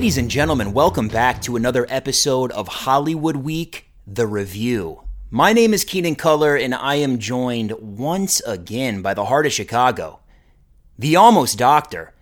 Ladies 0.00 0.16
and 0.16 0.30
gentlemen, 0.30 0.72
welcome 0.72 1.08
back 1.08 1.42
to 1.42 1.56
another 1.56 1.86
episode 1.90 2.52
of 2.52 2.68
Hollywood 2.68 3.36
Week, 3.36 3.90
The 4.06 4.26
Review. 4.26 5.02
My 5.30 5.52
name 5.52 5.74
is 5.74 5.84
Keenan 5.84 6.16
Culler, 6.16 6.58
and 6.58 6.74
I 6.74 6.94
am 6.94 7.18
joined 7.18 7.72
once 7.72 8.40
again 8.46 9.02
by 9.02 9.12
the 9.12 9.26
heart 9.26 9.44
of 9.44 9.52
Chicago, 9.52 10.20
the 10.98 11.16
almost 11.16 11.58
doctor, 11.58 12.14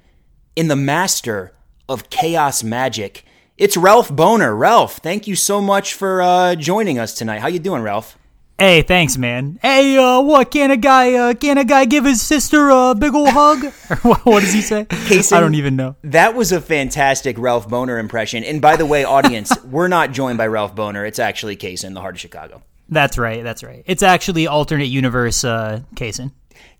and 0.57 0.69
the 0.69 0.75
master 0.75 1.55
of 1.89 2.11
chaos 2.11 2.65
magic. 2.65 3.25
It's 3.57 3.77
Ralph 3.77 4.09
Bohner. 4.09 4.59
Ralph, 4.59 4.97
thank 4.97 5.29
you 5.29 5.37
so 5.37 5.61
much 5.61 5.95
for 5.95 6.21
uh, 6.21 6.57
joining 6.57 6.99
us 6.99 7.15
tonight. 7.15 7.39
How 7.39 7.47
you 7.47 7.61
doing, 7.61 7.83
Ralph? 7.83 8.18
Hey, 8.61 8.83
thanks, 8.83 9.17
man. 9.17 9.61
Hey, 9.63 9.97
uh, 9.97 10.21
what 10.21 10.51
can 10.51 10.73
a 10.73 10.77
guy? 10.77 11.15
Uh, 11.15 11.35
can 11.35 11.59
a 11.59 11.65
guy 11.65 11.85
give 11.85 12.05
his 12.05 12.21
sister 12.21 12.71
a 12.71 12.93
big 12.93 13.15
ol' 13.15 13.31
hug? 13.31 13.63
what, 14.03 14.27
what 14.27 14.41
does 14.41 14.53
he 14.53 14.63
say? 14.63 14.85
Kaysen, 14.85 15.37
I 15.37 15.39
don't 15.39 15.55
even 15.55 15.77
know. 15.77 15.95
That 16.03 16.35
was 16.35 16.51
a 16.51 16.61
fantastic 16.61 17.39
Ralph 17.39 17.69
Bohner 17.69 18.01
impression. 18.01 18.43
And 18.43 18.61
by 18.61 18.75
the 18.75 18.85
way, 18.85 19.05
audience, 19.05 19.53
we're 19.65 19.87
not 19.87 20.11
joined 20.11 20.39
by 20.39 20.49
Ralph 20.49 20.75
Bohner. 20.75 21.07
It's 21.07 21.21
actually 21.21 21.57
Kaysen, 21.57 21.95
the 21.95 22.01
heart 22.01 22.17
of 22.17 22.21
Chicago. 22.21 22.65
That's 22.89 23.17
right. 23.17 23.45
That's 23.45 23.63
right. 23.63 23.85
It's 23.87 24.03
actually 24.03 24.49
alternate 24.49 24.89
universe, 24.89 25.45
uh, 25.45 25.83
Kaysen. 25.95 26.33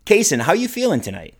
Kaysen, 0.05 0.41
how 0.41 0.51
you 0.51 0.67
feeling 0.67 0.99
tonight? 0.99 1.35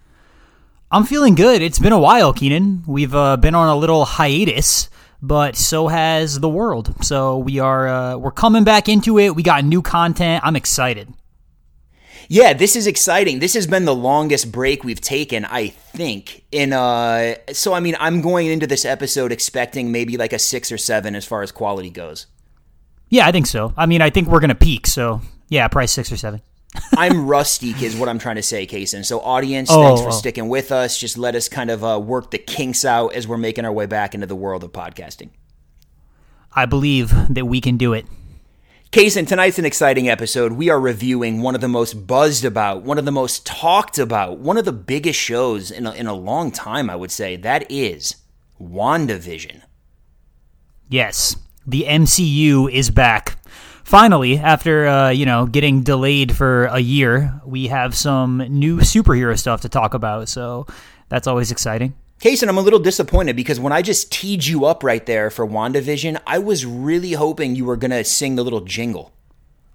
I'm 0.90 1.04
feeling 1.04 1.36
good. 1.36 1.62
It's 1.62 1.80
been 1.80 1.92
a 1.92 2.00
while, 2.00 2.32
Keenan. 2.32 2.84
We've 2.88 3.14
uh, 3.14 3.36
been 3.36 3.56
on 3.56 3.68
a 3.68 3.76
little 3.76 4.06
hiatus, 4.06 4.90
but 5.22 5.56
so 5.56 5.88
has 5.88 6.40
the 6.40 6.50
world. 6.50 7.04
So 7.04 7.38
we 7.38 7.60
are 7.60 7.88
uh, 7.88 8.18
we're 8.18 8.32
coming 8.32 8.64
back 8.64 8.90
into 8.90 9.20
it. 9.20 9.36
We 9.36 9.44
got 9.44 9.64
new 9.64 9.82
content. 9.82 10.44
I'm 10.46 10.56
excited. 10.56 11.14
Yeah, 12.32 12.54
this 12.54 12.76
is 12.76 12.86
exciting. 12.86 13.40
This 13.40 13.56
has 13.56 13.66
been 13.66 13.86
the 13.86 13.96
longest 13.96 14.52
break 14.52 14.84
we've 14.84 15.02
taken, 15.02 15.46
I 15.46 15.70
think. 15.70 16.44
In 16.52 16.74
uh 16.74 17.36
so 17.52 17.74
I 17.74 17.80
mean, 17.80 17.96
I'm 18.00 18.22
going 18.22 18.48
into 18.48 18.68
this 18.68 18.86
episode 18.86 19.32
expecting 19.32 19.92
maybe 19.92 20.16
like 20.16 20.32
a 20.32 20.40
6 20.40 20.72
or 20.72 20.78
7 20.78 21.16
as 21.16 21.26
far 21.26 21.42
as 21.42 21.52
quality 21.52 21.90
goes. 21.90 22.28
Yeah, 23.10 23.28
I 23.28 23.32
think 23.32 23.48
so. 23.48 23.74
I 23.76 23.88
mean, 23.88 24.04
I 24.04 24.12
think 24.12 24.28
we're 24.28 24.40
going 24.40 24.50
to 24.50 24.56
peak, 24.56 24.86
so 24.86 25.22
yeah, 25.50 25.68
probably 25.68 25.88
6 25.88 26.12
or 26.12 26.18
7. 26.18 26.42
I'm 26.98 27.28
rusty, 27.28 27.72
is 27.72 27.96
what 27.96 28.10
I'm 28.10 28.20
trying 28.20 28.36
to 28.36 28.44
say, 28.44 28.68
Kaysen. 28.68 29.06
So, 29.06 29.20
audience, 29.22 29.70
Oh, 29.72 29.82
thanks 29.82 30.02
for 30.02 30.10
oh. 30.10 30.12
sticking 30.12 30.50
with 30.50 30.72
us. 30.72 30.98
Just 30.98 31.18
let 31.18 31.36
us 31.36 31.50
kind 31.50 31.70
of 31.70 31.84
uh, 31.84 32.00
work 32.00 32.32
the 32.32 32.38
kinks 32.38 32.86
out 32.86 33.14
as 33.14 33.28
we're 33.28 33.38
making 33.38 33.66
our 33.66 33.72
way 33.72 33.86
back 33.86 34.14
into 34.14 34.28
the 34.28 34.36
world 34.36 34.64
of 34.64 34.72
podcasting. 34.72 35.30
I 36.54 36.66
believe 36.66 37.12
that 37.34 37.46
we 37.46 37.62
can 37.62 37.78
do 37.78 37.94
it. 37.94 38.06
Kaysen, 38.92 39.28
tonight's 39.28 39.60
an 39.60 39.66
exciting 39.66 40.10
episode. 40.10 40.54
We 40.54 40.70
are 40.70 40.80
reviewing 40.80 41.44
one 41.44 41.54
of 41.54 41.62
the 41.62 41.68
most 41.68 42.08
buzzed 42.08 42.44
about, 42.44 42.82
one 42.82 42.98
of 42.98 43.06
the 43.06 43.12
most 43.12 43.46
talked 43.46 44.00
about, 44.00 44.40
one 44.40 44.58
of 44.58 44.66
the 44.66 44.72
biggest 44.72 45.20
shows 45.20 45.70
in 45.70 45.86
a, 45.86 45.92
in 45.92 46.08
a 46.08 46.14
long 46.14 46.52
time, 46.52 46.90
I 46.90 46.96
would 46.96 47.12
say. 47.12 47.36
That 47.36 47.70
is 47.72 48.16
WandaVision. 48.60 49.62
Yes, 50.88 51.36
the 51.68 51.86
MCU 51.88 52.72
is 52.72 52.90
back. 52.90 53.39
Finally, 53.90 54.38
after 54.38 54.86
uh, 54.86 55.10
you 55.10 55.26
know 55.26 55.48
getting 55.48 55.82
delayed 55.82 56.36
for 56.38 56.66
a 56.66 56.78
year, 56.78 57.42
we 57.44 57.70
have 57.70 57.96
some 57.96 58.38
new 58.38 58.78
superhero 58.78 59.36
stuff 59.36 59.62
to 59.62 59.70
talk 59.70 59.96
about. 59.96 60.30
So 60.30 60.68
that's 61.10 61.26
always 61.26 61.50
exciting. 61.50 61.96
Kaysen, 62.22 62.48
I'm 62.50 62.60
a 62.60 62.62
little 62.62 62.78
disappointed 62.78 63.36
because 63.36 63.60
when 63.60 63.74
I 63.74 63.82
just 63.82 64.12
teed 64.12 64.46
you 64.46 64.66
up 64.66 64.84
right 64.84 65.04
there 65.08 65.32
for 65.32 65.48
WandaVision, 65.48 66.22
I 66.28 66.38
was 66.38 66.68
really 66.68 67.14
hoping 67.14 67.56
you 67.56 67.66
were 67.66 67.78
going 67.78 67.90
to 67.90 68.04
sing 68.04 68.36
the 68.36 68.44
little 68.44 68.62
jingle. 68.62 69.12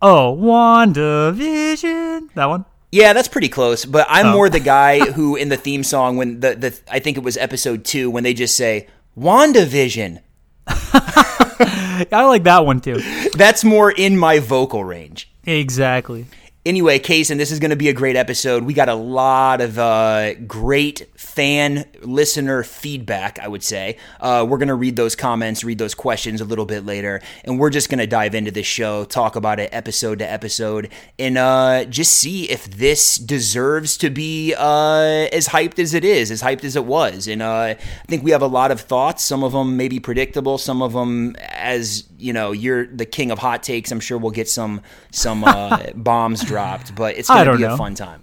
Oh, 0.00 0.36
WandaVision, 0.40 2.28
that 2.34 2.46
one. 2.46 2.66
Yeah, 2.92 3.14
that's 3.14 3.26
pretty 3.26 3.48
close. 3.48 3.84
But 3.84 4.06
I'm 4.08 4.26
Oh. 4.26 4.32
more 4.32 4.48
the 4.48 4.60
guy 4.60 5.00
who, 5.14 5.34
in 5.34 5.48
the 5.48 5.56
theme 5.56 5.82
song, 5.82 6.16
when 6.16 6.38
the, 6.38 6.54
the 6.54 6.78
I 6.88 7.00
think 7.00 7.16
it 7.16 7.24
was 7.24 7.36
episode 7.36 7.84
two, 7.84 8.12
when 8.12 8.22
they 8.22 8.32
just 8.32 8.56
say 8.56 8.86
WandaVision, 9.18 10.20
I 10.68 12.24
like 12.26 12.44
that 12.44 12.64
one 12.64 12.80
too. 12.80 13.00
that's 13.32 13.64
more 13.64 13.90
in 13.90 14.16
my 14.16 14.38
vocal 14.38 14.84
range. 14.84 15.30
Exactly. 15.46 16.26
Anyway, 16.66 16.98
Kaysen, 16.98 17.36
this 17.36 17.52
is 17.52 17.58
going 17.58 17.72
to 17.72 17.76
be 17.76 17.90
a 17.90 17.92
great 17.92 18.16
episode. 18.16 18.62
We 18.62 18.72
got 18.72 18.88
a 18.88 18.94
lot 18.94 19.60
of 19.60 19.78
uh, 19.78 20.32
great 20.46 21.10
fan 21.14 21.84
listener 22.00 22.62
feedback, 22.62 23.38
I 23.38 23.48
would 23.48 23.62
say. 23.62 23.98
Uh, 24.18 24.46
we're 24.48 24.56
going 24.56 24.68
to 24.68 24.74
read 24.74 24.96
those 24.96 25.14
comments, 25.14 25.62
read 25.62 25.76
those 25.76 25.94
questions 25.94 26.40
a 26.40 26.46
little 26.46 26.64
bit 26.64 26.86
later, 26.86 27.20
and 27.44 27.58
we're 27.58 27.68
just 27.68 27.90
going 27.90 27.98
to 27.98 28.06
dive 28.06 28.34
into 28.34 28.50
this 28.50 28.64
show, 28.64 29.04
talk 29.04 29.36
about 29.36 29.60
it 29.60 29.68
episode 29.74 30.20
to 30.20 30.32
episode, 30.32 30.88
and 31.18 31.36
uh, 31.36 31.84
just 31.84 32.14
see 32.14 32.48
if 32.50 32.64
this 32.64 33.16
deserves 33.16 33.98
to 33.98 34.08
be 34.08 34.54
uh, 34.56 35.28
as 35.34 35.48
hyped 35.48 35.78
as 35.78 35.92
it 35.92 36.02
is, 36.02 36.30
as 36.30 36.40
hyped 36.40 36.64
as 36.64 36.76
it 36.76 36.86
was. 36.86 37.28
And 37.28 37.42
uh, 37.42 37.50
I 37.50 37.74
think 38.08 38.24
we 38.24 38.30
have 38.30 38.40
a 38.40 38.46
lot 38.46 38.70
of 38.70 38.80
thoughts. 38.80 39.22
Some 39.22 39.44
of 39.44 39.52
them 39.52 39.76
may 39.76 39.88
be 39.88 40.00
predictable, 40.00 40.56
some 40.56 40.80
of 40.80 40.94
them, 40.94 41.36
as 41.40 42.04
you 42.16 42.32
know, 42.32 42.52
you're 42.52 42.86
the 42.86 43.04
king 43.04 43.30
of 43.30 43.38
hot 43.38 43.62
takes. 43.62 43.92
I'm 43.92 44.00
sure 44.00 44.16
we'll 44.16 44.30
get 44.30 44.48
some 44.48 44.80
some 45.10 45.44
uh, 45.44 45.90
bombs 45.94 46.42
dropped, 46.54 46.94
but 46.94 47.16
it's 47.16 47.28
going 47.34 47.46
to 47.46 47.56
be 47.56 47.64
a 47.64 47.76
fun 47.76 47.94
time. 47.94 48.22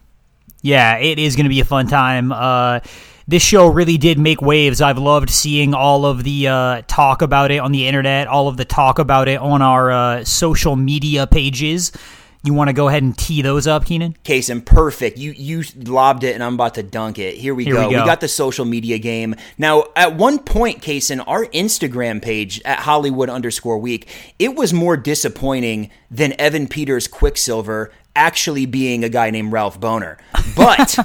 Yeah, 0.61 0.97
it 0.97 1.19
is 1.19 1.35
going 1.35 1.45
to 1.45 1.49
be 1.49 1.59
a 1.59 1.65
fun 1.65 1.87
time. 1.87 2.31
Uh, 2.31 2.79
this 3.27 3.43
show 3.43 3.67
really 3.67 3.97
did 3.97 4.19
make 4.19 4.41
waves. 4.41 4.81
I've 4.81 4.97
loved 4.97 5.29
seeing 5.29 5.73
all 5.73 6.05
of 6.05 6.23
the 6.23 6.47
uh, 6.47 6.81
talk 6.87 7.21
about 7.21 7.51
it 7.51 7.57
on 7.57 7.71
the 7.71 7.87
internet, 7.87 8.27
all 8.27 8.47
of 8.47 8.57
the 8.57 8.65
talk 8.65 8.99
about 8.99 9.27
it 9.27 9.39
on 9.39 9.61
our 9.61 9.91
uh, 9.91 10.23
social 10.23 10.75
media 10.75 11.27
pages. 11.27 11.91
You 12.43 12.55
want 12.55 12.69
to 12.69 12.73
go 12.73 12.87
ahead 12.87 13.03
and 13.03 13.15
tee 13.15 13.43
those 13.43 13.67
up, 13.67 13.85
Keenan? 13.85 14.17
Kaysen, 14.23 14.65
perfect. 14.65 15.19
You 15.19 15.31
you 15.31 15.63
lobbed 15.77 16.23
it, 16.23 16.33
and 16.33 16.43
I'm 16.43 16.55
about 16.55 16.73
to 16.73 16.83
dunk 16.83 17.19
it. 17.19 17.35
Here 17.35 17.53
we, 17.53 17.65
Here 17.65 17.75
go. 17.75 17.87
we 17.87 17.93
go. 17.93 18.03
got 18.03 18.19
the 18.19 18.27
social 18.27 18.65
media 18.65 18.97
game 18.97 19.35
now. 19.59 19.85
At 19.95 20.15
one 20.17 20.39
point, 20.39 20.81
Kaysen, 20.81 21.23
our 21.27 21.45
Instagram 21.47 22.19
page 22.19 22.59
at 22.65 22.79
Hollywood 22.79 23.29
underscore 23.29 23.77
week, 23.77 24.09
it 24.39 24.55
was 24.55 24.73
more 24.73 24.97
disappointing 24.97 25.91
than 26.09 26.33
Evan 26.39 26.67
Peters 26.67 27.07
Quicksilver 27.07 27.91
actually 28.15 28.65
being 28.65 29.03
a 29.03 29.09
guy 29.09 29.29
named 29.31 29.51
Ralph 29.51 29.79
Bohner. 29.79 30.17
But 30.55 30.97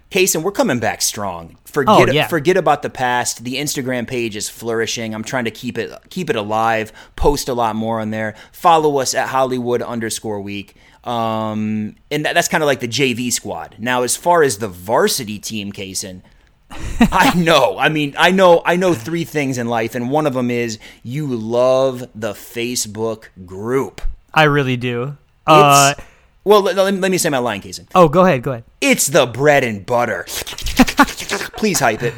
Kaysen, 0.10 0.42
we're 0.42 0.52
coming 0.52 0.78
back 0.78 1.02
strong. 1.02 1.56
Forget 1.64 2.08
Oh, 2.08 2.12
yeah. 2.12 2.26
forget 2.28 2.56
about 2.56 2.82
the 2.82 2.88
past. 2.90 3.44
The 3.44 3.56
Instagram 3.56 4.06
page 4.08 4.34
is 4.36 4.48
flourishing. 4.48 5.14
I'm 5.14 5.24
trying 5.24 5.44
to 5.44 5.50
keep 5.50 5.76
it 5.76 5.92
keep 6.08 6.30
it 6.30 6.36
alive. 6.36 6.90
Post 7.16 7.48
a 7.48 7.54
lot 7.54 7.76
more 7.76 8.00
on 8.00 8.10
there. 8.10 8.34
Follow 8.52 8.98
us 8.98 9.14
at 9.14 9.28
Hollywood 9.28 9.82
underscore 9.82 10.40
week. 10.40 10.74
Um, 11.04 11.96
and 12.10 12.24
that, 12.24 12.34
that's 12.34 12.48
kind 12.48 12.62
of 12.62 12.66
like 12.66 12.80
the 12.80 12.88
JV 12.88 13.32
squad. 13.32 13.76
Now, 13.78 14.02
as 14.02 14.16
far 14.16 14.42
as 14.42 14.58
the 14.58 14.68
varsity 14.68 15.38
team, 15.38 15.70
Kaysen, 15.70 16.22
I 16.70 17.32
know. 17.36 17.78
I 17.78 17.90
mean, 17.90 18.14
I 18.18 18.30
know. 18.32 18.62
I 18.64 18.76
know 18.76 18.92
three 18.94 19.22
things 19.24 19.56
in 19.58 19.68
life, 19.68 19.94
and 19.94 20.10
one 20.10 20.26
of 20.26 20.34
them 20.34 20.50
is 20.50 20.78
you 21.04 21.26
love 21.26 22.08
the 22.14 22.32
Facebook 22.32 23.26
group. 23.44 24.00
I 24.34 24.44
really 24.44 24.76
do. 24.76 25.16
Uh, 25.46 25.94
It's, 25.96 26.06
well, 26.46 26.62
let, 26.62 26.76
let 26.76 26.94
me- 26.94 27.00
let 27.00 27.10
me 27.10 27.18
say 27.18 27.28
my 27.28 27.38
line, 27.38 27.60
Kaysen. 27.60 27.86
oh, 27.94 28.08
go 28.08 28.24
ahead, 28.24 28.42
go 28.42 28.52
ahead. 28.52 28.64
It's 28.80 29.06
the 29.08 29.26
bread 29.26 29.64
and 29.64 29.84
butter. 29.84 30.24
Please 31.56 31.80
hype 31.80 32.02
it. 32.02 32.14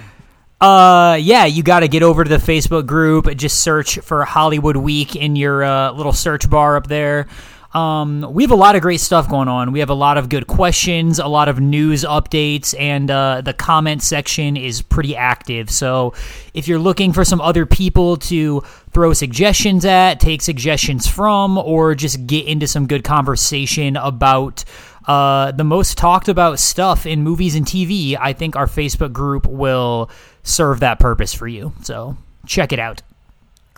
Uh, 0.60 1.16
yeah, 1.20 1.44
you 1.44 1.62
got 1.62 1.80
to 1.80 1.88
get 1.88 2.02
over 2.02 2.24
to 2.24 2.28
the 2.30 2.36
Facebook 2.36 2.84
group. 2.86 3.32
Just 3.36 3.60
search 3.60 3.98
for 4.00 4.24
Hollywood 4.24 4.76
Week 4.76 5.14
in 5.14 5.36
your 5.36 5.62
uh, 5.62 5.92
little 5.92 6.12
search 6.12 6.50
bar 6.50 6.76
up 6.76 6.88
there. 6.88 7.28
Um, 7.74 8.26
we 8.32 8.42
have 8.44 8.50
a 8.50 8.56
lot 8.56 8.76
of 8.76 8.82
great 8.82 9.00
stuff 9.00 9.28
going 9.28 9.48
on. 9.48 9.72
We 9.72 9.80
have 9.80 9.90
a 9.90 9.94
lot 9.94 10.16
of 10.16 10.30
good 10.30 10.46
questions, 10.46 11.18
a 11.18 11.26
lot 11.26 11.48
of 11.48 11.60
news 11.60 12.02
updates, 12.02 12.74
and 12.78 13.10
uh, 13.10 13.42
the 13.42 13.52
comment 13.52 14.02
section 14.02 14.56
is 14.56 14.80
pretty 14.80 15.14
active. 15.14 15.70
So 15.70 16.14
if 16.54 16.66
you're 16.66 16.78
looking 16.78 17.12
for 17.12 17.24
some 17.24 17.42
other 17.42 17.66
people 17.66 18.16
to 18.16 18.62
throw 18.90 19.12
suggestions 19.12 19.84
at, 19.84 20.18
take 20.18 20.40
suggestions 20.40 21.06
from, 21.06 21.58
or 21.58 21.94
just 21.94 22.26
get 22.26 22.46
into 22.46 22.66
some 22.66 22.86
good 22.86 23.04
conversation 23.04 23.96
about 23.96 24.64
uh, 25.06 25.52
the 25.52 25.64
most 25.64 25.98
talked 25.98 26.28
about 26.28 26.58
stuff 26.58 27.04
in 27.04 27.22
movies 27.22 27.54
and 27.54 27.66
TV, 27.66 28.16
I 28.18 28.32
think 28.32 28.56
our 28.56 28.66
Facebook 28.66 29.12
group 29.12 29.46
will 29.46 30.10
serve 30.42 30.80
that 30.80 30.98
purpose 31.00 31.34
for 31.34 31.46
you. 31.46 31.72
So 31.82 32.16
check 32.46 32.72
it 32.72 32.78
out. 32.78 33.02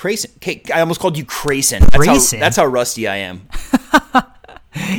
Crayson. 0.00 0.70
I 0.74 0.80
almost 0.80 0.98
called 0.98 1.18
you 1.18 1.24
Crayson. 1.24 1.80
That's 1.80 1.94
how, 1.94 2.14
Crayson? 2.14 2.40
that's 2.40 2.56
how 2.56 2.66
rusty 2.66 3.06
I 3.06 3.16
am. 3.16 3.48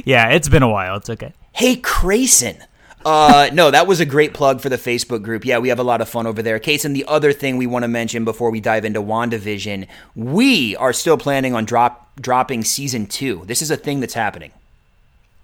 Yeah, 0.03 0.29
it's 0.29 0.49
been 0.49 0.63
a 0.63 0.69
while. 0.69 0.97
It's 0.97 1.09
okay. 1.09 1.33
Hey, 1.53 1.75
Crayson. 1.77 2.61
Uh, 3.05 3.49
no, 3.53 3.71
that 3.71 3.87
was 3.87 3.99
a 3.99 4.05
great 4.05 4.33
plug 4.33 4.61
for 4.61 4.69
the 4.69 4.77
Facebook 4.77 5.23
group. 5.23 5.43
Yeah, 5.43 5.57
we 5.57 5.69
have 5.69 5.79
a 5.79 5.83
lot 5.83 6.01
of 6.01 6.09
fun 6.09 6.27
over 6.27 6.41
there. 6.41 6.59
Kaysen, 6.59 6.93
the 6.93 7.05
other 7.07 7.33
thing 7.33 7.57
we 7.57 7.65
want 7.65 7.83
to 7.83 7.87
mention 7.87 8.25
before 8.25 8.51
we 8.51 8.59
dive 8.59 8.85
into 8.85 9.01
WandaVision, 9.01 9.87
we 10.15 10.75
are 10.75 10.93
still 10.93 11.17
planning 11.17 11.55
on 11.55 11.65
drop 11.65 12.09
dropping 12.19 12.63
season 12.63 13.07
two. 13.07 13.43
This 13.45 13.61
is 13.61 13.71
a 13.71 13.77
thing 13.77 14.01
that's 14.01 14.13
happening. 14.13 14.51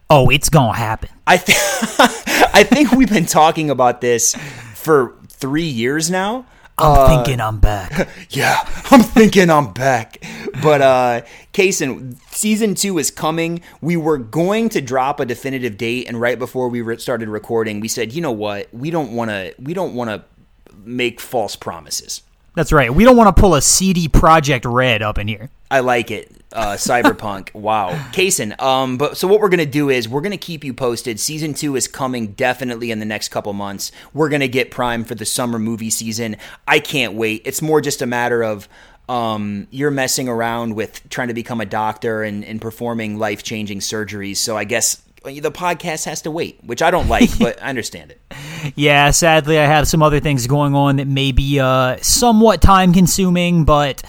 Oh, 0.09 0.29
it's 0.29 0.49
gonna 0.49 0.77
happen. 0.77 1.09
I 1.25 1.37
th- 1.37 1.57
I 2.53 2.63
think 2.63 2.91
we've 2.91 3.09
been 3.09 3.25
talking 3.25 3.69
about 3.69 4.01
this 4.01 4.35
for 4.75 5.15
three 5.29 5.67
years 5.67 6.11
now. 6.11 6.45
I'm 6.79 7.07
thinking 7.09 7.41
I'm 7.41 7.59
back. 7.59 8.09
Yeah, 8.29 8.57
I'm 8.91 9.01
thinking 9.01 9.49
I'm 9.49 9.73
back. 9.73 10.23
But 10.61 10.81
uh 10.81 11.21
Kaysen, 11.53 12.17
season 12.31 12.75
two 12.75 12.97
is 12.99 13.09
coming. 13.09 13.61
We 13.81 13.97
were 13.97 14.17
going 14.17 14.69
to 14.69 14.81
drop 14.81 15.19
a 15.19 15.25
definitive 15.25 15.77
date, 15.77 16.07
and 16.07 16.21
right 16.21 16.37
before 16.37 16.69
we 16.69 16.81
re- 16.81 16.97
started 16.97 17.29
recording, 17.29 17.79
we 17.79 17.87
said, 17.87 18.13
you 18.13 18.21
know 18.21 18.31
what? 18.31 18.71
We 18.73 18.91
don't 18.91 19.13
want 19.13 19.31
to. 19.31 19.55
We 19.59 19.73
don't 19.73 19.95
want 19.95 20.09
to 20.09 20.23
make 20.83 21.19
false 21.19 21.55
promises. 21.55 22.21
That's 22.53 22.71
right. 22.71 22.93
We 22.93 23.03
don't 23.03 23.17
want 23.17 23.35
to 23.35 23.39
pull 23.39 23.55
a 23.55 23.61
CD 23.61 24.07
Projekt 24.07 24.71
Red 24.71 25.01
up 25.01 25.17
in 25.17 25.27
here. 25.27 25.49
I 25.69 25.81
like 25.81 26.11
it. 26.11 26.31
Uh, 26.51 26.73
Cyberpunk. 26.75 27.53
wow. 27.55 27.91
Kaysen. 28.11 28.59
Um, 28.61 28.97
but 28.97 29.17
so 29.17 29.27
what 29.27 29.41
we're 29.41 29.49
gonna 29.49 29.65
do 29.65 29.89
is 29.89 30.07
we're 30.07 30.21
gonna 30.21 30.37
keep 30.37 30.63
you 30.63 30.73
posted. 30.73 31.19
Season 31.19 31.53
two 31.53 31.75
is 31.75 31.87
coming 31.87 32.27
definitely 32.33 32.91
in 32.91 32.99
the 32.99 33.05
next 33.05 33.29
couple 33.29 33.51
months. 33.53 33.91
We're 34.13 34.29
gonna 34.29 34.47
get 34.47 34.71
primed 34.71 35.07
for 35.07 35.15
the 35.15 35.25
summer 35.25 35.59
movie 35.59 35.89
season. 35.89 36.37
I 36.67 36.79
can't 36.79 37.13
wait. 37.13 37.41
It's 37.45 37.61
more 37.61 37.81
just 37.81 38.01
a 38.01 38.05
matter 38.05 38.43
of 38.43 38.69
um, 39.09 39.67
you're 39.71 39.91
messing 39.91 40.27
around 40.27 40.75
with 40.75 41.07
trying 41.09 41.29
to 41.29 41.33
become 41.33 41.61
a 41.61 41.65
doctor 41.65 42.23
and, 42.23 42.43
and 42.43 42.61
performing 42.61 43.17
life 43.17 43.43
changing 43.43 43.79
surgeries. 43.79 44.37
So 44.37 44.57
I 44.57 44.63
guess 44.63 45.01
the 45.23 45.51
podcast 45.51 46.05
has 46.05 46.21
to 46.23 46.31
wait, 46.31 46.59
which 46.63 46.81
I 46.81 46.91
don't 46.91 47.07
like, 47.07 47.37
but 47.39 47.61
I 47.61 47.69
understand 47.69 48.11
it. 48.11 48.21
Yeah, 48.75 49.11
sadly, 49.11 49.59
I 49.59 49.65
have 49.65 49.87
some 49.87 50.01
other 50.01 50.19
things 50.19 50.47
going 50.47 50.73
on 50.73 50.95
that 50.95 51.07
may 51.07 51.31
be 51.31 51.59
uh, 51.59 51.97
somewhat 52.01 52.59
time 52.59 52.91
consuming, 52.91 53.65
but 53.65 54.01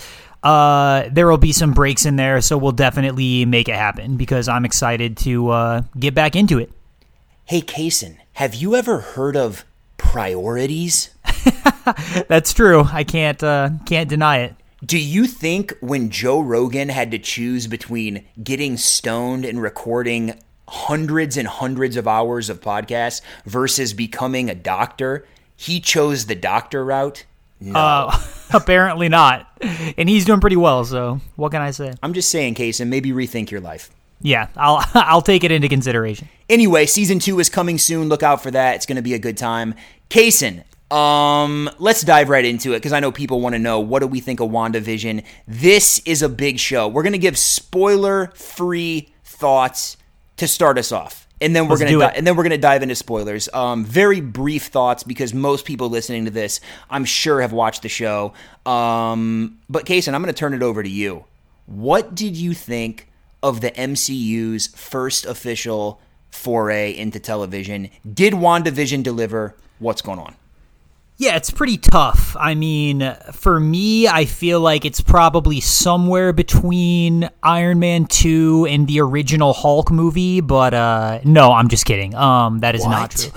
uh, 0.42 1.08
there 1.10 1.26
will 1.26 1.38
be 1.38 1.52
some 1.52 1.72
breaks 1.72 2.06
in 2.06 2.16
there, 2.16 2.40
so 2.40 2.56
we'll 2.56 2.72
definitely 2.72 3.44
make 3.44 3.68
it 3.68 3.74
happen 3.74 4.16
because 4.16 4.48
I'm 4.48 4.64
excited 4.64 5.16
to 5.18 5.50
uh, 5.50 5.82
get 5.98 6.14
back 6.14 6.36
into 6.36 6.58
it. 6.58 6.70
Hey, 7.44 7.60
Kaysen, 7.60 8.18
have 8.34 8.54
you 8.54 8.74
ever 8.74 9.00
heard 9.00 9.36
of 9.36 9.64
priorities? 9.96 11.10
That's 12.28 12.52
true. 12.52 12.84
I 12.92 13.04
can't 13.04 13.42
uh, 13.42 13.70
can't 13.86 14.08
deny 14.08 14.38
it. 14.38 14.54
Do 14.84 14.98
you 14.98 15.26
think 15.26 15.76
when 15.80 16.10
Joe 16.10 16.40
Rogan 16.40 16.88
had 16.88 17.10
to 17.10 17.18
choose 17.18 17.66
between 17.66 18.24
getting 18.42 18.76
stoned 18.76 19.44
and 19.44 19.60
recording 19.60 20.38
hundreds 20.68 21.36
and 21.36 21.48
hundreds 21.48 21.96
of 21.96 22.06
hours 22.06 22.48
of 22.48 22.60
podcasts 22.60 23.22
versus 23.44 23.92
becoming 23.92 24.48
a 24.48 24.54
doctor, 24.54 25.26
he 25.56 25.80
chose 25.80 26.26
the 26.26 26.36
doctor 26.36 26.84
route? 26.84 27.24
No. 27.60 27.78
Uh, 27.78 28.18
apparently 28.52 29.08
not. 29.08 29.46
And 29.96 30.08
he's 30.08 30.24
doing 30.24 30.40
pretty 30.40 30.56
well, 30.56 30.84
so 30.84 31.20
what 31.36 31.50
can 31.50 31.62
I 31.62 31.70
say? 31.72 31.92
I'm 32.02 32.14
just 32.14 32.30
saying, 32.30 32.54
Kaysen, 32.54 32.88
maybe 32.88 33.10
rethink 33.10 33.50
your 33.50 33.60
life. 33.60 33.90
Yeah, 34.20 34.48
I'll 34.56 34.84
I'll 34.94 35.22
take 35.22 35.44
it 35.44 35.52
into 35.52 35.68
consideration. 35.68 36.28
Anyway, 36.48 36.86
season 36.86 37.18
two 37.18 37.38
is 37.40 37.48
coming 37.48 37.78
soon. 37.78 38.08
Look 38.08 38.22
out 38.22 38.42
for 38.42 38.50
that. 38.50 38.76
It's 38.76 38.86
going 38.86 38.96
to 38.96 39.02
be 39.02 39.14
a 39.14 39.18
good 39.18 39.36
time. 39.36 39.74
Kaysen, 40.10 40.64
um, 40.92 41.70
let's 41.78 42.02
dive 42.02 42.28
right 42.28 42.44
into 42.44 42.72
it 42.72 42.78
because 42.78 42.92
I 42.92 43.00
know 43.00 43.12
people 43.12 43.40
want 43.40 43.54
to 43.54 43.58
know 43.58 43.80
what 43.80 44.00
do 44.00 44.06
we 44.06 44.20
think 44.20 44.40
of 44.40 44.50
WandaVision. 44.50 45.24
This 45.46 46.00
is 46.04 46.22
a 46.22 46.28
big 46.28 46.58
show. 46.58 46.88
We're 46.88 47.02
going 47.02 47.12
to 47.12 47.18
give 47.18 47.38
spoiler-free 47.38 49.12
thoughts 49.24 49.96
to 50.38 50.48
start 50.48 50.78
us 50.78 50.90
off. 50.90 51.27
And 51.40 51.54
then 51.54 51.64
we're 51.64 51.76
Let's 51.76 51.92
gonna 51.92 51.98
di- 51.98 52.14
and 52.16 52.26
then 52.26 52.36
we're 52.36 52.42
gonna 52.42 52.58
dive 52.58 52.82
into 52.82 52.94
spoilers. 52.94 53.48
Um, 53.52 53.84
very 53.84 54.20
brief 54.20 54.64
thoughts 54.66 55.02
because 55.02 55.32
most 55.32 55.64
people 55.64 55.88
listening 55.88 56.24
to 56.24 56.30
this, 56.30 56.60
I'm 56.90 57.04
sure, 57.04 57.40
have 57.40 57.52
watched 57.52 57.82
the 57.82 57.88
show. 57.88 58.32
Um, 58.66 59.58
but 59.68 59.86
Kaysen, 59.86 60.14
I'm 60.14 60.22
gonna 60.22 60.32
turn 60.32 60.54
it 60.54 60.62
over 60.62 60.82
to 60.82 60.88
you. 60.88 61.24
What 61.66 62.14
did 62.14 62.36
you 62.36 62.54
think 62.54 63.08
of 63.42 63.60
the 63.60 63.70
MCU's 63.70 64.68
first 64.68 65.26
official 65.26 66.00
foray 66.30 66.96
into 66.96 67.20
television? 67.20 67.90
Did 68.12 68.32
WandaVision 68.32 69.02
deliver? 69.02 69.54
What's 69.78 70.02
going 70.02 70.18
on? 70.18 70.34
Yeah, 71.20 71.34
it's 71.34 71.50
pretty 71.50 71.78
tough. 71.78 72.36
I 72.38 72.54
mean, 72.54 73.16
for 73.32 73.58
me, 73.58 74.06
I 74.06 74.24
feel 74.24 74.60
like 74.60 74.84
it's 74.84 75.00
probably 75.00 75.58
somewhere 75.60 76.32
between 76.32 77.28
Iron 77.42 77.80
Man 77.80 78.06
2 78.06 78.68
and 78.70 78.86
the 78.86 79.00
original 79.00 79.52
Hulk 79.52 79.90
movie, 79.90 80.40
but 80.40 80.74
uh 80.74 81.18
no, 81.24 81.52
I'm 81.52 81.66
just 81.66 81.86
kidding. 81.86 82.14
Um 82.14 82.60
that 82.60 82.76
is 82.76 82.86
not 82.86 83.10
true. 83.10 83.32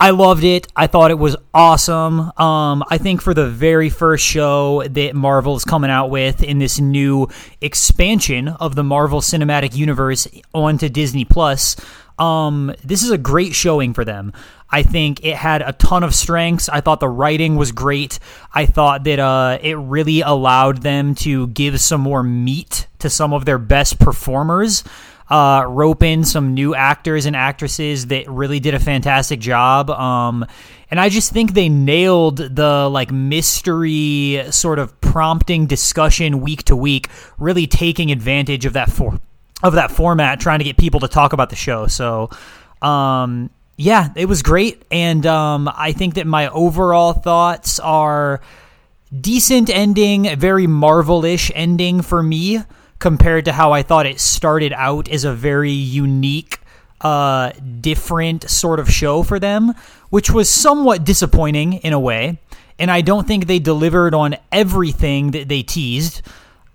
I 0.00 0.10
loved 0.10 0.44
it. 0.44 0.68
I 0.76 0.86
thought 0.86 1.10
it 1.10 1.18
was 1.18 1.34
awesome. 1.52 2.20
Um, 2.36 2.84
I 2.88 2.98
think 2.98 3.20
for 3.20 3.34
the 3.34 3.48
very 3.48 3.90
first 3.90 4.24
show 4.24 4.84
that 4.84 5.16
Marvel 5.16 5.56
is 5.56 5.64
coming 5.64 5.90
out 5.90 6.08
with 6.08 6.40
in 6.40 6.60
this 6.60 6.78
new 6.78 7.28
expansion 7.60 8.46
of 8.46 8.76
the 8.76 8.84
Marvel 8.84 9.20
Cinematic 9.20 9.74
Universe 9.74 10.28
onto 10.54 10.88
Disney 10.88 11.24
Plus, 11.24 11.74
um, 12.18 12.74
this 12.84 13.02
is 13.02 13.10
a 13.10 13.18
great 13.18 13.54
showing 13.54 13.94
for 13.94 14.04
them. 14.04 14.32
I 14.70 14.82
think 14.82 15.24
it 15.24 15.34
had 15.34 15.62
a 15.62 15.72
ton 15.72 16.02
of 16.02 16.14
strengths. 16.14 16.68
I 16.68 16.80
thought 16.80 17.00
the 17.00 17.08
writing 17.08 17.56
was 17.56 17.72
great. 17.72 18.18
I 18.52 18.66
thought 18.66 19.04
that 19.04 19.18
uh, 19.18 19.58
it 19.62 19.76
really 19.76 20.20
allowed 20.20 20.82
them 20.82 21.14
to 21.16 21.46
give 21.48 21.80
some 21.80 22.02
more 22.02 22.22
meat 22.22 22.86
to 22.98 23.08
some 23.08 23.32
of 23.32 23.44
their 23.44 23.58
best 23.58 23.98
performers 23.98 24.84
uh, 25.30 25.64
rope 25.68 26.02
in 26.02 26.24
some 26.24 26.54
new 26.54 26.74
actors 26.74 27.26
and 27.26 27.36
actresses 27.36 28.06
that 28.06 28.28
really 28.28 28.60
did 28.60 28.74
a 28.74 28.78
fantastic 28.78 29.40
job. 29.40 29.90
Um, 29.90 30.46
and 30.90 30.98
I 30.98 31.08
just 31.08 31.32
think 31.32 31.52
they 31.52 31.68
nailed 31.68 32.38
the 32.38 32.88
like 32.88 33.10
mystery 33.10 34.42
sort 34.50 34.78
of 34.78 34.98
prompting 35.00 35.66
discussion 35.66 36.40
week 36.40 36.64
to 36.64 36.76
week, 36.76 37.08
really 37.38 37.66
taking 37.66 38.10
advantage 38.10 38.64
of 38.64 38.72
that 38.72 38.90
for 38.90 39.20
of 39.62 39.74
that 39.74 39.90
format, 39.90 40.40
trying 40.40 40.58
to 40.60 40.64
get 40.64 40.76
people 40.76 41.00
to 41.00 41.08
talk 41.08 41.32
about 41.32 41.50
the 41.50 41.56
show. 41.56 41.86
So, 41.86 42.30
um, 42.80 43.50
yeah, 43.76 44.10
it 44.16 44.26
was 44.26 44.42
great, 44.42 44.82
and 44.90 45.24
um, 45.26 45.70
I 45.72 45.92
think 45.92 46.14
that 46.14 46.26
my 46.26 46.48
overall 46.48 47.12
thoughts 47.12 47.78
are 47.78 48.40
decent 49.20 49.70
ending, 49.70 50.36
very 50.36 50.66
Marvel-ish 50.66 51.50
ending 51.54 52.02
for 52.02 52.22
me 52.22 52.60
compared 52.98 53.44
to 53.44 53.52
how 53.52 53.72
I 53.72 53.82
thought 53.82 54.06
it 54.06 54.20
started 54.20 54.72
out 54.72 55.08
as 55.08 55.24
a 55.24 55.32
very 55.32 55.70
unique, 55.70 56.58
uh, 57.00 57.52
different 57.80 58.50
sort 58.50 58.80
of 58.80 58.90
show 58.90 59.22
for 59.22 59.38
them, 59.38 59.74
which 60.10 60.30
was 60.30 60.50
somewhat 60.50 61.04
disappointing 61.04 61.74
in 61.74 61.92
a 61.92 62.00
way. 62.00 62.40
And 62.78 62.90
I 62.90 63.00
don't 63.00 63.26
think 63.26 63.46
they 63.46 63.60
delivered 63.60 64.14
on 64.14 64.36
everything 64.50 65.30
that 65.32 65.48
they 65.48 65.62
teased. 65.62 66.22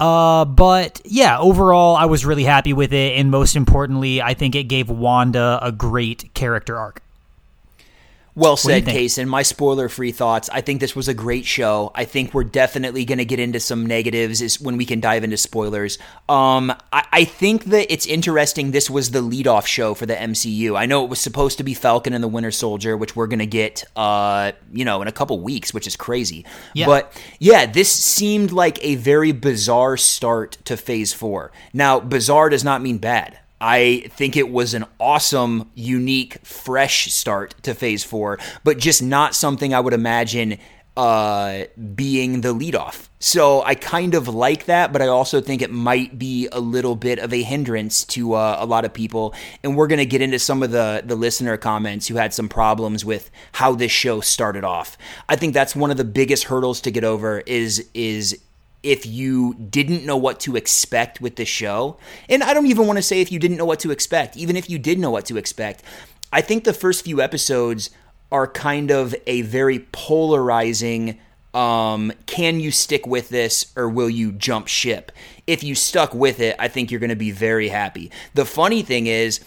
Uh, 0.04 0.44
but 0.44 1.00
yeah, 1.06 1.40
overall, 1.40 1.96
I 1.96 2.08
was 2.08 2.26
really 2.26 2.44
happy 2.44 2.74
with 2.74 2.92
it. 2.92 3.18
And 3.18 3.32
most 3.32 3.56
importantly, 3.56 4.22
I 4.22 4.34
think 4.34 4.54
it 4.54 4.66
gave 4.66 4.90
Wanda 4.90 5.60
a 5.62 5.72
great 5.72 6.34
character 6.34 6.78
arc. 6.78 7.02
Well 8.36 8.58
said? 8.58 8.86
Kaysen. 8.86 9.28
My 9.28 9.44
spoiler 9.44 9.90
free 9.90 10.12
thoughts. 10.12 10.50
I 10.52 10.62
think 10.62 10.80
this 10.80 10.96
was 10.96 11.08
a 11.08 11.14
great 11.14 11.46
show. 11.46 11.92
I 11.94 12.06
think 12.06 12.34
we're 12.34 12.44
definitely 12.44 13.06
going 13.06 13.20
to 13.20 13.26
get 13.26 13.40
into 13.40 13.60
some 13.60 13.86
negatives 13.86 14.42
is 14.42 14.60
when 14.60 14.78
we 14.78 14.86
can 14.86 15.00
dive 15.00 15.24
into 15.24 15.38
spoilers. 15.38 16.00
Um, 16.28 16.72
I, 16.92 17.06
I 17.12 17.24
think 17.26 17.66
that 17.66 17.94
it's 17.94 18.08
interesting 18.08 18.72
this 18.72 18.90
was 18.90 19.12
the 19.12 19.22
leadoff 19.22 19.68
show 19.68 19.94
for 19.94 20.08
the 20.08 20.16
MCU. 20.16 20.76
I 20.76 20.88
know 20.88 21.04
it 21.04 21.10
was 21.10 21.20
supposed 21.20 21.60
to 21.60 21.64
be 21.64 21.76
Falcon 21.76 22.14
and 22.14 22.24
the 22.24 22.28
Winter 22.28 22.52
Soldier, 22.52 22.98
which 22.98 23.16
we're 23.16 23.28
going 23.28 23.40
to 23.40 23.46
get, 23.46 23.84
uh, 23.96 24.54
you 24.72 24.84
know, 24.84 25.02
in 25.04 25.08
a 25.08 25.12
couple 25.12 25.40
weeks, 25.40 25.74
which 25.74 25.86
is 25.86 25.96
crazy. 25.96 26.44
Yeah. 26.74 26.88
But 26.88 27.22
yeah, 27.40 27.68
this 27.68 27.92
seemed 27.92 28.52
like 28.52 28.84
a 28.84 28.96
very 28.96 29.32
bizarre 29.32 29.96
start 29.98 30.58
to 30.66 30.76
phase 30.76 31.14
four. 31.14 31.52
Now, 31.72 32.00
bizarre 32.00 32.50
does 32.50 32.64
not 32.64 32.82
mean 32.82 32.98
bad. 32.98 33.40
I 33.66 34.08
think 34.10 34.36
it 34.36 34.50
was 34.50 34.74
an 34.74 34.84
awesome, 35.00 35.72
unique, 35.74 36.46
fresh 36.46 37.06
start 37.14 37.56
to 37.64 37.74
phase 37.74 38.04
four, 38.04 38.38
but 38.66 38.78
just 38.78 39.02
not 39.02 39.36
something 39.36 39.74
I 39.74 39.80
would 39.80 39.94
imagine 39.94 40.58
uh, 40.98 41.64
being 41.96 42.42
the 42.42 42.54
leadoff. 42.54 43.08
So 43.20 43.64
I 43.64 43.76
kind 43.76 44.16
of 44.16 44.28
like 44.28 44.66
that, 44.66 44.92
but 44.92 45.02
I 45.02 45.08
also 45.08 45.40
think 45.40 45.62
it 45.62 45.72
might 45.72 46.20
be 46.20 46.50
a 46.52 46.60
little 46.60 46.98
bit 46.98 47.20
of 47.20 47.32
a 47.32 47.42
hindrance 47.42 48.04
to 48.08 48.34
uh, 48.34 48.58
a 48.60 48.66
lot 48.66 48.84
of 48.84 48.94
people. 48.94 49.34
And 49.64 49.78
we're 49.78 49.88
going 49.88 50.00
to 50.00 50.06
get 50.06 50.22
into 50.22 50.40
some 50.40 50.62
of 50.62 50.72
the, 50.72 51.02
the 51.06 51.16
listener 51.16 51.56
comments 51.56 52.10
who 52.10 52.16
had 52.16 52.34
some 52.34 52.50
problems 52.50 53.06
with 53.06 53.32
how 53.54 53.76
this 53.76 53.94
show 53.94 54.20
started 54.20 54.66
off. 54.66 54.98
I 55.30 55.38
think 55.38 55.54
that's 55.54 55.74
one 55.74 55.90
of 55.90 55.96
the 55.96 56.04
biggest 56.04 56.44
hurdles 56.44 56.82
to 56.82 56.92
get 56.92 57.06
over 57.06 57.40
is 57.46 57.90
is 57.94 58.42
if 58.84 59.06
you 59.06 59.56
didn't 59.56 60.06
know 60.06 60.18
what 60.18 60.40
to 60.42 60.56
expect 60.56 61.22
with 61.22 61.38
the 61.38 61.46
show. 61.46 61.98
And 62.30 62.44
I 62.44 62.54
don't 62.54 62.68
even 62.68 62.86
want 62.86 62.98
to 62.98 63.04
say 63.04 63.22
if 63.22 63.32
you 63.32 63.40
didn't 63.40 63.58
know 63.58 63.66
what 63.66 63.80
to 63.80 63.92
expect, 63.92 64.38
even 64.38 64.56
if 64.56 64.70
you 64.70 64.78
did 64.78 65.00
know 65.00 65.10
what 65.12 65.26
to 65.26 65.38
expect. 65.38 65.82
I 66.32 66.42
think 66.42 66.64
the 66.64 66.74
first 66.74 67.06
few 67.06 67.22
episodes 67.22 67.90
are 68.32 68.48
kind 68.48 68.92
of 68.92 69.16
a 69.26 69.42
very 69.44 69.80
polarizing 69.92 71.20
um, 71.54 72.12
can 72.26 72.60
you 72.60 72.72
stick 72.72 73.06
with 73.06 73.30
this 73.30 73.72
or 73.76 73.88
will 73.88 74.10
you 74.10 74.32
jump 74.32 74.68
ship? 74.68 75.12
If 75.46 75.64
you 75.64 75.76
stuck 75.76 76.14
with 76.14 76.40
it, 76.40 76.56
I 76.58 76.68
think 76.68 76.90
you're 76.90 77.00
going 77.00 77.12
to 77.12 77.16
be 77.16 77.32
very 77.32 77.70
happy. 77.70 78.12
The 78.34 78.46
funny 78.46 78.82
thing 78.82 79.08
is, 79.08 79.40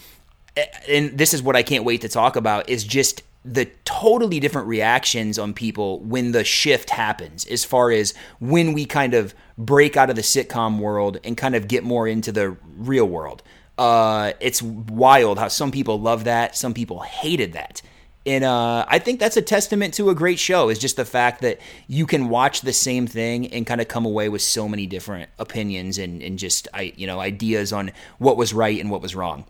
and 0.89 1.19
this 1.19 1.35
is 1.35 1.43
what 1.43 1.57
I 1.57 1.63
can't 1.63 1.85
wait 1.85 2.03
to 2.03 2.09
talk 2.09 2.37
about, 2.37 2.69
is 2.69 2.85
just 2.85 3.23
the 3.47 3.67
totally 3.85 4.41
different 4.41 4.67
reactions 4.67 5.39
on 5.39 5.55
people 5.55 6.01
when 6.01 6.33
the 6.33 6.43
shift 6.43 6.91
happens, 6.91 7.47
as 7.47 7.65
far 7.65 7.93
as 7.93 8.13
when 8.41 8.73
we 8.73 8.85
kind 8.85 9.15
of 9.15 9.35
break 9.57 9.97
out 9.97 10.11
of 10.11 10.17
the 10.17 10.23
sitcom 10.23 10.81
world 10.81 11.19
and 11.23 11.37
kind 11.37 11.55
of 11.55 11.69
get 11.69 11.85
more 11.85 12.09
into 12.09 12.33
the 12.33 12.57
real 12.77 13.07
world. 13.07 13.43
Uh, 13.79 14.33
it's 14.41 14.61
wild 14.63 15.39
how 15.39 15.49
some 15.49 15.71
people 15.71 16.01
love 16.01 16.25
that, 16.25 16.57
some 16.57 16.75
people 16.75 17.01
hated 17.01 17.53
that. 17.53 17.81
And 18.25 18.43
uh, 18.43 18.85
I 18.89 18.99
think 18.99 19.21
that's 19.21 19.37
a 19.37 19.43
testament 19.43 19.95
to 19.95 20.11
a 20.11 20.15
great 20.15 20.41
show. 20.41 20.69
Is 20.69 20.81
just 20.81 20.97
the 20.97 21.05
fact 21.05 21.43
that 21.43 21.61
you 21.87 22.07
can 22.07 22.29
watch 22.29 22.63
the 22.63 22.73
same 22.73 23.07
thing 23.07 23.47
and 23.53 23.65
kind 23.65 23.81
of 23.81 23.87
come 23.87 24.05
away 24.05 24.29
with 24.29 24.43
so 24.43 24.69
many 24.69 24.89
different 24.89 25.31
opinions 25.39 25.97
and, 25.99 26.21
and 26.21 26.37
just 26.37 26.67
I 26.75 26.93
you 26.97 27.07
know 27.07 27.21
ideas 27.21 27.73
on 27.73 27.93
what 28.19 28.37
was 28.37 28.53
right 28.53 28.81
and 28.81 28.91
what 28.91 29.01
was 29.01 29.15
wrong. 29.15 29.45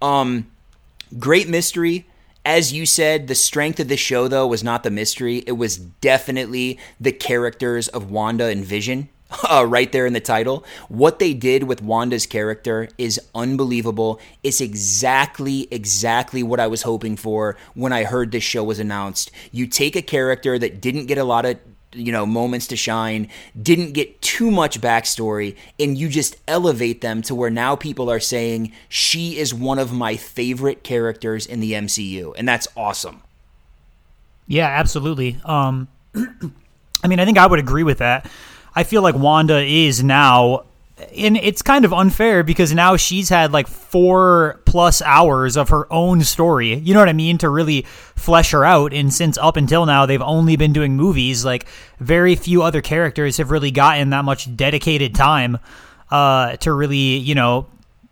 Um, 0.00 0.50
great 1.18 1.46
mystery 1.46 2.06
As 2.44 2.72
you 2.72 2.86
said, 2.86 3.28
the 3.28 3.34
strength 3.36 3.78
of 3.78 3.88
the 3.88 3.96
show, 3.96 4.26
though, 4.26 4.46
was 4.46 4.64
not 4.64 4.82
the 4.82 4.90
mystery. 4.90 5.44
It 5.46 5.52
was 5.52 5.76
definitely 5.76 6.78
the 7.00 7.12
characters 7.12 7.86
of 7.88 8.10
Wanda 8.10 8.46
and 8.46 8.64
Vision. 8.64 9.08
Uh, 9.48 9.64
right 9.66 9.90
there 9.92 10.04
in 10.04 10.12
the 10.12 10.20
title. 10.20 10.62
What 10.88 11.18
they 11.18 11.32
did 11.32 11.62
with 11.62 11.80
Wanda's 11.80 12.26
character 12.26 12.90
is 12.98 13.18
unbelievable. 13.34 14.20
It's 14.42 14.60
exactly, 14.60 15.68
exactly 15.70 16.42
what 16.42 16.60
I 16.60 16.66
was 16.66 16.82
hoping 16.82 17.16
for 17.16 17.56
when 17.72 17.94
I 17.94 18.04
heard 18.04 18.30
this 18.30 18.42
show 18.42 18.62
was 18.62 18.78
announced. 18.78 19.30
You 19.50 19.66
take 19.66 19.96
a 19.96 20.02
character 20.02 20.58
that 20.58 20.82
didn't 20.82 21.06
get 21.06 21.16
a 21.16 21.24
lot 21.24 21.46
of 21.46 21.58
you 21.94 22.12
know 22.12 22.24
moments 22.24 22.66
to 22.68 22.76
shine 22.76 23.28
didn't 23.60 23.92
get 23.92 24.20
too 24.22 24.50
much 24.50 24.80
backstory 24.80 25.56
and 25.78 25.98
you 25.98 26.08
just 26.08 26.36
elevate 26.48 27.00
them 27.00 27.22
to 27.22 27.34
where 27.34 27.50
now 27.50 27.76
people 27.76 28.10
are 28.10 28.20
saying 28.20 28.72
she 28.88 29.38
is 29.38 29.52
one 29.52 29.78
of 29.78 29.92
my 29.92 30.16
favorite 30.16 30.82
characters 30.82 31.46
in 31.46 31.60
the 31.60 31.72
MCU 31.72 32.34
and 32.36 32.48
that's 32.48 32.68
awesome. 32.76 33.22
Yeah 34.46 34.68
absolutely. 34.68 35.38
Um 35.44 35.88
i 37.04 37.08
mean 37.08 37.18
i 37.18 37.24
think 37.24 37.38
i 37.38 37.46
would 37.46 37.58
agree 37.58 37.82
with 37.82 37.98
that. 37.98 38.30
I 38.74 38.84
feel 38.84 39.02
like 39.02 39.14
wanda 39.14 39.60
is 39.60 40.02
now 40.02 40.64
and 41.16 41.36
it's 41.36 41.62
kind 41.62 41.84
of 41.84 41.92
unfair 41.92 42.42
because 42.42 42.72
now 42.72 42.96
she's 42.96 43.28
had 43.28 43.52
like 43.52 43.66
four 43.66 44.60
plus 44.64 45.02
hours 45.02 45.56
of 45.56 45.68
her 45.68 45.90
own 45.92 46.22
story. 46.22 46.74
You 46.74 46.94
know 46.94 47.00
what 47.00 47.08
I 47.08 47.12
mean? 47.12 47.38
To 47.38 47.48
really 47.48 47.82
flesh 48.16 48.52
her 48.52 48.64
out. 48.64 48.92
And 48.92 49.12
since 49.12 49.38
up 49.38 49.56
until 49.56 49.86
now, 49.86 50.06
they've 50.06 50.22
only 50.22 50.56
been 50.56 50.72
doing 50.72 50.96
movies, 50.96 51.44
like 51.44 51.66
very 51.98 52.36
few 52.36 52.62
other 52.62 52.80
characters 52.80 53.36
have 53.36 53.50
really 53.50 53.70
gotten 53.70 54.10
that 54.10 54.24
much 54.24 54.54
dedicated 54.56 55.14
time 55.14 55.58
uh, 56.10 56.56
to 56.56 56.72
really, 56.72 57.16
you 57.16 57.34
know, 57.34 57.66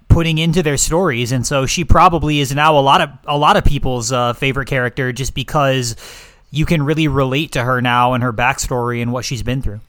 putting 0.09 0.39
into 0.39 0.63
their 0.63 0.77
stories. 0.77 1.33
And 1.33 1.47
so 1.47 1.67
she 1.67 1.85
probably 1.85 2.41
is 2.41 2.55
now 2.55 2.79
a 2.79 2.81
lot 2.81 3.01
of 3.01 3.11
a 3.25 3.39
lot 3.39 3.57
of 3.57 3.65
people's 3.65 4.13
uh, 4.13 4.33
favorite 4.35 4.67
character 4.67 5.13
just 5.13 5.35
because 5.35 5.97
you 6.51 6.67
can 6.67 6.83
really 6.83 7.09
relate 7.09 7.53
to 7.53 7.63
her 7.63 7.81
now 7.81 8.13
and 8.13 8.23
her 8.23 8.33
backstory 8.33 9.01
and 9.01 9.13
what 9.13 9.25
she's 9.25 9.43
been 9.43 9.63
through. 9.63 9.81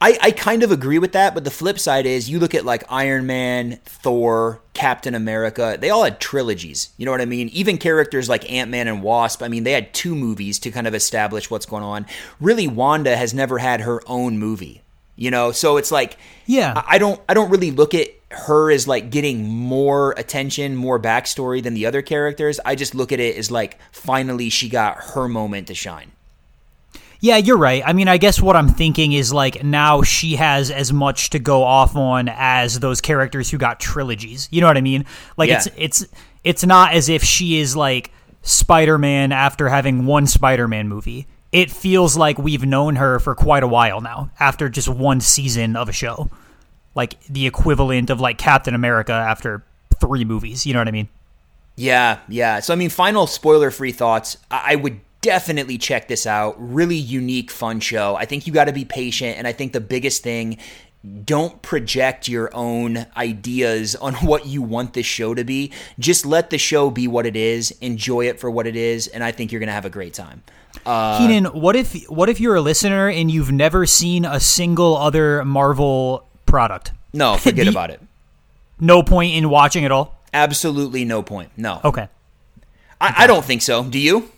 I, 0.00 0.16
I 0.22 0.30
kind 0.30 0.62
of 0.62 0.70
agree 0.70 1.00
with 1.00 1.12
that, 1.12 1.34
but 1.34 1.42
the 1.42 1.50
flip 1.50 1.78
side 1.78 2.06
is 2.06 2.30
you 2.30 2.38
look 2.38 2.54
at 2.54 2.64
like 2.64 2.84
Iron 2.88 3.26
Man, 3.26 3.80
Thor, 3.84 4.62
Captain 4.72 5.14
America, 5.14 5.76
they 5.80 5.90
all 5.90 6.04
had 6.04 6.20
trilogies. 6.20 6.90
You 6.96 7.04
know 7.04 7.10
what 7.10 7.20
I 7.20 7.24
mean? 7.24 7.48
Even 7.48 7.78
characters 7.78 8.28
like 8.28 8.50
Ant 8.50 8.70
Man 8.70 8.86
and 8.86 9.02
Wasp, 9.02 9.42
I 9.42 9.48
mean, 9.48 9.64
they 9.64 9.72
had 9.72 9.92
two 9.92 10.14
movies 10.14 10.60
to 10.60 10.70
kind 10.70 10.86
of 10.86 10.94
establish 10.94 11.50
what's 11.50 11.66
going 11.66 11.82
on. 11.82 12.06
Really, 12.40 12.68
Wanda 12.68 13.16
has 13.16 13.34
never 13.34 13.58
had 13.58 13.80
her 13.80 14.00
own 14.06 14.38
movie. 14.38 14.82
You 15.16 15.32
know, 15.32 15.50
so 15.50 15.78
it's 15.78 15.90
like, 15.90 16.16
yeah, 16.46 16.80
I 16.86 16.98
don't, 16.98 17.20
I 17.28 17.34
don't 17.34 17.50
really 17.50 17.72
look 17.72 17.92
at 17.92 18.06
her 18.30 18.70
as 18.70 18.86
like 18.86 19.10
getting 19.10 19.48
more 19.48 20.12
attention, 20.12 20.76
more 20.76 21.00
backstory 21.00 21.60
than 21.60 21.74
the 21.74 21.86
other 21.86 22.02
characters. 22.02 22.60
I 22.64 22.76
just 22.76 22.94
look 22.94 23.10
at 23.10 23.18
it 23.18 23.36
as 23.36 23.50
like 23.50 23.78
finally 23.90 24.48
she 24.48 24.68
got 24.68 24.98
her 24.98 25.26
moment 25.26 25.66
to 25.68 25.74
shine. 25.74 26.12
Yeah, 27.20 27.36
you're 27.36 27.58
right. 27.58 27.82
I 27.84 27.92
mean, 27.92 28.06
I 28.06 28.16
guess 28.16 28.40
what 28.40 28.54
I'm 28.54 28.68
thinking 28.68 29.12
is 29.12 29.32
like 29.32 29.64
now 29.64 30.02
she 30.02 30.36
has 30.36 30.70
as 30.70 30.92
much 30.92 31.30
to 31.30 31.38
go 31.38 31.64
off 31.64 31.96
on 31.96 32.28
as 32.28 32.78
those 32.78 33.00
characters 33.00 33.50
who 33.50 33.58
got 33.58 33.80
trilogies. 33.80 34.48
You 34.52 34.60
know 34.60 34.68
what 34.68 34.76
I 34.76 34.82
mean? 34.82 35.04
Like 35.36 35.48
yeah. 35.48 35.56
it's 35.56 35.68
it's 35.76 36.06
it's 36.44 36.64
not 36.64 36.92
as 36.92 37.08
if 37.08 37.24
she 37.24 37.58
is 37.58 37.74
like 37.74 38.12
Spider-Man 38.42 39.32
after 39.32 39.68
having 39.68 40.06
one 40.06 40.26
Spider-Man 40.26 40.88
movie. 40.88 41.26
It 41.50 41.70
feels 41.70 42.16
like 42.16 42.38
we've 42.38 42.64
known 42.64 42.96
her 42.96 43.18
for 43.18 43.34
quite 43.34 43.62
a 43.62 43.68
while 43.68 44.00
now 44.00 44.30
after 44.38 44.68
just 44.68 44.88
one 44.88 45.20
season 45.20 45.76
of 45.76 45.88
a 45.88 45.92
show. 45.92 46.30
Like 46.94 47.20
the 47.24 47.46
equivalent 47.46 48.10
of 48.10 48.20
like 48.20 48.38
Captain 48.38 48.74
America 48.74 49.12
after 49.12 49.64
3 50.00 50.24
movies, 50.24 50.66
you 50.66 50.72
know 50.72 50.80
what 50.80 50.88
I 50.88 50.92
mean? 50.92 51.08
Yeah, 51.74 52.18
yeah. 52.28 52.60
So 52.60 52.72
I 52.72 52.76
mean, 52.76 52.90
final 52.90 53.26
spoiler-free 53.26 53.92
thoughts. 53.92 54.36
I 54.50 54.76
would 54.76 55.00
definitely 55.20 55.78
check 55.78 56.08
this 56.08 56.26
out. 56.26 56.56
Really 56.58 56.96
unique, 56.96 57.50
fun 57.50 57.80
show. 57.80 58.16
I 58.16 58.24
think 58.24 58.46
you 58.46 58.52
got 58.52 58.64
to 58.64 58.72
be 58.72 58.84
patient. 58.84 59.38
And 59.38 59.46
I 59.46 59.52
think 59.52 59.72
the 59.72 59.80
biggest 59.80 60.22
thing, 60.22 60.58
don't 61.24 61.62
project 61.62 62.28
your 62.28 62.54
own 62.54 63.06
ideas 63.16 63.94
on 63.96 64.14
what 64.26 64.46
you 64.46 64.62
want 64.62 64.94
this 64.94 65.06
show 65.06 65.34
to 65.34 65.44
be. 65.44 65.72
Just 65.98 66.26
let 66.26 66.50
the 66.50 66.58
show 66.58 66.90
be 66.90 67.08
what 67.08 67.26
it 67.26 67.36
is. 67.36 67.70
Enjoy 67.80 68.26
it 68.26 68.40
for 68.40 68.50
what 68.50 68.66
it 68.66 68.76
is. 68.76 69.06
And 69.06 69.22
I 69.22 69.32
think 69.32 69.52
you're 69.52 69.60
going 69.60 69.68
to 69.68 69.74
have 69.74 69.84
a 69.84 69.90
great 69.90 70.14
time. 70.14 70.42
Uh, 70.84 71.18
Keenan, 71.18 71.46
what 71.46 71.76
if 71.76 72.08
what 72.08 72.28
if 72.28 72.40
you're 72.40 72.54
a 72.54 72.60
listener 72.60 73.08
and 73.08 73.30
you've 73.30 73.50
never 73.50 73.84
seen 73.84 74.24
a 74.24 74.38
single 74.38 74.96
other 74.96 75.44
Marvel 75.44 76.28
product? 76.46 76.92
No, 77.12 77.36
forget 77.38 77.64
the, 77.64 77.70
about 77.70 77.90
it. 77.90 78.00
No 78.78 79.02
point 79.02 79.34
in 79.34 79.48
watching 79.48 79.84
it 79.84 79.90
all. 79.90 80.20
Absolutely 80.32 81.04
no 81.04 81.22
point. 81.22 81.50
No. 81.56 81.80
Okay. 81.84 82.08
I, 83.00 83.08
okay. 83.08 83.22
I 83.24 83.26
don't 83.26 83.44
think 83.44 83.62
so. 83.62 83.82
Do 83.82 83.98
you? 83.98 84.30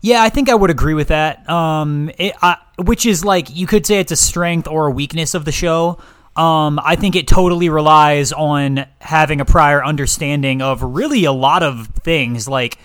Yeah, 0.00 0.22
I 0.22 0.28
think 0.28 0.48
I 0.48 0.54
would 0.54 0.70
agree 0.70 0.94
with 0.94 1.08
that. 1.08 1.48
Um, 1.48 2.10
it, 2.18 2.34
I, 2.40 2.56
which 2.78 3.04
is 3.04 3.24
like 3.24 3.54
you 3.54 3.66
could 3.66 3.84
say 3.86 3.98
it's 3.98 4.12
a 4.12 4.16
strength 4.16 4.68
or 4.68 4.86
a 4.86 4.90
weakness 4.90 5.34
of 5.34 5.44
the 5.44 5.52
show. 5.52 5.98
Um, 6.36 6.78
I 6.84 6.94
think 6.94 7.16
it 7.16 7.26
totally 7.26 7.68
relies 7.68 8.32
on 8.32 8.86
having 9.00 9.40
a 9.40 9.44
prior 9.44 9.84
understanding 9.84 10.62
of 10.62 10.82
really 10.82 11.24
a 11.24 11.32
lot 11.32 11.64
of 11.64 11.88
things, 12.04 12.48
like 12.48 12.78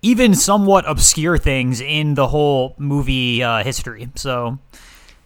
even 0.00 0.34
somewhat 0.34 0.88
obscure 0.88 1.36
things 1.36 1.80
in 1.80 2.14
the 2.14 2.28
whole 2.28 2.76
movie 2.78 3.42
uh, 3.42 3.64
history. 3.64 4.08
So, 4.14 4.58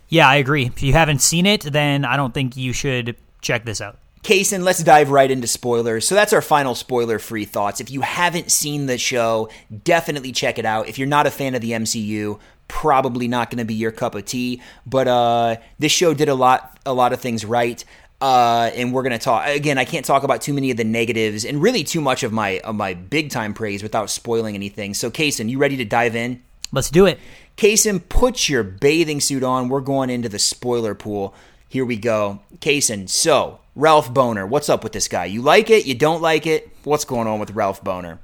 yeah, 0.08 0.26
I 0.26 0.36
agree. 0.36 0.64
If 0.64 0.82
you 0.82 0.94
haven't 0.94 1.20
seen 1.20 1.44
it, 1.44 1.60
then 1.60 2.06
I 2.06 2.16
don't 2.16 2.32
think 2.32 2.56
you 2.56 2.72
should 2.72 3.16
check 3.42 3.66
this 3.66 3.82
out. 3.82 3.98
Kaysen, 4.24 4.62
let's 4.62 4.82
dive 4.82 5.10
right 5.10 5.30
into 5.30 5.46
spoilers. 5.46 6.08
So 6.08 6.14
that's 6.14 6.32
our 6.32 6.40
final 6.40 6.74
spoiler 6.74 7.18
free 7.18 7.44
thoughts. 7.44 7.78
If 7.78 7.90
you 7.90 8.00
haven't 8.00 8.50
seen 8.50 8.86
the 8.86 8.96
show, 8.96 9.50
definitely 9.84 10.32
check 10.32 10.58
it 10.58 10.64
out. 10.64 10.88
If 10.88 10.98
you're 10.98 11.06
not 11.06 11.26
a 11.26 11.30
fan 11.30 11.54
of 11.54 11.60
the 11.60 11.72
MCU, 11.72 12.40
probably 12.66 13.28
not 13.28 13.50
going 13.50 13.58
to 13.58 13.66
be 13.66 13.74
your 13.74 13.92
cup 13.92 14.14
of 14.14 14.24
tea. 14.24 14.62
But 14.86 15.08
uh, 15.08 15.56
this 15.78 15.92
show 15.92 16.14
did 16.14 16.30
a 16.30 16.34
lot, 16.34 16.78
a 16.86 16.94
lot 16.94 17.12
of 17.12 17.20
things 17.20 17.44
right. 17.44 17.84
Uh, 18.18 18.70
and 18.74 18.94
we're 18.94 19.02
gonna 19.02 19.18
talk 19.18 19.46
again. 19.48 19.76
I 19.76 19.84
can't 19.84 20.06
talk 20.06 20.22
about 20.22 20.40
too 20.40 20.54
many 20.54 20.70
of 20.70 20.78
the 20.78 20.84
negatives 20.84 21.44
and 21.44 21.60
really 21.60 21.84
too 21.84 22.00
much 22.00 22.22
of 22.22 22.32
my 22.32 22.60
of 22.60 22.74
my 22.74 22.94
big 22.94 23.28
time 23.28 23.52
praise 23.52 23.82
without 23.82 24.08
spoiling 24.08 24.54
anything. 24.54 24.94
So, 24.94 25.10
Kaysen, 25.10 25.50
you 25.50 25.58
ready 25.58 25.76
to 25.76 25.84
dive 25.84 26.16
in? 26.16 26.42
Let's 26.72 26.88
do 26.88 27.04
it. 27.04 27.18
Kaysen, 27.58 28.00
put 28.08 28.48
your 28.48 28.62
bathing 28.62 29.20
suit 29.20 29.42
on. 29.42 29.68
We're 29.68 29.80
going 29.80 30.08
into 30.08 30.30
the 30.30 30.38
spoiler 30.38 30.94
pool. 30.94 31.34
Here 31.68 31.84
we 31.84 31.96
go. 31.96 32.40
Kaysen, 32.60 33.10
so 33.10 33.58
Ralph 33.76 34.12
Bohner. 34.12 34.48
What's 34.48 34.68
up 34.68 34.84
with 34.84 34.92
this 34.92 35.08
guy? 35.08 35.24
You 35.26 35.42
like 35.42 35.70
it? 35.70 35.86
You 35.86 35.94
don't 35.94 36.22
like 36.22 36.46
it? 36.46 36.70
What's 36.84 37.04
going 37.04 37.26
on 37.26 37.40
with 37.40 37.50
Ralph 37.52 37.82
Bohner? 37.82 38.18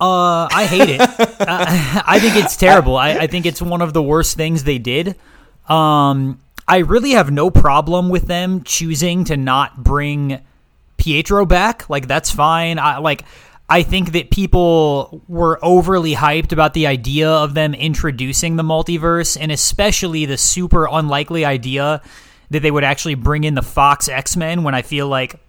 Uh, 0.00 0.48
I 0.50 0.66
hate 0.66 0.90
it. 0.90 1.00
uh, 1.00 1.06
I 2.06 2.18
think 2.20 2.36
it's 2.36 2.56
terrible. 2.56 2.96
I, 2.96 3.10
I, 3.10 3.26
think 3.26 3.46
it's 3.46 3.62
one 3.62 3.80
of 3.80 3.92
the 3.92 4.02
worst 4.02 4.36
things 4.36 4.64
they 4.64 4.78
did. 4.78 5.16
Um, 5.68 6.40
I 6.66 6.78
really 6.78 7.12
have 7.12 7.30
no 7.30 7.50
problem 7.50 8.08
with 8.08 8.26
them 8.26 8.64
choosing 8.64 9.24
to 9.24 9.36
not 9.36 9.82
bring 9.82 10.40
Pietro 10.96 11.46
back. 11.46 11.88
Like 11.88 12.08
that's 12.08 12.30
fine. 12.30 12.78
I 12.78 12.98
like. 12.98 13.24
I 13.66 13.82
think 13.82 14.12
that 14.12 14.30
people 14.30 15.22
were 15.26 15.58
overly 15.62 16.14
hyped 16.14 16.52
about 16.52 16.74
the 16.74 16.86
idea 16.86 17.30
of 17.30 17.54
them 17.54 17.72
introducing 17.72 18.56
the 18.56 18.62
multiverse, 18.62 19.38
and 19.40 19.50
especially 19.50 20.26
the 20.26 20.36
super 20.36 20.86
unlikely 20.86 21.46
idea 21.46 22.02
that 22.50 22.60
they 22.60 22.70
would 22.70 22.84
actually 22.84 23.14
bring 23.14 23.44
in 23.44 23.54
the 23.54 23.62
Fox 23.62 24.08
X 24.08 24.36
Men 24.36 24.62
when 24.62 24.74
I 24.74 24.82
feel 24.82 25.08
like 25.08 25.40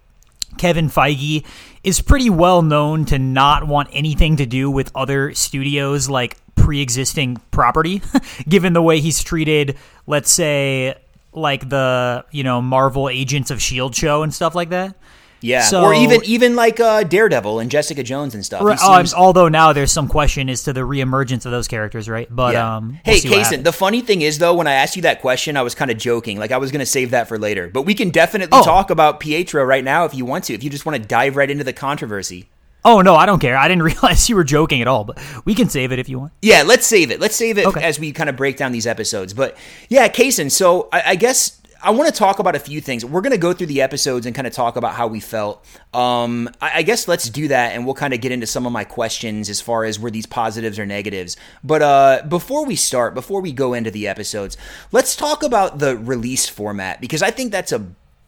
Kevin 0.58 0.88
Feige 0.88 1.44
is 1.84 2.00
pretty 2.00 2.30
well 2.30 2.62
known 2.62 3.04
to 3.06 3.18
not 3.18 3.66
want 3.66 3.88
anything 3.92 4.36
to 4.36 4.46
do 4.46 4.70
with 4.70 4.90
other 4.94 5.34
studios 5.34 6.08
like 6.08 6.36
pre-existing 6.54 7.36
property. 7.50 8.02
Given 8.48 8.72
the 8.72 8.82
way 8.82 9.00
he's 9.00 9.22
treated 9.22 9.76
let's 10.06 10.30
say 10.30 10.94
like 11.32 11.68
the 11.68 12.24
you 12.30 12.42
know 12.42 12.62
Marvel 12.62 13.08
Agents 13.08 13.50
of 13.50 13.60
Shield 13.60 13.94
show 13.94 14.22
and 14.22 14.32
stuff 14.32 14.54
like 14.54 14.70
that 14.70 14.96
yeah, 15.40 15.62
so, 15.62 15.82
or 15.84 15.94
even 15.94 16.24
even 16.24 16.56
like 16.56 16.80
uh, 16.80 17.02
Daredevil 17.02 17.60
and 17.60 17.70
Jessica 17.70 18.02
Jones 18.02 18.34
and 18.34 18.44
stuff. 18.44 18.62
Right, 18.62 18.78
seems... 18.78 19.12
although 19.12 19.48
now 19.48 19.72
there's 19.72 19.92
some 19.92 20.08
question 20.08 20.48
as 20.48 20.62
to 20.64 20.72
the 20.72 20.80
reemergence 20.80 21.44
of 21.44 21.52
those 21.52 21.68
characters, 21.68 22.08
right? 22.08 22.28
But 22.30 22.54
yeah. 22.54 22.76
um, 22.76 23.00
we'll 23.06 23.14
hey, 23.16 23.20
Kaysen, 23.20 23.62
the 23.64 23.72
funny 23.72 24.00
thing 24.00 24.22
is 24.22 24.38
though, 24.38 24.54
when 24.54 24.66
I 24.66 24.72
asked 24.72 24.96
you 24.96 25.02
that 25.02 25.20
question, 25.20 25.56
I 25.56 25.62
was 25.62 25.74
kind 25.74 25.90
of 25.90 25.98
joking, 25.98 26.38
like 26.38 26.52
I 26.52 26.58
was 26.58 26.70
going 26.70 26.80
to 26.80 26.86
save 26.86 27.10
that 27.10 27.28
for 27.28 27.38
later. 27.38 27.68
But 27.68 27.82
we 27.82 27.94
can 27.94 28.10
definitely 28.10 28.58
oh. 28.58 28.64
talk 28.64 28.90
about 28.90 29.20
Pietro 29.20 29.62
right 29.64 29.84
now 29.84 30.04
if 30.04 30.14
you 30.14 30.24
want 30.24 30.44
to, 30.44 30.54
if 30.54 30.64
you 30.64 30.70
just 30.70 30.86
want 30.86 31.00
to 31.00 31.06
dive 31.06 31.36
right 31.36 31.50
into 31.50 31.64
the 31.64 31.72
controversy. 31.72 32.48
Oh 32.86 33.00
no, 33.00 33.16
I 33.16 33.26
don't 33.26 33.40
care. 33.40 33.58
I 33.58 33.66
didn't 33.68 33.82
realize 33.94 34.28
you 34.28 34.36
were 34.36 34.44
joking 34.44 34.80
at 34.80 34.88
all, 34.88 35.04
but 35.04 35.18
we 35.44 35.54
can 35.54 35.68
save 35.68 35.92
it 35.92 35.98
if 35.98 36.08
you 36.08 36.18
want. 36.20 36.32
Yeah, 36.40 36.62
let's 36.62 36.86
save 36.86 37.10
it. 37.10 37.20
Let's 37.20 37.36
save 37.36 37.58
it 37.58 37.66
okay. 37.66 37.82
as 37.82 37.98
we 37.98 38.12
kind 38.12 38.30
of 38.30 38.36
break 38.36 38.56
down 38.56 38.72
these 38.72 38.86
episodes. 38.86 39.34
But 39.34 39.56
yeah, 39.88 40.08
Kaysen. 40.08 40.50
So 40.50 40.88
I, 40.92 41.02
I 41.10 41.14
guess 41.16 41.60
I 41.82 41.90
want 41.90 42.12
to 42.12 42.18
talk 42.18 42.38
about 42.38 42.54
a 42.54 42.58
few 42.58 42.80
things. 42.80 43.04
We're 43.04 43.20
going 43.20 43.32
to 43.32 43.38
go 43.38 43.52
through 43.52 43.68
the 43.68 43.82
episodes 43.82 44.26
and 44.26 44.34
kind 44.34 44.46
of 44.46 44.52
talk 44.52 44.76
about 44.76 44.94
how 44.94 45.06
we 45.06 45.20
felt. 45.20 45.64
Um, 45.92 46.48
I, 46.60 46.78
I, 46.78 46.82
guess 46.82 47.08
let's 47.08 47.28
do 47.28 47.48
that, 47.48 47.72
and 47.72 47.84
we'll 47.84 47.94
kind 47.94 48.14
of 48.14 48.20
get 48.20 48.32
into 48.32 48.46
some 48.46 48.66
of 48.66 48.72
my 48.72 48.84
questions 48.84 49.48
as 49.50 49.60
far 49.60 49.84
as 49.84 49.98
were 49.98 50.10
these 50.10 50.26
positives 50.26 50.78
or 50.78 50.86
negatives. 50.86 51.36
But 51.62 51.82
uh, 51.82 52.22
before 52.28 52.66
we 52.66 52.76
start, 52.76 53.14
before 53.14 53.40
we 53.40 53.52
go 53.52 53.74
into 53.74 53.90
the 53.90 54.08
episodes, 54.08 54.56
let's 54.92 55.16
talk 55.16 55.42
about 55.42 55.78
the 55.78 55.96
release 55.96 56.48
format 56.48 57.00
because 57.00 57.22
I 57.22 57.30
think 57.30 57.52
that's 57.52 57.72
a 57.72 57.86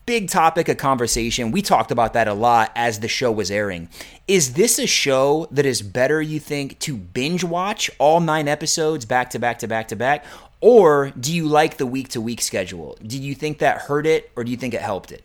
big 0.08 0.30
topic 0.30 0.70
of 0.70 0.78
conversation. 0.78 1.50
We 1.50 1.60
talked 1.60 1.90
about 1.90 2.14
that 2.14 2.28
a 2.28 2.32
lot 2.32 2.72
as 2.74 3.00
the 3.00 3.08
show 3.08 3.30
was 3.30 3.50
airing. 3.50 3.90
Is 4.26 4.54
this 4.54 4.78
a 4.78 4.86
show 4.86 5.46
that 5.50 5.66
is 5.66 5.82
better, 5.82 6.22
you 6.22 6.40
think, 6.40 6.78
to 6.78 6.96
binge 6.96 7.44
watch 7.44 7.90
all 7.98 8.18
nine 8.18 8.48
episodes 8.48 9.04
back 9.04 9.28
to 9.30 9.38
back 9.38 9.58
to 9.58 9.68
back 9.68 9.88
to 9.88 9.96
back? 9.96 10.24
Or 10.60 11.10
do 11.10 11.34
you 11.34 11.46
like 11.46 11.76
the 11.76 11.86
week 11.86 12.08
to 12.10 12.20
week 12.20 12.40
schedule? 12.40 12.96
Did 13.00 13.20
you 13.20 13.34
think 13.34 13.58
that 13.58 13.82
hurt 13.82 14.06
it 14.06 14.30
or 14.34 14.44
do 14.44 14.50
you 14.50 14.56
think 14.56 14.74
it 14.74 14.80
helped 14.80 15.12
it? 15.12 15.24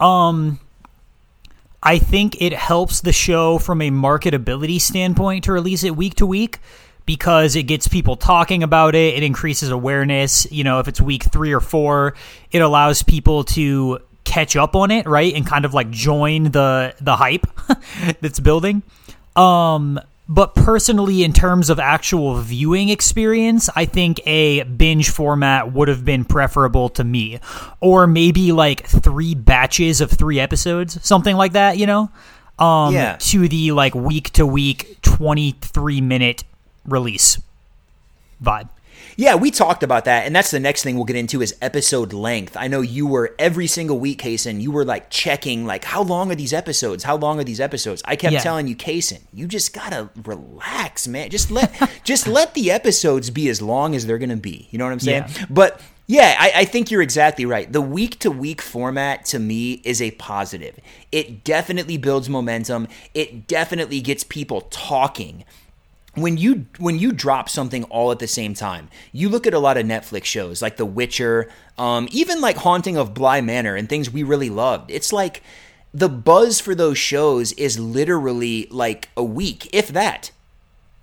Um, 0.00 0.58
I 1.82 1.98
think 1.98 2.40
it 2.42 2.52
helps 2.52 3.00
the 3.00 3.12
show 3.12 3.58
from 3.58 3.80
a 3.80 3.90
marketability 3.90 4.80
standpoint 4.80 5.44
to 5.44 5.52
release 5.52 5.84
it 5.84 5.96
week 5.96 6.16
to 6.16 6.26
week 6.26 6.58
because 7.06 7.56
it 7.56 7.62
gets 7.62 7.88
people 7.88 8.16
talking 8.16 8.62
about 8.62 8.94
it. 8.94 9.14
It 9.14 9.22
increases 9.22 9.70
awareness. 9.70 10.50
You 10.50 10.64
know, 10.64 10.80
if 10.80 10.88
it's 10.88 11.00
week 11.00 11.24
three 11.24 11.52
or 11.52 11.60
four, 11.60 12.14
it 12.50 12.58
allows 12.58 13.02
people 13.02 13.44
to 13.44 14.00
catch 14.24 14.56
up 14.56 14.76
on 14.76 14.90
it, 14.90 15.06
right, 15.06 15.34
and 15.34 15.46
kind 15.46 15.64
of 15.64 15.72
like 15.72 15.90
join 15.90 16.44
the 16.44 16.94
the 17.00 17.16
hype 17.16 17.46
that's 18.20 18.40
building. 18.40 18.82
Um, 19.36 20.00
but 20.28 20.54
personally, 20.54 21.24
in 21.24 21.32
terms 21.32 21.70
of 21.70 21.78
actual 21.78 22.34
viewing 22.36 22.90
experience, 22.90 23.70
I 23.74 23.86
think 23.86 24.20
a 24.26 24.62
binge 24.64 25.08
format 25.08 25.72
would 25.72 25.88
have 25.88 26.04
been 26.04 26.26
preferable 26.26 26.90
to 26.90 27.04
me. 27.04 27.40
Or 27.80 28.06
maybe 28.06 28.52
like 28.52 28.86
three 28.86 29.34
batches 29.34 30.02
of 30.02 30.10
three 30.10 30.38
episodes, 30.38 30.98
something 31.06 31.34
like 31.34 31.52
that, 31.52 31.78
you 31.78 31.86
know? 31.86 32.10
Um, 32.58 32.92
Yeah. 32.92 33.16
To 33.16 33.48
the 33.48 33.72
like 33.72 33.94
week 33.94 34.30
to 34.34 34.44
week, 34.46 34.98
23 35.00 36.00
minute 36.02 36.44
release 36.84 37.40
vibe. 38.42 38.68
Yeah, 39.20 39.34
we 39.34 39.50
talked 39.50 39.82
about 39.82 40.04
that, 40.04 40.26
and 40.26 40.36
that's 40.36 40.52
the 40.52 40.60
next 40.60 40.84
thing 40.84 40.94
we'll 40.94 41.04
get 41.04 41.16
into 41.16 41.42
is 41.42 41.52
episode 41.60 42.12
length. 42.12 42.56
I 42.56 42.68
know 42.68 42.82
you 42.82 43.04
were 43.04 43.34
every 43.36 43.66
single 43.66 43.98
week, 43.98 44.22
Kaysen, 44.22 44.60
you 44.60 44.70
were 44.70 44.84
like 44.84 45.10
checking, 45.10 45.66
like, 45.66 45.84
how 45.84 46.02
long 46.04 46.30
are 46.30 46.36
these 46.36 46.52
episodes? 46.52 47.02
How 47.02 47.16
long 47.16 47.40
are 47.40 47.44
these 47.44 47.58
episodes? 47.58 48.00
I 48.04 48.14
kept 48.14 48.32
Yeah. 48.34 48.38
telling 48.38 48.68
you, 48.68 48.76
Kaysen, 48.76 49.18
you 49.34 49.48
just 49.48 49.74
gotta 49.74 50.08
relax, 50.24 51.08
man. 51.08 51.30
Just 51.30 51.50
let 51.50 51.74
just 52.04 52.28
let 52.28 52.54
the 52.54 52.70
episodes 52.70 53.30
be 53.30 53.48
as 53.48 53.60
long 53.60 53.96
as 53.96 54.06
they're 54.06 54.18
gonna 54.18 54.36
be. 54.36 54.68
You 54.70 54.78
know 54.78 54.84
what 54.84 54.92
I'm 54.92 55.00
saying? 55.00 55.24
Yeah. 55.28 55.46
But 55.50 55.80
yeah, 56.06 56.36
I, 56.38 56.52
I 56.58 56.64
think 56.64 56.92
you're 56.92 57.02
exactly 57.02 57.44
right. 57.44 57.70
The 57.72 57.80
week 57.82 58.20
to 58.20 58.30
week 58.30 58.62
format 58.62 59.24
to 59.26 59.40
me 59.40 59.80
is 59.84 60.00
a 60.00 60.12
positive. 60.12 60.78
It 61.10 61.42
definitely 61.42 61.96
builds 61.98 62.28
momentum. 62.28 62.86
It 63.14 63.48
definitely 63.48 64.00
gets 64.00 64.22
people 64.22 64.60
talking 64.70 65.44
when 66.14 66.36
you 66.36 66.66
when 66.78 66.98
you 66.98 67.12
drop 67.12 67.48
something 67.48 67.84
all 67.84 68.10
at 68.10 68.18
the 68.18 68.26
same 68.26 68.54
time, 68.54 68.88
you 69.12 69.28
look 69.28 69.46
at 69.46 69.54
a 69.54 69.58
lot 69.58 69.76
of 69.76 69.86
Netflix 69.86 70.24
shows 70.24 70.60
like 70.62 70.76
The 70.76 70.86
Witcher, 70.86 71.48
um, 71.76 72.08
even 72.10 72.40
like 72.40 72.56
Haunting 72.58 72.96
of 72.96 73.14
Bly 73.14 73.40
Manor 73.40 73.76
and 73.76 73.88
things 73.88 74.10
we 74.10 74.22
really 74.22 74.50
loved. 74.50 74.90
It's 74.90 75.12
like 75.12 75.42
the 75.94 76.08
buzz 76.08 76.60
for 76.60 76.74
those 76.74 76.98
shows 76.98 77.52
is 77.52 77.78
literally 77.78 78.66
like 78.70 79.08
a 79.16 79.24
week, 79.24 79.68
if 79.72 79.88
that. 79.88 80.30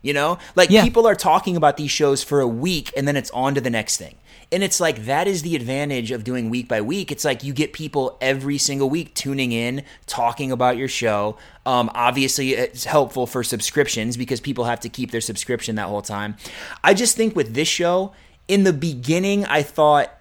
You 0.01 0.13
know, 0.13 0.37
like 0.55 0.69
Yeah. 0.69 0.83
people 0.83 1.07
are 1.07 1.15
talking 1.15 1.55
about 1.55 1.77
these 1.77 1.89
shows 1.89 2.21
for 2.21 2.39
a 2.39 2.47
week 2.47 2.91
and 2.95 3.07
then 3.07 3.15
it's 3.15 3.31
on 3.31 3.55
to 3.55 3.61
the 3.61 3.71
next 3.71 3.97
thing. 3.97 4.15
And 4.51 4.63
it's 4.63 4.79
like 4.79 5.05
that 5.05 5.27
is 5.27 5.41
the 5.41 5.55
advantage 5.55 6.11
of 6.11 6.23
doing 6.23 6.49
week 6.49 6.67
by 6.67 6.81
week. 6.81 7.11
It's 7.11 7.25
like 7.25 7.43
you 7.43 7.53
get 7.53 7.73
people 7.73 8.17
every 8.21 8.57
single 8.57 8.89
week 8.89 9.13
tuning 9.13 9.51
in, 9.51 9.83
talking 10.05 10.51
about 10.51 10.77
your 10.77 10.87
show. 10.87 11.37
Um, 11.65 11.89
obviously, 11.93 12.53
it's 12.53 12.85
helpful 12.85 13.27
for 13.27 13.43
subscriptions 13.43 14.17
because 14.17 14.39
people 14.39 14.65
have 14.65 14.79
to 14.81 14.89
keep 14.89 15.11
their 15.11 15.21
subscription 15.21 15.75
that 15.75 15.87
whole 15.87 16.01
time. 16.01 16.37
I 16.83 16.93
just 16.93 17.15
think 17.17 17.35
with 17.35 17.53
this 17.53 17.67
show, 17.67 18.13
in 18.47 18.63
the 18.63 18.73
beginning, 18.73 19.45
I 19.45 19.63
thought 19.63 20.11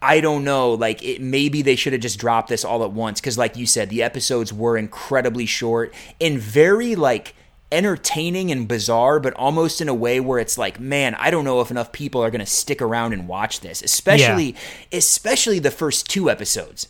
I 0.00 0.20
don't 0.20 0.44
know. 0.44 0.74
Like 0.74 1.02
it, 1.02 1.20
maybe 1.20 1.62
they 1.62 1.76
should 1.76 1.92
have 1.92 2.02
just 2.02 2.18
dropped 2.18 2.48
this 2.48 2.64
all 2.64 2.84
at 2.84 2.92
once 2.92 3.20
because, 3.20 3.38
like 3.38 3.56
you 3.56 3.66
said, 3.66 3.90
the 3.90 4.02
episodes 4.02 4.52
were 4.52 4.76
incredibly 4.76 5.46
short 5.46 5.94
and 6.20 6.38
very 6.38 6.94
like 6.94 7.34
entertaining 7.72 8.50
and 8.50 8.68
bizarre, 8.68 9.18
but 9.20 9.34
almost 9.34 9.80
in 9.80 9.88
a 9.88 9.94
way 9.94 10.20
where 10.20 10.38
it's 10.38 10.56
like, 10.56 10.78
man, 10.80 11.14
I 11.16 11.30
don't 11.30 11.44
know 11.44 11.60
if 11.60 11.70
enough 11.70 11.92
people 11.92 12.22
are 12.22 12.30
going 12.30 12.40
to 12.40 12.46
stick 12.46 12.80
around 12.80 13.12
and 13.12 13.26
watch 13.28 13.60
this, 13.60 13.82
especially, 13.82 14.54
especially 14.92 15.58
the 15.58 15.70
first 15.70 16.08
two 16.08 16.30
episodes. 16.30 16.88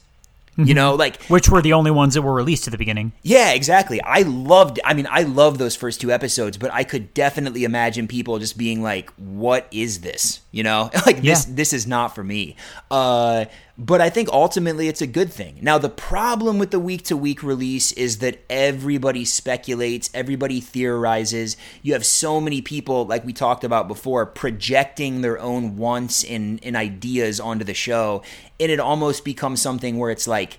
You 0.58 0.72
know, 0.72 0.94
like 0.94 1.22
Which 1.24 1.50
were 1.50 1.60
the 1.60 1.74
only 1.74 1.90
ones 1.90 2.14
that 2.14 2.22
were 2.22 2.32
released 2.32 2.66
at 2.66 2.70
the 2.70 2.78
beginning. 2.78 3.12
yeah, 3.22 3.52
exactly. 3.52 4.00
I 4.00 4.22
loved 4.22 4.80
I 4.86 4.94
mean, 4.94 5.06
I 5.10 5.24
love 5.24 5.58
those 5.58 5.76
first 5.76 6.00
two 6.00 6.10
episodes, 6.10 6.56
but 6.56 6.72
I 6.72 6.82
could 6.82 7.12
definitely 7.12 7.64
imagine 7.64 8.08
people 8.08 8.38
just 8.38 8.56
being 8.56 8.82
like, 8.82 9.10
"What 9.18 9.66
is 9.70 10.00
this?" 10.00 10.40
You 10.52 10.62
know? 10.62 10.90
Like 11.04 11.20
this 11.20 11.44
this 11.44 11.74
is 11.74 11.86
not 11.86 12.14
for 12.14 12.24
me. 12.24 12.56
Uh 12.90 13.44
but 13.78 14.00
I 14.00 14.08
think 14.08 14.30
ultimately 14.30 14.88
it's 14.88 15.02
a 15.02 15.06
good 15.06 15.30
thing. 15.30 15.58
Now, 15.60 15.76
the 15.76 15.90
problem 15.90 16.58
with 16.58 16.70
the 16.70 16.80
week 16.80 17.02
to 17.04 17.16
week 17.16 17.42
release 17.42 17.92
is 17.92 18.18
that 18.18 18.42
everybody 18.48 19.24
speculates, 19.26 20.08
everybody 20.14 20.60
theorizes. 20.60 21.56
You 21.82 21.92
have 21.92 22.06
so 22.06 22.40
many 22.40 22.62
people, 22.62 23.04
like 23.04 23.26
we 23.26 23.34
talked 23.34 23.64
about 23.64 23.86
before, 23.86 24.24
projecting 24.24 25.20
their 25.20 25.38
own 25.38 25.76
wants 25.76 26.24
and, 26.24 26.58
and 26.64 26.74
ideas 26.74 27.38
onto 27.38 27.64
the 27.64 27.74
show. 27.74 28.22
And 28.58 28.72
it 28.72 28.80
almost 28.80 29.26
becomes 29.26 29.60
something 29.60 29.98
where 29.98 30.10
it's 30.10 30.26
like, 30.26 30.58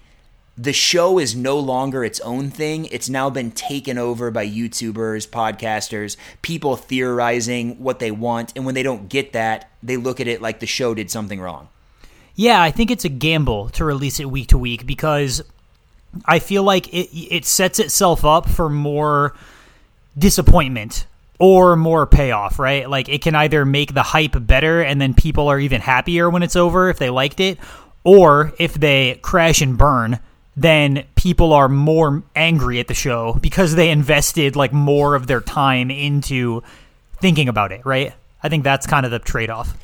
the 0.60 0.74
show 0.74 1.20
is 1.20 1.36
no 1.36 1.60
longer 1.60 2.04
its 2.04 2.20
own 2.22 2.50
thing. 2.50 2.86
It's 2.86 3.10
now 3.10 3.30
been 3.30 3.52
taken 3.52 4.00
over 4.00 4.32
by 4.32 4.48
YouTubers, 4.48 5.28
podcasters, 5.28 6.18
people 6.42 6.76
theorizing 6.76 7.82
what 7.82 8.00
they 8.00 8.10
want. 8.10 8.54
And 8.56 8.66
when 8.66 8.74
they 8.74 8.82
don't 8.82 9.08
get 9.08 9.34
that, 9.34 9.70
they 9.84 9.98
look 9.98 10.20
at 10.20 10.28
it 10.28 10.42
like 10.42 10.60
the 10.60 10.66
show 10.66 10.96
did 10.96 11.12
something 11.12 11.40
wrong. 11.40 11.70
Yeah, 12.38 12.62
I 12.62 12.70
think 12.70 12.92
it's 12.92 13.04
a 13.04 13.10
gamble 13.10 13.70
to 13.70 13.84
release 13.84 14.20
it 14.20 14.30
week 14.30 14.50
to 14.50 14.60
week 14.60 14.86
because 14.86 15.44
I 16.24 16.38
feel 16.38 16.62
like 16.62 16.88
it 16.94 17.10
it 17.14 17.46
sets 17.46 17.80
itself 17.80 18.24
up 18.24 18.48
for 18.48 18.70
more 18.70 19.36
disappointment 20.16 21.08
or 21.40 21.76
more 21.76 22.06
payoff, 22.06 22.60
right? 22.60 22.88
Like 22.88 23.10
it 23.10 23.24
can 23.24 23.34
either 23.34 23.66
make 23.66 23.96
the 23.96 24.04
hype 24.04 24.36
better 24.40 24.84
and 24.84 25.02
then 25.02 25.16
people 25.16 25.48
are 25.48 25.60
even 25.60 25.82
happier 25.82 26.30
when 26.30 26.44
it's 26.44 26.56
over 26.56 26.90
if 26.90 27.00
they 27.00 27.10
liked 27.10 27.40
it, 27.40 27.58
or 28.04 28.54
if 28.60 28.76
they 28.76 29.20
crash 29.24 29.62
and 29.62 29.76
burn, 29.76 30.20
then 30.56 31.06
people 31.16 31.54
are 31.54 31.68
more 31.68 32.22
angry 32.36 32.80
at 32.80 32.88
the 32.88 32.94
show 32.94 33.34
because 33.42 33.74
they 33.74 33.90
invested 33.90 34.56
like 34.56 34.72
more 34.72 35.16
of 35.16 35.26
their 35.26 35.42
time 35.42 35.90
into 35.90 36.62
thinking 37.20 37.50
about 37.50 37.72
it, 37.72 37.84
right? 37.84 38.14
I 38.44 38.50
think 38.50 38.64
that's 38.64 38.86
kind 38.86 39.08
of 39.08 39.12
the 39.12 39.20
trade-off. 39.20 39.76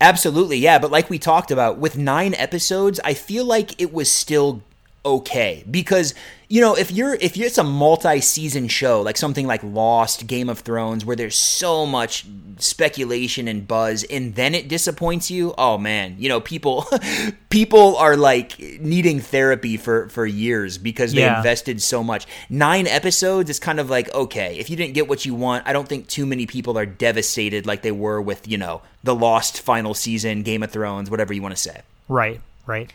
Absolutely, 0.00 0.58
yeah. 0.58 0.78
But 0.78 0.90
like 0.90 1.08
we 1.08 1.18
talked 1.18 1.50
about, 1.50 1.78
with 1.78 1.96
nine 1.96 2.34
episodes, 2.34 3.00
I 3.04 3.14
feel 3.14 3.44
like 3.44 3.80
it 3.80 3.92
was 3.92 4.10
still 4.10 4.62
okay 5.06 5.64
because 5.70 6.14
you 6.48 6.60
know 6.60 6.74
if 6.74 6.90
you're 6.90 7.14
if 7.14 7.36
it's 7.36 7.58
a 7.58 7.64
multi-season 7.64 8.68
show 8.68 9.02
like 9.02 9.16
something 9.16 9.46
like 9.46 9.62
Lost, 9.62 10.26
Game 10.26 10.48
of 10.48 10.60
Thrones, 10.60 11.04
where 11.04 11.16
there's 11.16 11.36
so 11.36 11.84
much 11.86 12.24
speculation 12.58 13.48
and 13.48 13.66
buzz, 13.66 14.04
and 14.04 14.34
then 14.34 14.54
it 14.54 14.68
disappoints 14.68 15.30
you. 15.30 15.54
Oh 15.58 15.78
man, 15.78 16.16
you 16.18 16.28
know 16.28 16.40
people 16.40 16.86
people 17.50 17.96
are 17.96 18.16
like 18.16 18.58
needing 18.80 19.20
therapy 19.20 19.76
for 19.76 20.08
for 20.08 20.26
years 20.26 20.78
because 20.78 21.12
they 21.12 21.20
Yeah. 21.20 21.38
invested 21.38 21.82
so 21.82 22.02
much. 22.04 22.26
Nine 22.48 22.86
episodes 22.86 23.50
is 23.50 23.58
kind 23.58 23.80
of 23.80 23.90
like 23.90 24.12
okay, 24.14 24.56
if 24.58 24.70
you 24.70 24.76
didn't 24.76 24.94
get 24.94 25.08
what 25.08 25.24
you 25.24 25.34
want, 25.34 25.66
I 25.66 25.72
don't 25.72 25.88
think 25.88 26.06
too 26.08 26.26
many 26.26 26.46
people 26.46 26.78
are 26.78 26.86
devastated 26.86 27.66
like 27.66 27.82
they 27.82 27.92
were 27.92 28.20
with 28.20 28.46
you 28.48 28.58
know 28.58 28.82
the 29.02 29.14
Lost 29.14 29.60
final 29.60 29.92
season, 29.94 30.42
Game 30.42 30.62
of 30.62 30.70
Thrones, 30.70 31.10
whatever 31.10 31.32
you 31.34 31.42
want 31.42 31.54
to 31.56 31.60
say. 31.60 31.82
Right, 32.08 32.40
right. 32.66 32.90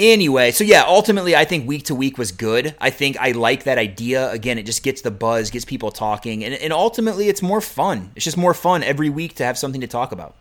Anyway, 0.00 0.50
so 0.50 0.64
yeah, 0.64 0.82
ultimately, 0.86 1.36
I 1.36 1.44
think 1.44 1.68
week 1.68 1.84
to 1.84 1.94
week 1.94 2.16
was 2.16 2.32
good. 2.32 2.74
I 2.80 2.88
think 2.88 3.18
I 3.20 3.32
like 3.32 3.64
that 3.64 3.76
idea. 3.76 4.30
Again, 4.30 4.56
it 4.56 4.64
just 4.64 4.82
gets 4.82 5.02
the 5.02 5.10
buzz, 5.10 5.50
gets 5.50 5.66
people 5.66 5.90
talking, 5.90 6.42
and, 6.42 6.54
and 6.54 6.72
ultimately, 6.72 7.28
it's 7.28 7.42
more 7.42 7.60
fun. 7.60 8.10
It's 8.16 8.24
just 8.24 8.38
more 8.38 8.54
fun 8.54 8.82
every 8.82 9.10
week 9.10 9.34
to 9.34 9.44
have 9.44 9.58
something 9.58 9.82
to 9.82 9.86
talk 9.86 10.10
about. 10.10 10.34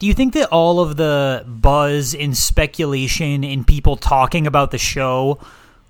Do 0.00 0.08
you 0.08 0.14
think 0.14 0.34
that 0.34 0.48
all 0.48 0.80
of 0.80 0.96
the 0.96 1.44
buzz 1.46 2.12
and 2.12 2.36
speculation 2.36 3.44
and 3.44 3.64
people 3.64 3.96
talking 3.96 4.48
about 4.48 4.72
the 4.72 4.78
show 4.78 5.38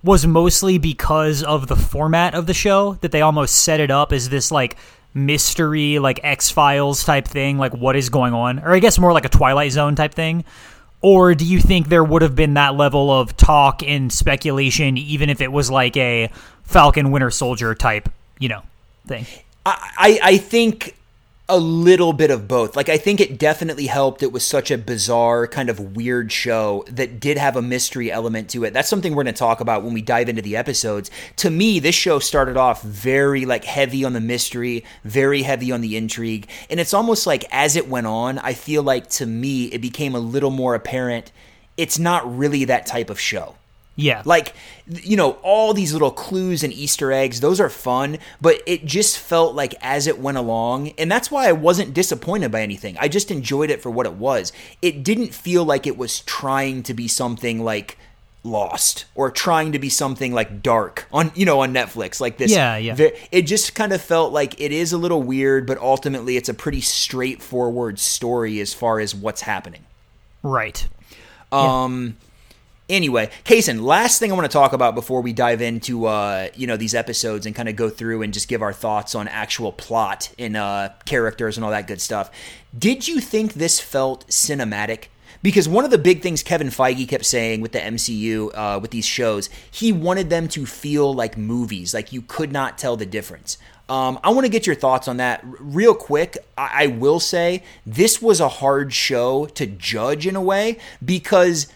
was 0.05 0.27
mostly 0.27 0.77
because 0.77 1.43
of 1.43 1.67
the 1.67 1.77
format 1.77 2.35
of 2.35 2.47
the 2.47 2.53
show? 2.53 2.99
That 3.01 3.11
they 3.11 3.23
almost 3.23 3.57
set 3.57 3.81
it 3.81 3.91
up 3.91 4.13
as 4.13 4.29
this 4.29 4.51
like 4.51 4.77
mystery, 5.15 5.99
like 5.99 6.21
X 6.23 6.51
Files 6.51 7.05
type 7.05 7.27
thing, 7.27 7.57
like 7.57 7.73
what 7.73 7.97
is 7.97 8.11
going 8.11 8.35
on? 8.35 8.59
Or 8.59 8.75
I 8.75 8.81
guess 8.81 8.99
more 8.99 9.15
like 9.15 9.25
a 9.25 9.31
Twilight 9.31 9.73
Zone 9.73 9.95
type 9.95 10.13
thing? 10.13 10.45
Or 11.01 11.35
do 11.35 11.45
you 11.45 11.61
think 11.61 11.89
there 11.89 12.03
would 12.03 12.23
have 12.23 12.35
been 12.35 12.55
that 12.55 12.75
level 12.75 13.11
of 13.11 13.37
talk 13.37 13.83
and 13.83 14.13
speculation 14.13 14.99
even 14.99 15.31
if 15.31 15.41
it 15.41 15.53
was 15.53 15.71
like 15.71 15.97
a 15.97 16.31
Falcon 16.65 17.11
Winter 17.13 17.31
Soldier 17.31 17.75
type, 17.75 18.09
you 18.39 18.49
know, 18.49 18.63
thing? 19.07 19.27
I, 19.65 20.19
I 20.23 20.37
think 20.39 20.98
a 21.49 21.59
little 21.59 22.13
bit 22.13 22.31
of 22.31 22.47
both. 22.47 22.77
Like 22.77 22.89
I 22.89 22.99
think 22.99 23.21
it 23.21 23.39
definitely 23.39 23.87
helped. 23.87 24.23
It 24.23 24.33
was 24.33 24.45
such 24.45 24.71
a 24.71 24.77
bizarre 24.79 25.47
kind 25.47 25.71
of 25.71 25.97
weird 25.97 26.31
show 26.31 26.85
that 26.91 27.21
did 27.21 27.39
have 27.39 27.57
a 27.57 27.63
mystery 27.63 28.13
element 28.13 28.51
to 28.51 28.65
it. 28.65 28.75
That's 28.75 28.89
something 28.89 29.15
we're 29.15 29.25
going 29.25 29.35
to 29.35 29.39
talk 29.39 29.61
about 29.61 29.83
when 29.83 29.95
we 29.95 30.03
dive 30.03 30.29
into 30.29 30.43
the 30.43 30.57
episodes. 30.57 31.11
To 31.37 31.51
me, 31.51 31.79
this 31.79 31.95
show 31.95 32.19
started 32.19 32.57
off 32.57 32.83
very 32.83 33.47
like 33.47 33.65
heavy 33.65 34.05
on 34.05 34.13
the 34.13 34.21
mystery, 34.21 34.85
very 35.05 35.43
heavy 35.43 35.73
on 35.73 35.81
the 35.81 35.97
intrigue, 35.97 36.49
and 36.69 36.79
it's 36.79 36.95
almost 36.95 37.27
like 37.27 37.45
as 37.51 37.77
it 37.77 37.89
went 37.89 38.07
on, 38.07 38.39
I 38.39 38.53
feel 38.53 38.83
like 38.83 39.09
to 39.11 39.27
me 39.27 39.67
it 39.67 39.81
became 39.81 40.15
a 40.15 40.21
little 40.21 40.51
more 40.51 40.75
apparent 40.75 41.33
it's 41.79 41.99
not 41.99 42.37
really 42.37 42.65
that 42.65 42.85
type 42.85 43.09
of 43.09 43.19
show. 43.19 43.55
Yeah. 43.99 44.23
Like, 44.25 44.55
you 44.87 45.17
know, 45.17 45.33
all 45.43 45.75
these 45.75 45.93
little 45.93 46.13
clues 46.13 46.63
and 46.63 46.73
Easter 46.73 47.11
eggs, 47.11 47.41
those 47.41 47.61
are 47.61 47.69
fun, 47.69 48.19
but 48.41 48.63
it 48.65 48.85
just 48.85 49.19
felt 49.19 49.57
like 49.57 49.75
as 49.81 50.07
it 50.07 50.21
went 50.21 50.39
along, 50.39 50.91
and 50.91 51.11
that's 51.11 51.33
why 51.33 51.49
I 51.49 51.53
wasn't 51.53 51.95
disappointed 51.95 52.53
by 52.53 52.63
anything. 52.63 52.97
I 53.01 53.09
just 53.09 53.33
enjoyed 53.33 53.71
it 53.71 53.83
for 53.83 53.91
what 53.91 54.07
it 54.07 54.13
was. 54.13 54.53
It 54.81 55.03
didn't 55.03 55.35
feel 55.35 55.65
like 55.65 55.85
it 55.85 55.99
was 55.99 56.21
trying 56.21 56.85
to 56.85 56.95
be 56.95 57.09
something 57.09 57.65
like 57.65 57.99
Lost 58.45 59.07
or 59.17 59.33
trying 59.33 59.73
to 59.73 59.81
be 59.81 59.89
something 59.89 60.33
like 60.33 60.63
dark 60.63 61.09
on, 61.13 61.33
you 61.35 61.45
know, 61.45 61.61
on 61.61 61.75
Netflix 61.75 62.21
like 62.21 62.39
this. 62.39 62.53
Yeah, 62.53 62.77
yeah. 62.77 62.95
It 63.33 63.43
just 63.43 63.75
kind 63.75 63.93
of 63.93 64.01
felt 64.01 64.33
like 64.33 64.61
it 64.61 64.71
is 64.71 64.93
a 64.93 64.97
little 64.97 65.25
weird, 65.25 65.67
but 65.67 65.77
ultimately 65.79 66.37
it's 66.37 66.49
a 66.49 66.55
pretty 66.55 66.81
straightforward 66.81 67.99
story 67.99 68.61
as 68.61 68.73
far 68.73 69.01
as 69.01 69.13
what's 69.13 69.41
happening. 69.41 69.85
Right. 70.45 70.87
Um. 71.51 72.17
Anyway, 72.89 73.31
Kaysen, 73.45 73.83
last 73.83 74.19
thing 74.19 74.33
I 74.33 74.35
want 74.35 74.51
to 74.51 74.53
talk 74.53 74.73
about 74.73 74.95
before 74.95 75.21
we 75.21 75.35
dive 75.35 75.61
into 75.61 76.07
uh, 76.07 76.49
you 76.55 76.67
know 76.67 76.79
these 76.79 76.95
episodes 76.95 77.45
and 77.45 77.55
kind 77.55 77.69
of 77.69 77.77
go 77.77 77.91
through 77.91 78.23
and 78.23 78.33
just 78.33 78.49
give 78.49 78.63
our 78.63 78.73
thoughts 78.73 79.15
on 79.15 79.29
actual 79.29 79.73
plot 79.73 80.33
and 80.39 80.57
uh, 80.57 80.89
characters 81.05 81.59
and 81.59 81.65
all 81.65 81.71
that 81.71 81.87
good 81.87 82.01
stuff. 82.01 82.31
Did 82.77 83.07
you 83.07 83.21
think 83.21 83.55
this 83.55 83.79
felt 83.79 84.27
cinematic? 84.29 85.09
Because 85.43 85.69
one 85.69 85.85
of 85.85 85.91
the 85.91 85.99
big 85.99 86.23
things 86.23 86.43
Kevin 86.43 86.69
Feige 86.69 87.07
kept 87.07 87.25
saying 87.25 87.61
with 87.61 87.73
the 87.73 87.79
MCU, 87.79 88.51
uh, 88.55 88.79
with 88.81 88.91
these 88.91 89.07
shows, 89.07 89.51
he 89.71 89.93
wanted 89.93 90.31
them 90.31 90.49
to 90.49 90.67
feel 90.67 91.15
like 91.15 91.37
movies, 91.37 91.95
like 91.95 92.13
you 92.13 92.23
could 92.23 92.51
not 92.51 92.79
tell 92.79 92.97
the 92.97 93.07
difference. 93.07 93.59
Um, 93.89 94.19
I 94.23 94.31
want 94.31 94.45
to 94.45 94.51
get 94.51 94.67
your 94.67 94.75
thoughts 94.75 95.09
on 95.09 95.19
that 95.19 95.43
real 95.45 95.95
quick. 95.95 96.39
I-, 96.57 96.85
I 96.85 96.87
will 96.89 97.21
say 97.21 97.63
this 97.87 98.21
was 98.21 98.41
a 98.41 98.49
hard 98.49 98.93
show 98.93 99.47
to 99.47 99.67
judge 99.67 100.27
in 100.27 100.37
a 100.37 100.43
way 100.43 100.79
because 101.05 101.69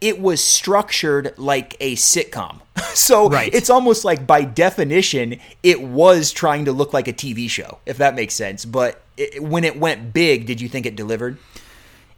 it 0.00 0.20
was 0.20 0.42
structured 0.42 1.34
like 1.38 1.76
a 1.80 1.94
sitcom. 1.96 2.60
So 2.94 3.28
Right. 3.28 3.52
it's 3.54 3.70
almost 3.70 4.04
like 4.04 4.26
by 4.26 4.42
definition, 4.44 5.38
it 5.62 5.80
was 5.82 6.32
trying 6.32 6.64
to 6.66 6.72
look 6.72 6.92
like 6.92 7.06
a 7.08 7.12
TV 7.12 7.48
show, 7.50 7.78
if 7.86 7.96
that 7.98 8.14
makes 8.14 8.34
sense. 8.34 8.64
But 8.64 9.02
it, 9.16 9.42
when 9.42 9.64
it 9.64 9.78
went 9.78 10.12
big, 10.12 10.46
did 10.46 10.60
you 10.60 10.68
think 10.68 10.86
it 10.86 10.94
delivered? 10.96 11.38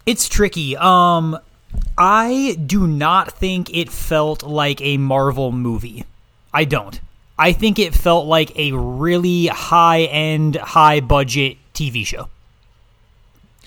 It's 0.06 0.28
tricky. 0.28 0.76
Um 0.76 1.38
I 1.96 2.56
do 2.66 2.86
not 2.86 3.32
think 3.32 3.70
it 3.74 3.90
felt 3.90 4.42
like 4.42 4.80
a 4.80 4.96
Marvel 4.96 5.52
movie. 5.52 6.04
I 6.52 6.64
don't. 6.64 6.98
I 7.38 7.52
think 7.52 7.78
it 7.78 7.94
felt 7.94 8.26
like 8.26 8.56
a 8.58 8.72
really 8.72 9.46
high-end, 9.46 10.56
high-budget 10.56 11.56
TV 11.74 12.04
show. 12.04 12.28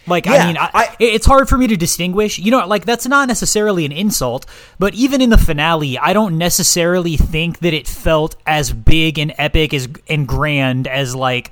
Like 0.06 0.26
Yeah, 0.26 0.34
I 0.34 0.48
mean, 0.48 0.58
I, 0.58 0.70
I- 0.74 0.96
it's 1.00 1.26
hard 1.26 1.48
for 1.48 1.58
me 1.58 1.68
to 1.68 1.78
distinguish. 1.78 2.38
You 2.39 2.52
know, 2.52 2.68
like 2.68 2.86
that's 2.86 3.08
not 3.08 3.28
necessarily 3.28 3.86
an 3.86 3.92
insult, 3.92 4.46
but 4.80 4.94
even 4.96 5.22
in 5.22 5.30
the 5.30 5.38
finale, 5.38 5.98
I 5.98 6.13
don't 6.13 6.38
necessarily 6.38 7.16
think 7.18 7.60
that 7.60 7.74
it 7.74 7.88
felt 7.88 8.36
as 8.46 8.74
big 8.74 9.18
and 9.18 9.34
epic 9.38 9.74
as 9.74 9.88
and 10.10 10.28
grand 10.28 10.88
as 10.88 11.16
like 11.16 11.52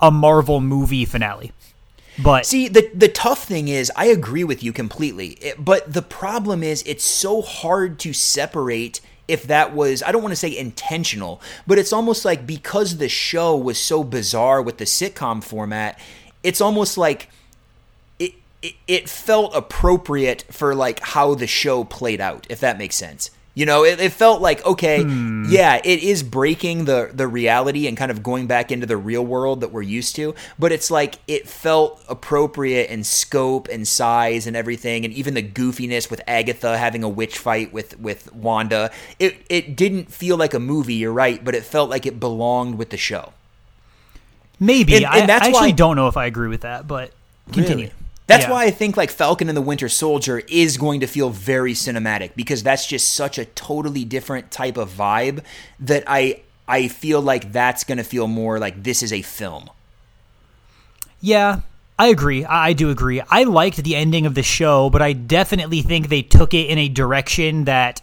a 0.00 0.10
Marvel 0.10 0.60
movie 0.60 1.04
finale. 1.04 1.52
But 2.22 2.44
See, 2.46 2.68
the 2.68 2.90
the 2.94 3.08
tough 3.08 3.44
thing 3.44 3.68
is, 3.68 3.90
I 3.96 4.06
agree 4.06 4.44
with 4.44 4.62
you 4.62 4.72
completely. 4.72 5.28
It- 5.40 5.62
but 5.64 5.92
the 5.92 6.02
problem 6.02 6.62
is, 6.62 6.82
it's 6.86 7.04
so 7.04 7.42
hard 7.42 7.98
to 8.00 8.12
separate 8.12 9.00
if 9.28 9.44
that 9.44 9.74
was 9.74 10.02
I 10.02 10.10
don't 10.10 10.22
want 10.22 10.32
to 10.32 10.36
say 10.36 10.56
intentional, 10.56 11.40
but 11.66 11.78
it's 11.78 11.92
almost 11.92 12.24
like 12.24 12.46
because 12.46 12.96
the 12.96 13.08
show 13.08 13.56
was 13.56 13.78
so 13.78 14.02
bizarre 14.04 14.60
with 14.60 14.78
the 14.78 14.84
sitcom 14.86 15.42
format, 15.44 16.00
it's 16.42 16.60
almost 16.60 16.98
like 16.98 17.28
it 18.86 19.08
felt 19.08 19.54
appropriate 19.54 20.44
for 20.50 20.74
like 20.74 21.00
how 21.00 21.34
the 21.34 21.46
show 21.46 21.84
played 21.84 22.20
out, 22.20 22.46
if 22.50 22.60
that 22.60 22.78
makes 22.78 22.96
sense. 22.96 23.30
You 23.52 23.66
know, 23.66 23.84
it, 23.84 23.98
it 23.98 24.12
felt 24.12 24.40
like 24.40 24.64
okay, 24.64 25.02
hmm. 25.02 25.46
yeah, 25.48 25.80
it 25.84 26.02
is 26.02 26.22
breaking 26.22 26.84
the 26.84 27.10
the 27.12 27.26
reality 27.26 27.88
and 27.88 27.96
kind 27.96 28.10
of 28.10 28.22
going 28.22 28.46
back 28.46 28.70
into 28.70 28.86
the 28.86 28.96
real 28.96 29.26
world 29.26 29.60
that 29.60 29.72
we're 29.72 29.82
used 29.82 30.14
to. 30.16 30.34
But 30.58 30.70
it's 30.70 30.88
like 30.90 31.16
it 31.26 31.48
felt 31.48 32.02
appropriate 32.08 32.88
in 32.90 33.02
scope 33.02 33.66
and 33.68 33.86
size 33.88 34.46
and 34.46 34.56
everything, 34.56 35.04
and 35.04 35.12
even 35.12 35.34
the 35.34 35.42
goofiness 35.42 36.08
with 36.10 36.20
Agatha 36.28 36.78
having 36.78 37.02
a 37.02 37.08
witch 37.08 37.38
fight 37.38 37.72
with 37.72 37.98
with 37.98 38.32
Wanda. 38.32 38.90
It 39.18 39.38
it 39.50 39.74
didn't 39.74 40.12
feel 40.12 40.36
like 40.36 40.54
a 40.54 40.60
movie. 40.60 40.94
You're 40.94 41.12
right, 41.12 41.44
but 41.44 41.54
it 41.56 41.64
felt 41.64 41.90
like 41.90 42.06
it 42.06 42.20
belonged 42.20 42.78
with 42.78 42.90
the 42.90 42.96
show. 42.96 43.32
maybe 44.60 44.94
and- 44.94 45.04
and 45.06 45.30
I, 45.30 45.34
I 45.34 45.36
actually 45.38 45.52
why- 45.52 45.70
don't 45.72 45.96
know 45.96 46.06
if 46.08 46.16
I 46.16 46.26
agree 46.26 46.48
with 46.48 46.60
that. 46.62 46.86
But 46.86 47.10
continue. 47.52 47.86
Really? 47.86 47.94
That's 48.30 48.44
Yeah. 48.44 48.52
why 48.52 48.64
I 48.66 48.70
think 48.70 48.96
like 48.96 49.10
Falcon 49.10 49.48
and 49.48 49.56
the 49.56 49.60
Winter 49.62 49.88
Soldier 49.88 50.42
is 50.46 50.76
going 50.76 51.00
to 51.00 51.08
feel 51.08 51.30
very 51.30 51.74
cinematic 51.74 52.30
because 52.36 52.62
that's 52.62 52.86
just 52.86 53.12
such 53.12 53.38
a 53.38 53.44
totally 53.44 54.04
different 54.04 54.52
type 54.52 54.76
of 54.76 54.88
vibe 54.88 55.42
that 55.80 56.04
I 56.06 56.42
I 56.68 56.86
feel 56.86 57.20
like 57.20 57.50
that's 57.50 57.82
going 57.82 57.98
to 57.98 58.04
feel 58.04 58.28
more 58.28 58.60
like 58.60 58.84
this 58.84 59.02
is 59.02 59.12
a 59.12 59.22
film. 59.22 59.68
Yeah, 61.20 61.62
I 61.98 62.06
agree. 62.06 62.44
I, 62.44 62.72
do 62.74 62.90
agree. 62.90 63.20
I 63.28 63.42
liked 63.42 63.78
the 63.82 63.96
ending 63.96 64.24
of 64.24 64.36
the 64.36 64.44
show, 64.44 64.88
but 64.88 65.02
I 65.02 65.12
definitely 65.12 65.82
think 65.82 66.08
they 66.08 66.22
took 66.22 66.54
it 66.54 66.68
in 66.68 66.78
a 66.78 66.88
direction 66.88 67.64
that 67.64 68.00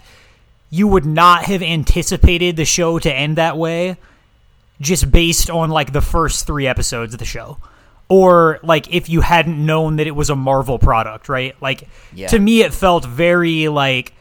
you 0.70 0.86
would 0.90 1.06
not 1.06 1.46
have 1.46 1.63
anticipated 1.63 2.58
the 2.58 2.66
show 2.66 3.00
to 3.00 3.13
end 3.13 3.38
that 3.38 3.58
way 3.58 3.96
just 4.82 5.10
based 5.13 5.50
on 5.50 5.70
like 5.70 5.94
the 5.94 6.02
first 6.02 6.46
3 6.46 6.68
episodes 6.68 7.13
of 7.13 7.20
the 7.20 7.26
show. 7.26 7.58
Or 8.10 8.60
like 8.63 8.93
if 8.93 9.10
you 9.10 9.22
hadn't 9.22 9.63
known 9.63 9.98
that 9.98 10.08
it 10.08 10.15
was 10.15 10.30
a 10.30 10.36
Marvel 10.36 10.80
product, 10.80 11.28
right? 11.28 11.56
Like 11.62 11.88
Yeah. 12.13 12.28
to 12.28 12.39
me 12.39 12.62
it 12.62 12.74
felt 12.74 13.06
very 13.06 13.67
like 13.67 14.13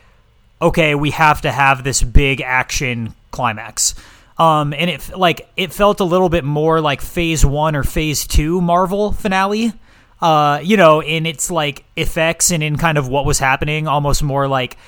okay, 0.61 0.95
we 0.95 1.11
have 1.11 1.43
to 1.43 1.53
have 1.53 1.85
this 1.85 2.03
big 2.03 2.41
action 2.41 3.15
climax. 3.31 3.95
Um, 4.39 4.73
and 4.75 4.91
it 4.91 5.17
like 5.17 5.49
it 5.57 5.73
felt 5.73 6.01
a 6.01 6.05
little 6.05 6.29
bit 6.29 6.45
more 6.45 6.81
like 6.81 7.01
Phase 7.01 7.45
One 7.45 7.75
or 7.77 7.85
Phase 7.85 8.27
Two 8.27 8.61
Marvel 8.61 9.13
finale. 9.13 9.73
Uh, 10.21 10.61
you 10.63 10.79
know, 10.79 11.03
in 11.03 11.27
its 11.27 11.51
like 11.51 11.85
effects 11.95 12.51
and 12.51 12.63
in 12.63 12.77
kind 12.77 12.97
of 12.99 13.07
what 13.09 13.27
was 13.27 13.39
happening, 13.39 13.87
almost 13.87 14.23
more 14.23 14.49
like 14.49 14.79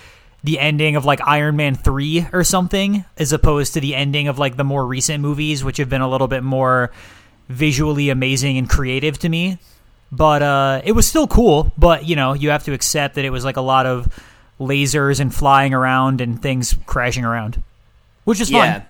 the 0.43 0.59
ending 0.59 0.97
of 0.97 1.05
like 1.05 1.21
Iron 1.27 1.57
Man 1.57 1.75
three 1.75 2.27
or 2.33 2.45
something, 2.45 3.05
as 3.19 3.33
opposed 3.33 3.75
to 3.75 3.81
the 3.81 3.95
ending 3.95 4.29
of 4.29 4.39
like 4.39 4.57
the 4.57 4.65
more 4.65 4.87
recent 4.87 5.21
movies, 5.21 5.63
which 5.63 5.77
have 5.77 5.89
been 5.91 6.01
a 6.01 6.09
little 6.09 6.29
bit 6.29 6.43
more 6.43 6.91
visually 7.49 8.11
amazing 8.11 8.59
and 8.59 8.69
creative 8.69 9.19
to 9.21 9.29
me. 9.29 9.59
But 10.11 10.43
uh, 10.43 10.81
it 10.85 10.93
was 10.93 11.07
still 11.07 11.27
cool. 11.27 11.73
But 11.77 12.07
you 12.07 12.17
know, 12.17 12.33
you 12.33 12.51
have 12.51 12.65
to 12.65 12.73
accept 12.73 13.15
that 13.17 13.25
it 13.25 13.31
was 13.31 13.45
like 13.45 13.57
a 13.57 13.63
lot 13.63 13.87
of 13.87 14.09
lasers 14.61 15.21
and 15.21 15.35
flying 15.35 15.73
around 15.75 16.21
and 16.21 16.41
things 16.41 16.75
crashing 16.87 17.25
around, 17.25 17.63
which 18.25 18.41
is 18.41 18.51
Yeah. 18.51 18.73
fun. 18.81 18.87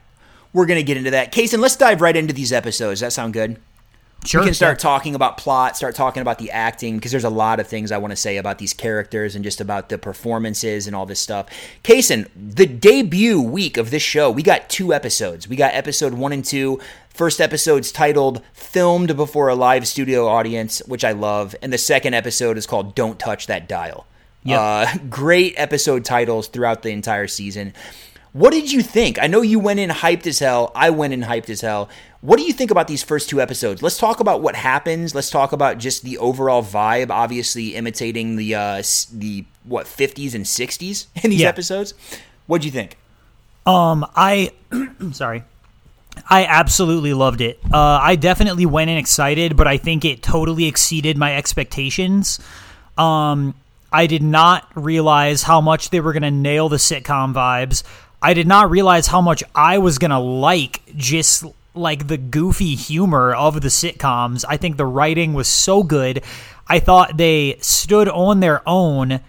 We're 0.55 0.66
going 0.66 0.79
to 0.79 0.85
get 0.85 0.97
into 0.97 1.11
that. 1.11 1.31
Kaysen, 1.31 1.59
let's 1.59 1.77
dive 1.77 2.01
right 2.01 2.16
into 2.16 2.33
these 2.33 2.53
episodes. 2.53 3.01
Does 3.01 3.07
that 3.09 3.12
sound 3.12 3.35
good? 3.35 3.59
Sure. 4.25 4.40
we 4.40 4.47
can 4.47 4.55
start 4.55 4.79
yeah. 4.79 4.83
talking 4.83 5.14
about 5.14 5.37
plot, 5.37 5.77
start 5.77 5.94
talking 5.94 6.23
about 6.23 6.38
the 6.38 6.51
acting, 6.51 6.97
because 6.97 7.12
there's 7.12 7.23
a 7.23 7.31
lot 7.31 7.61
of 7.61 7.68
things 7.68 7.92
I 7.92 7.99
want 7.99 8.11
to 8.11 8.16
say 8.16 8.37
about 8.37 8.59
these 8.59 8.73
characters 8.73 9.37
and 9.37 9.44
just 9.44 9.61
about 9.61 9.90
the 9.90 9.97
performances 9.99 10.88
and 10.88 10.97
all 10.97 11.07
this 11.07 11.21
stuff. 11.21 11.47
Kaysen, 11.85 12.29
the 12.35 12.66
debut 12.66 13.40
week 13.40 13.77
of 13.77 13.90
this 13.92 14.03
show, 14.03 14.29
we 14.29 14.42
got 14.42 14.68
two 14.68 14.92
episodes. 14.92 15.47
We 15.49 15.55
got 15.55 15.73
episode 15.75 16.14
one 16.14 16.33
and 16.33 16.44
two. 16.44 16.81
First 17.19 17.41
episode's 17.41 17.91
titled 17.91 18.43
Filmed 18.53 19.17
Before 19.17 19.49
a 19.49 19.57
Live 19.57 19.89
Studio 19.89 20.29
Audience, 20.29 20.79
which 20.87 21.03
I 21.03 21.11
love. 21.11 21.57
And 21.61 21.73
the 21.73 21.77
second 21.79 22.15
episode 22.15 22.57
is 22.57 22.65
called 22.65 22.95
Don't 22.95 23.19
Touch 23.19 23.49
That 23.49 23.69
Dial. 23.69 24.07
Yep. 24.45 24.61
Uh, 24.61 24.99
great 25.11 25.55
episode 25.57 26.05
titles 26.05 26.47
throughout 26.47 26.83
the 26.83 26.91
entire 26.91 27.27
season. 27.27 27.75
What 28.35 28.53
did 28.53 28.71
you 28.71 28.83
think? 28.83 29.21
I 29.21 29.27
know 29.27 29.43
you 29.43 29.59
went 29.59 29.81
in 29.81 29.91
hyped 29.91 30.29
as 30.29 30.39
hell. 30.39 30.71
I 30.77 30.91
went 30.91 31.13
in 31.13 31.23
hyped 31.23 31.51
as 31.51 31.61
hell. 31.61 31.89
What 32.21 32.37
do 32.39 32.45
you 32.45 32.53
think 32.53 32.71
about 32.71 32.87
these 32.87 33.03
first 33.03 33.29
two 33.29 33.41
episodes? 33.41 33.83
Let's 33.83 33.99
talk 33.99 34.21
about 34.21 34.41
what 34.41 34.55
happens. 34.55 35.13
Let's 35.13 35.29
talk 35.29 35.51
about 35.51 35.79
just 35.79 36.05
the 36.05 36.19
overall 36.19 36.63
vibe. 36.63 37.11
Obviously, 37.11 37.75
imitating 37.75 38.37
the 38.37 38.55
uh, 38.55 38.83
the 39.13 39.45
what 39.65 39.89
fifties 39.89 40.37
and 40.37 40.47
sixties 40.47 41.09
in 41.25 41.31
these 41.31 41.41
Yeah. 41.41 41.49
episodes. 41.49 41.95
What'd 42.47 42.65
you 42.65 42.71
think? 42.71 42.97
Um, 43.67 44.07
I 44.15 44.53
sorry. 45.11 45.43
I 46.29 46.45
absolutely 46.45 47.13
loved 47.15 47.41
it. 47.41 47.59
Uh, 47.73 47.99
I 48.03 48.17
definitely 48.17 48.67
went 48.67 48.91
in 48.91 48.97
excited, 48.97 49.57
but 49.57 49.67
I 49.67 49.77
think 49.77 50.05
it 50.05 50.23
totally 50.23 50.67
exceeded 50.67 51.17
my 51.17 51.37
expectations. 51.37 52.41
Um, 52.97 53.55
I 53.93 54.07
did 54.07 54.23
not 54.23 54.67
realize 54.75 55.43
how 55.43 55.61
much 55.61 55.91
they 55.91 56.01
were 56.01 56.13
going 56.13 56.23
to 56.23 56.31
nail 56.31 56.69
the 56.69 56.77
sitcom 56.77 57.33
vibes. 57.33 57.83
I 58.21 58.35
did 58.35 58.47
not 58.47 58.71
realize 58.71 59.07
how 59.07 59.21
much 59.21 59.45
I 59.55 59.79
was 59.79 59.99
going 59.99 60.11
to 60.11 60.19
like 60.19 60.83
just 60.97 61.45
like 61.75 62.09
the 62.09 62.19
goofy 62.19 62.75
humor 62.75 63.35
of 63.35 63.61
the 63.61 63.69
sitcoms. 63.69 64.45
I 64.49 64.57
think 64.57 64.77
the 64.77 64.87
writing 64.87 65.33
was 65.35 65.49
so 65.49 65.83
good. 65.83 66.23
I 66.67 66.81
thought 66.81 67.17
they 67.17 67.57
stood 67.61 68.09
on 68.09 68.41
their 68.41 68.69
own 68.69 69.21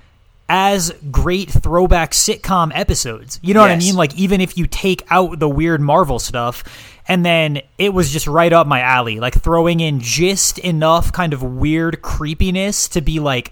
as 0.49 0.91
great 1.12 1.49
throwback 1.49 2.12
sitcom 2.12 2.71
episodes. 2.73 3.39
You 3.43 3.53
know 3.53 3.62
what 3.62 3.69
I 3.69 3.77
mean? 3.77 3.95
Like 3.95 4.15
even 4.17 4.41
if 4.41 4.57
you 4.57 4.65
take 4.65 5.05
out 5.12 5.39
the 5.39 5.47
weird 5.47 5.79
Marvel 5.79 6.17
stuff, 6.17 6.63
and 7.07 7.23
then 7.23 7.62
it 7.77 7.93
was 7.93 8.12
just 8.12 8.27
right 8.27 8.51
up 8.51 8.67
my 8.67 8.81
alley, 8.81 9.19
like 9.19 9.35
throwing 9.35 9.79
in 9.79 9.99
just 9.99 10.57
enough 10.59 11.12
kind 11.12 11.33
of 11.33 11.43
weird 11.43 12.01
creepiness 12.01 12.89
to 12.89 13.01
be 13.01 13.19
like, 13.19 13.51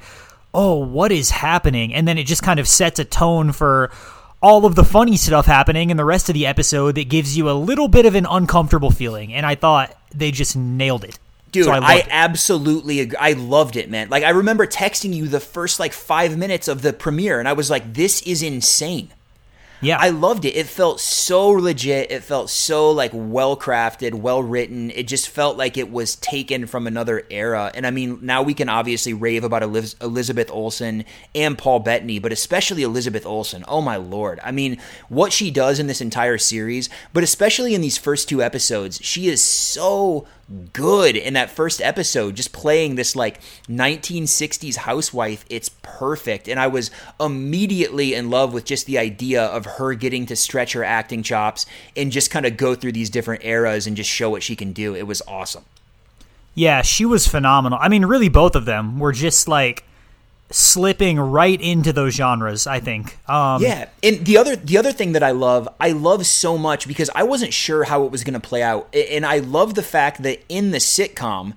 oh, 0.53 0.75
what 0.75 1.11
is 1.11 1.29
happening? 1.29 1.93
And 1.93 2.07
then 2.07 2.17
it 2.17 2.25
just 2.25 2.43
kind 2.43 2.59
of 2.59 2.67
sets 2.67 2.99
a 2.99 3.05
tone 3.05 3.51
for 3.51 3.91
all 4.41 4.65
of 4.65 4.75
the 4.75 4.83
funny 4.83 5.17
stuff 5.17 5.45
happening 5.45 5.89
in 5.89 5.97
the 5.97 6.05
rest 6.05 6.29
of 6.29 6.33
the 6.33 6.45
episode 6.45 6.95
that 6.95 7.09
gives 7.09 7.37
you 7.37 7.49
a 7.49 7.53
little 7.53 7.87
bit 7.87 8.05
of 8.05 8.15
an 8.15 8.25
uncomfortable 8.27 8.91
feeling. 8.91 9.33
And 9.33 9.45
I 9.45 9.55
thought 9.55 9.95
they 10.13 10.31
just 10.31 10.55
nailed 10.55 11.03
it. 11.03 11.17
Dude, 11.57 11.65
So 11.65 11.71
I, 11.73 11.95
it. 11.97 12.07
absolutely 12.09 12.99
agree. 13.01 13.17
I 13.19 13.33
loved 13.33 13.75
it, 13.75 13.89
man. 13.89 14.09
Like 14.09 14.23
I 14.23 14.29
remember 14.29 14.65
texting 14.65 15.13
you 15.13 15.27
the 15.27 15.39
first 15.39 15.79
like 15.79 15.93
5 15.93 16.37
minutes 16.37 16.67
of 16.67 16.81
the 16.81 16.93
premiere 16.93 17.39
and 17.39 17.47
I 17.47 17.53
was 17.53 17.69
like 17.69 17.93
this 17.93 18.21
is 18.23 18.41
insane. 18.43 19.09
yeah, 19.79 19.97
I 19.99 20.09
loved 20.09 20.43
it. 20.43 20.55
It 20.55 20.65
felt 20.65 20.99
so 20.99 21.49
legit. 21.49 22.09
It 22.11 22.23
felt 22.23 22.49
so 22.49 22.89
like 22.89 23.11
well 23.13 23.55
crafted, 23.55 24.15
well 24.15 24.41
written. 24.41 24.89
It 24.89 25.07
just 25.07 25.29
felt 25.29 25.55
like 25.55 25.77
it 25.77 25.91
was 25.91 26.15
taken 26.15 26.65
from 26.65 26.87
another 26.87 27.21
era. 27.29 27.71
And 27.75 27.85
I 27.85 27.91
mean, 27.91 28.17
now 28.23 28.41
we 28.41 28.55
can 28.55 28.69
obviously 28.69 29.13
rave 29.13 29.43
about 29.43 29.61
Eliz- 29.61 29.95
Elizabeth 30.01 30.49
Olsen 30.49 31.05
and 31.35 31.57
Paul 31.59 31.79
Bettany, 31.81 32.17
but 32.17 32.31
especially 32.31 32.81
Elizabeth 32.81 33.23
Olsen. 33.25 33.63
Oh 33.67 33.81
my 33.83 33.97
lord! 33.97 34.39
I 34.43 34.51
mean, 34.51 34.77
what 35.09 35.31
she 35.31 35.51
does 35.51 35.77
in 35.77 35.85
this 35.85 36.01
entire 36.01 36.39
series, 36.39 36.89
but 37.13 37.23
especially 37.23 37.75
in 37.75 37.81
these 37.81 37.99
first 37.99 38.27
two 38.27 38.41
episodes, 38.41 38.99
she 39.03 39.27
is 39.27 39.43
so 39.43 40.25
good 40.71 41.15
in 41.15 41.33
that 41.33 41.51
first 41.51 41.81
episode 41.81 42.35
just 42.35 42.53
playing 42.53 42.95
this 42.95 43.17
like 43.17 43.41
1960s 43.67 44.77
housewife 44.77 45.43
it's 45.49 45.69
perfect. 45.81 46.47
And 46.47 46.59
i 46.59 46.67
was 46.67 46.89
immediately 47.19 48.13
in 48.13 48.29
love 48.29 48.53
with 48.53 48.65
just 48.65 48.85
the 48.85 48.97
idea 48.97 49.43
of 49.43 49.65
her 49.65 49.93
getting 49.93 50.25
to 50.27 50.35
stretch 50.35 50.73
her 50.73 50.83
acting 50.83 51.23
chops 51.23 51.65
and 51.95 52.11
just 52.11 52.31
kind 52.31 52.45
of 52.45 52.57
go 52.57 52.75
through 52.75 52.93
these 52.93 53.09
different 53.09 53.43
eras 53.43 53.87
and 53.87 53.97
just 53.97 54.09
show 54.09 54.29
what 54.29 54.43
she 54.43 54.55
can 54.55 54.73
do. 54.73 54.95
It 54.95 55.07
was 55.07 55.21
awesome. 55.27 55.65
Yeah, 56.55 56.81
she 56.81 57.05
was 57.05 57.27
phenomenal. 57.27 57.77
I 57.79 57.87
mean, 57.87 58.05
really, 58.05 58.29
both 58.29 58.55
of 58.55 58.65
them 58.65 58.99
were 58.99 59.11
just 59.11 59.47
like 59.47 59.83
slipping 60.49 61.19
right 61.19 61.59
into 61.59 61.91
those 61.93 62.15
genres. 62.15 62.67
I 62.67 62.79
think. 62.79 63.17
Um, 63.29 63.61
Yeah, 63.61 63.89
and 64.03 64.25
the 64.25 64.37
other 64.37 64.55
the 64.55 64.77
other 64.77 64.91
thing 64.91 65.13
that 65.13 65.23
I 65.23 65.31
love, 65.31 65.67
I 65.79 65.91
love 65.91 66.25
so 66.25 66.57
much 66.57 66.87
because 66.87 67.09
I 67.15 67.23
wasn't 67.23 67.53
sure 67.53 67.83
how 67.85 68.03
it 68.03 68.11
was 68.11 68.23
going 68.23 68.33
to 68.33 68.39
play 68.39 68.63
out, 68.63 68.93
and 68.93 69.25
I 69.25 69.39
love 69.39 69.75
the 69.75 69.83
fact 69.83 70.23
that 70.23 70.43
in 70.49 70.71
the 70.71 70.79
sitcom 70.79 71.53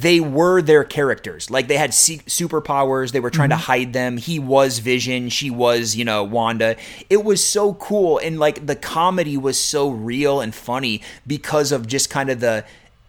they 0.00 0.20
were 0.20 0.60
their 0.60 0.82
characters. 0.84 1.50
Like 1.50 1.68
they 1.68 1.76
had 1.76 1.90
superpowers, 1.90 3.12
they 3.12 3.20
were 3.20 3.30
trying 3.30 3.50
to 3.50 3.56
hide 3.56 3.92
them. 3.92 4.16
He 4.16 4.38
was 4.38 4.80
Vision, 4.80 5.28
she 5.28 5.50
was, 5.50 5.94
you 5.94 6.04
know, 6.04 6.24
Wanda. 6.24 6.76
It 7.08 7.24
was 7.24 7.44
so 7.44 7.74
cool 7.74 8.18
and 8.18 8.38
like 8.40 8.66
the 8.66 8.76
comedy 8.76 9.36
was 9.36 9.58
so 9.58 9.88
real 9.88 10.40
and 10.40 10.54
funny 10.54 11.00
because 11.26 11.70
of 11.70 11.86
just 11.86 12.10
kind 12.10 12.28
of 12.28 12.40
the 12.40 12.64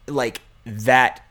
like 0.08 0.42
that 0.66 1.25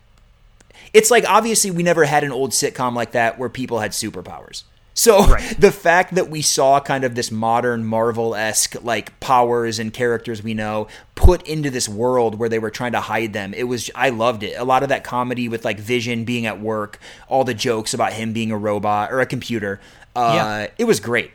it's 0.94 1.10
like 1.10 1.28
obviously 1.28 1.70
we 1.70 1.82
never 1.82 2.04
had 2.04 2.24
an 2.24 2.32
old 2.32 2.52
sitcom 2.52 2.94
like 2.94 3.12
that 3.12 3.38
where 3.38 3.50
people 3.50 3.80
had 3.80 3.90
superpowers. 3.90 4.62
So 4.94 5.22
the 5.58 5.72
fact 5.72 6.14
that 6.14 6.30
we 6.30 6.40
saw 6.40 6.78
kind 6.80 7.02
of 7.02 7.16
this 7.16 7.30
modern 7.30 7.84
Marvel 7.84 8.34
esque 8.34 8.82
like 8.82 9.18
powers 9.18 9.80
and 9.80 9.92
characters 9.92 10.42
we 10.42 10.54
know 10.54 10.86
put 11.16 11.46
into 11.48 11.68
this 11.68 11.88
world 11.88 12.38
where 12.38 12.48
they 12.48 12.60
were 12.60 12.70
trying 12.70 12.92
to 12.92 13.00
hide 13.00 13.32
them, 13.32 13.52
it 13.54 13.64
was 13.64 13.90
I 13.94 14.10
loved 14.10 14.44
it. 14.44 14.54
A 14.56 14.64
lot 14.64 14.82
of 14.84 14.88
that 14.88 15.02
comedy 15.04 15.48
with 15.48 15.64
like 15.64 15.80
Vision 15.80 16.24
being 16.24 16.46
at 16.46 16.60
work, 16.60 17.00
all 17.28 17.42
the 17.44 17.54
jokes 17.54 17.92
about 17.92 18.12
him 18.12 18.32
being 18.32 18.52
a 18.52 18.56
robot 18.56 19.12
or 19.12 19.20
a 19.20 19.26
computer. 19.26 19.80
Uh, 20.14 20.32
Yeah. 20.34 20.66
It 20.78 20.84
was 20.84 21.00
great. 21.00 21.32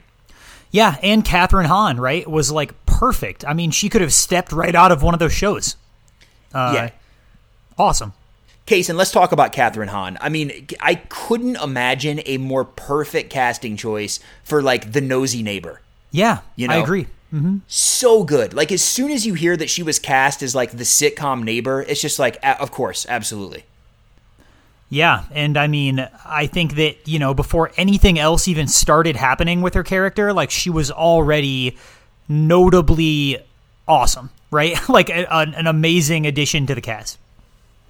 Yeah, 0.72 0.98
and 1.02 1.26
Kathryn 1.26 1.66
Hahn, 1.66 2.00
right, 2.00 2.30
was 2.30 2.52
like 2.52 2.74
perfect. 2.86 3.44
I 3.44 3.54
mean, 3.54 3.72
she 3.72 3.90
could 3.90 4.02
have 4.02 4.14
stepped 4.14 4.52
right 4.52 4.76
out 4.76 4.92
of 4.92 5.02
one 5.02 5.16
of 5.16 5.20
those 5.20 5.34
shows. 5.34 5.76
Uh, 6.54 6.72
yeah. 6.76 6.90
Awesome. 7.78 8.14
Case, 8.70 8.88
and 8.88 9.00
let's 9.00 9.12
talk 9.12 9.32
about 9.32 9.52
Kathryn 9.52 9.88
Hahn. 9.88 10.20
I 10.22 10.30
mean, 10.30 10.68
I 10.80 10.94
couldn't 10.96 11.56
imagine 11.56 12.22
a 12.28 12.38
more 12.38 12.64
perfect 12.64 13.32
casting 13.32 13.76
choice 13.76 14.20
for 14.44 14.62
like 14.62 14.92
the 14.92 15.02
nosy 15.02 15.42
neighbor. 15.42 15.82
Yeah, 16.12 16.42
You 16.56 16.68
know? 16.68 16.76
I 16.76 16.78
agree. 16.78 17.08
Mm-hmm. 17.34 17.58
so 17.68 18.24
good. 18.24 18.54
Like 18.54 18.72
as 18.72 18.84
soon 18.84 19.10
as 19.10 19.26
you 19.26 19.34
hear 19.34 19.58
that 19.58 19.72
she 19.72 19.82
was 19.82 19.98
cast 19.98 20.44
as 20.44 20.54
like 20.54 20.72
the 20.72 20.84
sitcom 20.84 21.44
neighbor, 21.44 21.82
it's 21.82 22.00
just 22.00 22.20
like, 22.20 22.38
of 22.44 22.72
course, 22.72 23.08
absolutely. 23.10 23.66
Yeah, 24.90 25.26
and 25.32 25.58
I 25.58 25.66
mean, 25.66 26.08
I 26.24 26.46
think 26.46 26.76
that, 26.76 27.08
you 27.08 27.18
know, 27.18 27.34
before 27.34 27.72
anything 27.76 28.20
else 28.20 28.48
even 28.48 28.68
started 28.68 29.16
happening 29.16 29.62
with 29.62 29.74
her 29.74 29.84
character, 29.84 30.32
like 30.32 30.52
she 30.52 30.70
was 30.70 30.92
already 30.92 31.76
notably 32.28 33.38
awesome, 33.88 34.30
right? 34.52 34.78
like 34.90 35.10
a, 35.10 35.32
an 35.32 35.66
amazing 35.66 36.28
addition 36.28 36.68
to 36.68 36.76
the 36.76 36.82
cast. 36.82 37.18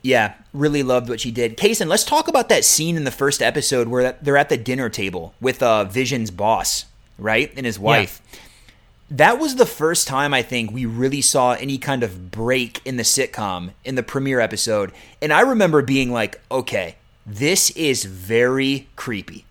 Yeah, 0.02 0.34
really 0.54 0.84
loved 0.84 1.10
what 1.10 1.20
she 1.20 1.32
did. 1.32 1.58
Kaysen, 1.58 1.88
let's 1.88 2.06
talk 2.06 2.28
about 2.28 2.50
that 2.50 2.66
scene 2.66 2.96
in 2.96 3.04
the 3.04 3.12
first 3.12 3.42
episode 3.42 3.88
where 3.88 4.18
they're 4.22 4.38
at 4.38 4.50
the 4.50 4.58
dinner 4.58 4.90
table 4.90 5.34
with 5.42 5.62
uh, 5.62 5.84
Vision's 5.86 6.32
boss, 6.32 6.86
right, 7.18 7.52
and 7.56 7.66
his 7.66 7.78
wife. 7.78 8.22
That 9.12 9.40
was 9.40 9.56
the 9.56 9.66
first 9.66 10.08
time 10.08 10.34
I 10.34 10.42
think 10.42 10.72
we 10.72 10.86
really 10.86 11.22
saw 11.22 11.54
any 11.54 11.78
kind 11.78 12.04
of 12.04 12.32
break 12.32 12.80
in 12.86 12.98
the 12.98 13.04
sitcom 13.04 13.72
in 13.84 13.96
the 13.96 14.04
premiere 14.04 14.40
episode, 14.40 14.92
and 15.22 15.34
I 15.34 15.42
remember 15.42 15.82
being 15.82 16.12
like, 16.12 16.40
"Okay, 16.52 16.96
this 17.26 17.72
is 17.72 18.06
very 18.06 18.88
creepy." 18.96 19.46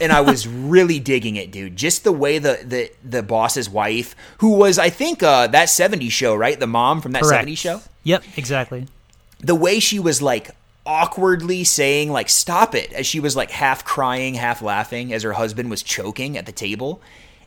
and 0.00 0.12
I 0.12 0.20
was 0.20 0.46
really 0.48 0.98
digging 0.98 1.36
it, 1.36 1.50
dude. 1.50 1.76
Just 1.76 2.04
the 2.04 2.12
way 2.12 2.38
the 2.38 2.60
the 2.64 2.90
the 3.08 3.22
boss's 3.22 3.70
wife, 3.70 4.14
who 4.38 4.54
was 4.56 4.78
I 4.78 4.90
think 4.90 5.22
uh, 5.22 5.46
that 5.48 5.68
'70s 5.68 6.10
show, 6.10 6.34
right? 6.34 6.58
The 6.58 6.66
mom 6.66 7.00
from 7.00 7.12
that 7.12 7.22
Correct. 7.22 7.46
'70s 7.46 7.58
show. 7.58 7.80
Yep, 8.02 8.24
exactly. 8.36 8.86
The 9.40 9.54
way 9.54 9.78
she 9.80 9.98
was 9.98 10.22
like 10.22 10.50
awkwardly 10.86 11.64
saying 11.64 12.10
like 12.10 12.28
"stop 12.28 12.74
it" 12.74 12.92
as 12.92 13.06
she 13.06 13.20
was 13.20 13.36
like 13.36 13.50
half 13.50 13.84
crying, 13.84 14.34
half 14.34 14.62
laughing 14.62 15.12
as 15.12 15.22
her 15.22 15.32
husband 15.34 15.70
was 15.70 15.82
choking 15.82 16.36
at 16.36 16.46
the 16.46 16.52
table. 16.52 17.00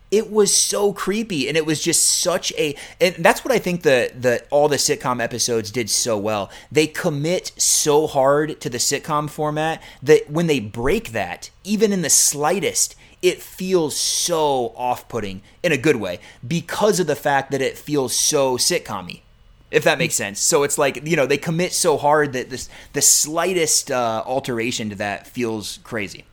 It 0.10 0.32
was 0.32 0.56
so 0.56 0.94
creepy, 0.94 1.50
and 1.50 1.58
it 1.58 1.66
was 1.66 1.84
just 1.84 2.06
such 2.06 2.54
a. 2.58 2.76
And 3.02 3.16
that's 3.20 3.44
what 3.44 3.54
I 3.54 3.60
think 3.60 3.82
the 3.82 4.12
the 4.18 4.44
all 4.50 4.70
the 4.70 4.78
sitcom 4.78 5.22
episodes 5.22 5.70
did 5.70 5.90
so 5.90 6.18
well. 6.18 6.50
They 6.72 6.88
commit 6.88 7.52
so 7.58 8.08
hard 8.08 8.62
to 8.62 8.70
the 8.70 8.78
sitcom 8.78 9.30
format 9.30 9.82
that 10.02 10.30
when 10.30 10.48
they 10.48 10.62
break 10.62 11.12
that, 11.12 11.50
even 11.66 11.92
in 11.92 12.04
the 12.04 12.10
slightest, 12.10 12.96
it 13.22 13.42
feels 13.42 13.98
so 13.98 14.74
off-putting 14.78 15.42
in 15.62 15.72
a 15.72 15.78
good 15.78 15.98
way 15.98 16.20
because 16.48 17.00
of 17.00 17.08
the 17.08 17.16
fact 17.16 17.52
that 17.52 17.62
it 17.62 17.78
feels 17.78 18.16
so 18.16 18.58
sitcom-y 18.58 19.24
if 19.72 19.84
that 19.84 19.98
makes 19.98 20.16
sense. 20.16 20.40
So 20.40 20.64
it's 20.64 20.78
like 20.78 21.06
you 21.06 21.16
know 21.16 21.26
they 21.26 21.38
commit 21.38 21.74
so 21.74 21.98
hard 21.98 22.34
that 22.34 22.50
this 22.50 22.70
the 22.94 23.02
slightest 23.02 23.92
uh, 23.92 24.24
alteration 24.26 24.90
to 24.90 24.96
that 24.96 25.28
feels 25.28 25.80
crazy. 25.84 26.26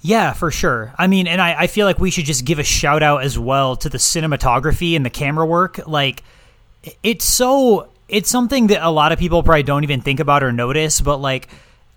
Yeah, 0.00 0.32
for 0.32 0.50
sure. 0.50 0.94
I 0.96 1.06
mean, 1.06 1.26
and 1.26 1.40
I, 1.40 1.62
I 1.62 1.66
feel 1.66 1.86
like 1.86 1.98
we 1.98 2.10
should 2.10 2.24
just 2.24 2.44
give 2.44 2.58
a 2.58 2.64
shout 2.64 3.02
out 3.02 3.24
as 3.24 3.38
well 3.38 3.76
to 3.76 3.88
the 3.88 3.98
cinematography 3.98 4.94
and 4.94 5.04
the 5.04 5.10
camera 5.10 5.44
work. 5.44 5.86
Like, 5.88 6.22
it's 7.02 7.24
so, 7.24 7.88
it's 8.08 8.30
something 8.30 8.68
that 8.68 8.86
a 8.86 8.90
lot 8.90 9.10
of 9.10 9.18
people 9.18 9.42
probably 9.42 9.64
don't 9.64 9.82
even 9.82 10.00
think 10.00 10.20
about 10.20 10.44
or 10.44 10.52
notice, 10.52 11.00
but 11.00 11.16
like, 11.16 11.48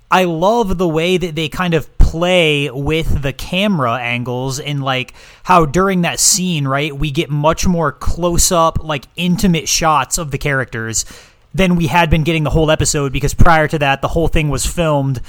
I 0.10 0.24
love 0.24 0.78
the 0.78 0.88
way 0.88 1.18
that 1.18 1.36
they 1.36 1.48
kind 1.48 1.74
of 1.74 1.96
play 2.12 2.70
with 2.70 3.22
the 3.22 3.32
camera 3.34 3.94
angles 3.98 4.60
and 4.60 4.84
like 4.84 5.14
how 5.44 5.66
during 5.66 6.02
that 6.02 6.20
scene, 6.20 6.68
right, 6.68 6.96
we 6.96 7.10
get 7.10 7.30
much 7.30 7.66
more 7.66 7.92
close 7.92 8.52
up, 8.52 8.84
like 8.84 9.06
intimate 9.16 9.68
shots 9.70 10.18
of 10.18 10.32
the 10.32 10.38
characters 10.38 11.06
than 11.54 11.76
we 11.76 11.88
had 11.88 12.10
been 12.10 12.24
getting 12.24 12.44
the 12.44 12.50
whole 12.50 12.70
episode 12.70 13.14
because 13.14 13.34
prior 13.34 13.68
to 13.68 13.80
that, 13.80 14.02
the 14.02 14.08
whole 14.10 14.28
thing 14.28 14.50
was 14.50 14.66
filmed 14.66 15.22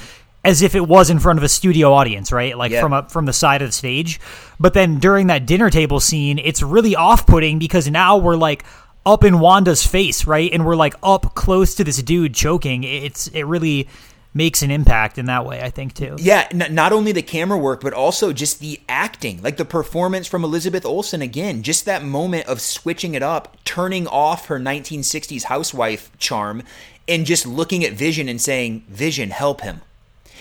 as 0.45 0.61
if 0.61 0.75
it 0.75 0.85
was 0.85 1.09
in 1.09 1.19
front 1.19 1.39
of 1.39 1.43
a 1.43 1.49
studio 1.49 1.93
audience, 1.93 2.31
right? 2.33 2.57
Like 2.57 2.71
Yeah. 2.71 2.81
from 2.81 2.91
a 2.93 3.03
from 3.07 3.25
the 3.25 3.33
side 3.33 3.61
of 3.61 3.69
the 3.69 3.71
stage. 3.71 4.19
But 4.59 4.73
then 4.73 4.99
during 4.99 5.27
that 5.27 5.45
dinner 5.45 5.69
table 5.69 6.01
scene, 6.01 6.37
it's 6.37 6.61
really 6.61 6.95
off-putting 6.97 7.59
because 7.59 7.89
now 7.89 8.17
we're 8.17 8.35
like 8.35 8.65
up 9.05 9.23
in 9.23 9.39
Wanda's 9.39 9.85
face, 9.85 10.25
right? 10.27 10.49
And 10.51 10.65
we're 10.65 10.75
like 10.75 10.95
up 11.01 11.33
close 11.35 11.75
to 11.75 11.83
this 11.85 12.01
dude 12.03 12.33
choking. 12.33 12.83
It's 12.83 13.27
it 13.29 13.43
really 13.43 13.87
makes 14.33 14.61
an 14.61 14.71
impact 14.71 15.17
in 15.17 15.25
that 15.27 15.45
way, 15.45 15.61
I 15.61 15.69
think 15.69 15.93
too. 15.93 16.15
Yeah, 16.17 16.47
n- 16.51 16.73
not 16.73 16.91
only 16.91 17.11
the 17.11 17.21
camera 17.21 17.57
work, 17.57 17.81
but 17.81 17.93
also 17.93 18.33
just 18.33 18.59
the 18.59 18.79
acting, 18.89 19.41
like 19.41 19.57
the 19.57 19.65
performance 19.65 20.27
from 20.27 20.43
Elizabeth 20.43 20.85
Olsen 20.85 21.21
again. 21.21 21.63
Just 21.63 21.85
that 21.85 22.03
moment 22.03 22.47
of 22.47 22.59
switching 22.59 23.13
it 23.13 23.23
up, 23.23 23.57
turning 23.63 24.07
off 24.07 24.47
her 24.47 24.59
1960s 24.59 25.43
housewife 25.43 26.11
charm, 26.17 26.63
and 27.07 27.25
just 27.25 27.45
looking 27.45 27.83
at 27.83 27.93
Vision 27.93 28.27
and 28.27 28.41
saying, 28.41 28.83
"Vision, 28.87 29.29
help 29.29 29.61
him." 29.61 29.81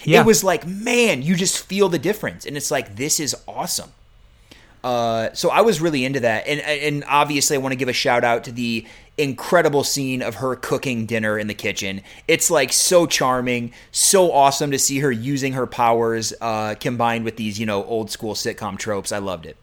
Yeah. 0.04 0.20
It 0.20 0.26
was 0.26 0.42
like, 0.42 0.66
man, 0.66 1.22
you 1.22 1.36
just 1.36 1.64
feel 1.64 1.88
the 1.88 1.98
difference, 1.98 2.46
and 2.46 2.56
it's 2.56 2.70
like 2.70 2.96
this 2.96 3.20
is 3.20 3.36
awesome. 3.46 3.90
Uh, 4.82 5.32
so 5.32 5.48
I 5.48 5.60
was 5.60 5.80
really 5.80 6.04
into 6.04 6.20
that, 6.20 6.46
and 6.46 6.60
and 6.60 7.04
obviously 7.06 7.56
I 7.56 7.60
want 7.60 7.72
to 7.72 7.76
give 7.76 7.88
a 7.88 7.92
shout 7.92 8.24
out 8.24 8.44
to 8.44 8.52
the 8.52 8.84
incredible 9.18 9.84
scene 9.84 10.22
of 10.22 10.36
her 10.36 10.56
cooking 10.56 11.06
dinner 11.06 11.38
in 11.38 11.46
the 11.46 11.54
kitchen. 11.54 12.02
It's 12.26 12.50
like 12.50 12.72
so 12.72 13.06
charming, 13.06 13.72
so 13.90 14.32
awesome 14.32 14.70
to 14.70 14.78
see 14.78 15.00
her 15.00 15.12
using 15.12 15.52
her 15.52 15.66
powers 15.66 16.32
uh, 16.40 16.74
combined 16.80 17.24
with 17.24 17.36
these 17.36 17.58
you 17.58 17.66
know 17.66 17.84
old 17.84 18.10
school 18.10 18.34
sitcom 18.34 18.78
tropes. 18.78 19.12
I 19.12 19.18
loved 19.18 19.46
it. 19.46 19.56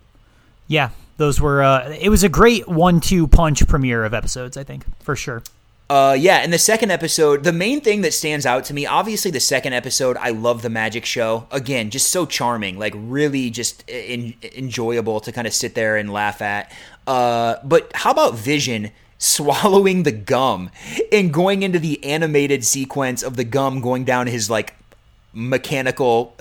Yeah, 0.68 0.90
those 1.18 1.42
were. 1.42 1.64
Uh, 1.64 1.98
it 2.00 2.10
was 2.10 2.24
a 2.24 2.30
great 2.30 2.68
one-two 2.68 3.28
punch 3.28 3.68
premiere 3.68 4.06
of 4.06 4.14
episodes. 4.14 4.56
I 4.58 4.64
think 4.64 4.86
for 5.04 5.16
sure. 5.16 5.44
Uh, 5.90 6.16
yeah, 6.18 6.38
and 6.38 6.54
the 6.54 6.60
second 6.60 6.92
episode, 6.92 7.44
the 7.44 7.52
main 7.52 7.82
thing 7.82 8.02
that 8.02 8.14
stands 8.14 8.46
out 8.46 8.64
to 8.64 8.76
me, 8.76 8.86
obviously, 8.86 9.32
the 9.32 9.40
second 9.40 9.74
episode, 9.74 10.18
I 10.18 10.30
love 10.30 10.62
the 10.62 10.70
magic 10.70 11.04
show. 11.04 11.48
Again, 11.50 11.90
just 11.90 12.12
so 12.12 12.28
charming, 12.28 12.78
like 12.78 12.94
really 12.96 13.50
just 13.50 13.90
in, 13.90 14.36
enjoyable 14.56 15.20
to 15.22 15.32
kind 15.32 15.48
of 15.48 15.54
sit 15.54 15.74
there 15.74 15.98
and 15.98 16.14
laugh 16.14 16.44
at. 16.44 16.72
Uh, 17.08 17.56
but 17.64 17.92
how 17.96 18.12
about 18.12 18.36
Vision 18.36 18.92
swallowing 19.20 20.04
the 20.04 20.12
gum 20.12 20.72
and 21.12 21.32
going 21.32 21.62
into 21.62 21.78
the 21.78 22.04
animated 22.04 22.66
sequence 22.66 23.22
of 23.22 23.36
the 23.36 23.44
gum 23.44 23.82
going 23.82 24.04
down 24.04 24.26
his 24.26 24.50
like 24.50 24.76
mechanical 25.34 26.36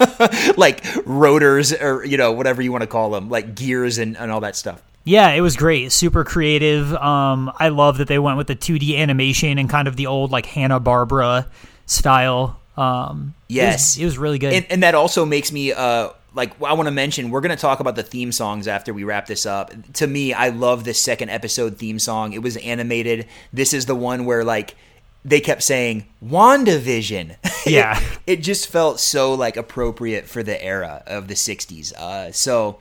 like 0.56 0.82
rotors 1.04 1.74
or 1.74 2.04
you 2.06 2.16
know 2.16 2.32
whatever 2.32 2.62
you 2.62 2.72
want 2.72 2.80
to 2.80 2.86
call 2.86 3.10
them 3.10 3.28
like 3.28 3.54
gears 3.54 3.98
and, 3.98 4.16
and 4.16 4.30
all 4.30 4.40
that 4.40 4.56
stuff 4.56 4.80
yeah, 5.04 5.30
it 5.30 5.40
was 5.40 5.56
great. 5.56 5.92
Super 5.92 6.24
creative. 6.24 6.94
Um, 6.94 7.50
I 7.58 7.70
love 7.70 7.98
that 7.98 8.08
they 8.08 8.18
went 8.18 8.36
with 8.36 8.46
the 8.48 8.56
2D 8.56 8.98
animation 8.98 9.58
and 9.58 9.68
kind 9.68 9.88
of 9.88 9.96
the 9.96 10.06
old 10.06 10.30
like 10.30 10.46
Hanna 10.46 10.78
Barbera 10.78 11.46
style. 11.86 12.60
Um, 12.76 13.34
yes, 13.48 13.96
it 13.96 13.98
was, 13.98 14.02
it 14.02 14.04
was 14.04 14.18
really 14.18 14.38
good. 14.38 14.52
And, 14.52 14.66
and, 14.70 14.82
that 14.82 14.94
also 14.94 15.26
makes 15.26 15.52
me 15.52 15.72
uh, 15.72 16.10
like 16.34 16.60
I 16.62 16.72
want 16.74 16.86
to 16.86 16.92
mention 16.92 17.30
we're 17.30 17.40
going 17.40 17.56
to 17.56 17.60
talk 17.60 17.80
about 17.80 17.96
the 17.96 18.02
theme 18.02 18.32
songs 18.32 18.68
after 18.68 18.92
we 18.92 19.04
wrap 19.04 19.26
this 19.26 19.46
up. 19.46 19.72
To 19.94 20.06
me, 20.06 20.32
I 20.32 20.50
love 20.50 20.84
this 20.84 21.00
second 21.00 21.30
episode 21.30 21.76
theme 21.76 21.98
song. 21.98 22.32
It 22.32 22.42
was 22.42 22.56
animated. 22.58 23.26
This 23.52 23.72
is 23.72 23.86
the 23.86 23.94
one 23.94 24.24
where 24.24 24.44
like 24.44 24.76
they 25.24 25.40
kept 25.40 25.62
saying 25.62 26.06
WandaVision. 26.24 27.36
Yeah. 27.66 28.00
it, 28.00 28.18
it, 28.26 28.36
just 28.38 28.68
felt 28.68 28.98
so 28.98 29.34
like 29.34 29.58
appropriate 29.58 30.24
for 30.24 30.42
the 30.42 30.60
era 30.64 31.02
of 31.06 31.28
the 31.28 31.34
60s. 31.34 31.92
Uh, 31.92 32.32
so 32.32 32.78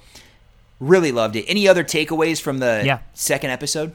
really 0.80 1.12
loved 1.12 1.36
it. 1.36 1.44
Any 1.50 1.68
other 1.68 1.84
takeaways 1.84 2.40
from 2.42 2.60
the 2.60 2.82
yeah. 2.86 3.00
second 3.14 3.50
episode? 3.50 3.94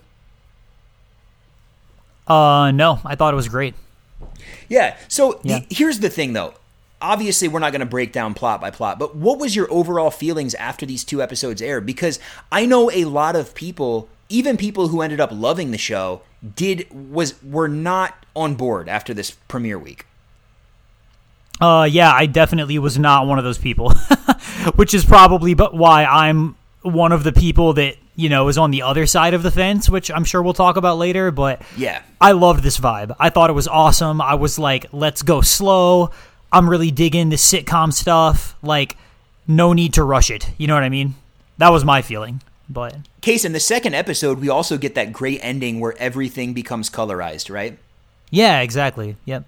Uh 2.27 2.71
no, 2.71 3.01
I 3.03 3.15
thought 3.15 3.33
it 3.33 3.37
was 3.37 3.49
great. 3.49 3.75
Yeah. 4.69 4.97
So 5.09 5.41
yeah. 5.43 5.61
The, 5.61 5.75
here's 5.75 6.01
the 6.01 6.11
thing 6.11 6.35
though 6.35 6.53
obviously 7.05 7.49
we're 7.49 7.59
not 7.59 7.71
going 7.71 7.81
to 7.81 7.87
break 7.87 8.13
down 8.13 8.33
plot 8.35 8.61
by 8.61 8.71
plot 8.71 8.99
but 8.99 9.15
what 9.15 9.39
was 9.39 9.55
your 9.55 9.71
overall 9.71 10.11
feelings 10.11 10.55
after 10.55 10.87
these 10.87 11.05
two 11.05 11.23
episodes 11.23 11.61
aired? 11.61 11.85
Because 11.87 12.19
i 12.51 12.65
know 12.67 12.91
a 12.91 13.05
lot 13.05 13.37
of 13.37 13.55
people 13.55 14.09
even 14.29 14.57
people 14.57 14.89
who 14.89 15.03
ended 15.03 15.21
up 15.21 15.31
loving 15.31 15.71
the 15.71 15.79
show 15.79 16.23
did 16.57 16.87
was 16.91 17.41
were 17.43 17.69
not 17.69 18.25
on 18.35 18.55
board 18.55 18.89
after 18.89 19.15
this 19.15 19.31
premiere 19.31 19.79
week. 19.79 20.07
Uh 21.61 21.87
yeah 21.89 22.13
i 22.13 22.27
definitely 22.27 22.79
was 22.79 22.99
not 22.99 23.27
one 23.27 23.39
of 23.39 23.45
those 23.45 23.59
people 23.59 23.91
which 24.75 24.95
is 24.95 25.05
probably 25.05 25.55
but 25.55 25.75
why 25.75 26.05
i'm 26.05 26.57
one 26.83 27.13
of 27.13 27.23
the 27.23 27.33
people 27.33 27.75
that 27.75 27.97
you 28.17 28.29
know 28.29 28.49
is 28.49 28.59
on 28.59 28.71
the 28.71 28.83
other 28.83 29.07
side 29.07 29.35
of 29.35 29.43
the 29.43 29.51
fence 29.51 29.89
which 29.89 30.11
i'm 30.11 30.25
sure 30.25 30.43
we'll 30.43 30.53
talk 30.53 30.77
about 30.77 30.99
later 30.99 31.31
but 31.31 31.63
yeah. 31.77 32.03
I 32.21 32.33
loved 32.33 32.63
this 32.63 32.79
vibe. 32.79 33.15
I 33.21 33.29
thought 33.29 33.51
it 33.51 33.53
was 33.53 33.69
awesome. 33.69 34.23
I 34.23 34.35
was 34.35 34.59
like 34.59 34.87
let's 34.93 35.21
go 35.23 35.43
slow 35.43 36.11
I'm 36.55 36.71
really 36.71 36.93
digging 36.93 37.31
the 37.31 37.37
sitcom 37.37 37.93
stuff. 37.93 38.57
Like, 38.63 38.97
no 39.49 39.73
need 39.73 39.95
to 39.95 40.05
rush 40.05 40.31
it. 40.31 40.49
You 40.57 40.69
know 40.69 40.75
what 40.75 40.85
I 40.85 40.89
mean? 40.89 41.17
That 41.59 41.71
was 41.71 41.85
my 41.85 42.01
feeling. 42.01 42.43
But 42.71 42.97
case 43.21 43.45
in 43.45 43.53
the 43.53 43.61
second 43.61 43.95
episode, 43.95 44.39
we 44.39 44.49
also 44.49 44.79
get 44.79 44.95
that 44.95 45.13
great 45.13 45.41
ending 45.43 45.81
where 45.81 45.99
everything 45.99 46.55
becomes 46.55 46.89
colorized, 46.89 47.53
right? 47.53 47.77
Yeah, 48.31 48.61
exactly. 48.61 49.17
Yep. 49.25 49.45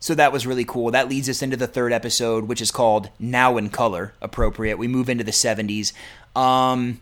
So 0.00 0.16
that 0.16 0.32
was 0.32 0.44
really 0.44 0.64
cool. 0.64 0.90
That 0.90 1.08
leads 1.08 1.28
us 1.28 1.42
into 1.42 1.56
the 1.56 1.68
third 1.68 1.92
episode, 1.92 2.48
which 2.48 2.60
is 2.60 2.72
called 2.72 3.08
Now 3.20 3.56
in 3.56 3.70
Color. 3.70 4.12
Appropriate. 4.20 4.78
We 4.78 4.88
move 4.88 5.08
into 5.08 5.22
the 5.22 5.30
70s. 5.30 5.92
Um, 6.34 7.00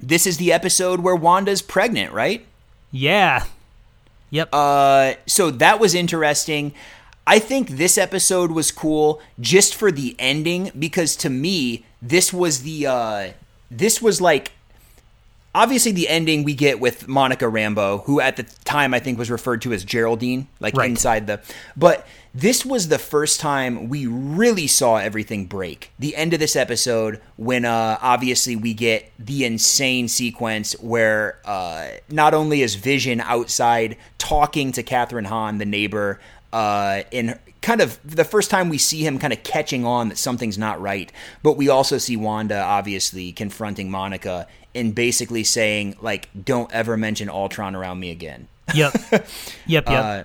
this 0.00 0.24
is 0.24 0.36
the 0.36 0.52
episode 0.52 1.00
where 1.00 1.16
Wanda's 1.16 1.62
pregnant, 1.62 2.12
right? 2.12 2.46
Yeah. 2.92 3.44
Yep. 4.30 4.50
Uh, 4.52 5.14
so 5.26 5.50
that 5.50 5.80
was 5.80 5.96
interesting. 5.96 6.72
I 7.26 7.38
think 7.38 7.70
this 7.70 7.98
episode 7.98 8.50
was 8.50 8.70
cool 8.70 9.20
just 9.38 9.74
for 9.74 9.92
the 9.92 10.16
ending 10.18 10.72
because 10.78 11.14
to 11.16 11.30
me 11.30 11.84
this 12.00 12.32
was 12.32 12.62
the 12.62 12.86
uh 12.86 13.28
this 13.70 14.02
was 14.02 14.20
like 14.20 14.52
obviously 15.54 15.92
the 15.92 16.08
ending 16.08 16.42
we 16.42 16.54
get 16.54 16.80
with 16.80 17.06
Monica 17.06 17.44
Rambeau 17.44 18.04
who 18.04 18.20
at 18.20 18.36
the 18.36 18.42
time 18.64 18.92
I 18.92 18.98
think 18.98 19.18
was 19.18 19.30
referred 19.30 19.62
to 19.62 19.72
as 19.72 19.84
Geraldine 19.84 20.48
like 20.58 20.76
right. 20.76 20.90
inside 20.90 21.28
the 21.28 21.40
but 21.76 22.06
this 22.34 22.64
was 22.64 22.88
the 22.88 22.98
first 22.98 23.38
time 23.38 23.90
we 23.90 24.06
really 24.06 24.66
saw 24.66 24.96
everything 24.96 25.44
break. 25.44 25.92
The 25.98 26.16
end 26.16 26.32
of 26.32 26.40
this 26.40 26.56
episode 26.56 27.20
when 27.36 27.64
uh 27.64 27.98
obviously 28.02 28.56
we 28.56 28.74
get 28.74 29.12
the 29.16 29.44
insane 29.44 30.08
sequence 30.08 30.72
where 30.80 31.38
uh 31.44 31.88
not 32.08 32.34
only 32.34 32.62
is 32.62 32.74
Vision 32.74 33.20
outside 33.20 33.96
talking 34.18 34.72
to 34.72 34.82
Kathryn 34.82 35.26
Hahn 35.26 35.58
the 35.58 35.66
neighbor 35.66 36.18
uh, 36.52 37.02
in 37.10 37.38
kind 37.60 37.80
of 37.80 37.98
the 38.04 38.24
first 38.24 38.50
time 38.50 38.68
we 38.68 38.78
see 38.78 39.06
him 39.06 39.18
kind 39.18 39.32
of 39.32 39.42
catching 39.42 39.84
on 39.84 40.08
that 40.08 40.18
something's 40.18 40.58
not 40.58 40.80
right. 40.80 41.10
But 41.42 41.56
we 41.56 41.68
also 41.68 41.98
see 41.98 42.16
Wanda 42.16 42.60
obviously 42.60 43.32
confronting 43.32 43.90
Monica 43.90 44.46
and 44.74 44.94
basically 44.94 45.44
saying 45.44 45.96
like, 46.00 46.28
"Don't 46.44 46.72
ever 46.72 46.96
mention 46.96 47.28
Ultron 47.28 47.74
around 47.74 48.00
me 48.00 48.10
again." 48.10 48.48
Yep, 48.74 48.94
yep, 49.10 49.26
yep. 49.66 49.84
Uh, 49.88 50.24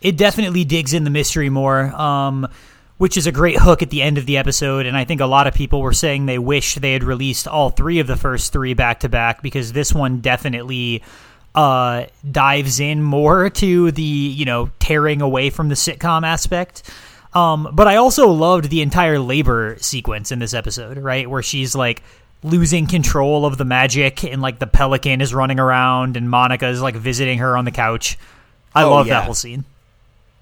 it 0.00 0.16
definitely 0.16 0.64
digs 0.64 0.92
in 0.92 1.04
the 1.04 1.10
mystery 1.10 1.50
more. 1.50 1.86
Um, 1.94 2.48
which 2.96 3.16
is 3.16 3.26
a 3.26 3.32
great 3.32 3.58
hook 3.58 3.82
at 3.82 3.90
the 3.90 4.02
end 4.02 4.18
of 4.18 4.26
the 4.26 4.36
episode. 4.36 4.86
And 4.86 4.96
I 4.96 5.04
think 5.04 5.20
a 5.20 5.26
lot 5.26 5.46
of 5.46 5.54
people 5.54 5.82
were 5.82 5.92
saying 5.92 6.26
they 6.26 6.38
wish 6.38 6.76
they 6.76 6.92
had 6.92 7.02
released 7.02 7.48
all 7.48 7.70
three 7.70 7.98
of 7.98 8.06
the 8.06 8.16
first 8.16 8.52
three 8.52 8.72
back 8.72 9.00
to 9.00 9.08
back 9.08 9.42
because 9.42 9.72
this 9.72 9.92
one 9.92 10.20
definitely 10.20 11.02
uh, 11.54 12.06
dives 12.30 12.80
in 12.80 13.02
more 13.02 13.50
to 13.50 13.92
the 13.92 14.02
you 14.02 14.44
know 14.44 14.70
tearing 14.78 15.22
away 15.22 15.50
from 15.50 15.68
the 15.68 15.74
sitcom 15.74 16.24
aspect. 16.24 16.82
Um, 17.32 17.68
but 17.72 17.88
I 17.88 17.96
also 17.96 18.28
loved 18.28 18.70
the 18.70 18.80
entire 18.80 19.18
labor 19.18 19.76
sequence 19.80 20.30
in 20.30 20.38
this 20.38 20.54
episode, 20.54 20.98
right, 20.98 21.28
where 21.28 21.42
she's 21.42 21.74
like 21.74 22.02
losing 22.44 22.86
control 22.86 23.44
of 23.44 23.58
the 23.58 23.64
magic 23.64 24.22
and 24.22 24.40
like 24.40 24.58
the 24.58 24.66
pelican 24.66 25.20
is 25.20 25.34
running 25.34 25.58
around 25.58 26.16
and 26.16 26.30
Monica 26.30 26.68
is 26.68 26.80
like 26.80 26.94
visiting 26.94 27.38
her 27.38 27.56
on 27.56 27.64
the 27.64 27.70
couch. 27.72 28.18
I 28.74 28.84
oh, 28.84 28.90
love 28.90 29.06
yeah. 29.06 29.14
that 29.14 29.24
whole 29.24 29.34
scene. 29.34 29.64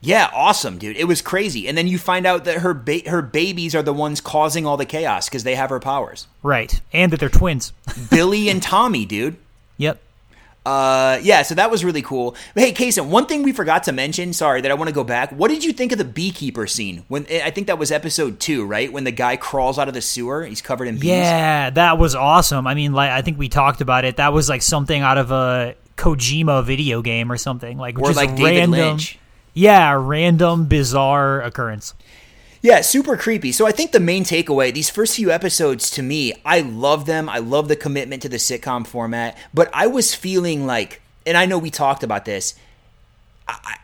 Yeah, 0.05 0.29
awesome, 0.35 0.79
dude. 0.79 0.97
It 0.97 1.05
was 1.05 1.23
crazy. 1.23 1.69
And 1.69 1.79
then 1.79 1.87
you 1.87 1.97
find 1.97 2.27
out 2.27 2.45
that 2.45 2.59
her 2.59 2.75
ba- 2.75 3.09
her 3.09 3.23
babies 3.23 3.75
are 3.75 3.85
the 3.85 3.93
ones 3.93 4.21
causing 4.21 4.67
all 4.67 4.77
the 4.77 4.85
chaos 4.85 5.29
because 5.29 5.45
they 5.45 5.55
have 5.55 5.71
her 5.71 5.79
powers. 5.79 6.27
Right. 6.43 6.81
And 6.93 7.13
that 7.13 7.21
they're 7.21 7.29
twins. 7.29 7.73
Billy 8.11 8.49
and 8.49 8.61
Tommy, 8.61 9.07
dude. 9.07 9.37
Yep. 9.77 10.01
Uh, 10.65 11.19
yeah, 11.23 11.43
so 11.43 11.57
that 11.57 11.71
was 11.71 11.85
really 11.85 12.03
cool. 12.03 12.37
But 12.55 12.63
hey, 12.63 12.73
Kaysen, 12.73 13.09
one 13.09 13.27
thing 13.27 13.43
we 13.43 13.53
forgot 13.53 13.83
to 13.85 13.93
mention, 13.93 14.33
sorry, 14.33 14.61
that 14.61 14.71
I 14.71 14.75
want 14.75 14.89
to 14.89 14.95
go 14.95 15.03
back. 15.03 15.33
What 15.33 15.49
did 15.49 15.65
you 15.65 15.73
think 15.73 15.91
of 15.91 15.99
the 15.99 16.05
beekeeper 16.05 16.69
scene? 16.69 17.05
When 17.09 17.27
I 17.29 17.51
think 17.51 17.67
that 17.67 17.79
was 17.79 17.91
episode 17.91 18.39
two, 18.39 18.65
right? 18.65 18.93
When 18.93 19.03
the 19.05 19.11
guy 19.11 19.37
crawls 19.37 19.79
out 19.79 19.89
of 19.89 19.95
the 19.95 20.01
sewer, 20.01 20.45
he's 20.45 20.63
covered 20.63 20.87
in 20.87 20.99
bees. 20.99 21.11
Yeah, 21.11 21.71
that 21.71 21.99
was 21.99 22.15
awesome. 22.15 22.67
I 22.69 22.75
mean, 22.75 22.93
like 22.93 23.11
I 23.11 23.23
think 23.23 23.39
we 23.39 23.49
talked 23.49 23.81
about 23.81 24.05
it. 24.05 24.17
That 24.17 24.33
was 24.33 24.49
like 24.49 24.63
something 24.63 25.03
out 25.03 25.19
of 25.19 25.33
a 25.33 25.75
Kojima 25.97 26.65
video 26.65 27.03
game 27.03 27.33
or 27.33 27.37
something. 27.37 27.77
Like 27.77 27.99
or 27.99 28.07
just 28.07 28.17
like 28.17 28.37
David 28.37 28.45
random, 28.45 28.71
Lynch. 28.71 29.19
Yeah, 29.55 29.93
random, 30.01 30.67
bizarre 30.67 31.43
occurrence. 31.43 31.95
Yeah, 32.63 32.81
super 32.81 33.17
creepy. 33.17 33.51
So 33.51 33.67
I 33.67 33.73
think 33.73 33.91
the 33.91 33.99
main 33.99 34.23
takeaway, 34.23 34.73
these 34.73 34.89
first 34.89 35.17
few 35.17 35.33
episodes 35.33 35.91
to 35.91 36.03
me, 36.03 36.33
I 36.45 36.61
love 36.61 37.07
them. 37.07 37.29
I 37.29 37.39
love 37.39 37.67
the 37.67 37.75
commitment 37.75 38.23
to 38.23 38.29
the 38.29 38.37
sitcom 38.37 38.87
format, 38.87 39.37
but 39.53 39.69
I 39.75 39.89
was 39.89 40.15
feeling 40.15 40.65
like, 40.65 41.03
and 41.27 41.37
I 41.37 41.45
know 41.45 41.59
we 41.59 41.71
talked 41.71 42.05
about 42.05 42.25
this, 42.25 42.55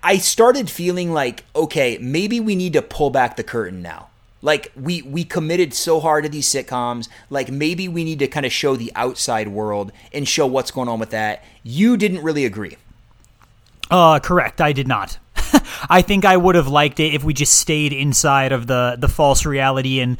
I, 0.02 0.18
started 0.18 0.70
feeling 0.70 1.12
like, 1.12 1.44
okay, 1.54 1.98
maybe 2.00 2.40
we 2.40 2.54
need 2.54 2.72
to 2.74 2.82
pull 2.82 3.10
back 3.10 3.36
the 3.36 3.42
curtain 3.42 3.82
now. 3.82 4.08
Like 4.40 4.70
we 4.76 5.02
we 5.02 5.24
committed 5.24 5.74
so 5.74 5.98
hard 5.98 6.22
to 6.22 6.30
these 6.30 6.48
sitcoms, 6.48 7.08
like 7.28 7.50
maybe 7.50 7.88
we 7.88 8.04
need 8.04 8.20
to 8.20 8.28
kind 8.28 8.46
of 8.46 8.52
show 8.52 8.76
the 8.76 8.92
outside 8.94 9.48
world 9.48 9.90
and 10.12 10.28
show 10.28 10.46
what's 10.46 10.70
going 10.70 10.88
on 10.88 11.00
with 11.00 11.10
that. 11.10 11.42
You 11.64 11.96
didn't 11.96 12.22
really 12.22 12.44
agree. 12.44 12.76
Uh 13.90 14.20
correct, 14.20 14.60
I 14.60 14.72
did 14.72 14.86
not. 14.86 15.18
I 15.90 16.02
think 16.02 16.24
I 16.24 16.36
would 16.36 16.54
have 16.54 16.68
liked 16.68 17.00
it 17.00 17.14
if 17.14 17.24
we 17.24 17.34
just 17.34 17.54
stayed 17.58 17.92
inside 17.92 18.52
of 18.52 18.66
the 18.66 18.96
the 18.98 19.08
false 19.08 19.44
reality 19.44 20.00
and 20.00 20.18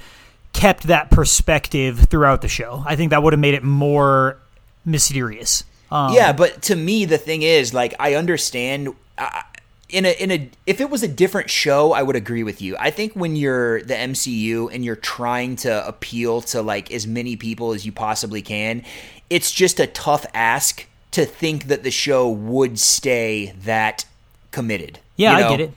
kept 0.53 0.85
that 0.85 1.11
perspective 1.11 1.99
throughout 1.99 2.43
the 2.43 2.49
show. 2.49 2.83
I 2.87 2.97
think 2.97 3.11
that 3.11 3.23
would 3.23 3.33
have 3.33 3.41
made 3.41 3.55
it 3.55 3.63
more 3.63 4.39
mysterious. 4.85 5.65
Um, 5.91 6.13
yeah, 6.13 6.33
but 6.33 6.63
to 6.63 6.77
me, 6.77 7.05
the 7.05 7.19
thing 7.19 7.43
is, 7.43 7.73
like, 7.73 7.95
I 7.99 8.15
understand. 8.15 8.95
Uh, 9.17 9.43
in 9.89 10.05
a 10.05 10.11
in 10.23 10.31
a 10.31 10.51
if 10.67 10.83
it 10.83 10.91
was 10.91 11.03
a 11.03 11.09
different 11.09 11.49
show, 11.49 11.93
I 11.93 12.03
would 12.03 12.15
agree 12.15 12.43
with 12.43 12.61
you. 12.61 12.77
I 12.79 12.91
think 12.91 13.15
when 13.15 13.37
you're 13.37 13.81
the 13.83 13.95
MCU 13.95 14.69
and 14.71 14.85
you're 14.85 14.97
trying 14.97 15.57
to 15.57 15.87
appeal 15.87 16.43
to 16.43 16.61
like 16.61 16.93
as 16.93 17.07
many 17.07 17.37
people 17.37 17.73
as 17.73 17.87
you 17.87 17.93
possibly 17.93 18.43
can, 18.43 18.85
it's 19.31 19.51
just 19.51 19.81
a 19.81 19.87
tough 19.87 20.27
ask 20.35 20.87
to 21.13 21.25
think 21.25 21.65
that 21.65 21.85
the 21.85 21.91
show 21.91 22.29
would 22.29 22.79
stay 22.79 23.55
that 23.65 24.05
committed. 24.51 24.99
Yeah, 25.19 25.33
you 25.33 25.41
know? 25.41 25.47
I 25.47 25.51
get 25.51 25.61
it. 25.61 25.73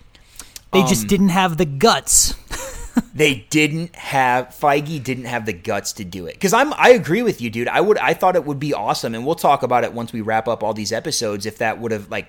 They 0.72 0.82
um, 0.82 0.88
just 0.88 1.08
didn't 1.08 1.30
have 1.30 1.58
the 1.58 1.66
guts. 1.66 2.34
they 3.14 3.46
didn't 3.50 3.94
have 3.96 4.50
Feige 4.50 5.04
didn't 5.04 5.26
have 5.26 5.46
the 5.46 5.54
guts 5.54 5.92
to 5.94 6.06
do 6.06 6.28
it. 6.28 6.40
Cuz 6.40 6.54
I'm 6.54 6.74
I 6.76 6.92
agree 6.92 7.22
with 7.22 7.42
you, 7.42 7.50
dude. 7.50 7.68
I 7.68 7.82
would 7.82 7.98
I 7.98 8.14
thought 8.14 8.38
it 8.38 8.46
would 8.46 8.60
be 8.60 8.74
awesome 8.74 9.14
and 9.14 9.26
we'll 9.26 9.36
talk 9.36 9.64
about 9.64 9.84
it 9.84 9.92
once 9.94 10.14
we 10.14 10.22
wrap 10.22 10.48
up 10.48 10.64
all 10.64 10.74
these 10.74 10.94
episodes 10.94 11.46
if 11.46 11.58
that 11.58 11.80
would 11.80 11.92
have 11.92 12.10
like 12.10 12.28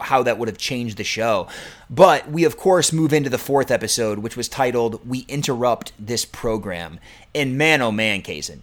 how 0.00 0.22
that 0.22 0.38
would 0.38 0.48
have 0.48 0.58
changed 0.58 0.96
the 0.96 1.04
show. 1.04 1.46
But 1.88 2.30
we, 2.30 2.44
of 2.44 2.56
course, 2.56 2.92
move 2.92 3.12
into 3.12 3.30
the 3.30 3.38
fourth 3.38 3.70
episode, 3.70 4.20
which 4.20 4.36
was 4.36 4.48
titled 4.48 5.06
We 5.06 5.20
Interrupt 5.28 5.92
This 5.98 6.24
Program. 6.24 6.98
And 7.34 7.58
man, 7.58 7.82
oh 7.82 7.92
man, 7.92 8.22
Kaysen. 8.22 8.60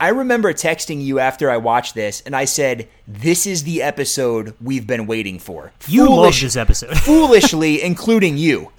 I 0.00 0.08
remember 0.08 0.52
texting 0.52 1.02
you 1.02 1.18
after 1.18 1.50
I 1.50 1.56
watched 1.56 1.94
this, 1.94 2.22
and 2.24 2.34
I 2.34 2.44
said, 2.44 2.88
This 3.06 3.46
is 3.46 3.64
the 3.64 3.82
episode 3.82 4.54
we've 4.60 4.86
been 4.86 5.06
waiting 5.06 5.38
for. 5.38 5.72
You 5.86 6.06
Foolish, 6.06 6.42
love 6.42 6.46
this 6.46 6.56
episode. 6.56 6.98
foolishly, 7.00 7.82
including 7.82 8.36
you. 8.36 8.72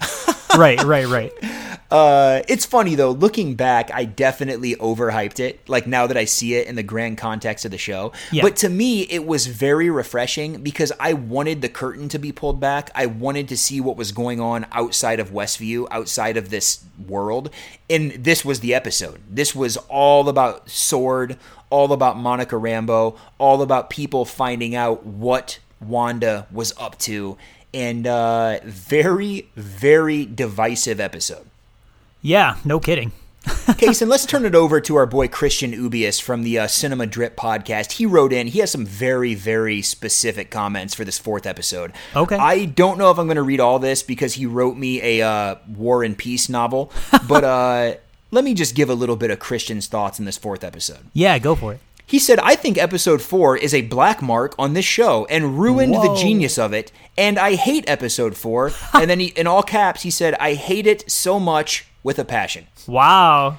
right, 0.56 0.82
right, 0.82 1.06
right. 1.06 1.32
Uh, 1.90 2.42
it's 2.46 2.64
funny 2.64 2.94
though. 2.94 3.10
Looking 3.10 3.56
back, 3.56 3.90
I 3.92 4.04
definitely 4.04 4.76
overhyped 4.76 5.40
it. 5.40 5.68
Like 5.68 5.88
now 5.88 6.06
that 6.06 6.16
I 6.16 6.24
see 6.24 6.54
it 6.54 6.68
in 6.68 6.76
the 6.76 6.84
grand 6.84 7.18
context 7.18 7.64
of 7.64 7.72
the 7.72 7.78
show, 7.78 8.12
yeah. 8.30 8.42
but 8.42 8.54
to 8.56 8.68
me, 8.68 9.02
it 9.02 9.26
was 9.26 9.48
very 9.48 9.90
refreshing 9.90 10.62
because 10.62 10.92
I 11.00 11.14
wanted 11.14 11.62
the 11.62 11.68
curtain 11.68 12.08
to 12.10 12.18
be 12.18 12.30
pulled 12.30 12.60
back. 12.60 12.90
I 12.94 13.06
wanted 13.06 13.48
to 13.48 13.56
see 13.56 13.80
what 13.80 13.96
was 13.96 14.12
going 14.12 14.40
on 14.40 14.66
outside 14.70 15.18
of 15.18 15.30
Westview, 15.30 15.88
outside 15.90 16.36
of 16.36 16.50
this 16.50 16.84
world, 17.08 17.50
and 17.88 18.12
this 18.12 18.44
was 18.44 18.60
the 18.60 18.72
episode. 18.72 19.20
This 19.28 19.52
was 19.54 19.76
all 19.88 20.28
about 20.28 20.70
Sword, 20.70 21.38
all 21.70 21.92
about 21.92 22.16
Monica 22.16 22.54
Rambeau, 22.54 23.18
all 23.38 23.62
about 23.62 23.90
people 23.90 24.24
finding 24.24 24.76
out 24.76 25.04
what 25.04 25.58
Wanda 25.80 26.46
was 26.52 26.72
up 26.78 26.98
to, 27.00 27.36
and 27.72 28.06
uh, 28.06 28.60
very, 28.64 29.48
very 29.56 30.26
divisive 30.26 31.00
episode. 31.00 31.46
Yeah, 32.22 32.56
no 32.64 32.80
kidding. 32.80 33.12
Kaysen, 33.44 34.08
let's 34.08 34.26
turn 34.26 34.44
it 34.44 34.54
over 34.54 34.82
to 34.82 34.96
our 34.96 35.06
boy 35.06 35.26
Christian 35.26 35.72
Ubius 35.72 36.20
from 36.20 36.42
the 36.42 36.58
uh, 36.58 36.66
Cinema 36.66 37.06
Drip 37.06 37.36
podcast. 37.36 37.92
He 37.92 38.04
wrote 38.04 38.34
in, 38.34 38.48
he 38.48 38.58
has 38.58 38.70
some 38.70 38.84
very, 38.84 39.34
very 39.34 39.80
specific 39.80 40.50
comments 40.50 40.94
for 40.94 41.04
this 41.04 41.18
fourth 41.18 41.46
episode. 41.46 41.92
Okay. 42.14 42.36
I 42.36 42.66
don't 42.66 42.98
know 42.98 43.10
if 43.10 43.18
I'm 43.18 43.26
going 43.26 43.36
to 43.36 43.42
read 43.42 43.60
all 43.60 43.78
this 43.78 44.02
because 44.02 44.34
he 44.34 44.44
wrote 44.44 44.76
me 44.76 45.00
a 45.00 45.26
uh, 45.26 45.54
War 45.66 46.04
and 46.04 46.18
Peace 46.18 46.50
novel, 46.50 46.92
but 47.26 47.44
uh, 47.44 47.94
let 48.30 48.44
me 48.44 48.52
just 48.52 48.74
give 48.74 48.90
a 48.90 48.94
little 48.94 49.16
bit 49.16 49.30
of 49.30 49.38
Christian's 49.38 49.86
thoughts 49.86 50.18
in 50.18 50.26
this 50.26 50.36
fourth 50.36 50.62
episode. 50.62 51.06
Yeah, 51.14 51.38
go 51.38 51.54
for 51.54 51.72
it. 51.72 51.80
He 52.10 52.18
said, 52.18 52.40
I 52.40 52.56
think 52.56 52.76
episode 52.76 53.22
four 53.22 53.56
is 53.56 53.72
a 53.72 53.82
black 53.82 54.20
mark 54.20 54.56
on 54.58 54.72
this 54.72 54.84
show 54.84 55.26
and 55.26 55.60
ruined 55.60 55.92
Whoa. 55.92 56.02
the 56.02 56.20
genius 56.20 56.58
of 56.58 56.72
it. 56.72 56.90
And 57.16 57.38
I 57.38 57.54
hate 57.54 57.88
episode 57.88 58.36
four. 58.36 58.72
and 58.94 59.08
then 59.08 59.20
he, 59.20 59.26
in 59.26 59.46
all 59.46 59.62
caps, 59.62 60.02
he 60.02 60.10
said, 60.10 60.34
I 60.40 60.54
hate 60.54 60.88
it 60.88 61.08
so 61.08 61.38
much 61.38 61.86
with 62.02 62.18
a 62.18 62.24
passion. 62.24 62.66
Wow. 62.88 63.58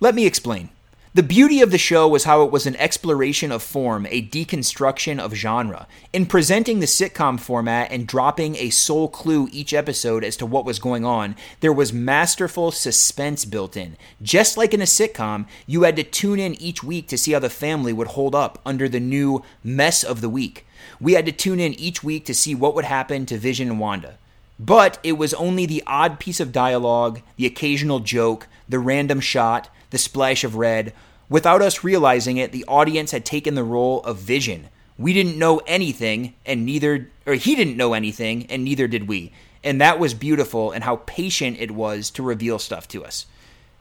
Let 0.00 0.16
me 0.16 0.26
explain. 0.26 0.70
The 1.12 1.24
beauty 1.24 1.60
of 1.60 1.72
the 1.72 1.78
show 1.78 2.06
was 2.06 2.22
how 2.22 2.44
it 2.44 2.52
was 2.52 2.66
an 2.66 2.76
exploration 2.76 3.50
of 3.50 3.64
form, 3.64 4.06
a 4.08 4.22
deconstruction 4.22 5.18
of 5.18 5.34
genre. 5.34 5.88
In 6.12 6.24
presenting 6.24 6.78
the 6.78 6.86
sitcom 6.86 7.40
format 7.40 7.90
and 7.90 8.06
dropping 8.06 8.54
a 8.54 8.70
sole 8.70 9.08
clue 9.08 9.48
each 9.50 9.74
episode 9.74 10.22
as 10.22 10.36
to 10.36 10.46
what 10.46 10.64
was 10.64 10.78
going 10.78 11.04
on, 11.04 11.34
there 11.58 11.72
was 11.72 11.92
masterful 11.92 12.70
suspense 12.70 13.44
built 13.44 13.76
in. 13.76 13.96
Just 14.22 14.56
like 14.56 14.72
in 14.72 14.80
a 14.80 14.84
sitcom, 14.84 15.46
you 15.66 15.82
had 15.82 15.96
to 15.96 16.04
tune 16.04 16.38
in 16.38 16.54
each 16.62 16.84
week 16.84 17.08
to 17.08 17.18
see 17.18 17.32
how 17.32 17.40
the 17.40 17.50
family 17.50 17.92
would 17.92 18.08
hold 18.08 18.36
up 18.36 18.60
under 18.64 18.88
the 18.88 19.00
new 19.00 19.42
mess 19.64 20.04
of 20.04 20.20
the 20.20 20.28
week. 20.28 20.64
We 21.00 21.14
had 21.14 21.26
to 21.26 21.32
tune 21.32 21.58
in 21.58 21.74
each 21.74 22.04
week 22.04 22.24
to 22.26 22.34
see 22.34 22.54
what 22.54 22.76
would 22.76 22.84
happen 22.84 23.26
to 23.26 23.36
Vision 23.36 23.68
and 23.68 23.80
Wanda. 23.80 24.16
But 24.60 25.00
it 25.02 25.18
was 25.18 25.34
only 25.34 25.66
the 25.66 25.82
odd 25.88 26.20
piece 26.20 26.38
of 26.38 26.52
dialogue, 26.52 27.20
the 27.36 27.46
occasional 27.46 27.98
joke, 27.98 28.46
the 28.68 28.78
random 28.78 29.18
shot, 29.18 29.70
the 29.90 29.98
splash 29.98 30.44
of 30.44 30.56
red. 30.56 30.92
Without 31.28 31.62
us 31.62 31.84
realizing 31.84 32.36
it, 32.36 32.52
the 32.52 32.64
audience 32.66 33.12
had 33.12 33.24
taken 33.24 33.54
the 33.54 33.64
role 33.64 34.02
of 34.02 34.18
Vision. 34.18 34.68
We 34.98 35.12
didn't 35.12 35.38
know 35.38 35.58
anything, 35.66 36.34
and 36.44 36.66
neither, 36.66 37.10
or 37.26 37.34
he 37.34 37.54
didn't 37.54 37.76
know 37.76 37.94
anything, 37.94 38.46
and 38.46 38.64
neither 38.64 38.88
did 38.88 39.08
we. 39.08 39.32
And 39.62 39.80
that 39.80 39.98
was 39.98 40.14
beautiful, 40.14 40.72
and 40.72 40.84
how 40.84 40.96
patient 41.06 41.58
it 41.60 41.70
was 41.70 42.10
to 42.10 42.22
reveal 42.22 42.58
stuff 42.58 42.88
to 42.88 43.04
us. 43.04 43.26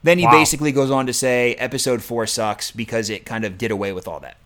Then 0.03 0.17
he 0.17 0.25
wow. 0.25 0.31
basically 0.31 0.71
goes 0.71 0.91
on 0.91 1.07
to 1.07 1.13
say 1.13 1.55
episode 1.55 2.01
four 2.01 2.25
sucks 2.25 2.71
because 2.71 3.09
it 3.09 3.25
kind 3.25 3.43
of 3.43 3.57
did 3.57 3.71
away 3.71 3.91
with 3.91 4.07
all 4.07 4.21
that. 4.21 4.37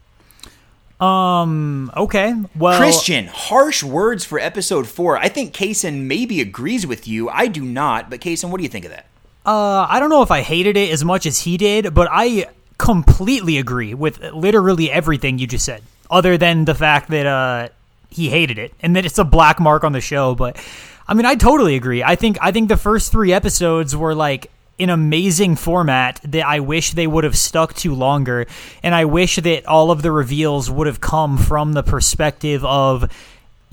Um. 1.03 1.91
Okay. 1.97 2.33
Well, 2.55 2.79
Christian, 2.79 3.27
harsh 3.27 3.83
words 3.83 4.23
for 4.23 4.39
episode 4.39 4.87
four. 4.87 5.17
I 5.17 5.27
think 5.27 5.53
Kaysen 5.53 6.03
maybe 6.03 6.39
agrees 6.39 6.87
with 6.87 7.07
you. 7.07 7.29
I 7.29 7.47
do 7.47 7.63
not. 7.63 8.09
But 8.09 8.21
Kaysen, 8.21 8.49
what 8.49 8.57
do 8.57 8.63
you 8.63 8.69
think 8.69 8.85
of 8.85 8.91
that? 8.91 9.07
Uh, 9.45 9.85
I 9.89 9.99
don't 9.99 10.09
know 10.09 10.21
if 10.21 10.31
I 10.31 10.41
hated 10.41 10.77
it 10.77 10.91
as 10.91 11.03
much 11.03 11.25
as 11.25 11.39
he 11.39 11.57
did, 11.57 11.93
but 11.93 12.07
I 12.11 12.47
completely 12.77 13.57
agree 13.57 13.93
with 13.93 14.21
literally 14.33 14.91
everything 14.91 15.37
you 15.37 15.47
just 15.47 15.65
said. 15.65 15.83
Other 16.09 16.37
than 16.37 16.65
the 16.65 16.75
fact 16.75 17.09
that 17.09 17.25
uh 17.25 17.69
he 18.09 18.29
hated 18.29 18.59
it 18.59 18.73
and 18.79 18.95
that 18.95 19.05
it's 19.05 19.17
a 19.17 19.23
black 19.23 19.59
mark 19.59 19.83
on 19.83 19.91
the 19.91 20.01
show, 20.01 20.35
but 20.35 20.63
I 21.07 21.13
mean, 21.15 21.25
I 21.25 21.35
totally 21.35 21.75
agree. 21.75 22.03
I 22.03 22.15
think 22.15 22.37
I 22.41 22.51
think 22.51 22.69
the 22.69 22.77
first 22.77 23.11
three 23.11 23.33
episodes 23.33 23.95
were 23.95 24.15
like 24.15 24.51
an 24.79 24.89
amazing 24.89 25.55
format 25.55 26.19
that 26.23 26.45
I 26.45 26.59
wish 26.59 26.91
they 26.91 27.07
would 27.07 27.23
have 27.23 27.37
stuck 27.37 27.73
to 27.75 27.93
longer. 27.93 28.47
And 28.81 28.95
I 28.95 29.05
wish 29.05 29.35
that 29.35 29.65
all 29.65 29.91
of 29.91 30.01
the 30.01 30.11
reveals 30.11 30.69
would 30.69 30.87
have 30.87 30.99
come 30.99 31.37
from 31.37 31.73
the 31.73 31.83
perspective 31.83 32.65
of, 32.65 33.11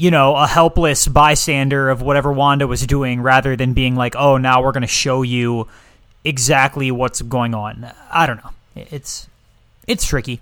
you 0.00 0.10
know, 0.10 0.34
a 0.34 0.46
helpless 0.46 1.06
bystander 1.06 1.90
of 1.90 2.00
whatever 2.00 2.32
Wanda 2.32 2.66
was 2.66 2.86
doing 2.86 3.20
rather 3.20 3.54
than 3.54 3.74
being 3.74 3.96
like, 3.96 4.16
oh, 4.16 4.38
now 4.38 4.62
we're 4.62 4.72
going 4.72 4.80
to 4.80 4.86
show 4.86 5.20
you 5.20 5.68
exactly 6.24 6.90
what's 6.90 7.20
going 7.20 7.54
on. 7.54 7.92
I 8.10 8.26
don't 8.26 8.42
know. 8.42 8.50
It's 8.74 9.28
it's 9.86 10.06
tricky. 10.06 10.40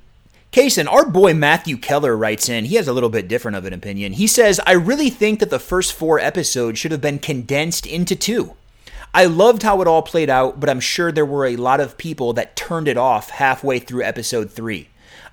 Kaysen, 0.53 0.87
our 0.87 1.05
boy 1.05 1.35
Matthew 1.35 1.77
Keller 1.77 2.17
writes 2.17 2.49
in, 2.49 2.67
he 2.67 2.77
has 2.77 2.87
a 2.87 2.93
little 2.93 3.11
bit 3.11 3.27
different 3.27 3.57
of 3.57 3.65
an 3.65 3.73
opinion. 3.73 4.13
He 4.13 4.29
says, 4.29 4.61
I 4.65 4.73
really 4.73 5.11
think 5.11 5.41
that 5.41 5.51
the 5.51 5.59
first 5.59 5.93
four 5.93 6.21
episodes 6.21 6.79
should 6.79 6.93
have 6.93 7.01
been 7.01 7.19
condensed 7.19 7.85
into 7.85 8.15
two. 8.15 8.55
I 9.13 9.25
loved 9.25 9.65
how 9.65 9.83
it 9.83 9.89
all 9.89 10.03
played 10.03 10.31
out, 10.31 10.61
but 10.61 10.71
I'm 10.71 10.79
sure 10.79 11.11
there 11.11 11.27
were 11.27 11.47
a 11.47 11.57
lot 11.57 11.81
of 11.81 11.99
people 11.99 12.33
that 12.35 12.55
turned 12.55 12.87
it 12.87 12.97
off 12.97 13.31
halfway 13.31 13.81
through 13.81 14.05
episode 14.05 14.53
three. 14.53 14.89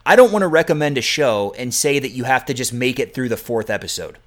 I 0.05 0.15
don't 0.15 0.31
want 0.31 0.43
to 0.43 0.47
recommend 0.47 0.97
a 0.97 1.01
show 1.01 1.53
and 1.57 1.73
say 1.73 1.99
that 1.99 2.09
you 2.09 2.25
have 2.25 2.45
to 2.45 2.53
just 2.53 2.71
make 2.71 2.99
it 2.99 3.13
through 3.13 3.29
the 3.29 3.37
fourth 3.37 3.69
episode. 3.69 4.17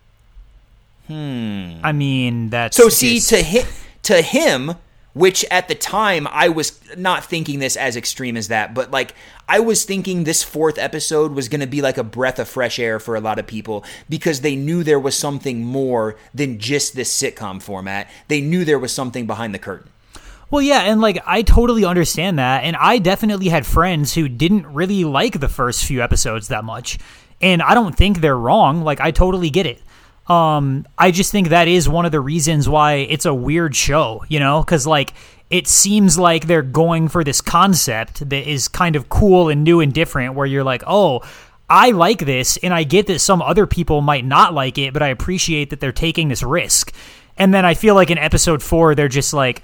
Hmm. 1.06 1.74
I 1.82 1.92
mean, 1.92 2.50
that's 2.50 2.76
so. 2.76 2.88
See, 2.88 3.16
just... 3.16 3.30
to 3.30 3.42
him, 3.42 3.66
to 4.02 4.20
him, 4.20 4.74
which 5.14 5.44
at 5.50 5.68
the 5.68 5.74
time 5.74 6.28
I 6.30 6.48
was 6.48 6.78
not 6.96 7.24
thinking 7.24 7.58
this 7.58 7.76
as 7.76 7.96
extreme 7.96 8.36
as 8.36 8.48
that, 8.48 8.74
but 8.74 8.90
like 8.90 9.14
I 9.48 9.60
was 9.60 9.84
thinking 9.84 10.24
this 10.24 10.42
fourth 10.42 10.78
episode 10.78 11.32
was 11.32 11.48
going 11.48 11.60
to 11.60 11.66
be 11.66 11.80
like 11.80 11.96
a 11.96 12.04
breath 12.04 12.38
of 12.38 12.48
fresh 12.48 12.78
air 12.78 13.00
for 13.00 13.16
a 13.16 13.20
lot 13.20 13.38
of 13.38 13.46
people 13.46 13.84
because 14.08 14.42
they 14.42 14.54
knew 14.54 14.84
there 14.84 15.00
was 15.00 15.16
something 15.16 15.64
more 15.64 16.16
than 16.34 16.58
just 16.58 16.94
this 16.94 17.16
sitcom 17.16 17.62
format. 17.62 18.10
They 18.28 18.40
knew 18.40 18.64
there 18.64 18.78
was 18.78 18.92
something 18.92 19.26
behind 19.26 19.54
the 19.54 19.58
curtain. 19.58 19.90
Well, 20.50 20.62
yeah, 20.62 20.80
and 20.80 21.00
like 21.00 21.22
I 21.26 21.42
totally 21.42 21.84
understand 21.84 22.38
that, 22.38 22.64
and 22.64 22.74
I 22.76 22.98
definitely 22.98 23.48
had 23.48 23.66
friends 23.66 24.14
who 24.14 24.28
didn't 24.28 24.66
really 24.66 25.04
like 25.04 25.40
the 25.40 25.48
first 25.48 25.84
few 25.84 26.02
episodes 26.02 26.48
that 26.48 26.64
much, 26.64 26.98
and 27.40 27.60
I 27.60 27.74
don't 27.74 27.94
think 27.94 28.20
they're 28.20 28.36
wrong. 28.36 28.82
Like 28.82 29.00
I 29.00 29.10
totally 29.10 29.50
get 29.50 29.66
it. 29.66 29.82
Um, 30.26 30.86
I 30.96 31.10
just 31.10 31.32
think 31.32 31.48
that 31.48 31.68
is 31.68 31.88
one 31.88 32.06
of 32.06 32.12
the 32.12 32.20
reasons 32.20 32.68
why 32.68 32.94
it's 32.94 33.26
a 33.26 33.34
weird 33.34 33.74
show, 33.76 34.24
you 34.28 34.40
know, 34.40 34.62
because 34.62 34.86
like 34.86 35.12
it 35.50 35.66
seems 35.66 36.18
like 36.18 36.46
they're 36.46 36.62
going 36.62 37.08
for 37.08 37.24
this 37.24 37.40
concept 37.40 38.28
that 38.28 38.50
is 38.50 38.68
kind 38.68 38.96
of 38.96 39.08
cool 39.08 39.48
and 39.48 39.64
new 39.64 39.80
and 39.80 39.92
different, 39.92 40.34
where 40.34 40.46
you're 40.46 40.64
like, 40.64 40.82
oh, 40.86 41.20
I 41.68 41.90
like 41.90 42.24
this, 42.24 42.56
and 42.62 42.72
I 42.72 42.84
get 42.84 43.06
that 43.08 43.18
some 43.18 43.42
other 43.42 43.66
people 43.66 44.00
might 44.00 44.24
not 44.24 44.54
like 44.54 44.78
it, 44.78 44.94
but 44.94 45.02
I 45.02 45.08
appreciate 45.08 45.68
that 45.70 45.80
they're 45.80 45.92
taking 45.92 46.28
this 46.28 46.42
risk. 46.42 46.94
And 47.36 47.52
then 47.52 47.66
I 47.66 47.74
feel 47.74 47.94
like 47.94 48.10
in 48.10 48.16
episode 48.16 48.62
four, 48.62 48.94
they're 48.94 49.08
just 49.08 49.34
like, 49.34 49.62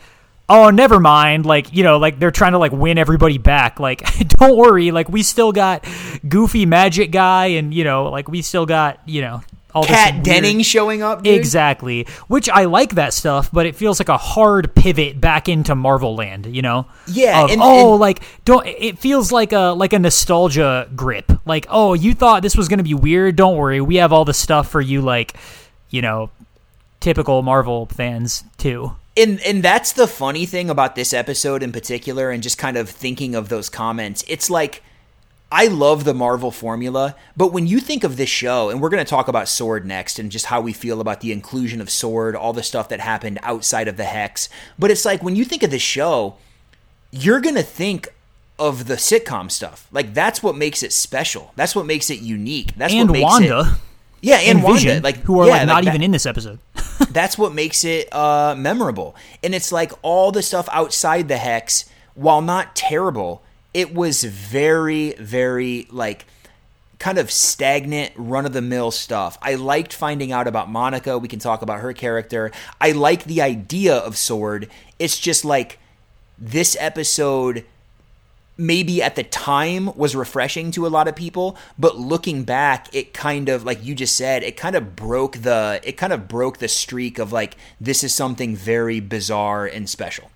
oh 0.49 0.71
never 0.71 1.01
mind 1.01 1.47
like 1.47 1.73
you 1.73 1.83
know 1.83 1.99
like 1.99 2.19
they're 2.19 2.31
trying 2.31 2.53
to 2.53 2.59
like 2.59 2.73
win 2.73 2.99
everybody 2.99 3.39
back 3.39 3.81
like 3.81 4.03
don't 4.39 4.57
worry 4.57 4.91
like 4.91 5.09
we 5.09 5.23
still 5.23 5.53
got 5.53 5.87
goofy 6.29 6.67
magic 6.67 7.11
guy 7.11 7.47
and 7.47 7.73
you 7.73 7.85
know 7.85 8.11
like 8.11 8.29
we 8.29 8.43
still 8.43 8.67
got 8.67 9.01
you 9.07 9.23
know 9.23 9.43
all 9.75 9.85
Kat 9.85 10.23
Denning 10.23 10.63
showing 10.63 11.03
up. 11.03 11.25
Dude. 11.25 11.35
Exactly, 11.35 12.07
which 12.29 12.49
I 12.49 12.67
like 12.67 12.95
that 12.95 13.13
stuff, 13.13 13.51
but 13.53 13.67
it 13.67 13.75
feels 13.75 13.99
like 13.99 14.09
a 14.09 14.17
hard 14.17 14.75
pivot 14.75 15.21
back 15.21 15.49
into 15.49 15.75
Marvel 15.75 16.15
land. 16.15 16.47
You 16.47 16.63
know? 16.63 16.87
Yeah. 17.09 17.43
Of, 17.43 17.51
and, 17.51 17.61
oh, 17.63 17.93
and, 17.93 18.01
like 18.01 18.23
don't. 18.45 18.65
It 18.67 18.99
feels 18.99 19.33
like 19.33 19.53
a 19.53 19.75
like 19.77 19.93
a 19.93 19.99
nostalgia 19.99 20.89
grip. 20.95 21.33
Like 21.45 21.67
oh, 21.69 21.95
you 21.95 22.15
thought 22.15 22.43
this 22.43 22.57
was 22.57 22.69
gonna 22.69 22.85
be 22.85 22.95
weird? 22.95 23.35
Don't 23.37 23.57
worry, 23.57 23.81
we 23.81 23.97
have 23.97 24.13
all 24.13 24.25
the 24.25 24.35
stuff 24.35 24.71
for 24.71 24.81
you. 24.81 25.01
Like 25.01 25.35
you 25.91 26.03
know, 26.03 26.31
typical 27.01 27.43
Marvel 27.43 27.87
fans 27.87 28.45
too. 28.57 28.95
And 29.17 29.41
and 29.43 29.63
that's 29.63 29.93
the 29.93 30.09
funny 30.09 30.45
thing 30.47 30.69
about 30.71 30.97
this 30.97 31.13
episode 31.13 31.63
in 31.63 31.73
particular, 31.73 32.31
and 32.31 32.43
just 32.43 32.59
kind 32.59 32.77
of 32.77 32.91
thinking 32.91 33.35
of 33.35 33.49
those 33.49 33.69
comments. 33.69 34.25
It's 34.27 34.51
like 34.51 34.83
I 35.53 35.69
love 35.69 36.03
the 36.03 36.15
Marvel 36.15 36.51
formula, 36.51 37.15
but 37.37 37.53
when 37.53 37.69
you 37.69 37.79
think 37.79 38.03
of 38.03 38.17
this 38.17 38.29
show, 38.29 38.71
and 38.71 38.81
we're 38.81 38.89
going 38.89 39.05
to 39.05 39.09
talk 39.09 39.29
about 39.29 39.49
Sword 39.49 39.87
next 39.87 40.19
and 40.19 40.33
just 40.33 40.47
how 40.47 40.61
we 40.61 40.73
feel 40.73 41.01
about 41.01 41.21
the 41.21 41.31
inclusion 41.31 41.81
of 41.81 41.91
Sword, 41.91 42.35
all 42.35 42.53
the 42.53 42.63
stuff 42.65 42.89
that 42.89 42.99
happened 42.99 43.39
outside 43.43 43.87
of 43.87 43.97
the 43.97 44.05
Hex, 44.05 44.49
but 44.79 44.91
it's 44.91 45.05
like 45.05 45.23
when 45.23 45.37
you 45.37 45.45
think 45.45 45.63
of 45.63 45.71
this 45.71 45.81
show, 45.81 46.35
you're 47.13 47.41
going 47.41 47.55
to 47.55 47.63
think 47.63 48.09
of 48.59 48.87
the 48.87 48.95
sitcom 48.95 49.49
stuff. 49.51 49.87
Like 49.93 50.13
that's 50.13 50.43
what 50.43 50.57
makes 50.57 50.83
it 50.83 50.93
special. 50.93 51.53
That's 51.55 51.77
what 51.77 51.87
makes 51.87 52.11
it 52.11 52.21
unique. 52.21 52.75
That's 52.77 52.93
and 52.93 53.09
what 53.09 53.13
makes 53.13 53.23
Wanda. 53.23 53.61
It, 53.61 53.79
Yeah, 54.25 54.37
and, 54.37 54.59
and 54.59 54.63
Wanda, 54.63 54.81
Vision, 54.81 55.03
like 55.03 55.19
who 55.19 55.41
are 55.41 55.47
yeah, 55.47 55.59
like 55.59 55.67
not 55.67 55.85
that- 55.85 55.91
even 55.91 56.03
in 56.03 56.11
this 56.11 56.27
episode. 56.27 56.59
that's 57.11 57.37
what 57.37 57.53
makes 57.53 57.85
it 57.85 58.13
uh, 58.13 58.55
memorable. 58.57 59.15
And 59.43 59.55
it's 59.55 59.71
like 59.71 59.93
all 60.03 60.33
the 60.33 60.43
stuff 60.43 60.69
outside 60.73 61.29
the 61.29 61.37
hex, 61.37 61.89
while 62.15 62.41
not 62.41 62.75
terrible, 62.75 63.43
it 63.73 63.95
was 63.95 64.25
very, 64.25 65.13
very 65.15 65.87
like 65.91 66.27
kind 66.99 67.19
of 67.19 67.31
stagnant, 67.31 68.13
run 68.17 68.47
of 68.47 68.53
the 68.53 68.63
mill 68.63 68.91
stuff. 68.91 69.37
I 69.43 69.57
liked 69.57 69.93
finding 69.93 70.33
out 70.33 70.47
about 70.47 70.71
Monica. 70.71 71.19
We 71.19 71.29
can 71.29 71.39
talk 71.39 71.61
about 71.61 71.81
her 71.81 71.93
character. 71.93 72.51
I 72.81 72.93
like 72.93 73.25
the 73.25 73.43
idea 73.43 73.95
of 73.95 74.17
Sword. 74.17 74.71
It's 74.99 75.19
just 75.19 75.45
like 75.45 75.79
this 76.39 76.77
episode 76.81 77.65
maybe 78.57 79.03
at 79.03 79.17
the 79.17 79.23
time 79.25 79.95
was 79.97 80.15
refreshing 80.15 80.71
to 80.71 80.87
a 80.87 80.89
lot 80.89 81.09
of 81.09 81.17
people 81.17 81.57
but 81.79 81.97
looking 81.97 82.45
back 82.45 82.93
it 82.95 83.13
kind 83.13 83.49
of 83.49 83.65
like 83.65 83.85
you 83.85 83.95
just 83.95 84.15
said 84.15 84.43
it 84.43 84.57
kind 84.57 84.77
of 84.77 84.95
broke 84.95 85.39
the 85.39 85.81
it 85.83 85.97
kind 85.97 86.13
of 86.13 86.29
broke 86.29 86.59
the 86.59 86.69
streak 86.69 87.19
of 87.19 87.33
like 87.33 87.57
this 87.81 88.05
is 88.05 88.15
something 88.15 88.55
very 88.55 89.01
bizarre 89.01 89.67
and 89.67 89.89
special 89.89 90.31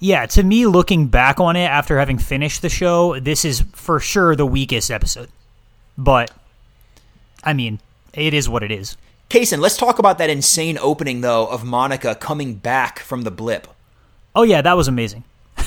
Yeah, 0.00 0.26
to 0.26 0.42
me, 0.42 0.66
looking 0.66 1.06
back 1.06 1.40
on 1.40 1.56
it 1.56 1.64
after 1.64 1.98
having 1.98 2.18
finished 2.18 2.60
the 2.60 2.68
show, 2.68 3.18
this 3.20 3.44
is 3.44 3.64
for 3.72 3.98
sure 4.00 4.36
the 4.36 4.44
weakest 4.44 4.90
episode. 4.90 5.28
But, 5.96 6.30
I 7.42 7.54
mean, 7.54 7.80
it 8.12 8.34
is 8.34 8.48
what 8.48 8.62
it 8.62 8.70
is. 8.70 8.96
Kaysen, 9.30 9.60
let's 9.60 9.78
talk 9.78 9.98
about 9.98 10.18
that 10.18 10.28
insane 10.28 10.76
opening 10.78 11.22
though 11.22 11.46
of 11.46 11.64
Monica 11.64 12.14
coming 12.14 12.54
back 12.56 12.98
from 12.98 13.22
the 13.22 13.30
blip. 13.30 13.66
Oh, 14.34 14.42
yeah, 14.42 14.60
that 14.60 14.76
was 14.76 14.88
amazing. 14.88 15.24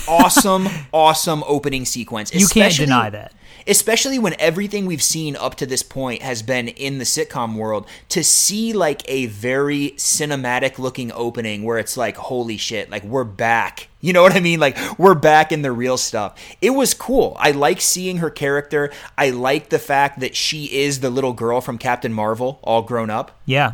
Awesome, 0.07 0.67
awesome 0.91 1.43
opening 1.47 1.85
sequence. 1.85 2.33
You 2.33 2.47
can't 2.47 2.75
deny 2.75 3.09
that. 3.09 3.33
especially 3.67 4.17
when 4.19 4.33
everything 4.39 4.85
we've 4.85 5.03
seen 5.03 5.35
up 5.35 5.55
to 5.55 5.65
this 5.65 5.83
point 5.83 6.21
has 6.21 6.41
been 6.41 6.67
in 6.69 6.97
the 6.99 7.03
sitcom 7.03 7.55
world 7.55 7.85
to 8.09 8.23
see 8.23 8.71
like 8.73 9.01
a 9.09 9.25
very 9.25 9.89
cinematic 9.97 10.77
looking 10.79 11.11
opening 11.11 11.63
where 11.63 11.77
it's 11.77 11.97
like 11.97 12.15
holy 12.15 12.55
shit 12.57 12.89
like 12.89 13.03
we're 13.03 13.25
back 13.25 13.89
you 13.99 14.13
know 14.13 14.21
what 14.21 14.33
i 14.33 14.39
mean 14.39 14.59
like 14.59 14.77
we're 14.97 15.13
back 15.15 15.51
in 15.51 15.63
the 15.63 15.71
real 15.71 15.97
stuff 15.97 16.39
it 16.61 16.69
was 16.69 16.93
cool 16.93 17.35
i 17.39 17.51
like 17.51 17.81
seeing 17.81 18.17
her 18.17 18.29
character 18.29 18.89
i 19.17 19.29
like 19.29 19.67
the 19.69 19.79
fact 19.79 20.19
that 20.21 20.33
she 20.35 20.65
is 20.65 21.01
the 21.01 21.09
little 21.09 21.33
girl 21.33 21.59
from 21.59 21.77
captain 21.77 22.13
marvel 22.13 22.59
all 22.63 22.81
grown 22.83 23.09
up 23.09 23.31
Yeah. 23.45 23.73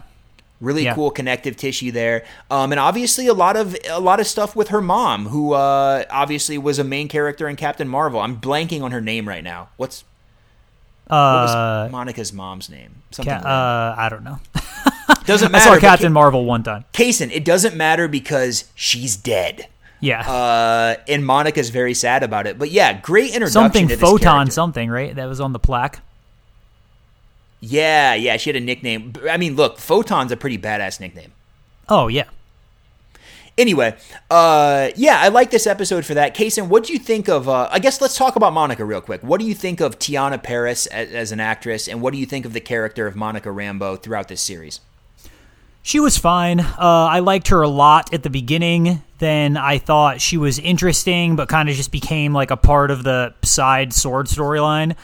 Really 0.64 0.84
Yeah. 0.86 0.96
cool 0.96 1.12
connective 1.12 1.56
tissue 1.58 1.92
there 1.92 2.24
um, 2.50 2.72
and 2.72 2.80
obviously 2.80 3.28
a 3.28 3.34
lot 3.34 3.56
of 3.56 3.76
a 3.90 4.00
lot 4.00 4.20
of 4.20 4.28
stuff 4.28 4.56
with 4.56 4.70
her 4.70 4.82
mom 4.82 5.28
who 5.28 5.54
uh, 5.54 6.04
obviously 6.10 6.58
was 6.58 6.80
a 6.80 6.84
main 6.84 7.08
character 7.08 7.48
in 7.48 7.56
captain 7.56 7.88
marvel 7.88 8.20
i'm 8.20 8.38
blanking 8.38 8.82
on 8.82 8.92
her 8.92 9.02
name 9.02 9.28
right 9.28 9.44
now 9.44 9.70
what's 9.78 10.04
what 11.08 11.16
Uh, 11.18 11.90
monica's 11.92 12.32
mom's 12.34 12.70
name 12.70 12.96
something 13.12 13.30
ca- 13.34 13.44
random. 13.44 13.52
uh, 13.52 13.96
I 14.02 14.10
don't 14.10 14.24
know. 14.24 14.40
doesn't 15.26 15.48
I 15.50 15.52
matter 15.52 15.64
saw 15.66 15.72
but 15.76 15.82
Captain 15.82 16.08
Ca- 16.08 16.14
Marvel 16.14 16.46
one 16.46 16.64
time. 16.64 16.86
Kaysen, 16.94 17.30
it 17.32 17.44
doesn't 17.46 17.76
matter 17.76 18.08
because 18.08 18.66
she's 18.74 19.16
dead 19.18 19.68
Yeah. 20.00 20.22
uh, 20.22 20.96
and 21.08 21.26
monica's 21.26 21.70
very 21.70 21.94
sad 21.94 22.24
about 22.24 22.48
it 22.48 22.58
but 22.58 22.72
yeah 22.72 22.94
great 23.02 23.28
introduction 23.36 23.52
something 23.52 23.88
to 23.90 23.96
this 23.96 24.02
photon 24.02 24.20
character. 24.48 24.52
something, 24.54 24.90
right? 24.90 25.14
That 25.16 25.28
was 25.28 25.40
on 25.42 25.52
the 25.54 25.60
plaque. 25.60 26.02
Yeah 27.66 28.14
yeah 28.14 28.38
she 28.38 28.50
had 28.50 28.58
a 28.58 28.60
nickname 28.60 29.14
i 29.30 29.38
mean 29.38 29.56
look 29.56 29.78
photon's 29.80 30.32
a 30.32 30.38
pretty 30.38 30.58
badass 30.58 31.00
nickname 31.00 31.32
Oh, 31.90 32.08
yeah. 32.08 32.26
Anyway, 33.56 33.96
uh, 34.32 34.90
yeah, 34.96 35.20
I 35.20 35.28
like 35.28 35.52
this 35.52 35.68
episode 35.68 36.06
for 36.06 36.16
that. 36.16 36.36
Kaysen, 36.36 36.70
what 36.70 36.86
do 36.86 36.94
you 36.94 36.98
think 36.98 37.30
of? 37.30 37.48
Uh, 37.48 37.68
I 37.72 37.78
guess 37.78 38.02
let's 38.02 38.18
talk 38.18 38.36
about 38.36 38.52
Monica 38.52 38.84
real 38.84 39.02
quick. 39.02 39.22
What 39.22 39.40
do 39.40 39.46
you 39.46 39.54
think 39.54 39.80
of 39.80 40.00
Teyonah 40.00 40.42
Parris 40.42 40.88
as, 40.88 41.12
as 41.12 41.32
an 41.32 41.40
actress, 41.40 41.88
and 41.88 42.02
what 42.02 42.14
do 42.14 42.20
you 42.20 42.26
think 42.26 42.46
of 42.46 42.54
the 42.54 42.60
character 42.60 43.06
of 43.06 43.16
Monica 43.16 43.50
Rambeau 43.50 44.02
throughout 44.02 44.28
this 44.28 44.42
series? 44.42 44.80
She 45.84 46.00
was 46.00 46.18
fine. 46.18 46.62
Uh, 46.62 46.76
I 46.80 47.20
liked 47.20 47.50
her 47.50 47.62
a 47.62 47.68
lot 47.68 48.12
at 48.12 48.24
the 48.24 48.30
beginning. 48.32 49.04
Then 49.20 49.56
I 49.56 49.78
thought 49.78 50.20
she 50.20 50.38
was 50.38 50.58
interesting, 50.58 51.36
but 51.36 51.48
kind 51.48 51.70
of 51.70 51.76
just 51.76 51.92
became 51.92 52.34
like 52.34 52.50
a 52.50 52.58
part 52.58 52.90
of 52.90 53.04
the 53.04 53.36
side 53.44 53.94
sword 53.94 54.28
storyline. 54.28 54.96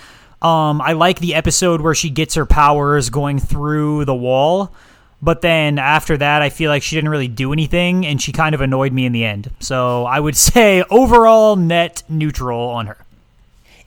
Um, 0.42 0.82
I 0.82 0.94
like 0.94 1.20
the 1.20 1.36
episode 1.36 1.82
where 1.82 1.96
she 1.96 2.10
gets 2.10 2.36
her 2.36 2.46
powers 2.46 3.10
going 3.10 3.40
through 3.40 4.06
the 4.06 4.16
wall, 4.16 4.74
but 5.22 5.42
then 5.42 5.78
after 5.78 6.16
that, 6.16 6.42
I 6.42 6.50
feel 6.50 6.72
like 6.72 6.82
she 6.82 6.96
didn't 6.96 7.10
really 7.10 7.28
do 7.28 7.52
anything, 7.52 8.06
and 8.06 8.22
she 8.22 8.32
kind 8.32 8.56
of 8.56 8.62
annoyed 8.62 8.94
me 8.94 9.06
in 9.06 9.12
the 9.12 9.26
end. 9.26 9.52
So 9.60 10.06
I 10.06 10.20
would 10.20 10.38
say 10.50 10.84
overall 10.90 11.56
net 11.56 12.04
neutral 12.08 12.60
on 12.60 12.88
her. 12.88 12.98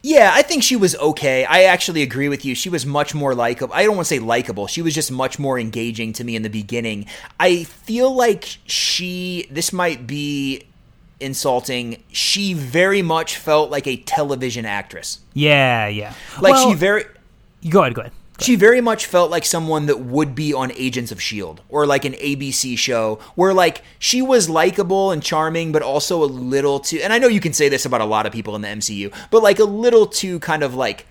Yeah, 0.04 0.32
I 0.34 0.42
think 0.42 0.64
she 0.64 0.74
was 0.74 0.96
okay. 0.96 1.44
I 1.44 1.62
actually 1.62 2.02
agree 2.02 2.28
with 2.28 2.44
you. 2.44 2.56
She 2.56 2.68
was 2.68 2.84
much 2.84 3.14
more 3.14 3.36
likable. 3.36 3.72
I 3.72 3.84
don't 3.84 3.94
want 3.94 4.06
to 4.06 4.14
say 4.14 4.18
likable. 4.18 4.66
She 4.66 4.82
was 4.82 4.94
just 4.94 5.12
much 5.12 5.38
more 5.38 5.60
engaging 5.60 6.12
to 6.14 6.24
me 6.24 6.34
in 6.34 6.42
the 6.42 6.50
beginning. 6.50 7.06
I 7.38 7.62
feel 7.64 8.12
like 8.12 8.58
she, 8.66 9.46
this 9.48 9.72
might 9.72 10.04
be 10.08 10.64
insulting, 11.22 12.02
she 12.12 12.52
very 12.52 13.02
much 13.02 13.36
felt 13.36 13.70
like 13.70 13.86
a 13.86 13.96
television 13.96 14.66
actress. 14.66 15.20
Yeah, 15.32 15.88
yeah. 15.88 16.14
Like 16.40 16.54
Well, 16.54 16.70
she 16.70 16.74
very. 16.74 17.04
Go 17.68 17.80
ahead, 17.80 17.94
go 17.94 18.00
ahead. 18.02 18.12
She 18.40 18.56
very 18.56 18.80
much 18.80 19.06
felt 19.06 19.30
like 19.30 19.44
someone 19.44 19.86
that 19.86 20.00
would 20.00 20.34
be 20.34 20.52
on 20.52 20.72
Agents 20.72 21.12
of 21.12 21.18
S.H.I.E.L.D. 21.18 21.62
Or 21.68 21.86
like 21.86 22.04
an 22.04 22.14
ABC 22.14 22.76
show 22.76 23.20
where 23.36 23.54
like 23.54 23.82
she 23.98 24.20
was 24.20 24.50
likable 24.50 25.12
and 25.12 25.22
charming, 25.22 25.70
but 25.70 25.82
also 25.82 26.24
a 26.24 26.26
little 26.26 26.80
too, 26.80 26.98
and 27.02 27.12
I 27.12 27.18
know 27.18 27.28
you 27.28 27.40
can 27.40 27.52
say 27.52 27.68
this 27.68 27.86
about 27.86 28.00
a 28.00 28.04
lot 28.04 28.26
of 28.26 28.32
people 28.32 28.56
in 28.56 28.62
the 28.62 28.68
MCU, 28.68 29.14
but 29.30 29.42
like 29.42 29.60
a 29.60 29.64
little 29.64 30.06
too 30.06 30.40
kind 30.40 30.64
of 30.64 30.74
like 30.74 31.06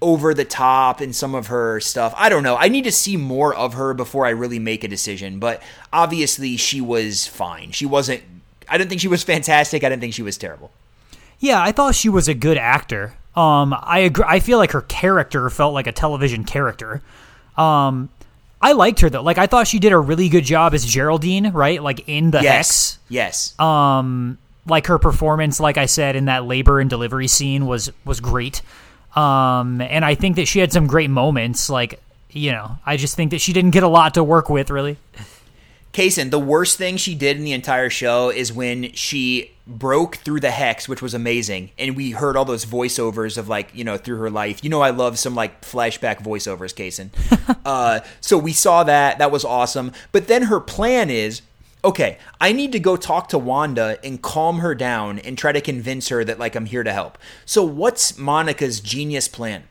over 0.00 0.34
the 0.34 0.44
top 0.44 1.00
in 1.00 1.12
some 1.12 1.34
of 1.34 1.46
her 1.48 1.80
stuff. 1.80 2.14
I 2.16 2.28
don't 2.28 2.42
know. 2.42 2.56
I 2.56 2.68
need 2.68 2.84
to 2.84 2.92
see 2.92 3.16
more 3.16 3.54
of 3.54 3.74
her 3.74 3.94
before 3.94 4.26
I 4.26 4.30
really 4.30 4.58
make 4.58 4.84
a 4.84 4.88
decision, 4.88 5.38
but 5.38 5.62
obviously 5.92 6.56
she 6.56 6.80
was 6.80 7.26
fine. 7.26 7.70
She 7.70 7.86
wasn't, 7.86 8.22
I 8.68 8.78
didn't 8.78 8.88
think 8.90 9.00
she 9.00 9.08
was 9.08 9.22
fantastic. 9.22 9.84
I 9.84 9.88
didn't 9.88 10.00
think 10.00 10.14
she 10.14 10.22
was 10.22 10.36
terrible. 10.38 10.70
Yeah, 11.38 11.60
I 11.60 11.72
thought 11.72 11.94
she 11.94 12.08
was 12.08 12.28
a 12.28 12.34
good 12.34 12.56
actor. 12.56 13.14
Um, 13.36 13.74
I 13.78 14.00
agree. 14.00 14.24
I 14.26 14.40
feel 14.40 14.58
like 14.58 14.72
her 14.72 14.82
character 14.82 15.50
felt 15.50 15.74
like 15.74 15.86
a 15.86 15.92
television 15.92 16.44
character. 16.44 17.02
Um, 17.56 18.08
I 18.62 18.72
liked 18.72 19.00
her 19.00 19.10
though. 19.10 19.22
Like 19.22 19.38
I 19.38 19.46
thought 19.46 19.66
she 19.66 19.78
did 19.78 19.92
a 19.92 19.98
really 19.98 20.28
good 20.28 20.44
job 20.44 20.72
as 20.72 20.84
Geraldine, 20.86 21.52
right? 21.52 21.82
Like 21.82 22.08
in 22.08 22.30
the 22.30 22.42
Yes. 22.42 22.98
Yes. 23.08 23.58
Um, 23.60 24.38
like 24.66 24.86
her 24.86 24.98
performance, 24.98 25.60
like 25.60 25.76
I 25.76 25.86
said 25.86 26.16
in 26.16 26.26
that 26.26 26.44
labor 26.44 26.80
and 26.80 26.88
delivery 26.88 27.28
scene 27.28 27.66
was 27.66 27.92
was 28.04 28.20
great. 28.20 28.62
Um, 29.14 29.80
and 29.80 30.04
I 30.04 30.14
think 30.14 30.36
that 30.36 30.48
she 30.48 30.60
had 30.60 30.72
some 30.72 30.86
great 30.86 31.10
moments. 31.10 31.68
Like 31.68 32.00
you 32.30 32.52
know, 32.52 32.78
I 32.84 32.96
just 32.96 33.16
think 33.16 33.30
that 33.32 33.40
she 33.40 33.52
didn't 33.52 33.70
get 33.72 33.82
a 33.82 33.88
lot 33.88 34.14
to 34.14 34.24
work 34.24 34.48
with, 34.48 34.70
really. 34.70 34.98
Kaysen, 35.94 36.30
the 36.30 36.40
worst 36.40 36.76
thing 36.76 36.96
she 36.96 37.14
did 37.14 37.36
in 37.36 37.44
the 37.44 37.52
entire 37.52 37.88
show 37.88 38.28
is 38.28 38.52
when 38.52 38.92
she 38.94 39.52
broke 39.64 40.16
through 40.16 40.40
the 40.40 40.50
hex, 40.50 40.88
which 40.88 41.00
was 41.00 41.14
amazing, 41.14 41.70
and 41.78 41.94
we 41.96 42.10
heard 42.10 42.36
all 42.36 42.44
those 42.44 42.66
voiceovers 42.66 43.38
of 43.38 43.48
like, 43.48 43.72
you 43.72 43.84
know, 43.84 43.96
through 43.96 44.18
her 44.18 44.28
life. 44.28 44.64
You 44.64 44.70
know, 44.70 44.80
I 44.80 44.90
love 44.90 45.20
some 45.20 45.36
like 45.36 45.62
flashback 45.62 46.20
voiceovers, 46.20 46.74
Kaysen. 46.74 47.10
uh, 47.64 48.00
so 48.20 48.36
we 48.36 48.52
saw 48.52 48.82
that. 48.82 49.18
That 49.18 49.30
was 49.30 49.44
awesome. 49.44 49.92
But 50.10 50.26
then 50.26 50.42
her 50.42 50.58
plan 50.58 51.10
is 51.10 51.42
okay, 51.84 52.18
I 52.40 52.52
need 52.52 52.72
to 52.72 52.80
go 52.80 52.96
talk 52.96 53.28
to 53.28 53.38
Wanda 53.38 53.98
and 54.02 54.20
calm 54.20 54.60
her 54.60 54.74
down 54.74 55.18
and 55.18 55.36
try 55.36 55.52
to 55.52 55.60
convince 55.60 56.08
her 56.08 56.24
that 56.24 56.38
like 56.38 56.56
I'm 56.56 56.64
here 56.64 56.82
to 56.82 56.92
help. 56.92 57.18
So 57.44 57.62
what's 57.62 58.18
Monica's 58.18 58.80
genius 58.80 59.28
plan? 59.28 59.64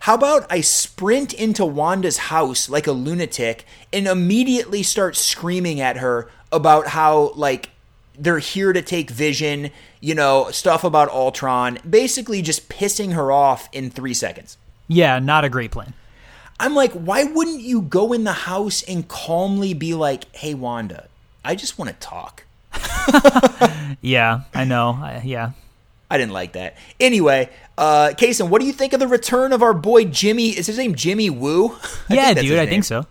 How 0.00 0.14
about 0.14 0.46
I 0.50 0.62
sprint 0.62 1.34
into 1.34 1.64
Wanda's 1.64 2.16
house 2.16 2.70
like 2.70 2.86
a 2.86 2.92
lunatic 2.92 3.66
and 3.92 4.06
immediately 4.06 4.82
start 4.82 5.14
screaming 5.14 5.78
at 5.80 5.98
her 5.98 6.30
about 6.50 6.88
how 6.88 7.32
like 7.34 7.68
they're 8.18 8.38
here 8.38 8.72
to 8.72 8.80
take 8.80 9.10
Vision, 9.10 9.70
you 10.00 10.14
know, 10.14 10.50
stuff 10.50 10.84
about 10.84 11.10
Ultron, 11.10 11.78
basically 11.88 12.40
just 12.40 12.70
pissing 12.70 13.12
her 13.12 13.30
off 13.30 13.68
in 13.72 13.90
3 13.90 14.14
seconds. 14.14 14.56
Yeah, 14.88 15.18
not 15.18 15.44
a 15.44 15.50
great 15.50 15.70
plan. 15.70 15.92
I'm 16.58 16.74
like, 16.74 16.92
why 16.92 17.24
wouldn't 17.24 17.60
you 17.60 17.82
go 17.82 18.12
in 18.14 18.24
the 18.24 18.32
house 18.32 18.82
and 18.82 19.06
calmly 19.06 19.74
be 19.74 19.94
like, 19.94 20.34
"Hey 20.34 20.52
Wanda, 20.54 21.08
I 21.44 21.54
just 21.54 21.78
want 21.78 21.90
to 21.90 21.96
talk." 22.06 22.44
Yeah, 24.02 24.42
I 24.54 24.64
know. 24.64 24.98
I, 25.02 25.20
yeah. 25.24 25.50
I 26.10 26.18
didn't 26.18 26.32
like 26.32 26.52
that. 26.52 26.76
Anyway, 26.98 27.48
uh, 27.78 28.12
Kaysen, 28.16 28.48
what 28.48 28.60
do 28.60 28.66
you 28.66 28.72
think 28.72 28.92
of 28.92 29.00
the 29.00 29.08
return 29.08 29.52
of 29.52 29.62
our 29.62 29.72
boy 29.72 30.04
Jimmy? 30.04 30.48
Is 30.48 30.66
his 30.66 30.76
name 30.76 30.94
Jimmy 30.94 31.30
Woo? 31.30 31.76
Yeah, 32.10 32.34
dude, 32.34 32.58
I 32.58 32.66
think 32.66 32.84
so. 32.84 33.06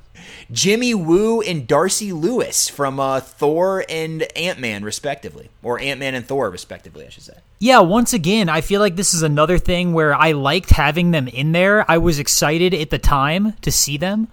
Jimmy 0.52 0.94
Woo 0.96 1.42
and 1.42 1.68
Darcy 1.68 2.12
Lewis 2.12 2.68
from 2.68 3.00
uh, 3.00 3.20
Thor 3.20 3.86
and 3.88 4.24
Ant 4.36 4.60
Man, 4.60 4.84
respectively, 4.84 5.50
or 5.62 5.80
Ant 5.80 6.00
Man 6.00 6.16
and 6.16 6.26
Thor, 6.26 6.50
respectively, 6.50 7.06
I 7.06 7.10
should 7.10 7.24
say. 7.24 7.36
Yeah, 7.60 7.80
once 7.80 8.14
again, 8.14 8.50
I 8.50 8.62
feel 8.62 8.82
like 8.82 8.96
this 8.96 9.14
is 9.14 9.22
another 9.22 9.58
thing 9.58 9.94
where 9.94 10.14
I 10.16 10.32
liked 10.32 10.72
having 10.72 11.12
them 11.12 11.28
in 11.28 11.52
there. 11.52 11.90
I 11.90 12.00
was 12.00 12.20
excited 12.20 12.74
at 12.74 12.90
the 12.90 12.98
time 12.98 13.54
to 13.62 13.72
see 13.72 13.98
them. 13.98 14.28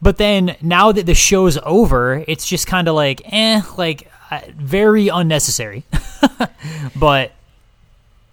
But 0.00 0.16
then 0.16 0.56
now 0.62 0.92
that 0.92 1.06
the 1.06 1.14
show's 1.14 1.58
over, 1.64 2.24
it's 2.26 2.46
just 2.46 2.66
kind 2.66 2.88
of 2.88 2.94
like, 2.94 3.20
eh, 3.26 3.60
like 3.76 4.10
uh, 4.30 4.40
very 4.56 5.08
unnecessary. 5.08 5.84
but 6.96 7.32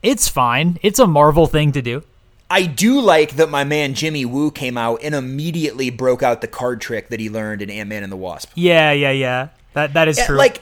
it's 0.05 0.27
fine. 0.27 0.79
It's 0.81 0.99
a 0.99 1.07
Marvel 1.07 1.47
thing 1.47 1.71
to 1.73 1.81
do. 1.81 2.03
I 2.49 2.67
do 2.67 2.99
like 3.01 3.37
that 3.37 3.49
my 3.49 3.63
man 3.63 3.95
Jimmy 3.95 4.23
Woo 4.23 4.51
came 4.51 4.77
out 4.77 4.99
and 5.03 5.15
immediately 5.15 5.89
broke 5.89 6.21
out 6.21 6.41
the 6.41 6.47
card 6.47 6.79
trick 6.79 7.09
that 7.09 7.19
he 7.19 7.29
learned 7.29 7.61
in 7.63 7.69
Ant 7.71 7.89
Man 7.89 8.03
and 8.03 8.11
the 8.11 8.17
Wasp. 8.17 8.51
Yeah, 8.53 8.91
yeah, 8.91 9.11
yeah. 9.11 9.47
That 9.73 9.93
that 9.93 10.07
is 10.07 10.17
Yeah, 10.17 10.27
true. 10.27 10.37
Like 10.37 10.61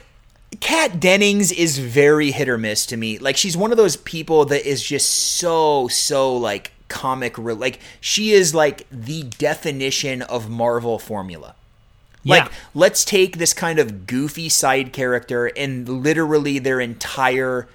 Kat 0.62 1.00
Dennings 1.00 1.52
is 1.52 1.80
very 1.80 2.32
hit 2.32 2.48
or 2.48 2.58
miss 2.58 2.86
to 2.88 2.98
me. 2.98 3.18
Like 3.20 3.36
she's 3.36 3.58
one 3.58 3.72
of 3.72 3.78
those 3.78 3.98
people 3.98 4.46
that 4.46 4.66
is 4.66 4.82
just 4.82 5.10
so 5.10 5.88
so 5.90 6.36
like 6.38 6.72
comic 6.88 7.38
re- 7.38 7.54
like 7.54 7.80
she 8.00 8.32
is 8.32 8.54
like 8.56 8.88
the 8.90 9.24
definition 9.24 10.22
of 10.22 10.50
Marvel 10.50 10.98
formula. 11.00 11.56
Like 12.24 12.46
Yeah. 12.46 12.52
let's 12.74 13.04
take 13.04 13.38
this 13.38 13.54
kind 13.54 13.78
of 13.80 14.08
goofy 14.08 14.48
side 14.48 14.94
character 14.94 15.48
and 15.48 15.90
literally 15.90 16.60
their 16.60 16.80
entire 16.80 17.68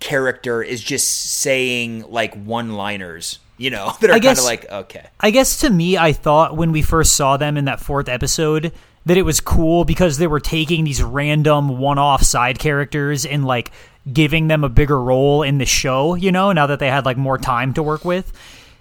character 0.00 0.62
is 0.62 0.82
just 0.82 1.08
saying 1.08 2.10
like 2.10 2.34
one-liners, 2.34 3.38
you 3.58 3.70
know, 3.70 3.92
that 4.00 4.10
are 4.10 4.18
kind 4.18 4.38
of 4.38 4.44
like 4.44 4.70
okay. 4.70 5.06
I 5.20 5.30
guess 5.30 5.60
to 5.60 5.70
me, 5.70 5.96
I 5.96 6.12
thought 6.12 6.56
when 6.56 6.72
we 6.72 6.82
first 6.82 7.14
saw 7.14 7.36
them 7.36 7.56
in 7.56 7.66
that 7.66 7.80
fourth 7.80 8.08
episode 8.08 8.72
that 9.06 9.16
it 9.16 9.22
was 9.22 9.40
cool 9.40 9.84
because 9.84 10.18
they 10.18 10.26
were 10.26 10.40
taking 10.40 10.84
these 10.84 11.02
random 11.02 11.78
one-off 11.78 12.22
side 12.22 12.58
characters 12.58 13.24
and 13.24 13.44
like 13.46 13.72
giving 14.12 14.48
them 14.48 14.64
a 14.64 14.68
bigger 14.68 15.00
role 15.00 15.42
in 15.42 15.58
the 15.58 15.66
show. 15.66 16.14
You 16.14 16.32
know, 16.32 16.52
now 16.52 16.66
that 16.66 16.78
they 16.78 16.88
had 16.88 17.04
like 17.04 17.16
more 17.16 17.38
time 17.38 17.74
to 17.74 17.82
work 17.82 18.04
with. 18.04 18.32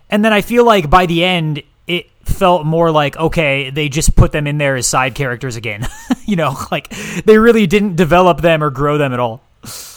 And 0.09 0.25
then 0.25 0.33
I 0.33 0.41
feel 0.41 0.65
like 0.65 0.89
by 0.89 1.05
the 1.05 1.23
end, 1.23 1.61
it 1.87 2.09
felt 2.23 2.65
more 2.65 2.91
like 2.91 3.17
okay, 3.17 3.69
they 3.69 3.89
just 3.89 4.15
put 4.15 4.31
them 4.31 4.47
in 4.47 4.57
there 4.57 4.75
as 4.75 4.87
side 4.87 5.15
characters 5.15 5.55
again. 5.55 5.87
you 6.25 6.35
know, 6.35 6.55
like 6.71 6.89
they 7.25 7.37
really 7.37 7.67
didn't 7.67 7.95
develop 7.95 8.41
them 8.41 8.63
or 8.63 8.69
grow 8.69 8.97
them 8.97 9.13
at 9.13 9.19
all. 9.19 9.41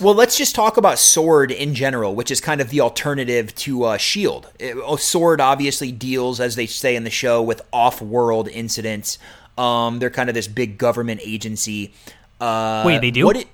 Well, 0.00 0.14
let's 0.14 0.36
just 0.36 0.54
talk 0.56 0.76
about 0.76 0.98
Sword 0.98 1.52
in 1.52 1.74
general, 1.74 2.14
which 2.16 2.30
is 2.32 2.40
kind 2.40 2.60
of 2.60 2.70
the 2.70 2.80
alternative 2.80 3.54
to 3.56 3.84
uh, 3.84 3.96
Shield. 3.96 4.48
It- 4.58 4.76
oh, 4.76 4.96
Sword 4.96 5.40
obviously 5.40 5.92
deals, 5.92 6.40
as 6.40 6.56
they 6.56 6.66
say 6.66 6.96
in 6.96 7.04
the 7.04 7.10
show, 7.10 7.40
with 7.40 7.62
off-world 7.72 8.48
incidents. 8.48 9.18
Um, 9.56 9.98
they're 10.00 10.10
kind 10.10 10.28
of 10.28 10.34
this 10.34 10.48
big 10.48 10.78
government 10.78 11.20
agency. 11.22 11.92
Uh, 12.40 12.82
Wait, 12.84 13.00
they 13.00 13.12
do? 13.12 13.24
What 13.24 13.36
it? 13.36 13.46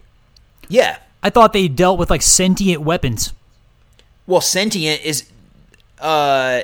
Yeah. 0.69 0.99
I 1.23 1.29
thought 1.31 1.53
they 1.53 1.69
dealt 1.69 1.99
with 1.99 2.09
like 2.11 2.23
sentient 2.23 2.83
weapons. 2.83 3.35
Well, 4.27 4.41
sentient 4.41 5.05
is. 5.05 5.29
Uh, 6.01 6.63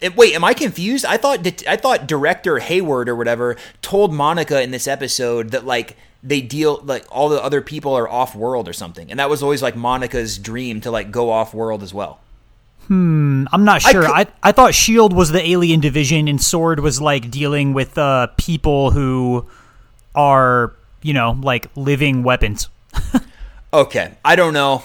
it- 0.00 0.16
wait, 0.16 0.34
am 0.34 0.44
I 0.44 0.54
confused? 0.54 1.04
I 1.04 1.18
thought 1.18 1.46
I 1.68 1.76
thought 1.76 2.06
director 2.06 2.58
Hayward 2.60 3.08
or 3.08 3.16
whatever 3.16 3.56
told 3.82 4.14
Monica 4.14 4.62
in 4.62 4.70
this 4.70 4.86
episode 4.88 5.50
that 5.50 5.66
like 5.66 5.96
they 6.22 6.40
deal 6.40 6.80
like 6.84 7.04
all 7.10 7.28
the 7.28 7.42
other 7.42 7.60
people 7.60 7.94
are 7.94 8.08
off 8.08 8.34
world 8.34 8.68
or 8.68 8.72
something, 8.72 9.10
and 9.10 9.18
that 9.20 9.30
was 9.30 9.42
always 9.42 9.62
like 9.62 9.74
Monica's 9.76 10.38
dream 10.38 10.80
to 10.82 10.90
like 10.90 11.10
go 11.10 11.30
off 11.30 11.54
world 11.54 11.82
as 11.82 11.94
well. 11.94 12.20
Hmm, 12.86 13.44
I'm 13.52 13.64
not 13.64 13.84
I 13.86 13.92
sure. 13.92 14.02
could- 14.02 14.10
I, 14.10 14.26
I 14.42 14.52
thought 14.52 14.74
Shield 14.74 15.12
was 15.12 15.30
the 15.30 15.46
alien 15.48 15.80
division, 15.80 16.28
and 16.28 16.40
Sword 16.42 16.80
was 16.80 17.00
like 17.00 17.30
dealing 17.30 17.72
with 17.72 17.96
uh, 17.96 18.26
people 18.36 18.90
who 18.90 19.46
are 20.14 20.72
you 21.02 21.12
know 21.14 21.38
like 21.42 21.68
living 21.76 22.22
weapons. 22.22 22.68
Okay, 23.72 24.14
I 24.24 24.34
don't 24.34 24.52
know, 24.52 24.82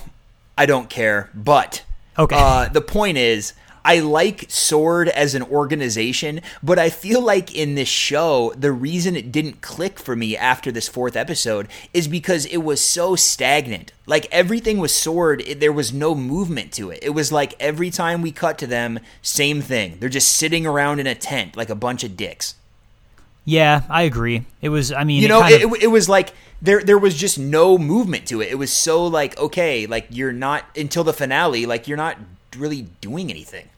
I 0.55 0.67
don't 0.67 0.89
care, 0.91 1.31
but 1.33 1.83
Okay. 2.19 2.35
Uh, 2.39 2.69
the 2.69 2.81
point 2.81 3.17
is. 3.17 3.53
I 3.85 3.99
like 3.99 4.45
Sword 4.49 5.09
as 5.09 5.35
an 5.35 5.43
organization, 5.43 6.41
but 6.63 6.79
I 6.79 6.89
feel 6.89 7.21
like 7.21 7.53
in 7.55 7.75
this 7.75 7.87
show, 7.87 8.51
the 8.57 8.71
reason 8.71 9.15
it 9.15 9.31
didn't 9.31 9.61
click 9.61 9.99
for 9.99 10.15
me 10.15 10.35
after 10.35 10.71
this 10.71 10.87
fourth 10.87 11.15
episode 11.15 11.67
is 11.93 12.07
because 12.07 12.47
it 12.47 12.57
was 12.57 12.81
so 12.81 13.15
stagnant. 13.15 13.91
Like 14.07 14.27
everything 14.31 14.79
was 14.79 14.93
Sword, 14.93 15.41
it, 15.41 15.59
there 15.59 15.71
was 15.71 15.93
no 15.93 16.15
movement 16.15 16.71
to 16.73 16.89
it. 16.89 16.99
It 17.03 17.11
was 17.11 17.31
like 17.31 17.53
every 17.59 17.91
time 17.91 18.23
we 18.23 18.31
cut 18.31 18.57
to 18.57 18.67
them, 18.67 18.99
same 19.21 19.61
thing. 19.61 19.97
They're 19.99 20.09
just 20.09 20.31
sitting 20.31 20.65
around 20.65 20.99
in 20.99 21.05
a 21.05 21.13
tent 21.13 21.55
like 21.55 21.69
a 21.69 21.75
bunch 21.75 22.03
of 22.03 22.17
dicks. 22.17 22.55
Yeah, 23.45 23.83
I 23.89 24.01
agree. 24.01 24.45
It 24.61 24.69
was. 24.69 24.91
I 24.91 25.03
mean, 25.03 25.19
You 25.21 25.25
it 25.25 25.29
know, 25.29 25.45
it, 25.45 25.63
of- 25.63 25.73
it, 25.73 25.83
it 25.83 25.87
was 25.87 26.09
like 26.09 26.33
there 26.59 26.81
there 26.81 26.97
was 26.97 27.15
just 27.15 27.37
no 27.37 27.77
movement 27.77 28.25
to 28.29 28.41
it. 28.41 28.49
It 28.49 28.55
was 28.55 28.73
so 28.73 29.05
like 29.05 29.37
okay, 29.37 29.85
like 29.85 30.07
you're 30.09 30.33
not 30.33 30.65
until 30.75 31.03
the 31.03 31.13
finale, 31.13 31.67
like 31.67 31.87
you're 31.87 31.97
not 31.97 32.17
really 32.57 32.87
doing 33.01 33.29
anything. 33.29 33.69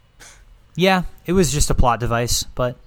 Yeah, 0.78 1.04
it 1.26 1.34
was 1.34 1.52
just 1.52 1.72
a 1.72 1.74
plot 1.74 2.00
device, 2.00 2.44
but 2.56 2.78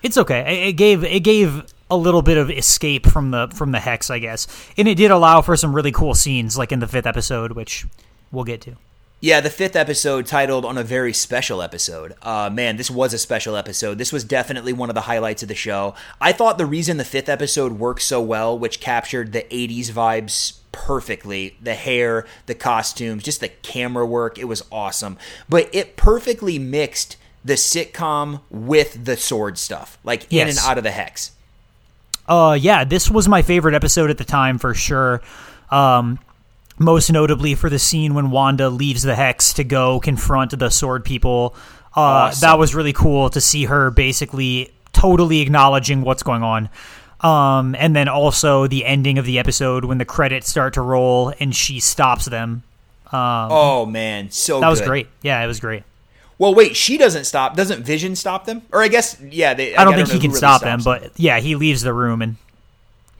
it's 0.00 0.16
okay. 0.16 0.68
It, 0.68 0.74
gave 0.74 1.04
it 1.04 1.20
gave 1.20 1.64
a 1.90 1.96
little 1.96 2.22
bit 2.22 2.38
of 2.38 2.50
escape 2.50 3.06
from 3.06 3.32
the 3.32 3.48
from 3.52 3.72
the 3.72 3.80
hex, 3.80 4.10
I 4.10 4.20
guess, 4.20 4.46
and 4.78 4.86
it 4.88 4.94
did 4.94 5.10
allow 5.10 5.42
for 5.42 5.56
some 5.56 5.74
really 5.74 5.92
cool 5.92 6.14
scenes, 6.14 6.56
like 6.56 6.72
in 6.72 6.78
the 6.78 6.86
fifth 6.86 7.06
episode, 7.06 7.52
which 7.52 7.84
we'll 8.30 8.44
get 8.44 8.60
to. 8.62 8.76
Yeah, 9.22 9.42
the 9.42 9.50
fifth 9.50 9.76
episode 9.76 10.24
titled 10.24 10.64
on 10.64 10.78
a 10.78 10.82
very 10.82 11.12
special 11.12 11.60
episode. 11.60 12.14
Uh, 12.22 12.48
man, 12.50 12.78
this 12.78 12.90
was 12.90 13.12
a 13.12 13.18
special 13.18 13.54
episode. 13.54 13.98
This 13.98 14.12
was 14.12 14.24
definitely 14.24 14.72
one 14.72 14.88
of 14.88 14.94
the 14.94 15.02
highlights 15.02 15.42
of 15.42 15.48
the 15.48 15.54
show. 15.54 15.94
I 16.22 16.32
thought 16.32 16.56
the 16.56 16.64
reason 16.64 16.96
the 16.96 17.04
fifth 17.04 17.28
episode 17.28 17.72
worked 17.72 18.00
so 18.00 18.22
well, 18.22 18.58
which 18.58 18.80
captured 18.80 19.32
the 19.32 19.42
80s 19.42 19.90
vibes 19.90 20.60
perfectly 20.72 21.56
the 21.60 21.74
hair, 21.74 22.26
the 22.46 22.54
costumes, 22.54 23.22
just 23.22 23.40
the 23.40 23.48
camera 23.48 24.06
work, 24.06 24.38
it 24.38 24.44
was 24.44 24.64
awesome. 24.72 25.18
But 25.50 25.68
it 25.74 25.96
perfectly 25.98 26.58
mixed 26.58 27.18
the 27.44 27.54
sitcom 27.54 28.40
with 28.48 29.04
the 29.04 29.18
sword 29.18 29.58
stuff, 29.58 29.98
like 30.02 30.32
in 30.32 30.48
and 30.48 30.58
out 30.58 30.78
of 30.78 30.84
the 30.84 30.90
hex. 30.90 31.32
Uh, 32.26 32.56
yeah, 32.58 32.84
this 32.84 33.10
was 33.10 33.28
my 33.28 33.42
favorite 33.42 33.74
episode 33.74 34.08
at 34.08 34.16
the 34.16 34.24
time 34.24 34.56
for 34.56 34.72
sure. 34.72 35.20
Um, 35.70 36.18
most 36.80 37.12
notably 37.12 37.54
for 37.54 37.70
the 37.70 37.78
scene 37.78 38.14
when 38.14 38.30
Wanda 38.30 38.68
leaves 38.70 39.02
the 39.02 39.14
hex 39.14 39.52
to 39.54 39.64
go 39.64 40.00
confront 40.00 40.58
the 40.58 40.70
sword 40.70 41.04
people. 41.04 41.54
Uh, 41.96 42.00
Awesome. 42.00 42.40
That 42.40 42.58
was 42.58 42.74
really 42.74 42.92
cool 42.92 43.30
to 43.30 43.40
see 43.40 43.66
her 43.66 43.90
basically 43.90 44.72
totally 44.92 45.40
acknowledging 45.40 46.02
what's 46.02 46.22
going 46.22 46.42
on. 46.42 46.68
Um, 47.20 47.74
and 47.78 47.94
then 47.94 48.08
also 48.08 48.66
the 48.66 48.86
ending 48.86 49.18
of 49.18 49.26
the 49.26 49.38
episode 49.38 49.84
when 49.84 49.98
the 49.98 50.04
credits 50.06 50.48
start 50.48 50.74
to 50.74 50.80
roll 50.82 51.34
and 51.38 51.54
she 51.54 51.78
stops 51.78 52.24
them. 52.24 52.62
Oh 53.12 53.86
man, 53.86 54.30
so 54.30 54.60
That 54.60 54.68
was 54.68 54.80
great. 54.80 55.08
Yeah, 55.20 55.42
it 55.42 55.46
was 55.46 55.60
great. 55.60 55.82
Well, 56.38 56.54
wait, 56.54 56.74
she 56.76 56.96
doesn't 56.96 57.24
stop. 57.24 57.56
Doesn't 57.56 57.84
Vision 57.84 58.16
stop 58.16 58.46
them? 58.46 58.62
Or 58.72 58.82
I 58.82 58.88
guess, 58.88 59.20
yeah. 59.20 59.52
They, 59.52 59.76
I 59.76 59.84
don't 59.84 59.94
think 59.94 60.08
know 60.08 60.14
he 60.14 60.20
can 60.20 60.30
really 60.30 60.38
stop 60.38 60.62
them, 60.62 60.80
stops 60.80 61.02
but 61.04 61.20
yeah, 61.20 61.40
he 61.40 61.56
leaves 61.56 61.82
the 61.82 61.92
room 61.92 62.22
and 62.22 62.36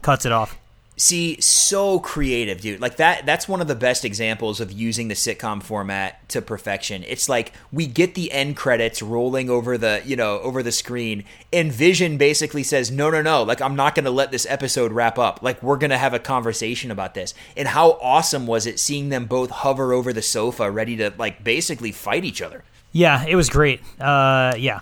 cuts 0.00 0.24
it 0.24 0.32
off. 0.32 0.56
See, 1.01 1.40
so 1.40 1.98
creative, 1.98 2.61
dude. 2.61 2.78
Like 2.78 2.96
that 2.96 3.24
that's 3.24 3.48
one 3.48 3.62
of 3.62 3.68
the 3.68 3.74
best 3.74 4.05
examples 4.05 4.61
of 4.61 4.70
using 4.70 5.09
the 5.09 5.14
sitcom 5.14 5.62
format 5.62 6.28
to 6.28 6.42
perfection. 6.42 7.05
It's 7.09 7.26
like 7.26 7.55
we 7.72 7.86
get 7.86 8.14
the 8.14 8.30
end 8.30 8.59
credits 8.59 9.01
rolling 9.01 9.48
over 9.48 9.78
the, 9.78 10.03
you 10.05 10.14
know, 10.14 10.40
over 10.40 10.62
the 10.62 10.70
screen 10.70 11.24
and 11.55 11.72
Vision 11.72 12.18
basically 12.18 12.62
says, 12.62 12.90
"No, 12.90 13.09
no, 13.09 13.22
no. 13.22 13.42
Like 13.44 13.62
I'm 13.62 13.74
not 13.74 13.94
going 13.94 14.05
to 14.05 14.11
let 14.11 14.30
this 14.30 14.44
episode 14.46 14.92
wrap 14.92 15.18
up. 15.18 15.42
Like 15.42 15.62
we're 15.62 15.78
going 15.78 15.88
to 15.88 15.96
have 15.96 16.12
a 16.12 16.18
conversation 16.18 16.90
about 16.90 17.14
this." 17.14 17.32
And 17.57 17.68
how 17.68 17.92
awesome 18.03 18.46
was 18.46 18.66
it 18.66 18.78
seeing 18.78 19.09
them 19.09 19.24
both 19.24 19.48
hover 19.48 19.94
over 19.94 20.12
the 20.12 20.20
sofa 20.20 20.70
ready 20.70 20.98
to 20.98 21.14
like 21.16 21.42
basically 21.42 21.92
fight 21.92 22.26
each 22.26 22.42
other. 22.42 22.62
Yeah, 22.92 23.24
it 23.26 23.36
was 23.36 23.48
great. 23.48 23.80
Uh, 23.98 24.53
yeah, 24.59 24.80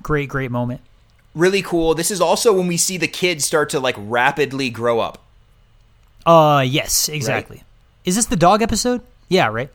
great, 0.00 0.28
great 0.28 0.52
moment. 0.52 0.80
Really 1.34 1.62
cool. 1.62 1.96
This 1.96 2.12
is 2.12 2.20
also 2.20 2.52
when 2.52 2.68
we 2.68 2.76
see 2.76 2.98
the 2.98 3.08
kids 3.08 3.44
start 3.44 3.68
to 3.70 3.80
like 3.80 3.96
rapidly 3.98 4.70
grow 4.70 5.00
up. 5.00 5.24
Uh, 6.26 6.64
yes, 6.66 7.08
exactly. 7.08 7.62
Is 8.04 8.16
this 8.16 8.26
the 8.26 8.36
dog 8.36 8.60
episode? 8.60 9.00
Yeah, 9.28 9.46
right. 9.46 9.70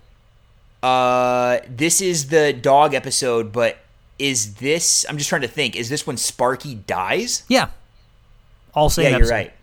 Uh, 0.83 1.59
this 1.67 2.01
is 2.01 2.29
the 2.29 2.53
dog 2.53 2.93
episode, 2.93 3.51
but 3.51 3.77
is 4.19 4.55
this? 4.55 5.05
I'm 5.09 5.17
just 5.17 5.29
trying 5.29 5.41
to 5.41 5.47
think. 5.47 5.75
Is 5.75 5.89
this 5.89 6.05
when 6.05 6.17
Sparky 6.17 6.75
dies? 6.75 7.43
Yeah. 7.47 7.69
All 8.73 8.89
same 8.89 9.11
yeah, 9.11 9.17
you're 9.17 9.27
right. 9.27 9.53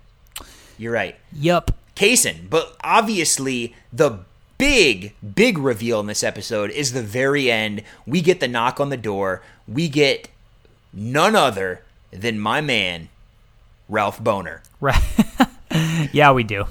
You're 0.78 0.93
right. 0.93 1.16
Yup. 1.32 1.72
Kaysen, 1.97 2.49
but 2.49 2.76
obviously 2.84 3.74
the 3.93 4.20
big, 4.57 5.14
big 5.34 5.59
reveal 5.59 5.99
in 5.99 6.07
this 6.07 6.22
episode 6.22 6.70
is 6.70 6.93
the 6.93 7.03
very 7.03 7.51
end. 7.51 7.82
We 8.07 8.20
get 8.20 8.41
the 8.41 8.49
knock 8.49 8.78
on 8.78 8.91
the 8.91 8.97
door. 8.97 9.43
We 9.66 9.89
get 9.89 10.28
none 10.93 11.34
other 11.34 11.82
than 12.12 12.39
my 12.39 12.61
man, 12.61 13.09
Ralph 13.89 14.22
Bohner. 14.22 14.61
Right. 14.80 15.03
yeah, 16.12 16.30
we 16.32 16.45
do. 16.45 16.66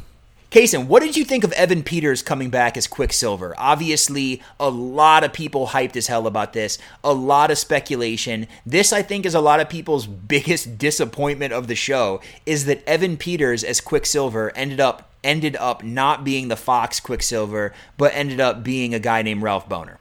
Kaysen, 0.50 0.88
what 0.88 1.04
did 1.04 1.18
you 1.18 1.26
think 1.26 1.43
of 1.43 1.52
Evan 1.54 1.84
Peters 1.84 2.22
coming 2.22 2.50
back 2.50 2.78
as 2.78 2.88
Quicksilver? 2.88 3.54
Obviously, 3.58 4.41
a 4.58 4.70
lot 4.70 5.26
of 5.26 5.34
people 5.34 5.68
hyped 5.68 5.98
as 5.98 6.08
hell 6.08 6.26
about 6.26 6.54
this, 6.54 6.78
a 7.04 7.14
lot 7.14 7.52
of 7.52 7.58
speculation. 7.58 8.48
This, 8.66 8.93
I 8.93 9.02
think, 9.02 9.26
is 9.26 9.36
a 9.36 9.41
lot 9.41 9.60
of 9.60 9.68
people's 9.68 10.08
biggest 10.28 10.78
disappointment 10.78 11.52
of 11.52 11.68
the 11.68 11.76
show 11.76 12.22
is 12.45 12.64
that 12.66 12.82
Evan 12.88 13.18
Peters 13.18 13.62
as 13.62 13.82
Quicksilver 13.82 14.56
ended 14.56 14.80
up 14.80 15.12
ended 15.22 15.58
up 15.58 15.84
not 15.84 16.24
being 16.24 16.48
the 16.48 16.56
Fox 16.56 17.02
Quicksilver, 17.02 17.74
but 17.98 18.14
ended 18.16 18.39
up 18.39 18.64
being 18.64 18.93
a 18.93 19.00
guy 19.00 19.24
named 19.24 19.41
Ralph 19.41 19.68
Bohner. 19.68 19.98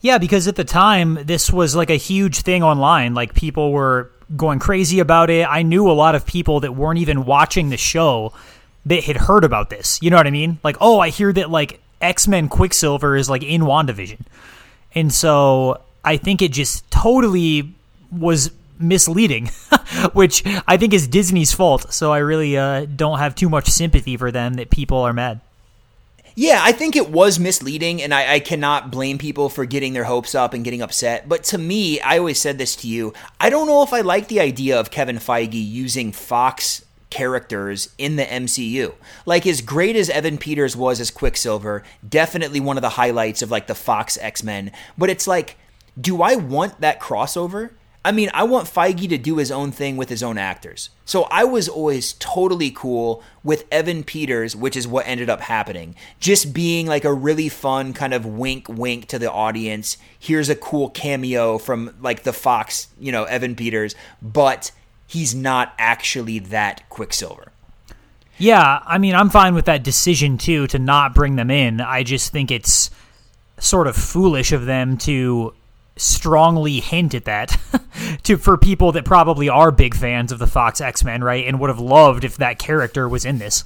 Yeah, 0.00 0.18
because 0.18 0.48
at 0.48 0.56
the 0.56 0.64
time, 0.64 1.20
this 1.22 1.52
was 1.52 1.76
like 1.76 1.90
a 1.90 1.96
huge 1.96 2.40
thing 2.40 2.64
online. 2.64 3.14
Like, 3.14 3.34
people 3.34 3.70
were 3.70 4.10
going 4.36 4.58
crazy 4.58 4.98
about 4.98 5.30
it. 5.30 5.46
I 5.48 5.62
knew 5.62 5.88
a 5.88 5.92
lot 5.92 6.16
of 6.16 6.26
people 6.26 6.60
that 6.60 6.74
weren't 6.74 6.98
even 6.98 7.24
watching 7.24 7.68
the 7.68 7.76
show 7.76 8.32
that 8.86 9.04
had 9.04 9.16
heard 9.16 9.44
about 9.44 9.70
this. 9.70 9.98
You 10.02 10.10
know 10.10 10.16
what 10.16 10.26
I 10.26 10.30
mean? 10.30 10.58
Like, 10.62 10.76
oh, 10.80 11.00
I 11.00 11.10
hear 11.10 11.32
that, 11.32 11.50
like, 11.50 11.80
X 12.00 12.28
Men 12.28 12.48
Quicksilver 12.48 13.16
is, 13.16 13.30
like, 13.30 13.42
in 13.42 13.62
WandaVision. 13.62 14.20
And 14.94 15.12
so 15.12 15.80
I 16.04 16.16
think 16.16 16.42
it 16.42 16.52
just 16.52 16.88
totally 16.90 17.74
was 18.10 18.50
misleading, 18.78 19.50
which 20.12 20.44
I 20.66 20.76
think 20.76 20.92
is 20.92 21.08
Disney's 21.08 21.52
fault. 21.52 21.92
So 21.92 22.12
I 22.12 22.18
really 22.18 22.56
uh, 22.56 22.86
don't 22.86 23.18
have 23.18 23.34
too 23.34 23.48
much 23.48 23.68
sympathy 23.68 24.16
for 24.16 24.30
them 24.30 24.54
that 24.54 24.70
people 24.70 24.98
are 24.98 25.12
mad. 25.12 25.40
Yeah, 26.36 26.60
I 26.62 26.72
think 26.72 26.96
it 26.96 27.10
was 27.10 27.38
misleading, 27.38 28.02
and 28.02 28.12
I, 28.12 28.34
I, 28.34 28.40
cannot 28.40 28.90
blame 28.90 29.18
people 29.18 29.48
for 29.48 29.64
getting 29.64 29.92
their 29.92 30.02
hopes 30.02 30.34
up 30.34 30.52
and 30.52 30.64
getting 30.64 30.82
upset. 30.82 31.28
But 31.28 31.44
to 31.44 31.58
me, 31.58 32.00
I 32.00 32.18
always 32.18 32.40
said 32.40 32.58
this 32.58 32.74
to 32.76 32.88
you 32.88 33.14
I 33.38 33.50
don't 33.50 33.68
know 33.68 33.84
if 33.84 33.92
I 33.92 34.00
like 34.00 34.26
the 34.26 34.40
idea 34.40 34.80
of 34.80 34.90
Kevin 34.90 35.18
Feige 35.18 35.64
using 35.64 36.10
Fox 36.10 36.84
characters 37.14 37.94
in 37.96 38.16
the 38.16 38.24
MCU. 38.24 38.94
Like, 39.24 39.46
as 39.46 39.60
great 39.60 39.94
as 39.94 40.10
Evan 40.10 40.36
Peters 40.36 40.76
was 40.76 41.00
as 41.00 41.12
Quicksilver, 41.12 41.84
definitely 42.06 42.58
one 42.58 42.76
of 42.76 42.82
the 42.82 42.88
highlights 42.90 43.40
of 43.40 43.52
like 43.52 43.68
the 43.68 43.74
Fox 43.76 44.18
X 44.20 44.42
Men. 44.42 44.72
But 44.98 45.10
it's 45.10 45.28
like, 45.28 45.56
do 46.00 46.22
I 46.22 46.34
want 46.34 46.80
that 46.80 47.00
crossover? 47.00 47.70
I 48.04 48.10
mean, 48.10 48.30
I 48.34 48.42
want 48.42 48.68
Feige 48.68 49.08
to 49.08 49.16
do 49.16 49.36
his 49.36 49.52
own 49.52 49.70
thing 49.70 49.96
with 49.96 50.08
his 50.08 50.24
own 50.24 50.36
actors. 50.36 50.90
So 51.04 51.22
I 51.30 51.44
was 51.44 51.68
always 51.68 52.14
totally 52.14 52.70
cool 52.70 53.22
with 53.44 53.64
Evan 53.70 54.02
Peters, 54.02 54.56
which 54.56 54.76
is 54.76 54.88
what 54.88 55.06
ended 55.06 55.30
up 55.30 55.40
happening. 55.40 55.94
Just 56.18 56.52
being 56.52 56.86
like 56.86 57.04
a 57.04 57.12
really 57.14 57.48
fun 57.48 57.94
kind 57.94 58.12
of 58.12 58.26
wink 58.26 58.68
wink 58.68 59.06
to 59.06 59.20
the 59.20 59.30
audience. 59.30 59.96
Here's 60.18 60.50
a 60.50 60.56
cool 60.56 60.90
cameo 60.90 61.58
from 61.58 61.94
like 62.00 62.24
the 62.24 62.32
Fox, 62.32 62.88
you 62.98 63.12
know, 63.12 63.24
Evan 63.24 63.54
Peters, 63.54 63.94
but 64.20 64.72
he's 65.14 65.34
not 65.34 65.72
actually 65.78 66.40
that 66.40 66.88
Quicksilver. 66.90 67.52
Yeah, 68.36 68.82
I 68.84 68.98
mean, 68.98 69.14
I'm 69.14 69.30
fine 69.30 69.54
with 69.54 69.66
that 69.66 69.84
decision 69.84 70.38
too 70.38 70.66
to 70.66 70.78
not 70.78 71.14
bring 71.14 71.36
them 71.36 71.52
in. 71.52 71.80
I 71.80 72.02
just 72.02 72.32
think 72.32 72.50
it's 72.50 72.90
sort 73.58 73.86
of 73.86 73.94
foolish 73.94 74.50
of 74.50 74.66
them 74.66 74.98
to 74.98 75.54
strongly 75.96 76.80
hint 76.80 77.14
at 77.14 77.26
that 77.26 77.56
to 78.24 78.36
for 78.36 78.56
people 78.56 78.90
that 78.90 79.04
probably 79.04 79.48
are 79.48 79.70
big 79.70 79.94
fans 79.94 80.32
of 80.32 80.40
the 80.40 80.48
Fox 80.48 80.80
X-Men, 80.80 81.22
right? 81.22 81.46
And 81.46 81.60
would 81.60 81.70
have 81.70 81.78
loved 81.78 82.24
if 82.24 82.36
that 82.38 82.58
character 82.58 83.08
was 83.08 83.24
in 83.24 83.38
this. 83.38 83.62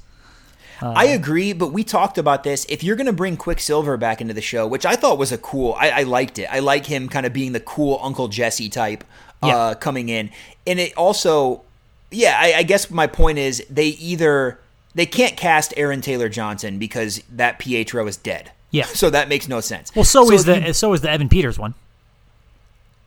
Uh, 0.83 0.93
I 0.95 1.07
agree, 1.07 1.55
but 1.55 1.73
we 1.73 1.83
talked 1.83 2.19
about 2.19 2.45
this. 2.45 2.67
If 2.69 2.85
you're 2.85 2.95
going 2.95 3.07
to 3.07 3.13
bring 3.13 3.37
Quicksilver 3.39 3.97
back 3.97 4.21
into 4.21 4.35
the 4.35 4.43
show, 4.43 4.67
which 4.67 4.87
I 4.87 4.95
thought 4.97 5.19
was 5.19 5.33
a 5.33 5.39
cool, 5.39 5.75
I, 5.79 5.91
I 5.91 6.03
liked 6.03 6.39
it. 6.39 6.45
I 6.45 6.61
like 6.61 6.87
him 6.87 7.09
kind 7.09 7.27
of 7.27 7.33
being 7.33 7.53
the 7.53 7.61
cool 7.61 7.99
Uncle 8.03 8.29
Jesse 8.29 8.69
type 8.69 9.03
uh, 9.43 9.47
yeah. 9.47 9.75
coming 9.75 10.09
in, 10.09 10.31
and 10.69 10.79
it 10.79 10.97
also, 10.97 11.63
yeah. 12.11 12.39
I, 12.41 12.59
I 12.59 12.63
guess 12.63 12.91
my 12.91 13.07
point 13.07 13.39
is 13.39 13.65
they 13.69 13.89
either 13.89 14.61
they 14.95 15.07
can't 15.07 15.37
cast 15.37 15.75
Aaron 15.77 16.01
Taylor 16.01 16.29
Johnson 16.29 16.79
because 16.79 17.23
that 17.33 17.59
Pietro 17.59 18.07
is 18.07 18.17
dead. 18.17 18.53
Yeah, 18.71 18.85
so 18.87 19.11
that 19.11 19.29
makes 19.29 19.49
no 19.49 19.61
sense. 19.61 19.95
Well, 19.97 20.05
so, 20.05 20.27
so 20.27 20.33
is 20.33 20.45
the 20.45 20.61
you, 20.61 20.73
so 20.73 20.93
is 20.93 21.01
the 21.01 21.11
Evan 21.11 21.29
Peters 21.29 21.59
one 21.59 21.75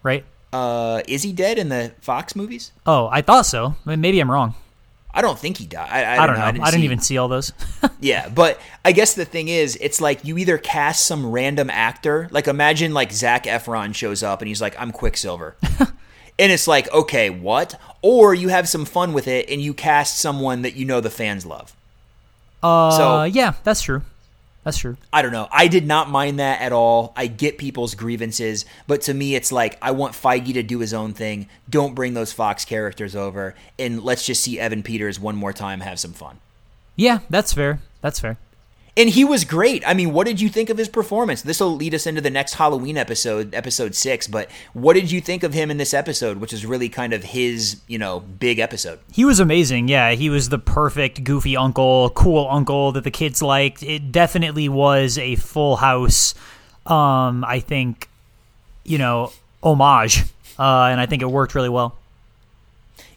right? 0.04 0.26
Uh, 0.54 1.02
is 1.08 1.24
he 1.24 1.32
dead 1.32 1.58
in 1.58 1.70
the 1.70 1.94
Fox 2.02 2.36
movies? 2.36 2.72
Oh, 2.86 3.08
I 3.12 3.22
thought 3.22 3.46
so. 3.46 3.76
Maybe 3.86 4.20
I'm 4.20 4.30
wrong. 4.30 4.56
I 5.14 5.22
don't 5.22 5.38
think 5.38 5.58
he 5.58 5.66
died. 5.66 5.90
I, 5.90 6.04
I, 6.04 6.24
I 6.24 6.28
don't 6.28 6.36
know. 6.36 6.42
know. 6.42 6.48
I 6.48 6.52
didn't, 6.52 6.64
I 6.64 6.72
didn't 6.72 6.84
even 6.86 7.00
see 7.00 7.18
all 7.18 7.28
those. 7.28 7.52
yeah, 8.00 8.30
but 8.30 8.60
I 8.86 8.94
guess 8.94 9.14
the 9.14 9.26
thing 9.26 9.50
is, 9.50 9.78
it's 9.82 10.00
like 10.00 10.24
you 10.24 10.38
either 10.38 10.58
cast 10.58 11.06
some 11.06 11.30
random 11.30 11.70
actor, 11.70 12.30
like 12.32 12.48
imagine 12.48 12.94
like 12.94 13.12
Zac 13.12 13.44
Efron 13.44 13.94
shows 13.94 14.24
up 14.24 14.42
and 14.42 14.48
he's 14.48 14.62
like, 14.62 14.80
"I'm 14.80 14.92
Quicksilver," 14.92 15.58
and 16.42 16.52
it's 16.52 16.68
like, 16.68 16.92
okay, 16.92 17.30
what? 17.30 17.80
Or 18.02 18.34
you 18.34 18.50
have 18.50 18.68
some 18.68 18.84
fun 18.84 19.14
with 19.14 19.28
it 19.28 19.48
and 19.50 19.62
you 19.62 19.76
cast 19.76 20.18
someone 20.18 20.64
that 20.64 20.76
you 20.76 20.86
know 20.86 21.00
the 21.00 21.12
fans 21.12 21.46
love. 21.46 21.74
Uh, 22.64 22.92
so 22.92 23.24
yeah, 23.24 23.54
that's 23.64 23.84
true. 23.84 24.02
That's 24.64 24.78
true. 24.78 24.98
I 25.14 25.22
don't 25.22 25.32
know. 25.32 25.48
I 25.52 25.68
did 25.68 25.86
not 25.88 26.10
mind 26.10 26.40
that 26.40 26.62
at 26.62 26.72
all. 26.72 27.14
I 27.16 27.28
get 27.28 27.58
people's 27.58 27.96
grievances, 27.96 28.66
but 28.88 29.02
to 29.04 29.14
me, 29.14 29.36
it's 29.36 29.52
like 29.52 29.78
I 29.82 29.92
want 29.92 30.14
Feige 30.14 30.54
to 30.54 30.64
do 30.64 30.80
his 30.80 30.94
own 30.94 31.14
thing. 31.14 31.48
Don't 31.70 31.96
bring 31.96 32.14
those 32.14 32.34
Fox 32.34 32.66
characters 32.66 33.16
over, 33.16 33.56
and 33.80 34.04
let's 34.04 34.26
just 34.26 34.44
see 34.44 34.60
Evan 34.60 34.84
Peters 34.84 35.20
one 35.20 35.36
more 35.36 35.54
time 35.54 35.80
have 35.80 36.00
some 36.00 36.14
fun. 36.14 36.40
Yeah, 36.96 37.20
that's 37.30 37.54
fair. 37.54 37.80
That's 38.02 38.20
fair. 38.20 38.38
And 38.98 39.10
he 39.10 39.24
was 39.24 39.46
great. 39.46 39.88
I 39.88 39.94
mean, 39.94 40.12
what 40.12 40.28
did 40.28 40.42
you 40.42 40.50
think 40.50 40.70
of 40.70 40.78
his 40.78 40.90
performance? 40.90 41.42
This 41.42 41.62
will 41.62 41.76
lead 41.76 41.94
us 41.94 42.06
into 42.06 42.20
the 42.20 42.30
next 42.30 42.56
Halloween 42.56 42.98
episode, 42.98 43.56
episode 43.56 43.96
six. 43.96 44.28
But 44.28 44.52
what 44.74 44.94
did 44.94 45.10
you 45.10 45.22
think 45.22 45.44
of 45.44 45.54
him 45.54 45.72
in 45.72 45.78
this 45.78 45.94
episode, 45.94 46.38
which 46.38 46.52
is 46.52 46.66
really 46.66 46.90
kind 46.90 47.14
of 47.14 47.24
his, 47.24 47.80
you 47.88 47.98
know, 47.98 48.20
big 48.20 48.60
episode? 48.60 49.00
He 49.14 49.24
was 49.24 49.40
amazing. 49.40 49.88
Yeah, 49.88 50.12
he 50.12 50.30
was 50.30 50.50
the 50.50 50.60
perfect 50.60 51.24
goofy 51.24 51.56
uncle, 51.56 52.10
cool 52.10 52.48
uncle 52.50 52.92
that 52.92 53.06
the 53.06 53.12
kids 53.12 53.42
liked. 53.42 53.82
It 53.82 54.12
definitely 54.12 54.68
was 54.68 55.18
a 55.18 55.36
full 55.38 55.78
house. 55.78 56.36
Um, 56.86 57.46
I 57.46 57.62
think, 57.62 58.10
you 58.84 58.98
know, 58.98 59.32
homage, 59.64 60.24
uh, 60.60 60.90
and 60.92 61.00
I 61.00 61.06
think 61.06 61.22
it 61.22 61.32
worked 61.32 61.56
really 61.56 61.70
well. 61.70 61.96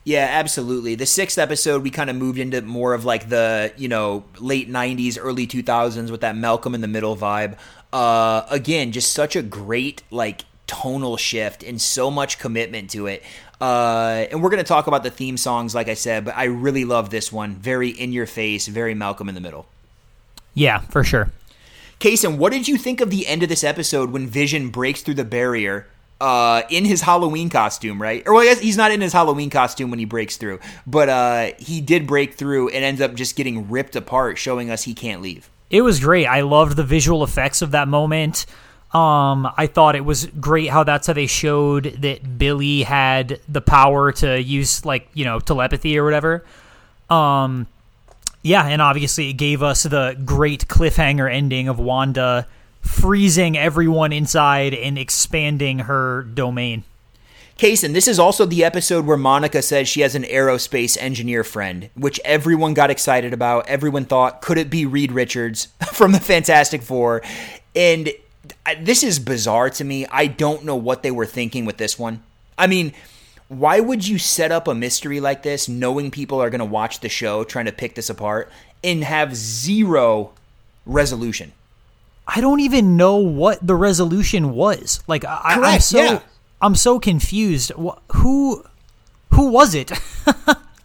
Yeah, 0.05 0.29
absolutely. 0.31 0.95
The 0.95 1.07
sixth 1.07 1.39
episode, 1.39 1.83
we 1.83 1.91
kind 1.91 2.11
of 2.11 2.17
moved 2.17 2.39
into 2.39 2.61
more 2.61 2.93
of 2.93 3.07
like 3.07 3.31
the, 3.31 3.73
you 3.79 3.89
know, 3.89 4.25
late 4.39 4.71
90s, 4.71 5.19
early 5.19 5.47
2000s 5.47 6.11
with 6.11 6.21
that 6.21 6.37
Malcolm 6.37 6.75
in 6.75 6.83
the 6.83 6.89
Middle 6.89 7.17
vibe. 7.17 7.57
Uh, 7.91 8.45
again, 8.51 8.93
just 8.93 9.13
such 9.13 9.35
a 9.35 9.43
great, 9.43 10.03
like, 10.11 10.45
tonal 10.67 11.17
shift 11.17 11.63
and 11.63 11.81
so 11.81 12.11
much 12.11 12.39
commitment 12.39 12.91
to 12.91 13.07
it. 13.07 13.23
Uh, 13.61 14.27
and 14.31 14.43
we're 14.43 14.51
going 14.51 14.63
to 14.63 14.69
talk 14.69 14.87
about 14.87 15.03
the 15.05 15.11
theme 15.11 15.37
songs, 15.37 15.75
like 15.75 15.89
I 15.89 15.95
said, 15.95 16.25
but 16.25 16.37
I 16.37 16.45
really 16.45 16.85
love 16.85 17.11
this 17.11 17.33
one. 17.33 17.55
Very 17.55 17.89
in 17.89 18.13
your 18.13 18.27
face, 18.27 18.67
very 18.67 18.95
Malcolm 18.95 19.29
in 19.29 19.35
the 19.35 19.41
Middle. 19.41 19.67
Yeah, 20.55 20.81
for 20.81 21.03
sure. 21.03 21.31
Kaysen, 22.01 22.37
what 22.37 22.53
did 22.53 22.69
you 22.69 22.77
think 22.77 23.01
of 23.01 23.11
the 23.11 23.27
end 23.27 23.43
of 23.43 23.49
this 23.49 23.65
episode 23.65 24.11
when 24.11 24.27
Vision 24.27 24.69
breaks 24.69 25.03
through 25.03 25.15
the 25.15 25.25
barrier 25.25 25.87
uh, 26.25 26.63
in 26.71 26.87
his 26.87 27.03
Halloween 27.03 27.51
costume, 27.51 28.01
right? 28.01 28.23
Or 28.27 28.33
well, 28.33 28.43
I 28.43 28.47
guess 28.47 28.59
he's 28.59 28.79
not 28.79 28.91
in 28.91 29.03
his 29.03 29.13
Halloween 29.13 29.51
costume 29.51 29.91
when 29.91 29.99
he 29.99 30.07
breaks 30.07 30.39
through, 30.39 30.59
but 30.87 31.11
uh, 31.11 31.51
he 31.59 31.83
did 31.83 32.07
break 32.07 32.33
through 32.33 32.71
and 32.71 32.83
ends 32.83 33.03
up 33.03 33.13
just 33.13 33.37
getting 33.37 33.69
ripped 33.69 33.95
apart, 33.95 34.39
showing 34.39 34.71
us 34.71 34.85
he 34.85 34.95
can't 34.95 35.21
leave. 35.21 35.51
It 35.69 35.83
was 35.83 36.01
great. 36.01 36.25
I 36.25 36.41
loved 36.41 36.77
the 36.77 36.83
visual 36.83 37.25
effects 37.25 37.61
of 37.61 37.73
that 37.73 37.89
moment. 37.89 38.47
Um, 38.95 39.53
I 39.59 39.67
thought 39.67 39.97
it 39.97 40.05
was 40.07 40.25
great 40.25 40.71
how 40.71 40.83
that's 40.83 41.09
how 41.09 41.13
they 41.13 41.27
showed 41.27 41.85
that 42.01 42.39
Billy 42.39 42.85
had 42.85 43.39
the 43.47 43.61
power 43.61 44.11
to 44.13 44.41
use 44.41 44.83
like 44.87 45.07
you 45.13 45.27
know 45.27 45.41
telepathy 45.41 45.99
or 45.99 46.05
whatever. 46.05 46.43
Um, 47.11 47.67
yeah, 48.41 48.65
and 48.67 48.81
obviously 48.81 49.29
it 49.29 49.35
gave 49.35 49.63
us 49.63 49.83
the 49.83 50.19
great 50.25 50.69
cliffhanger 50.69 51.31
ending 51.31 51.69
of 51.69 51.79
Wanda 51.79 52.47
freezing 52.85 53.57
everyone 53.57 54.13
inside 54.13 54.75
and 54.75 54.99
expanding 54.99 55.81
her 55.81 56.23
domain. 56.23 56.85
Kaysen, 57.59 57.93
this 57.93 58.09
is 58.09 58.19
also 58.19 58.47
the 58.47 58.65
episode 58.65 59.07
where 59.07 59.17
Monica 59.17 59.63
says 59.63 59.89
she 59.89 60.01
has 60.01 60.17
an 60.17 60.25
aerospace 60.25 60.97
engineer 61.01 61.45
friend, 61.45 61.89
which 61.95 62.21
everyone 62.25 62.75
got 62.75 62.91
excited 62.91 63.33
about. 63.33 63.69
Everyone 63.69 64.05
thought, 64.05 64.43
could 64.43 64.59
it 64.59 64.71
be 64.71 64.87
Reed 64.87 65.13
Richards 65.13 65.69
from 65.93 66.13
the 66.13 66.21
Fantastic 66.21 66.83
Four? 66.83 67.23
And 67.77 68.11
this 68.81 69.05
is 69.05 69.21
bizarre 69.21 69.71
to 69.71 69.85
me. 69.85 70.05
I 70.07 70.27
don't 70.27 70.65
know 70.65 70.77
what 70.77 71.05
they 71.05 71.13
were 71.13 71.27
thinking 71.27 71.65
with 71.65 71.77
this 71.77 71.97
one. 71.97 72.23
I 72.59 72.67
mean, 72.67 72.93
why 73.49 73.79
would 73.79 74.07
you 74.07 74.19
set 74.19 74.51
up 74.51 74.67
a 74.67 74.75
mystery 74.75 75.21
like 75.21 75.45
this 75.45 75.69
knowing 75.69 76.11
people 76.11 76.43
are 76.43 76.51
going 76.51 76.59
to 76.59 76.65
watch 76.65 77.01
the 77.01 77.09
show 77.09 77.45
trying 77.45 77.67
to 77.67 77.73
pick 77.73 77.95
this 77.95 78.11
apart 78.11 78.51
and 78.83 79.05
have 79.05 79.37
zero 79.37 80.33
resolution? 80.87 81.53
I 82.27 82.41
don't 82.41 82.61
even 82.61 82.97
know 82.97 83.17
what 83.17 83.65
the 83.67 83.75
resolution 83.75 84.55
was. 84.55 85.03
Like 85.07 85.25
I, 85.25 85.75
am 85.75 85.81
so 85.81 85.99
yeah. 85.99 86.21
I'm 86.61 86.75
so 86.75 86.99
confused. 86.99 87.73
Who 88.13 88.65
who 89.31 89.51
was 89.51 89.75
it? 89.75 89.93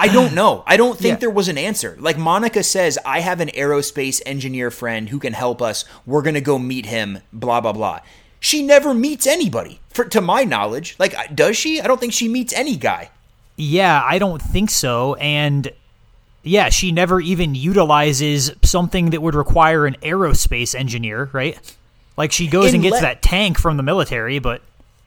I 0.01 0.07
don't 0.07 0.33
know. 0.33 0.63
I 0.65 0.77
don't 0.77 0.97
think 0.97 1.15
yeah. 1.15 1.19
there 1.19 1.29
was 1.29 1.49
an 1.49 1.57
answer. 1.57 1.97
Like 1.99 2.17
Monica 2.17 2.63
says, 2.63 2.97
I 3.05 3.19
have 3.19 3.41
an 3.41 3.49
aerospace 3.49 4.21
engineer 4.25 4.71
friend 4.71 5.09
who 5.09 5.19
can 5.19 5.33
help 5.33 5.61
us. 5.61 5.85
We're 6.05 6.21
gonna 6.21 6.41
go 6.41 6.57
meet 6.57 6.85
him. 6.85 7.19
Blah 7.33 7.61
blah 7.61 7.73
blah. 7.73 7.99
She 8.39 8.63
never 8.63 8.93
meets 8.93 9.27
anybody, 9.27 9.81
for 9.89 10.05
to 10.05 10.21
my 10.21 10.43
knowledge. 10.45 10.95
Like, 10.97 11.35
does 11.35 11.57
she? 11.57 11.81
I 11.81 11.87
don't 11.87 11.99
think 11.99 12.13
she 12.13 12.29
meets 12.29 12.53
any 12.53 12.77
guy. 12.77 13.11
Yeah, 13.57 14.01
I 14.05 14.19
don't 14.19 14.41
think 14.41 14.69
so. 14.69 15.15
And 15.15 15.69
yeah, 16.43 16.69
she 16.69 16.91
never 16.91 17.19
even 17.19 17.55
utilizes 17.55 18.51
something 18.63 19.11
that 19.11 19.21
would 19.21 19.35
require 19.35 19.85
an 19.85 19.97
aerospace 20.01 20.73
engineer, 20.73 21.29
right? 21.33 21.57
Like 22.17 22.31
she 22.31 22.47
goes 22.47 22.73
and 22.73 22.83
gets 22.83 22.95
le- 22.95 23.01
that 23.01 23.21
tank 23.21 23.57
from 23.57 23.77
the 23.77 23.83
military, 23.83 24.39
but 24.39 24.61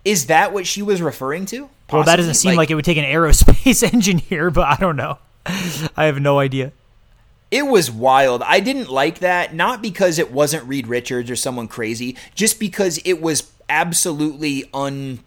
is 0.05 0.26
that 0.26 0.53
what 0.53 0.66
she 0.66 0.83
was 0.83 1.01
referring 1.01 1.47
to? 1.47 1.68
Possibly? 1.87 1.99
Well, 1.99 2.05
that 2.05 2.16
doesn't 2.16 2.35
seem 2.35 2.51
like, 2.51 2.57
like 2.57 2.70
it 2.70 2.74
would 2.74 2.85
take 2.85 2.97
an 2.97 3.05
aerospace 3.05 3.83
engineer, 3.93 4.51
but 4.51 4.66
I 4.66 4.76
don't 4.76 4.97
know. 4.97 5.18
I 5.47 6.05
have 6.05 6.20
no 6.20 6.39
idea. 6.39 6.72
It 7.51 7.66
was 7.66 7.91
wild. 7.91 8.43
I 8.43 8.61
didn't 8.61 8.89
like 8.89 9.18
that, 9.18 9.55
not 9.55 9.83
because 9.83 10.18
it 10.18 10.33
wasn't 10.33 10.66
Reed 10.66 10.87
Richards 10.87 11.30
or 11.30 11.37
someone 11.37 11.68
crazy, 11.68 12.16
just 12.35 12.59
because 12.59 12.99
it 13.05 13.20
was 13.20 13.53
absolutely 13.68 14.64
un 14.72 15.20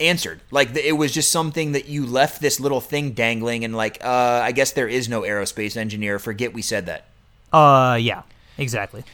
answered. 0.00 0.40
Like 0.50 0.74
it 0.76 0.92
was 0.92 1.12
just 1.12 1.30
something 1.30 1.72
that 1.72 1.86
you 1.86 2.06
left 2.06 2.40
this 2.40 2.60
little 2.60 2.80
thing 2.80 3.12
dangling, 3.12 3.64
and 3.64 3.76
like, 3.76 3.98
uh, 4.04 4.40
I 4.42 4.52
guess 4.52 4.72
there 4.72 4.88
is 4.88 5.08
no 5.08 5.22
aerospace 5.22 5.76
engineer. 5.76 6.18
Forget 6.18 6.52
we 6.52 6.62
said 6.62 6.86
that. 6.86 7.06
Uh, 7.52 7.98
yeah, 8.00 8.22
exactly. 8.58 9.04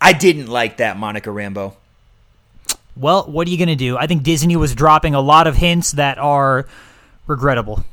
I 0.00 0.12
didn't 0.12 0.48
like 0.48 0.78
that, 0.78 0.96
Monica 0.98 1.30
Rambeau. 1.30 1.74
well, 2.96 3.24
what 3.24 3.46
are 3.48 3.50
you 3.50 3.56
going 3.56 3.68
to 3.68 3.76
do? 3.76 3.96
I 3.96 4.06
think 4.06 4.22
Disney 4.22 4.56
was 4.56 4.74
dropping 4.74 5.14
a 5.14 5.20
lot 5.20 5.46
of 5.46 5.56
hints 5.56 5.92
that 5.92 6.18
are 6.18 6.66
regrettable. 7.26 7.84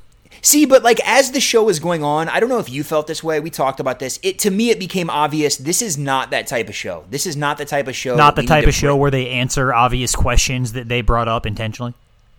See, 0.41 0.65
but 0.65 0.83
like 0.83 0.99
as 1.05 1.31
the 1.31 1.39
show 1.39 1.63
was 1.63 1.79
going 1.79 2.03
on, 2.03 2.27
I 2.27 2.39
don't 2.39 2.49
know 2.49 2.59
if 2.59 2.69
you 2.69 2.83
felt 2.83 3.07
this 3.07 3.23
way. 3.23 3.39
We 3.39 3.49
talked 3.49 3.79
about 3.79 3.99
this. 3.99 4.19
It 4.23 4.39
to 4.39 4.51
me, 4.51 4.69
it 4.69 4.79
became 4.79 5.09
obvious 5.09 5.57
this 5.57 5.81
is 5.81 5.97
not 5.97 6.31
that 6.31 6.47
type 6.47 6.67
of 6.67 6.75
show. 6.75 7.05
This 7.09 7.25
is 7.25 7.37
not 7.37 7.57
the 7.57 7.65
type 7.65 7.87
of 7.87 7.95
show. 7.95 8.15
Not 8.15 8.35
the 8.35 8.43
type 8.43 8.67
of 8.67 8.73
show 8.73 8.95
where 8.95 9.11
they 9.11 9.29
answer 9.29 9.73
obvious 9.73 10.15
questions 10.15 10.73
that 10.73 10.87
they 10.87 11.01
brought 11.01 11.27
up 11.27 11.45
intentionally. 11.45 11.93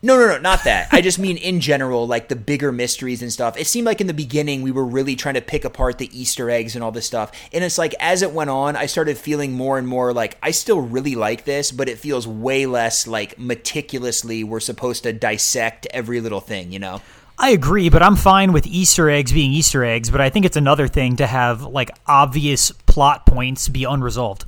No, 0.04 0.18
no, 0.18 0.26
no, 0.26 0.38
not 0.38 0.64
that. 0.64 0.88
I 0.90 1.00
just 1.00 1.20
mean 1.20 1.36
in 1.36 1.60
general, 1.60 2.08
like 2.08 2.28
the 2.28 2.34
bigger 2.34 2.72
mysteries 2.72 3.22
and 3.22 3.32
stuff. 3.32 3.56
It 3.56 3.68
seemed 3.68 3.86
like 3.86 4.00
in 4.00 4.08
the 4.08 4.14
beginning 4.14 4.62
we 4.62 4.72
were 4.72 4.84
really 4.84 5.14
trying 5.14 5.34
to 5.34 5.40
pick 5.40 5.64
apart 5.64 5.98
the 5.98 6.10
Easter 6.18 6.50
eggs 6.50 6.74
and 6.74 6.82
all 6.82 6.90
this 6.90 7.06
stuff. 7.06 7.30
And 7.52 7.62
it's 7.62 7.78
like 7.78 7.94
as 8.00 8.22
it 8.22 8.32
went 8.32 8.50
on, 8.50 8.74
I 8.74 8.86
started 8.86 9.16
feeling 9.16 9.52
more 9.52 9.78
and 9.78 9.86
more 9.86 10.12
like 10.12 10.38
I 10.42 10.50
still 10.50 10.80
really 10.80 11.14
like 11.14 11.44
this, 11.44 11.70
but 11.70 11.88
it 11.88 11.98
feels 11.98 12.26
way 12.26 12.66
less 12.66 13.06
like 13.06 13.38
meticulously 13.38 14.42
we're 14.42 14.58
supposed 14.58 15.04
to 15.04 15.12
dissect 15.12 15.86
every 15.92 16.20
little 16.20 16.40
thing, 16.40 16.72
you 16.72 16.80
know? 16.80 17.00
I 17.42 17.50
agree, 17.50 17.88
but 17.88 18.04
I'm 18.04 18.14
fine 18.14 18.52
with 18.52 18.68
Easter 18.68 19.10
eggs 19.10 19.32
being 19.32 19.52
Easter 19.52 19.84
eggs, 19.84 20.10
but 20.10 20.20
I 20.20 20.30
think 20.30 20.46
it's 20.46 20.56
another 20.56 20.86
thing 20.86 21.16
to 21.16 21.26
have 21.26 21.62
like 21.62 21.90
obvious 22.06 22.70
plot 22.70 23.26
points 23.26 23.68
be 23.68 23.82
unresolved. 23.82 24.44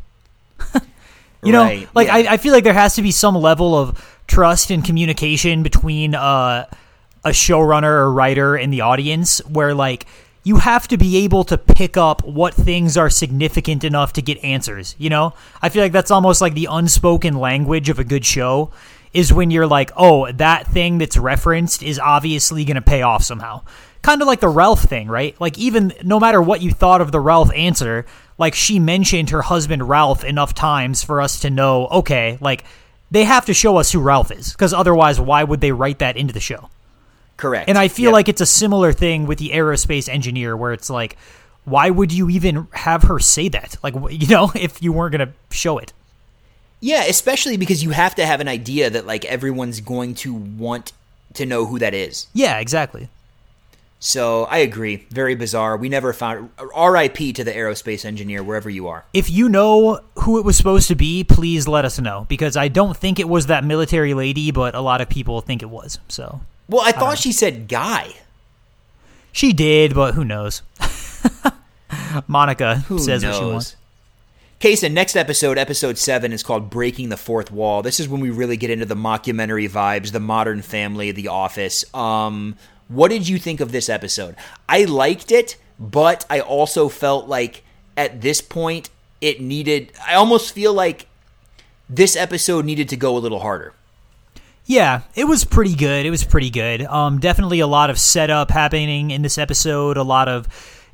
you 1.42 1.50
know, 1.50 1.64
Right, 1.64 1.88
like 1.92 2.06
yeah. 2.06 2.14
I, 2.14 2.34
I 2.34 2.36
feel 2.36 2.52
like 2.52 2.62
there 2.62 2.72
has 2.72 2.94
to 2.94 3.02
be 3.02 3.10
some 3.10 3.34
level 3.34 3.76
of 3.76 4.22
trust 4.28 4.70
and 4.70 4.84
communication 4.84 5.64
between 5.64 6.14
uh, 6.14 6.66
a 7.24 7.30
showrunner 7.30 7.82
or 7.82 8.12
writer 8.12 8.54
and 8.54 8.72
the 8.72 8.82
audience 8.82 9.40
where 9.48 9.74
like 9.74 10.06
you 10.44 10.58
have 10.58 10.86
to 10.86 10.96
be 10.96 11.16
able 11.24 11.42
to 11.44 11.58
pick 11.58 11.96
up 11.96 12.22
what 12.24 12.54
things 12.54 12.96
are 12.96 13.10
significant 13.10 13.82
enough 13.82 14.12
to 14.12 14.22
get 14.22 14.42
answers, 14.44 14.94
you 14.98 15.10
know? 15.10 15.32
I 15.60 15.68
feel 15.68 15.82
like 15.82 15.92
that's 15.92 16.12
almost 16.12 16.40
like 16.40 16.54
the 16.54 16.68
unspoken 16.70 17.34
language 17.34 17.88
of 17.88 17.98
a 17.98 18.04
good 18.04 18.24
show 18.24 18.70
is 19.14 19.32
when 19.32 19.50
you're 19.50 19.66
like, 19.66 19.90
"Oh, 19.96 20.30
that 20.32 20.66
thing 20.66 20.98
that's 20.98 21.16
referenced 21.16 21.82
is 21.82 21.98
obviously 21.98 22.64
going 22.64 22.74
to 22.74 22.82
pay 22.82 23.02
off 23.02 23.22
somehow." 23.22 23.62
Kind 24.02 24.20
of 24.20 24.28
like 24.28 24.40
the 24.40 24.48
Ralph 24.48 24.82
thing, 24.82 25.08
right? 25.08 25.34
Like 25.40 25.56
even 25.56 25.94
no 26.02 26.20
matter 26.20 26.42
what 26.42 26.60
you 26.60 26.72
thought 26.72 27.00
of 27.00 27.10
the 27.10 27.20
Ralph 27.20 27.50
answer, 27.54 28.04
like 28.36 28.54
she 28.54 28.78
mentioned 28.78 29.30
her 29.30 29.40
husband 29.40 29.88
Ralph 29.88 30.24
enough 30.24 30.52
times 30.52 31.02
for 31.02 31.22
us 31.22 31.40
to 31.40 31.48
know, 31.48 31.86
okay, 31.86 32.36
like 32.42 32.64
they 33.10 33.24
have 33.24 33.46
to 33.46 33.54
show 33.54 33.78
us 33.78 33.92
who 33.92 34.00
Ralph 34.00 34.30
is 34.30 34.52
because 34.52 34.74
otherwise 34.74 35.18
why 35.18 35.42
would 35.44 35.62
they 35.62 35.72
write 35.72 36.00
that 36.00 36.18
into 36.18 36.34
the 36.34 36.40
show? 36.40 36.68
Correct. 37.38 37.68
And 37.68 37.78
I 37.78 37.88
feel 37.88 38.06
Yep. 38.10 38.12
like 38.12 38.28
it's 38.28 38.40
a 38.42 38.46
similar 38.46 38.92
thing 38.92 39.26
with 39.26 39.38
the 39.38 39.50
aerospace 39.50 40.08
engineer 40.08 40.54
where 40.56 40.72
it's 40.74 40.90
like 40.90 41.16
why 41.64 41.88
would 41.88 42.12
you 42.12 42.28
even 42.28 42.68
have 42.72 43.04
her 43.04 43.18
say 43.18 43.48
that? 43.48 43.76
Like 43.82 43.94
you 44.10 44.26
know, 44.28 44.52
if 44.54 44.82
you 44.82 44.92
weren't 44.92 45.16
going 45.16 45.28
to 45.28 45.34
show 45.56 45.78
it. 45.78 45.94
Yeah, 46.80 47.04
especially 47.04 47.56
because 47.56 47.82
you 47.82 47.90
have 47.90 48.14
to 48.16 48.26
have 48.26 48.40
an 48.40 48.48
idea 48.48 48.90
that 48.90 49.06
like 49.06 49.24
everyone's 49.24 49.80
going 49.80 50.14
to 50.16 50.34
want 50.34 50.92
to 51.34 51.46
know 51.46 51.66
who 51.66 51.78
that 51.78 51.94
is. 51.94 52.26
Yeah, 52.34 52.58
exactly. 52.58 53.08
So 54.00 54.44
I 54.44 54.58
agree. 54.58 55.06
Very 55.10 55.34
bizarre. 55.34 55.78
We 55.78 55.88
never 55.88 56.12
found 56.12 56.50
R.I.P. 56.74 57.32
to 57.34 57.42
the 57.44 57.52
aerospace 57.52 58.04
engineer 58.04 58.42
wherever 58.42 58.68
you 58.68 58.86
are. 58.86 59.04
If 59.14 59.30
you 59.30 59.48
know 59.48 60.00
who 60.16 60.38
it 60.38 60.44
was 60.44 60.58
supposed 60.58 60.88
to 60.88 60.94
be, 60.94 61.24
please 61.24 61.66
let 61.66 61.86
us 61.86 61.98
know 61.98 62.26
because 62.28 62.54
I 62.54 62.68
don't 62.68 62.94
think 62.96 63.18
it 63.18 63.30
was 63.30 63.46
that 63.46 63.64
military 63.64 64.12
lady, 64.12 64.50
but 64.50 64.74
a 64.74 64.80
lot 64.82 65.00
of 65.00 65.08
people 65.08 65.40
think 65.40 65.62
it 65.62 65.70
was. 65.70 65.98
So 66.08 66.42
Well, 66.68 66.82
I 66.82 66.92
thought 66.92 67.16
she 67.18 67.32
said 67.32 67.66
guy. 67.66 68.12
she 69.32 69.54
did, 69.54 69.94
but 69.94 70.12
who 70.14 70.24
knows? 70.24 70.60
Monica 72.26 72.76
Who 72.88 72.98
says 72.98 73.22
knows? 73.22 73.32
what 73.32 73.38
she 73.46 73.52
wants. 73.52 73.76
Kaysen, 74.64 74.92
next 74.92 75.14
episode, 75.14 75.58
episode 75.58 75.98
seven, 75.98 76.32
is 76.32 76.42
called 76.42 76.70
Breaking 76.70 77.10
the 77.10 77.18
Fourth 77.18 77.50
Wall. 77.50 77.82
This 77.82 78.00
is 78.00 78.08
when 78.08 78.22
we 78.22 78.30
really 78.30 78.56
get 78.56 78.70
into 78.70 78.86
the 78.86 78.94
mockumentary 78.94 79.68
vibes, 79.68 80.10
the 80.10 80.20
modern 80.20 80.62
family, 80.62 81.12
the 81.12 81.28
office. 81.28 81.84
Um, 81.94 82.56
what 82.88 83.10
did 83.10 83.28
you 83.28 83.38
think 83.38 83.60
of 83.60 83.72
this 83.72 83.90
episode? 83.90 84.36
I 84.66 84.84
liked 84.84 85.30
it, 85.30 85.58
but 85.78 86.24
I 86.30 86.40
also 86.40 86.88
felt 86.88 87.28
like 87.28 87.62
at 87.94 88.22
this 88.22 88.40
point 88.40 88.88
it 89.20 89.38
needed 89.38 89.92
I 90.08 90.14
almost 90.14 90.54
feel 90.54 90.72
like 90.72 91.08
this 91.90 92.16
episode 92.16 92.64
needed 92.64 92.88
to 92.88 92.96
go 92.96 93.18
a 93.18 93.20
little 93.20 93.40
harder. 93.40 93.74
Yeah, 94.64 95.02
it 95.14 95.24
was 95.24 95.44
pretty 95.44 95.74
good. 95.74 96.06
It 96.06 96.10
was 96.10 96.24
pretty 96.24 96.48
good. 96.48 96.80
Um, 96.86 97.20
definitely 97.20 97.60
a 97.60 97.66
lot 97.66 97.90
of 97.90 97.98
setup 97.98 98.50
happening 98.50 99.10
in 99.10 99.20
this 99.20 99.36
episode. 99.36 99.98
A 99.98 100.02
lot 100.02 100.26
of 100.26 100.48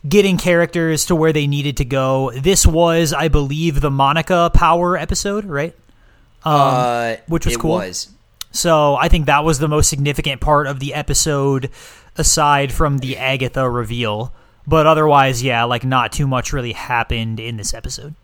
getting 0.09 0.39
characters 0.39 1.07
to 1.07 1.15
where 1.15 1.33
they 1.33 1.47
needed 1.47 1.77
to 1.79 1.85
go. 1.85 2.31
This 2.35 2.67
was, 2.67 3.13
I 3.13 3.29
believe, 3.29 3.81
the 3.81 3.91
Monica 3.91 4.51
Power 4.55 4.97
episode, 4.97 5.45
right? 5.45 5.75
uh, 6.45 7.17
which 7.27 7.45
was 7.45 7.55
it 7.55 7.61
cool. 7.61 7.73
was. 7.73 8.09
So 8.53 8.97
I 8.97 9.09
think 9.09 9.27
that 9.27 9.45
was 9.45 9.59
the 9.59 9.69
most 9.69 9.89
significant 9.89 10.41
part 10.41 10.67
of 10.67 10.81
the 10.81 10.95
episode, 10.95 11.71
aside 12.17 12.73
from 12.73 12.99
the 12.99 13.17
Agatha 13.17 13.69
reveal. 13.69 14.33
But 14.67 14.87
otherwise, 14.87 15.43
yeah, 15.43 15.65
like 15.65 15.85
not 15.85 16.13
too 16.13 16.27
much 16.27 16.53
really 16.53 16.73
happened 16.73 17.41
in 17.41 17.57
this 17.57 17.75
episode. 17.75 18.15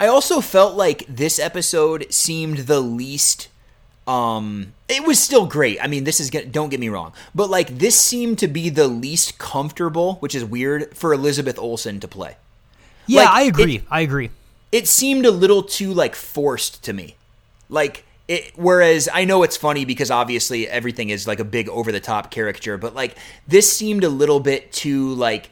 I 0.00 0.06
also 0.06 0.40
felt 0.40 0.76
like 0.76 1.04
this 1.08 1.38
episode 1.38 2.06
seemed 2.12 2.58
the 2.58 2.80
least 2.80 3.48
um 4.06 4.72
it 4.88 5.06
was 5.06 5.18
still 5.22 5.46
great. 5.46 5.78
I 5.82 5.86
mean, 5.86 6.04
this 6.04 6.18
is 6.20 6.30
don't 6.30 6.68
get 6.70 6.80
me 6.80 6.88
wrong, 6.88 7.12
but 7.34 7.50
like 7.50 7.78
this 7.78 7.98
seemed 7.98 8.38
to 8.38 8.48
be 8.48 8.70
the 8.70 8.88
least 8.88 9.38
comfortable, 9.38 10.14
which 10.16 10.34
is 10.34 10.44
weird 10.44 10.96
for 10.96 11.12
Elizabeth 11.12 11.58
Olsen 11.58 12.00
to 12.00 12.08
play. 12.08 12.36
Yeah, 13.06 13.22
Like, 13.22 13.28
I 13.30 13.42
agree. 13.42 13.76
it- 13.76 13.84
I 13.90 14.00
agree. 14.00 14.30
It 14.70 14.86
seemed 14.86 15.24
a 15.24 15.30
little 15.30 15.62
too 15.62 15.92
like 15.94 16.14
forced 16.14 16.82
to 16.84 16.92
me. 16.92 17.16
Like 17.70 18.04
it, 18.28 18.52
whereas 18.56 19.08
I 19.12 19.24
know 19.24 19.42
it's 19.42 19.56
funny 19.56 19.86
because 19.86 20.10
obviously 20.10 20.68
everything 20.68 21.08
is 21.08 21.26
like 21.26 21.40
a 21.40 21.44
big 21.44 21.68
over 21.70 21.90
the 21.90 22.00
top 22.00 22.30
caricature, 22.30 22.76
but 22.76 22.94
like 22.94 23.16
this 23.46 23.72
seemed 23.74 24.04
a 24.04 24.10
little 24.10 24.40
bit 24.40 24.70
too 24.72 25.14
like 25.14 25.50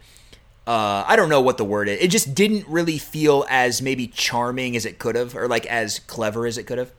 uh, 0.66 1.04
I 1.06 1.14
don't 1.16 1.28
know 1.28 1.40
what 1.40 1.58
the 1.58 1.64
word 1.64 1.88
is. 1.88 2.00
It 2.00 2.08
just 2.08 2.34
didn't 2.34 2.66
really 2.68 2.98
feel 2.98 3.46
as 3.48 3.80
maybe 3.80 4.08
charming 4.08 4.76
as 4.76 4.84
it 4.84 4.98
could 4.98 5.14
have, 5.14 5.36
or 5.36 5.46
like 5.48 5.64
as 5.66 6.00
clever 6.00 6.44
as 6.46 6.58
it 6.58 6.64
could 6.64 6.78
have. 6.78 6.90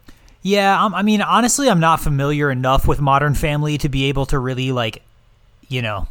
Yeah, 0.44 0.84
um, 0.84 0.94
I 0.96 1.02
mean, 1.02 1.22
honestly, 1.22 1.70
I'm 1.70 1.80
not 1.80 2.00
familiar 2.00 2.50
enough 2.52 2.88
with 2.88 3.02
Modern 3.02 3.34
Family 3.34 3.78
to 3.80 3.90
be 3.90 4.06
able 4.06 4.26
to 4.28 4.40
really 4.40 4.72
like, 4.72 5.02
you 5.68 5.82
know, 5.82 6.08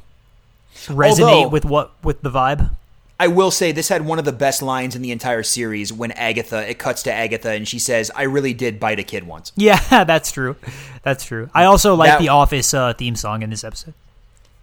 resonate 0.87 1.21
Although- 1.21 1.49
with 1.49 1.65
what 1.65 1.93
with 2.03 2.23
the 2.23 2.31
vibe. 2.31 2.71
I 3.19 3.29
will 3.29 3.51
say 3.51 3.73
this 3.73 3.89
had 3.89 4.05
one 4.05 4.19
of 4.19 4.27
the 4.27 4.33
best 4.33 4.61
lines 4.61 4.95
in 4.95 5.01
the 5.01 5.11
entire 5.11 5.43
series 5.43 5.91
when 5.91 6.13
Agatha 6.13 6.69
it 6.69 6.79
cuts 6.79 7.03
to 7.05 7.13
Agatha 7.13 7.49
and 7.51 7.67
she 7.67 7.79
says, 7.79 8.11
"I 8.15 8.25
really 8.25 8.53
did 8.53 8.79
bite 8.79 8.99
a 8.99 9.03
kid 9.03 9.27
once." 9.27 9.53
Yeah, 9.57 9.81
that's 10.05 10.31
true. 10.31 10.57
That's 11.03 11.25
true. 11.25 11.49
I 11.55 11.65
also 11.65 11.95
like 11.95 12.11
That- 12.11 12.21
the 12.21 12.29
Office 12.29 12.75
uh, 12.75 12.93
theme 12.93 13.17
song 13.17 13.41
in 13.43 13.49
this 13.49 13.65
episode. 13.65 13.95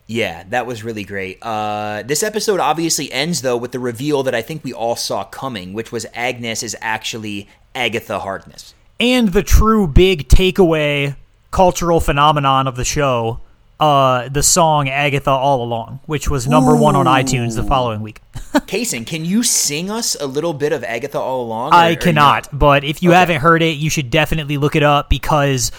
Yeah, 0.05 0.43
that 0.49 0.67
was 0.67 0.83
really 0.83 1.03
great. 1.03 1.39
Uh, 1.41 2.03
this 2.03 2.21
episode 2.21 2.59
obviously 2.59 3.11
ends 3.11 3.41
though 3.41 3.57
with 3.57 3.71
the 3.71 3.79
reveal 3.79 4.21
that 4.21 4.35
I 4.35 4.43
think 4.43 4.63
we 4.63 4.71
all 4.73 4.95
saw 4.95 5.23
coming, 5.23 5.73
which 5.73 5.91
was 5.91 6.05
Agnes 6.13 6.61
is 6.61 6.75
actually 6.79 7.47
Agatha 7.73 8.19
Harkness. 8.19 8.75
And 9.03 9.29
the 9.33 9.43
true 9.43 9.85
big 9.85 10.29
takeaway 10.29 11.13
cultural 11.51 11.99
phenomenon 11.99 12.67
of 12.67 12.77
the 12.77 12.85
show 12.85 13.39
uh 13.81 14.29
the 14.29 14.41
song 14.41 14.87
agatha 14.87 15.29
all 15.29 15.61
along 15.61 15.99
which 16.05 16.29
was 16.29 16.47
number 16.47 16.73
one 16.75 16.95
on 16.95 17.05
itunes 17.05 17.55
the 17.55 17.63
following 17.63 18.01
week 18.01 18.21
Kaysen, 18.53 19.05
can 19.05 19.25
you 19.25 19.43
sing 19.43 19.89
us 19.91 20.15
a 20.15 20.25
little 20.27 20.53
bit 20.53 20.71
of 20.73 20.83
Agatha 20.83 21.19
all 21.19 21.41
along? 21.43 21.73
or- 21.73 21.75
i 21.75 21.95
cannot 21.95 22.51
not? 22.53 22.57
but 22.57 22.83
if 22.85 23.03
you 23.03 23.11
haven't 23.11 23.41
heard 23.41 23.61
it 23.61 23.75
you 23.77 23.89
should 23.89 24.09
definitely 24.09 24.57
look 24.57 24.75
it 24.75 24.83
up 24.83 25.09
because 25.09 25.71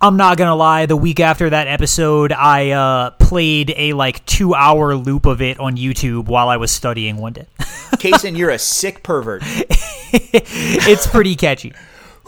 i'm 0.00 0.16
not 0.16 0.36
gonna 0.38 0.54
lie 0.54 0.86
the 0.86 0.96
week 0.96 1.18
after 1.18 1.50
that 1.50 1.66
episode 1.66 2.30
i 2.32 2.70
uh 2.70 3.10
played 3.12 3.74
a 3.76 3.92
like 3.94 4.24
two 4.24 4.54
hour 4.54 4.94
loop 4.94 5.26
of 5.26 5.42
it 5.42 5.58
on 5.58 5.76
youtube 5.76 6.26
while 6.26 6.48
i 6.48 6.56
was 6.56 6.70
studying 6.70 7.16
one 7.16 7.32
day 7.32 7.46
Kaysen, 7.98 8.36
you're 8.38 8.50
a 8.50 8.58
sick 8.60 9.02
pervert. 9.02 9.42
it's 10.12 11.06
pretty 11.08 11.34
catchy 11.34 11.72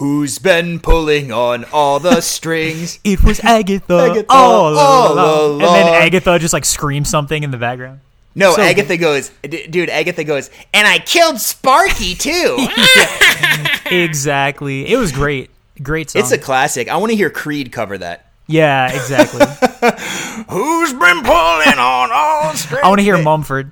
Who's 0.01 0.39
been 0.39 0.81
pulling 0.81 1.31
on 1.31 1.67
all 1.75 2.01
the 2.01 2.23
strings? 2.23 2.99
it 3.05 3.23
was 3.23 3.39
agatha, 3.41 3.99
Agatha 4.11 4.27
all, 4.31 4.77
all 4.79 5.13
along. 5.13 5.61
and 5.63 5.75
then 5.75 5.95
agatha 6.03 6.39
just 6.39 6.55
like 6.55 6.65
screams 6.65 7.11
something 7.11 7.43
in 7.43 7.51
the 7.51 7.59
background 7.59 8.01
No, 8.35 8.55
So 8.55 8.63
Agatha 8.63 8.97
goes, 8.97 9.31
d- 9.43 9.67
dude, 9.67 9.91
Agatha 9.91 10.25
goes, 10.25 10.49
and 10.73 10.89
I 10.89 11.01
killed 11.01 11.39
Sparky 11.39 12.15
too. 12.15 12.57
exactly. 13.91 14.87
It 14.91 14.97
was 14.97 15.13
great. 15.13 15.51
Great 15.83 16.11
song. 16.11 16.21
it's 16.23 16.33
a 16.33 16.39
classic. 16.39 16.89
I 16.89 16.97
want 16.97 17.11
to 17.11 17.17
hear 17.17 17.29
Creed 17.31 17.71
cover 17.73 17.99
that. 17.99 18.27
yeah, 18.47 18.91
exactly. 18.93 19.41
Who's 20.49 20.93
been 20.93 21.23
pulling 21.23 21.79
on 21.79 22.11
all 22.13 22.53
strings? 22.55 22.85
I 22.85 22.89
want 22.89 22.99
to 23.01 23.05
hear 23.05 23.19
Mumford. 23.23 23.71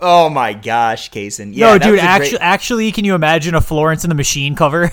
Oh 0.00 0.28
my 0.28 0.52
gosh, 0.52 1.10
Kaysen. 1.10 1.52
Yeah, 1.54 1.72
no, 1.72 1.78
dude. 1.78 1.98
Actually, 1.98 2.30
great- 2.30 2.40
actually, 2.42 2.92
can 2.92 3.04
you 3.04 3.14
imagine 3.14 3.54
a 3.54 3.60
Florence 3.60 4.04
and 4.04 4.10
the 4.10 4.14
Machine 4.16 4.54
cover 4.54 4.90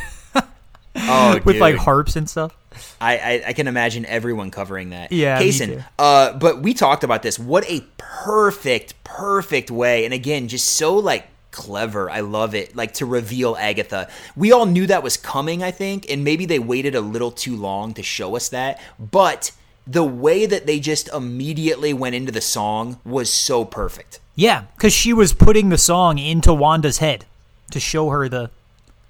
oh, 0.96 1.40
with 1.46 1.58
like 1.58 1.76
harps 1.76 2.16
and 2.16 2.30
stuff? 2.30 2.56
I, 3.00 3.18
I 3.18 3.44
I 3.48 3.54
can 3.54 3.68
imagine 3.68 4.06
everyone 4.06 4.52
covering 4.52 4.92
that. 4.92 5.12
Yeah, 5.12 5.42
Kaysen. 5.42 5.86
Uh, 6.00 6.34
but 6.34 6.62
we 6.62 6.74
talked 6.74 7.04
about 7.04 7.22
this. 7.24 7.38
What 7.38 7.70
a 7.70 7.84
perfect, 7.98 9.02
perfect 9.04 9.70
way, 9.72 10.06
and 10.06 10.14
again, 10.14 10.48
just 10.48 10.70
so 10.70 10.96
like 10.96 11.28
clever. 11.52 12.10
I 12.10 12.22
love 12.22 12.56
it. 12.56 12.76
Like 12.76 12.94
to 12.96 13.06
reveal 13.06 13.56
Agatha. 13.58 14.10
We 14.36 14.52
all 14.52 14.66
knew 14.66 14.88
that 14.88 15.04
was 15.04 15.18
coming, 15.18 15.64
I 15.64 15.72
think, 15.72 16.10
and 16.10 16.24
maybe 16.24 16.46
they 16.46 16.60
waited 16.60 16.96
a 16.96 17.02
little 17.02 17.32
too 17.32 17.56
long 17.56 17.94
to 17.96 18.04
show 18.04 18.36
us 18.36 18.50
that. 18.50 18.82
But 18.98 19.52
the 19.86 20.04
way 20.04 20.46
that 20.46 20.66
they 20.66 20.80
just 20.80 21.10
immediately 21.10 21.94
went 21.94 22.16
into 22.16 22.32
the 22.32 22.42
song 22.42 23.00
was 23.04 23.30
so 23.30 23.66
perfect. 23.66 24.20
Yeah, 24.36 24.66
because 24.76 24.94
she 24.94 25.14
was 25.14 25.34
putting 25.34 25.70
the 25.70 25.78
song 25.78 26.18
into 26.18 26.54
Wanda's 26.54 27.00
head 27.00 27.26
to 27.72 27.80
show 27.80 28.10
her 28.10 28.30
the 28.30 28.50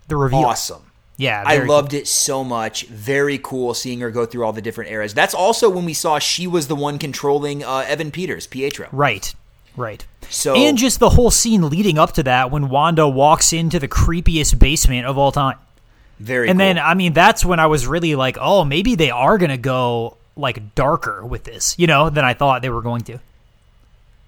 the 0.07 0.17
reveal. 0.17 0.39
Awesome. 0.39 0.90
Yeah, 1.21 1.43
I 1.45 1.59
loved 1.59 1.93
it 1.93 2.07
so 2.07 2.43
much. 2.43 2.87
Very 2.87 3.37
cool 3.37 3.75
seeing 3.75 3.99
her 3.99 4.09
go 4.09 4.25
through 4.25 4.43
all 4.43 4.53
the 4.53 4.61
different 4.61 4.89
eras. 4.89 5.13
That's 5.13 5.35
also 5.35 5.69
when 5.69 5.85
we 5.85 5.93
saw 5.93 6.17
she 6.17 6.47
was 6.47 6.67
the 6.67 6.75
one 6.75 6.97
controlling 6.97 7.63
uh, 7.63 7.85
Evan 7.87 8.09
Peters, 8.09 8.47
Pietro. 8.47 8.87
Right, 8.91 9.35
right. 9.77 10.03
So 10.29 10.55
and 10.55 10.79
just 10.79 10.99
the 10.99 11.11
whole 11.11 11.29
scene 11.29 11.69
leading 11.69 11.99
up 11.99 12.13
to 12.13 12.23
that 12.23 12.49
when 12.49 12.69
Wanda 12.69 13.07
walks 13.07 13.53
into 13.53 13.77
the 13.77 13.87
creepiest 13.87 14.57
basement 14.57 15.05
of 15.05 15.15
all 15.19 15.31
time. 15.31 15.57
very 16.19 16.49
And 16.49 16.57
cool. 16.57 16.65
then 16.65 16.79
I 16.79 16.95
mean 16.95 17.13
that's 17.13 17.45
when 17.45 17.59
I 17.59 17.67
was 17.67 17.85
really 17.85 18.15
like, 18.15 18.39
oh, 18.41 18.65
maybe 18.65 18.95
they 18.95 19.11
are 19.11 19.37
gonna 19.37 19.57
go 19.57 20.17
like 20.35 20.73
darker 20.73 21.23
with 21.23 21.43
this, 21.43 21.75
you 21.77 21.85
know, 21.85 22.09
than 22.09 22.25
I 22.25 22.33
thought 22.33 22.63
they 22.63 22.69
were 22.71 22.81
going 22.81 23.03
to. 23.03 23.19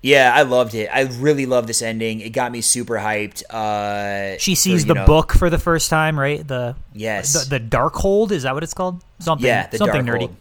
Yeah, 0.04 0.34
I 0.36 0.42
loved 0.42 0.76
it. 0.76 0.90
I 0.94 1.04
really 1.04 1.46
love 1.46 1.66
this 1.66 1.82
ending. 1.82 2.20
It 2.20 2.32
got 2.32 2.52
me 2.52 2.60
super 2.60 2.96
hyped. 2.96 3.42
Uh, 3.50 4.38
She 4.38 4.54
sees 4.54 4.82
for, 4.82 4.90
the 4.90 4.94
know- 4.96 5.06
book 5.06 5.32
for 5.32 5.50
the 5.50 5.58
first 5.58 5.90
time, 5.90 6.20
right? 6.20 6.46
The 6.46 6.76
Yes. 6.94 7.46
the, 7.48 7.58
the 7.58 7.66
Darkhold 7.66 8.32
is 8.32 8.44
that 8.44 8.54
what 8.54 8.64
it's 8.64 8.74
called? 8.74 9.02
Something 9.20 9.48
Yeah, 9.48 9.68
the 9.68 9.78
something 9.78 10.06
Dark 10.06 10.18
nerdy. 10.20 10.26
Hold. 10.26 10.36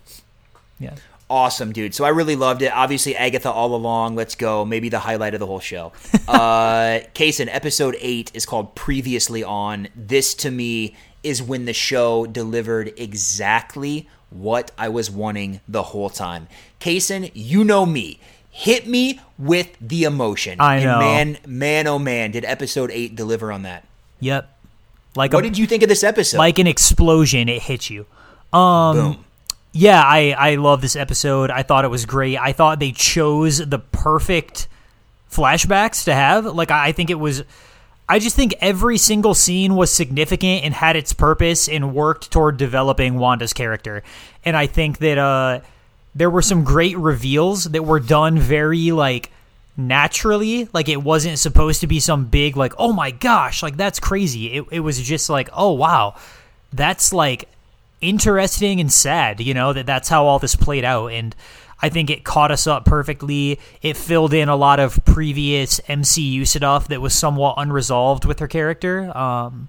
Yeah. 0.80 0.94
Awesome, 1.30 1.72
dude. 1.72 1.94
So 1.94 2.04
I 2.04 2.08
really 2.08 2.34
loved 2.36 2.60
it. 2.62 2.72
Obviously, 2.74 3.16
Agatha 3.16 3.50
all 3.50 3.74
along. 3.76 4.16
Let's 4.16 4.34
go. 4.34 4.64
Maybe 4.64 4.88
the 4.88 4.98
highlight 4.98 5.32
of 5.32 5.40
the 5.40 5.46
whole 5.46 5.60
show. 5.60 5.92
uh, 6.28 7.00
Kaysen, 7.14 7.48
episode 7.50 7.96
eight 8.00 8.32
is 8.34 8.44
called 8.44 8.74
Previously 8.74 9.44
On. 9.44 9.88
This 9.94 10.34
to 10.34 10.50
me 10.50 10.96
is 11.22 11.40
when 11.40 11.66
the 11.66 11.72
show 11.72 12.26
delivered 12.26 12.92
exactly 12.98 14.08
what 14.28 14.72
I 14.76 14.88
was 14.88 15.08
wanting 15.08 15.60
the 15.68 15.84
whole 15.84 16.10
time. 16.10 16.48
Kaysen, 16.80 17.30
you 17.32 17.62
know 17.64 17.86
me. 17.86 18.18
Hit 18.54 18.86
me 18.86 19.18
with 19.38 19.74
the 19.80 20.04
emotion. 20.04 20.60
I 20.60 20.76
And 20.76 20.84
know. 20.84 20.98
man, 20.98 21.38
man, 21.46 21.86
oh 21.86 21.98
man, 21.98 22.30
did 22.32 22.44
episode 22.44 22.90
eight 22.92 23.16
deliver 23.16 23.50
on 23.50 23.62
that? 23.62 23.84
Yep. 24.20 24.48
Like 25.16 25.32
What 25.32 25.44
a, 25.44 25.48
did 25.48 25.58
you 25.58 25.66
think 25.66 25.82
of 25.82 25.88
this 25.88 26.04
episode? 26.04 26.36
like 26.38 26.58
an 26.58 26.66
explosion, 26.66 27.48
it 27.48 27.62
hit 27.62 27.88
you. 27.90 28.06
Um 28.52 28.96
Boom. 28.96 29.24
yeah, 29.72 30.02
I 30.04 30.32
I 30.38 30.54
love 30.56 30.82
this 30.82 30.96
episode. 30.96 31.50
I 31.50 31.62
thought 31.62 31.84
it 31.86 31.88
was 31.88 32.04
great. 32.04 32.38
I 32.38 32.52
thought 32.52 32.78
they 32.78 32.92
chose 32.92 33.58
the 33.58 33.78
perfect 33.78 34.68
flashbacks 35.30 36.04
to 36.04 36.14
have. 36.14 36.44
Like 36.46 36.70
I 36.70 36.88
I 36.88 36.92
think 36.92 37.08
it 37.10 37.18
was 37.18 37.42
I 38.08 38.18
just 38.18 38.36
think 38.36 38.54
every 38.60 38.98
single 38.98 39.32
scene 39.34 39.74
was 39.76 39.90
significant 39.90 40.64
and 40.64 40.74
had 40.74 40.96
its 40.96 41.14
purpose 41.14 41.68
and 41.68 41.94
worked 41.94 42.30
toward 42.30 42.58
developing 42.58 43.16
Wanda's 43.18 43.54
character. 43.54 44.02
And 44.44 44.56
I 44.56 44.66
think 44.66 44.98
that 44.98 45.16
uh 45.18 45.60
there 46.14 46.30
were 46.30 46.42
some 46.42 46.64
great 46.64 46.96
reveals 46.96 47.64
that 47.64 47.84
were 47.84 48.00
done 48.00 48.38
very 48.38 48.92
like 48.92 49.30
naturally. 49.76 50.68
Like 50.72 50.88
it 50.88 51.02
wasn't 51.02 51.38
supposed 51.38 51.80
to 51.80 51.86
be 51.86 52.00
some 52.00 52.26
big 52.26 52.56
like 52.56 52.74
oh 52.78 52.92
my 52.92 53.10
gosh 53.10 53.62
like 53.62 53.76
that's 53.76 54.00
crazy. 54.00 54.52
It, 54.52 54.64
it 54.70 54.80
was 54.80 55.00
just 55.00 55.30
like 55.30 55.48
oh 55.52 55.72
wow. 55.72 56.16
That's 56.72 57.12
like 57.12 57.48
interesting 58.00 58.80
and 58.80 58.92
sad 58.92 59.40
you 59.40 59.54
know 59.54 59.72
that 59.72 59.86
that's 59.86 60.08
how 60.08 60.26
all 60.26 60.38
this 60.38 60.56
played 60.56 60.84
out. 60.84 61.08
And 61.08 61.34
i 61.80 61.88
think 61.88 62.10
it 62.10 62.24
caught 62.24 62.50
us 62.50 62.66
up 62.66 62.84
perfectly. 62.84 63.58
It 63.80 63.96
filled 63.96 64.34
in 64.34 64.48
a 64.48 64.56
lot 64.56 64.80
of 64.80 65.04
previous 65.04 65.80
mcu 65.80 66.46
stuff 66.46 66.88
that 66.88 67.00
was 67.00 67.14
somewhat 67.14 67.54
unresolved 67.56 68.24
with 68.24 68.38
her 68.40 68.48
character. 68.48 69.16
Um 69.16 69.68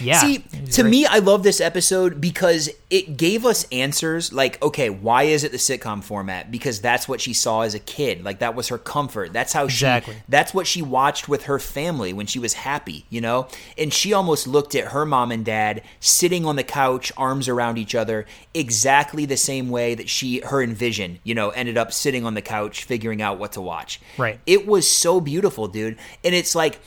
yeah 0.00 0.20
See, 0.20 0.38
to 0.38 0.82
great. 0.82 0.90
me, 0.90 1.06
I 1.06 1.18
love 1.18 1.42
this 1.42 1.60
episode 1.60 2.20
because 2.20 2.70
it 2.90 3.16
gave 3.16 3.44
us 3.44 3.66
answers 3.72 4.32
like, 4.32 4.60
okay, 4.62 4.90
why 4.90 5.24
is 5.24 5.44
it 5.44 5.52
the 5.52 5.58
sitcom 5.58 6.02
format? 6.02 6.50
Because 6.50 6.80
that's 6.80 7.08
what 7.08 7.20
she 7.20 7.32
saw 7.34 7.62
as 7.62 7.74
a 7.74 7.78
kid. 7.78 8.24
Like 8.24 8.38
that 8.40 8.54
was 8.54 8.68
her 8.68 8.78
comfort. 8.78 9.32
That's 9.32 9.52
how 9.52 9.64
Exactly. 9.64 10.14
she 10.14 10.20
that's 10.28 10.54
what 10.54 10.66
she 10.66 10.82
watched 10.82 11.28
with 11.28 11.44
her 11.44 11.58
family 11.58 12.12
when 12.12 12.26
she 12.26 12.38
was 12.38 12.54
happy, 12.54 13.04
you 13.10 13.20
know? 13.20 13.48
And 13.76 13.92
she 13.92 14.12
almost 14.12 14.46
looked 14.46 14.74
at 14.74 14.88
her 14.88 15.04
mom 15.06 15.32
and 15.32 15.44
dad 15.44 15.82
sitting 16.00 16.44
on 16.46 16.56
the 16.56 16.64
couch, 16.64 17.12
arms 17.16 17.48
around 17.48 17.78
each 17.78 17.94
other, 17.94 18.26
exactly 18.54 19.24
the 19.26 19.36
same 19.36 19.68
way 19.70 19.94
that 19.94 20.08
she 20.08 20.40
her 20.40 20.62
envision, 20.62 21.18
you 21.24 21.34
know, 21.34 21.50
ended 21.50 21.76
up 21.78 21.92
sitting 21.92 22.24
on 22.26 22.34
the 22.34 22.42
couch 22.42 22.84
figuring 22.84 23.22
out 23.22 23.38
what 23.38 23.52
to 23.52 23.60
watch. 23.60 24.00
Right. 24.16 24.40
It 24.46 24.66
was 24.66 24.90
so 24.90 25.20
beautiful, 25.20 25.68
dude. 25.68 25.98
And 26.24 26.34
it's 26.34 26.54
like 26.54 26.80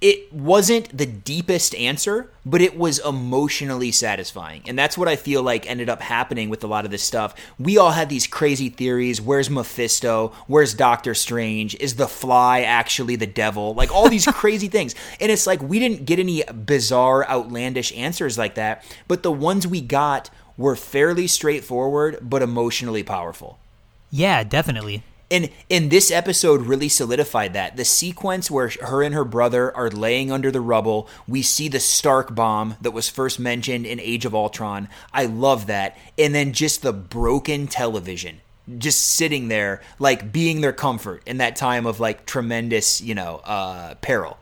it 0.00 0.32
wasn't 0.32 0.96
the 0.96 1.04
deepest 1.04 1.74
answer, 1.74 2.30
but 2.46 2.62
it 2.62 2.76
was 2.76 2.98
emotionally 3.00 3.92
satisfying. 3.92 4.62
And 4.66 4.78
that's 4.78 4.96
what 4.96 5.08
I 5.08 5.16
feel 5.16 5.42
like 5.42 5.68
ended 5.68 5.90
up 5.90 6.00
happening 6.00 6.48
with 6.48 6.64
a 6.64 6.66
lot 6.66 6.86
of 6.86 6.90
this 6.90 7.02
stuff. 7.02 7.34
We 7.58 7.76
all 7.76 7.90
had 7.90 8.08
these 8.08 8.26
crazy 8.26 8.70
theories. 8.70 9.20
Where's 9.20 9.50
Mephisto? 9.50 10.32
Where's 10.46 10.72
Doctor 10.72 11.14
Strange? 11.14 11.74
Is 11.74 11.96
the 11.96 12.08
fly 12.08 12.62
actually 12.62 13.16
the 13.16 13.26
devil? 13.26 13.74
Like 13.74 13.94
all 13.94 14.08
these 14.08 14.26
crazy 14.32 14.68
things. 14.68 14.94
And 15.20 15.30
it's 15.30 15.46
like 15.46 15.60
we 15.62 15.78
didn't 15.78 16.06
get 16.06 16.18
any 16.18 16.44
bizarre, 16.44 17.28
outlandish 17.28 17.94
answers 17.94 18.38
like 18.38 18.54
that, 18.54 18.84
but 19.06 19.22
the 19.22 19.32
ones 19.32 19.66
we 19.66 19.82
got 19.82 20.30
were 20.56 20.76
fairly 20.76 21.26
straightforward, 21.26 22.18
but 22.22 22.42
emotionally 22.42 23.02
powerful. 23.02 23.58
yeah 24.10 24.42
definitely 24.42 25.02
And 25.30 25.50
and 25.70 25.90
this 25.90 26.10
episode 26.10 26.62
really 26.62 26.88
solidified 26.88 27.52
that. 27.54 27.76
The 27.76 27.84
sequence 27.84 28.50
where 28.50 28.70
her 28.82 29.02
and 29.02 29.14
her 29.14 29.24
brother 29.24 29.74
are 29.76 29.90
laying 29.90 30.32
under 30.32 30.50
the 30.50 30.60
rubble, 30.60 31.08
we 31.28 31.42
see 31.42 31.68
the 31.68 31.80
Stark 31.80 32.34
bomb 32.34 32.76
that 32.80 32.90
was 32.90 33.08
first 33.08 33.38
mentioned 33.38 33.86
in 33.86 34.00
Age 34.00 34.24
of 34.24 34.34
Ultron. 34.34 34.88
I 35.12 35.26
love 35.26 35.66
that. 35.66 35.96
And 36.18 36.34
then 36.34 36.52
just 36.52 36.82
the 36.82 36.92
broken 36.92 37.66
television 37.66 38.40
just 38.78 39.04
sitting 39.04 39.48
there 39.48 39.82
like 39.98 40.30
being 40.32 40.60
their 40.60 40.72
comfort 40.72 41.22
in 41.26 41.38
that 41.38 41.56
time 41.56 41.86
of 41.86 41.98
like 41.98 42.24
tremendous, 42.24 43.00
you 43.00 43.14
know, 43.14 43.40
uh 43.44 43.94
peril. 43.96 44.38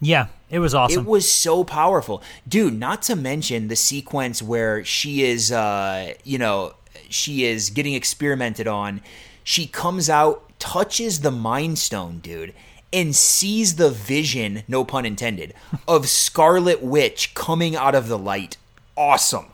yeah 0.00 0.26
it 0.50 0.58
was 0.58 0.74
awesome 0.74 1.00
It 1.00 1.08
was 1.08 1.28
so 1.28 1.64
powerful. 1.64 2.22
Dude, 2.46 2.78
not 2.78 3.02
to 3.02 3.16
mention 3.16 3.68
the 3.68 3.74
sequence 3.74 4.42
where 4.42 4.84
she 4.84 5.22
is 5.22 5.50
uh, 5.50 6.12
you 6.24 6.38
know, 6.38 6.74
she 7.08 7.44
is 7.44 7.70
getting 7.70 7.94
experimented 7.94 8.68
on. 8.68 9.00
She 9.44 9.66
comes 9.66 10.08
out, 10.08 10.48
touches 10.58 11.20
the 11.20 11.30
mind 11.30 11.78
stone, 11.78 12.18
dude, 12.18 12.54
and 12.92 13.16
sees 13.16 13.76
the 13.76 13.90
vision, 13.90 14.62
no 14.68 14.84
pun 14.84 15.06
intended, 15.06 15.54
of 15.88 16.08
Scarlet 16.08 16.82
Witch 16.82 17.34
coming 17.34 17.74
out 17.74 17.94
of 17.94 18.08
the 18.08 18.18
light. 18.18 18.56
Awesome. 18.96 19.46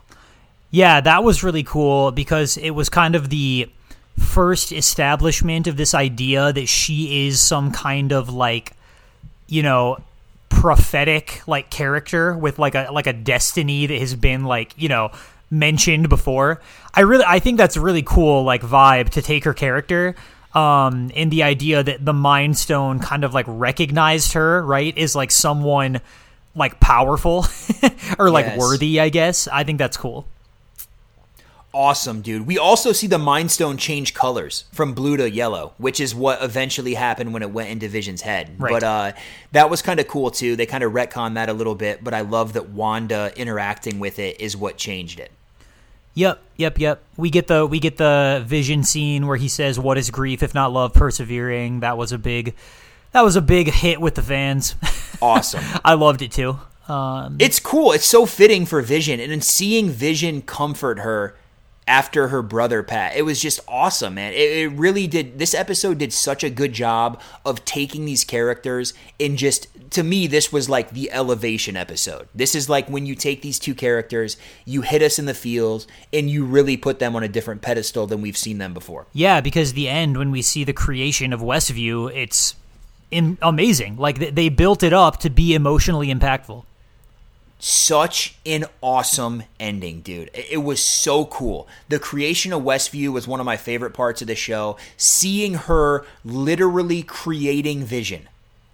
Yeah, 0.71 1.01
that 1.01 1.23
was 1.23 1.43
really 1.43 1.63
cool 1.63 2.11
because 2.11 2.57
it 2.57 2.71
was 2.71 2.89
kind 2.89 3.15
of 3.15 3.29
the 3.29 3.69
first 4.19 4.71
establishment 4.71 5.65
of 5.65 5.77
this 5.77 5.93
idea 5.93 6.53
that 6.53 6.67
she 6.67 7.27
is 7.27 7.39
some 7.39 7.71
kind 7.71 8.11
of 8.11 8.29
like, 8.29 8.73
you 9.47 9.63
know, 9.63 9.97
prophetic 10.49 11.41
like 11.47 11.69
character 11.69 12.35
with 12.37 12.59
like 12.59 12.75
a 12.75 12.89
like 12.91 13.07
a 13.07 13.13
destiny 13.13 13.85
that 13.85 13.97
has 13.97 14.15
been 14.15 14.43
like, 14.43 14.73
you 14.77 14.89
know, 14.89 15.09
mentioned 15.49 16.09
before. 16.09 16.61
I 16.93 17.01
really 17.01 17.25
I 17.27 17.39
think 17.39 17.57
that's 17.57 17.75
a 17.75 17.81
really 17.81 18.03
cool 18.03 18.43
like 18.43 18.61
vibe 18.61 19.09
to 19.11 19.21
take 19.21 19.43
her 19.45 19.53
character 19.53 20.15
um 20.55 21.09
in 21.11 21.29
the 21.29 21.43
idea 21.43 21.83
that 21.83 22.03
the 22.03 22.13
mind 22.13 22.57
stone 22.57 22.99
kind 22.99 23.23
of 23.23 23.33
like 23.33 23.45
recognized 23.47 24.33
her, 24.33 24.63
right? 24.65 24.97
Is 24.97 25.15
like 25.15 25.31
someone 25.31 26.01
like 26.55 26.79
powerful 26.79 27.45
or 28.19 28.29
like 28.31 28.45
Yes. 28.47 28.59
worthy, 28.59 28.99
I 28.99 29.09
guess. 29.09 29.47
I 29.47 29.63
think 29.63 29.77
that's 29.77 29.97
cool. 29.97 30.25
Awesome, 31.71 32.21
dude. 32.21 32.47
We 32.47 32.57
also 32.57 32.91
see 32.93 33.05
the 33.05 33.19
Mind 33.19 33.51
Stone 33.51 33.77
change 33.77 34.15
colors 34.15 34.63
from 34.71 34.93
blue 34.95 35.17
to 35.17 35.29
yellow, 35.29 35.73
which 35.77 35.99
is 35.99 36.15
what 36.15 36.41
eventually 36.41 36.95
happened 36.95 37.31
when 37.31 37.43
it 37.43 37.51
went 37.51 37.69
into 37.69 37.87
Vision's 37.87 38.21
head. 38.23 38.55
Right. 38.57 38.71
But 38.71 38.83
uh, 38.83 39.11
that 39.51 39.69
was 39.69 39.83
kind 39.83 39.99
of 39.99 40.07
cool 40.07 40.31
too. 40.31 40.55
They 40.55 40.65
kind 40.65 40.83
of 40.83 40.93
retcon 40.93 41.35
that 41.35 41.47
a 41.47 41.53
little 41.53 41.75
bit, 41.75 42.03
but 42.03 42.15
I 42.15 42.21
love 42.21 42.53
that 42.53 42.69
Wanda 42.69 43.31
interacting 43.35 43.99
with 43.99 44.17
it 44.17 44.41
is 44.41 44.57
what 44.57 44.77
changed 44.77 45.19
it. 45.19 45.31
Yep, 46.15 46.41
yep, 46.57 46.79
yep. 46.79 47.03
We 47.17 47.29
get 47.29 47.47
the 47.47 47.65
we 47.65 47.79
get 47.79 47.97
the 47.97 48.43
vision 48.45 48.83
scene 48.83 49.27
where 49.27 49.37
he 49.37 49.47
says, 49.47 49.79
"What 49.79 49.97
is 49.97 50.09
grief 50.09 50.43
if 50.43 50.53
not 50.53 50.71
love 50.71 50.93
persevering?" 50.93 51.81
That 51.81 51.97
was 51.97 52.11
a 52.11 52.17
big 52.17 52.55
that 53.11 53.21
was 53.21 53.35
a 53.35 53.41
big 53.41 53.69
hit 53.69 54.01
with 54.01 54.15
the 54.15 54.21
fans. 54.21 54.75
Awesome. 55.21 55.65
I 55.83 55.95
loved 55.95 56.21
it 56.21 56.31
too. 56.31 56.59
Um, 56.87 57.35
it's 57.39 57.59
cool. 57.59 57.91
It's 57.91 58.05
so 58.05 58.25
fitting 58.25 58.65
for 58.65 58.81
Vision, 58.81 59.19
and 59.19 59.33
in 59.33 59.41
seeing 59.41 59.89
Vision 59.89 60.41
comfort 60.41 60.99
her 60.99 61.35
after 61.85 62.29
her 62.29 62.41
brother 62.41 62.83
Pat, 62.83 63.17
it 63.17 63.23
was 63.23 63.41
just 63.41 63.59
awesome, 63.67 64.13
man. 64.13 64.31
It, 64.31 64.37
it 64.37 64.71
really 64.71 65.07
did. 65.07 65.37
This 65.37 65.53
episode 65.53 65.97
did 65.97 66.13
such 66.13 66.41
a 66.41 66.49
good 66.49 66.71
job 66.71 67.21
of 67.45 67.65
taking 67.65 68.05
these 68.05 68.23
characters 68.23 68.93
and 69.19 69.37
just 69.37 69.67
to 69.91 70.03
me, 70.03 70.27
this 70.27 70.51
was 70.51 70.69
like 70.69 70.91
the 70.91 71.11
elevation 71.11 71.75
episode. 71.75 72.27
This 72.33 72.55
is 72.55 72.69
like 72.69 72.89
when 72.89 73.05
you 73.05 73.15
take 73.15 73.41
these 73.41 73.59
two 73.59 73.73
characters, 73.73 74.37
you 74.65 74.81
hit 74.81 75.01
us 75.01 75.19
in 75.19 75.25
the 75.25 75.33
feels, 75.33 75.87
and 76.13 76.29
you 76.29 76.45
really 76.45 76.77
put 76.77 76.99
them 76.99 77.15
on 77.15 77.23
a 77.23 77.27
different 77.27 77.61
pedestal 77.61 78.07
than 78.07 78.21
we've 78.21 78.37
seen 78.37 78.57
them 78.57 78.73
before. 78.73 79.07
yeah, 79.13 79.41
because 79.41 79.73
the 79.73 79.87
end 79.87 80.17
when 80.17 80.31
we 80.31 80.41
see 80.41 80.63
the 80.63 80.73
creation 80.73 81.33
of 81.33 81.41
Westview, 81.41 82.13
it's 82.15 82.55
in, 83.11 83.37
amazing. 83.41 83.97
Like 83.97 84.35
they, 84.35 84.49
built 84.49 84.83
it 84.83 84.93
up 84.93 85.17
to 85.19 85.29
be 85.29 85.53
emotionally 85.53 86.07
impactful. 86.07 86.63
Such 87.61 88.37
an 88.45 88.65
awesome 88.81 89.43
ending, 89.59 89.99
dude. 90.01 90.29
It 90.33 90.63
was 90.63 90.81
so 90.81 91.25
cool. 91.25 91.67
The 91.89 91.99
creation 91.99 92.53
of 92.53 92.61
Westview 92.61 93.09
was 93.09 93.27
one 93.27 93.39
of 93.41 93.45
my 93.45 93.57
favorite 93.57 93.93
parts 93.93 94.21
of 94.21 94.27
the 94.27 94.35
show. 94.35 94.77
Seeing 94.95 95.55
her 95.55 96.05
literally 96.23 97.03
creating 97.03 97.83
vision 97.83 98.29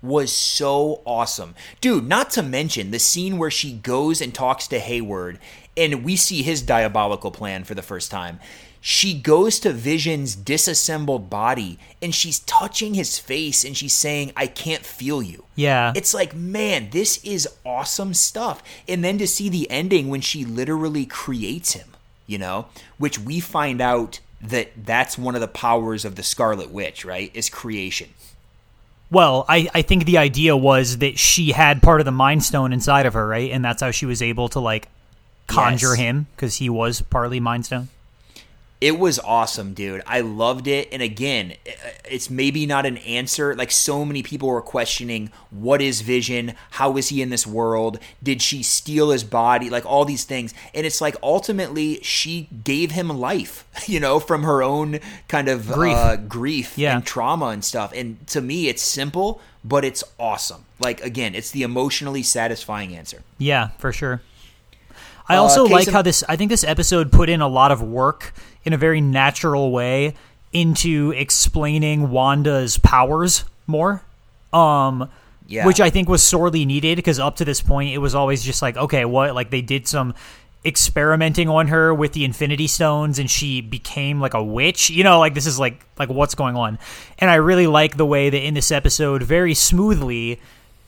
was 0.05 0.31
so 0.31 1.01
awesome. 1.05 1.55
Dude, 1.81 2.07
not 2.07 2.29
to 2.31 2.43
mention 2.43 2.91
the 2.91 2.99
scene 2.99 3.37
where 3.37 3.51
she 3.51 3.73
goes 3.73 4.21
and 4.21 4.33
talks 4.33 4.67
to 4.67 4.79
Hayward 4.79 5.39
and 5.77 6.03
we 6.03 6.15
see 6.15 6.41
his 6.41 6.61
diabolical 6.61 7.31
plan 7.31 7.63
for 7.63 7.75
the 7.75 7.81
first 7.81 8.11
time. 8.11 8.39
She 8.79 9.19
goes 9.19 9.59
to 9.61 9.73
Vision's 9.73 10.35
disassembled 10.35 11.27
body 11.27 11.79
and 12.03 12.13
she's 12.13 12.39
touching 12.41 12.93
his 12.93 13.17
face 13.17 13.65
and 13.65 13.75
she's 13.75 13.95
saying, 13.95 14.31
I 14.37 14.45
can't 14.45 14.85
feel 14.85 15.23
you. 15.23 15.45
Yeah. 15.55 15.91
It's 15.95 16.13
like, 16.13 16.35
man, 16.35 16.91
this 16.91 17.17
is 17.23 17.49
awesome 17.65 18.13
stuff. 18.13 18.61
And 18.87 19.03
then 19.03 19.17
to 19.17 19.27
see 19.27 19.49
the 19.49 19.69
ending 19.71 20.09
when 20.09 20.21
she 20.21 20.45
literally 20.45 21.07
creates 21.07 21.73
him, 21.73 21.87
you 22.27 22.37
know, 22.37 22.67
which 22.99 23.17
we 23.17 23.39
find 23.39 23.81
out 23.81 24.19
that 24.39 24.71
that's 24.85 25.17
one 25.17 25.33
of 25.33 25.41
the 25.41 25.47
powers 25.47 26.05
of 26.05 26.15
the 26.15 26.21
Scarlet 26.21 26.69
Witch, 26.69 27.03
right? 27.03 27.31
Is 27.33 27.49
creation. 27.49 28.09
Well, 29.11 29.45
I, 29.47 29.69
I 29.73 29.81
think 29.81 30.05
the 30.05 30.17
idea 30.17 30.57
was 30.57 30.97
that 30.97 31.19
she 31.19 31.51
had 31.51 31.81
part 31.81 32.01
of 32.01 32.05
the 32.05 32.11
Mind 32.11 32.43
Stone 32.43 32.73
inside 32.73 33.05
of 33.05 33.13
her, 33.13 33.27
right? 33.27 33.51
And 33.51 33.63
that's 33.63 33.81
how 33.81 33.91
she 33.91 34.05
was 34.05 34.21
able 34.21 34.49
to 34.49 34.59
like 34.59 34.87
conjure 35.47 35.89
Yes. 35.89 35.97
him 35.99 36.27
because 36.35 36.55
he 36.55 36.69
was 36.69 37.01
partly 37.01 37.39
Mind 37.39 37.65
Stone. 37.65 37.89
It 38.81 38.99
was 38.99 39.19
awesome, 39.19 39.73
dude. 39.73 40.03
I 40.05 40.19
loved 40.19 40.67
it. 40.67 40.89
And 40.91 41.01
again, 41.01 41.53
it's 42.03 42.29
maybe 42.29 42.65
not 42.65 42.85
an 42.85 42.97
answer. 42.97 43.55
Like 43.55 43.71
so 43.71 44.03
many 44.03 44.21
people 44.21 44.49
were 44.49 44.61
questioning 44.61 45.31
what 45.49 45.81
is 45.81 46.01
Vision? 46.01 46.53
How 46.71 46.97
is 46.97 47.07
he 47.07 47.21
in 47.21 47.29
this 47.29 47.47
world? 47.47 47.99
Did 48.21 48.41
she 48.41 48.61
steal 48.63 49.11
his 49.11 49.23
body? 49.23 49.69
Like 49.69 49.85
all 49.85 50.03
these 50.03 50.25
things. 50.25 50.53
And 50.73 50.85
it's 50.85 50.99
like 50.99 51.15
ultimately 51.23 52.01
she 52.03 52.49
gave 52.65 52.91
him 52.91 53.07
life, 53.09 53.65
you 53.87 53.99
know, 54.01 54.19
from 54.19 54.43
her 54.43 54.61
own 54.61 54.99
kind 55.29 55.47
of 55.47 55.67
Grief. 55.71 55.95
uh, 55.95 56.17
grief 56.17 56.77
Yeah. 56.77 56.97
and 56.97 57.05
trauma 57.05 57.47
and 57.47 57.63
stuff. 57.63 57.93
And 57.95 58.27
to 58.27 58.41
me, 58.41 58.67
it's 58.67 58.81
simple, 58.83 59.39
but 59.63 59.85
it's 59.85 60.03
awesome. 60.19 60.65
Like 60.79 61.01
again, 61.01 61.33
it's 61.33 61.49
the 61.49 61.63
emotionally 61.63 62.23
satisfying 62.23 62.93
answer. 62.95 63.23
Yeah, 63.37 63.69
for 63.79 63.93
sure. 63.93 64.21
I 65.27 65.37
also 65.37 65.63
case 65.63 65.71
like 65.73 65.87
how 65.89 66.01
this. 66.03 66.23
I 66.29 66.35
think 66.35 66.49
this 66.49 66.63
episode 66.63 67.11
put 67.11 67.29
in 67.29 67.41
a 67.41 67.47
lot 67.47 67.71
of 67.71 67.81
work 67.81 68.31
in 68.65 68.73
a 68.73 68.77
very 68.77 68.99
natural 69.01 69.71
way 69.71 70.15
into 70.51 71.11
explaining 71.15 72.09
Wanda's 72.09 72.77
powers 72.77 73.43
more. 73.67 74.01
Um, 74.53 75.09
Yeah. 75.47 75.65
which 75.67 75.79
I 75.79 75.89
think 75.89 76.09
was 76.09 76.23
sorely 76.23 76.65
needed 76.65 76.95
because 76.95 77.19
up 77.19 77.35
to 77.37 77.45
this 77.45 77.61
point 77.61 77.93
it 77.93 77.99
was 77.99 78.15
always 78.15 78.43
just 78.43 78.61
like, 78.61 78.77
okay, 78.77 79.05
what? 79.05 79.35
Like 79.35 79.49
they 79.51 79.61
did 79.61 79.87
some 79.87 80.13
experimenting 80.63 81.47
on 81.47 81.67
her 81.67 81.93
with 81.93 82.13
the 82.13 82.25
Infinity 82.25 82.65
Stones, 82.67 83.19
and 83.19 83.29
she 83.29 83.61
became 83.61 84.19
like 84.19 84.33
a 84.33 84.43
witch. 84.43 84.89
You 84.89 85.03
know, 85.03 85.19
like 85.19 85.33
this 85.35 85.45
is 85.45 85.59
like 85.59 85.85
like 85.99 86.09
what's 86.09 86.33
going 86.35 86.55
on. 86.55 86.79
And 87.19 87.29
I 87.29 87.35
really 87.35 87.67
like 87.67 87.97
the 87.97 88.05
way 88.05 88.29
that 88.31 88.41
in 88.43 88.55
this 88.55 88.71
episode, 88.71 89.21
very 89.23 89.53
smoothly, 89.53 90.39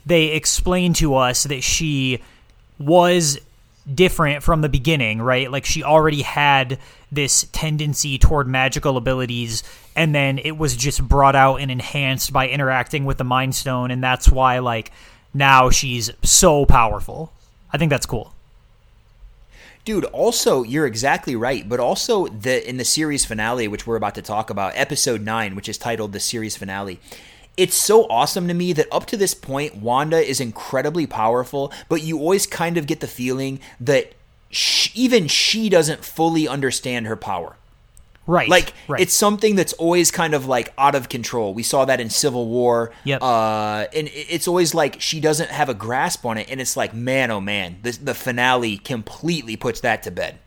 they 0.05 0.27
explain 0.27 0.93
to 0.95 1.15
us 1.15 1.43
that 1.43 1.61
she 1.61 2.19
was 2.79 3.37
different 3.93 4.41
from 4.43 4.61
the 4.61 4.69
beginning, 4.69 5.21
right? 5.21 5.51
Like 5.51 5.65
she 5.65 5.83
already 5.83 6.21
had 6.23 6.79
this 7.11 7.47
tendency 7.51 8.17
toward 8.17 8.47
magical 8.47 8.97
abilities 8.97 9.63
and 9.95 10.13
then 10.13 10.39
it 10.39 10.57
was 10.57 10.75
just 10.75 11.01
brought 11.07 11.35
out 11.35 11.57
and 11.57 11.71
enhanced 11.71 12.33
by 12.33 12.47
interacting 12.49 13.05
with 13.05 13.17
the 13.17 13.23
mind 13.23 13.55
stone 13.55 13.91
and 13.91 14.03
that's 14.03 14.29
why 14.29 14.59
like 14.59 14.91
now 15.33 15.69
she's 15.69 16.11
so 16.23 16.65
powerful. 16.65 17.31
I 17.71 17.77
think 17.77 17.89
that's 17.89 18.05
cool. 18.05 18.33
Dude, 19.85 20.05
also 20.05 20.63
you're 20.63 20.85
exactly 20.85 21.35
right, 21.35 21.67
but 21.67 21.79
also 21.79 22.27
the 22.27 22.67
in 22.67 22.75
the 22.75 22.83
series 22.83 23.23
finale, 23.23 23.69
which 23.69 23.87
we're 23.87 23.95
about 23.95 24.15
to 24.15 24.21
talk 24.21 24.49
about, 24.49 24.73
episode 24.75 25.21
nine, 25.21 25.55
which 25.55 25.69
is 25.69 25.77
titled 25.77 26.11
the 26.11 26.19
series 26.19 26.57
finale. 26.57 26.99
It's 27.55 27.75
so 27.75 28.05
awesome 28.09 28.49
to 28.49 28.53
me 28.53 28.73
that 28.73 28.87
up 28.91 29.05
to 29.07 29.17
this 29.17 29.33
point, 29.33 29.77
Wanda 29.77 30.17
is 30.17 30.41
incredibly 30.41 31.07
powerful, 31.07 31.71
but 31.87 32.03
you 32.03 32.19
always 32.19 32.45
kind 32.45 32.77
of 32.77 32.85
get 32.85 32.99
the 32.99 33.07
feeling 33.07 33.59
that 33.79 34.11
sh- 34.49 34.91
even 34.95 35.27
she 35.27 35.69
doesn't 35.69 36.03
fully 36.03 36.47
understand 36.47 37.07
her 37.07 37.15
power. 37.15 37.55
Right. 38.27 38.49
Like 38.49 38.73
right. 38.89 38.99
it's 38.99 39.13
something 39.13 39.55
that's 39.55 39.71
always 39.73 40.11
kind 40.11 40.33
of 40.33 40.45
like 40.45 40.73
out 40.77 40.95
of 40.95 41.07
control. 41.07 41.53
We 41.53 41.63
saw 41.63 41.85
that 41.85 42.01
in 42.01 42.09
Civil 42.09 42.47
War. 42.47 42.91
Yep. 43.05 43.21
Uh, 43.21 43.85
and 43.95 44.09
it's 44.11 44.49
always 44.49 44.75
like 44.75 44.99
she 44.99 45.21
doesn't 45.21 45.49
have 45.49 45.69
a 45.69 45.73
grasp 45.73 46.25
on 46.25 46.37
it, 46.37 46.49
and 46.49 46.59
it's 46.59 46.75
like, 46.75 46.93
man, 46.93 47.31
oh 47.31 47.39
man, 47.39 47.77
the 47.83 47.91
the 47.91 48.13
finale 48.13 48.77
completely 48.77 49.55
puts 49.55 49.79
that 49.81 50.03
to 50.03 50.11
bed. 50.11 50.39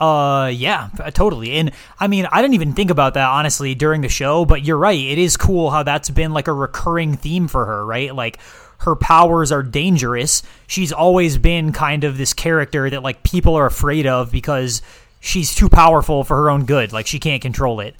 Uh, 0.00 0.50
yeah, 0.54 0.88
totally. 1.12 1.52
And 1.52 1.72
I 1.98 2.06
mean, 2.06 2.26
I 2.30 2.40
didn't 2.40 2.54
even 2.54 2.72
think 2.72 2.90
about 2.90 3.14
that 3.14 3.28
honestly 3.28 3.74
during 3.74 4.00
the 4.00 4.08
show, 4.08 4.44
but 4.44 4.64
you're 4.64 4.78
right. 4.78 4.98
It 4.98 5.18
is 5.18 5.36
cool 5.36 5.70
how 5.70 5.82
that's 5.82 6.08
been 6.08 6.32
like 6.32 6.46
a 6.46 6.52
recurring 6.52 7.16
theme 7.16 7.48
for 7.48 7.66
her, 7.66 7.84
right? 7.84 8.14
Like 8.14 8.38
her 8.78 8.96
powers 8.96 9.50
are 9.52 9.62
dangerous. 9.62 10.42
She's 10.66 10.92
always 10.92 11.38
been 11.38 11.72
kind 11.72 12.04
of 12.04 12.16
this 12.16 12.32
character 12.32 12.88
that 12.90 13.02
like 13.02 13.22
people 13.22 13.54
are 13.56 13.66
afraid 13.66 14.06
of 14.06 14.30
because 14.30 14.82
she's 15.20 15.54
too 15.54 15.68
powerful 15.68 16.24
for 16.24 16.36
her 16.36 16.50
own 16.50 16.64
good. 16.64 16.92
Like 16.92 17.06
she 17.06 17.18
can't 17.18 17.42
control 17.42 17.80
it. 17.80 17.94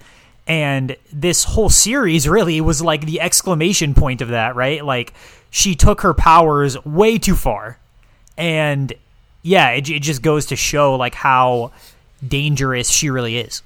And 0.47 0.97
this 1.13 1.45
whole 1.45 1.69
series 1.69 2.29
really 2.29 2.61
was 2.61 2.81
like 2.81 3.05
the 3.05 3.21
exclamation 3.21 3.95
point 3.95 4.23
of 4.23 4.29
that, 4.29 4.57
right? 4.57 4.85
Like 4.85 5.13
she 5.51 5.75
took 5.75 6.01
her 6.03 6.15
powers 6.15 6.83
way 6.85 7.19
too 7.19 7.35
far 7.35 7.79
and 8.39 8.93
yeah, 9.43 9.71
it, 9.71 9.91
it 9.91 10.03
just 10.03 10.23
goes 10.23 10.47
to 10.47 10.57
show 10.57 10.95
like 10.95 11.15
how 11.15 11.73
dangerous 12.27 12.89
she 12.89 13.11
really 13.11 13.39
is. 13.39 13.63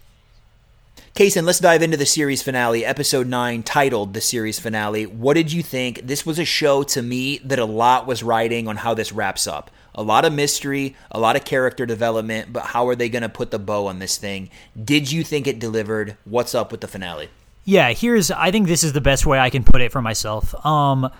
Kaysen, 1.14 1.44
let's 1.44 1.60
dive 1.60 1.82
into 1.82 1.98
the 1.98 2.06
series 2.06 2.42
finale, 2.42 2.86
episode 2.86 3.26
9, 3.26 3.64
titled 3.64 4.14
The 4.14 4.20
Series 4.22 4.58
Finale. 4.58 5.04
What 5.04 5.34
did 5.34 5.52
you 5.52 5.62
think? 5.62 6.06
This 6.06 6.24
was 6.24 6.38
a 6.38 6.46
show 6.46 6.82
to 6.84 7.02
me 7.02 7.36
that 7.44 7.58
a 7.58 7.66
lot 7.66 8.06
was 8.06 8.22
riding 8.22 8.66
on 8.66 8.76
how 8.76 8.94
this 8.94 9.12
wraps 9.12 9.46
up. 9.46 9.70
A 9.94 10.02
lot 10.02 10.24
of 10.24 10.32
mystery, 10.32 10.96
a 11.10 11.20
lot 11.20 11.36
of 11.36 11.44
character 11.44 11.84
development, 11.84 12.50
but 12.50 12.62
how 12.62 12.88
are 12.88 12.96
they 12.96 13.10
going 13.10 13.20
to 13.20 13.28
put 13.28 13.50
the 13.50 13.58
bow 13.58 13.88
on 13.88 13.98
this 13.98 14.16
thing? 14.16 14.48
Did 14.82 15.12
you 15.12 15.22
think 15.22 15.46
it 15.46 15.58
delivered? 15.58 16.16
What's 16.24 16.54
up 16.54 16.72
with 16.72 16.80
the 16.80 16.88
finale? 16.88 17.28
Yeah, 17.66 17.92
here's 17.92 18.30
I 18.30 18.50
think 18.50 18.66
this 18.66 18.82
is 18.82 18.94
the 18.94 19.02
best 19.02 19.26
way 19.26 19.38
I 19.38 19.50
can 19.50 19.64
put 19.64 19.82
it 19.82 19.92
for 19.92 20.00
myself. 20.00 20.54
Um 20.66 21.10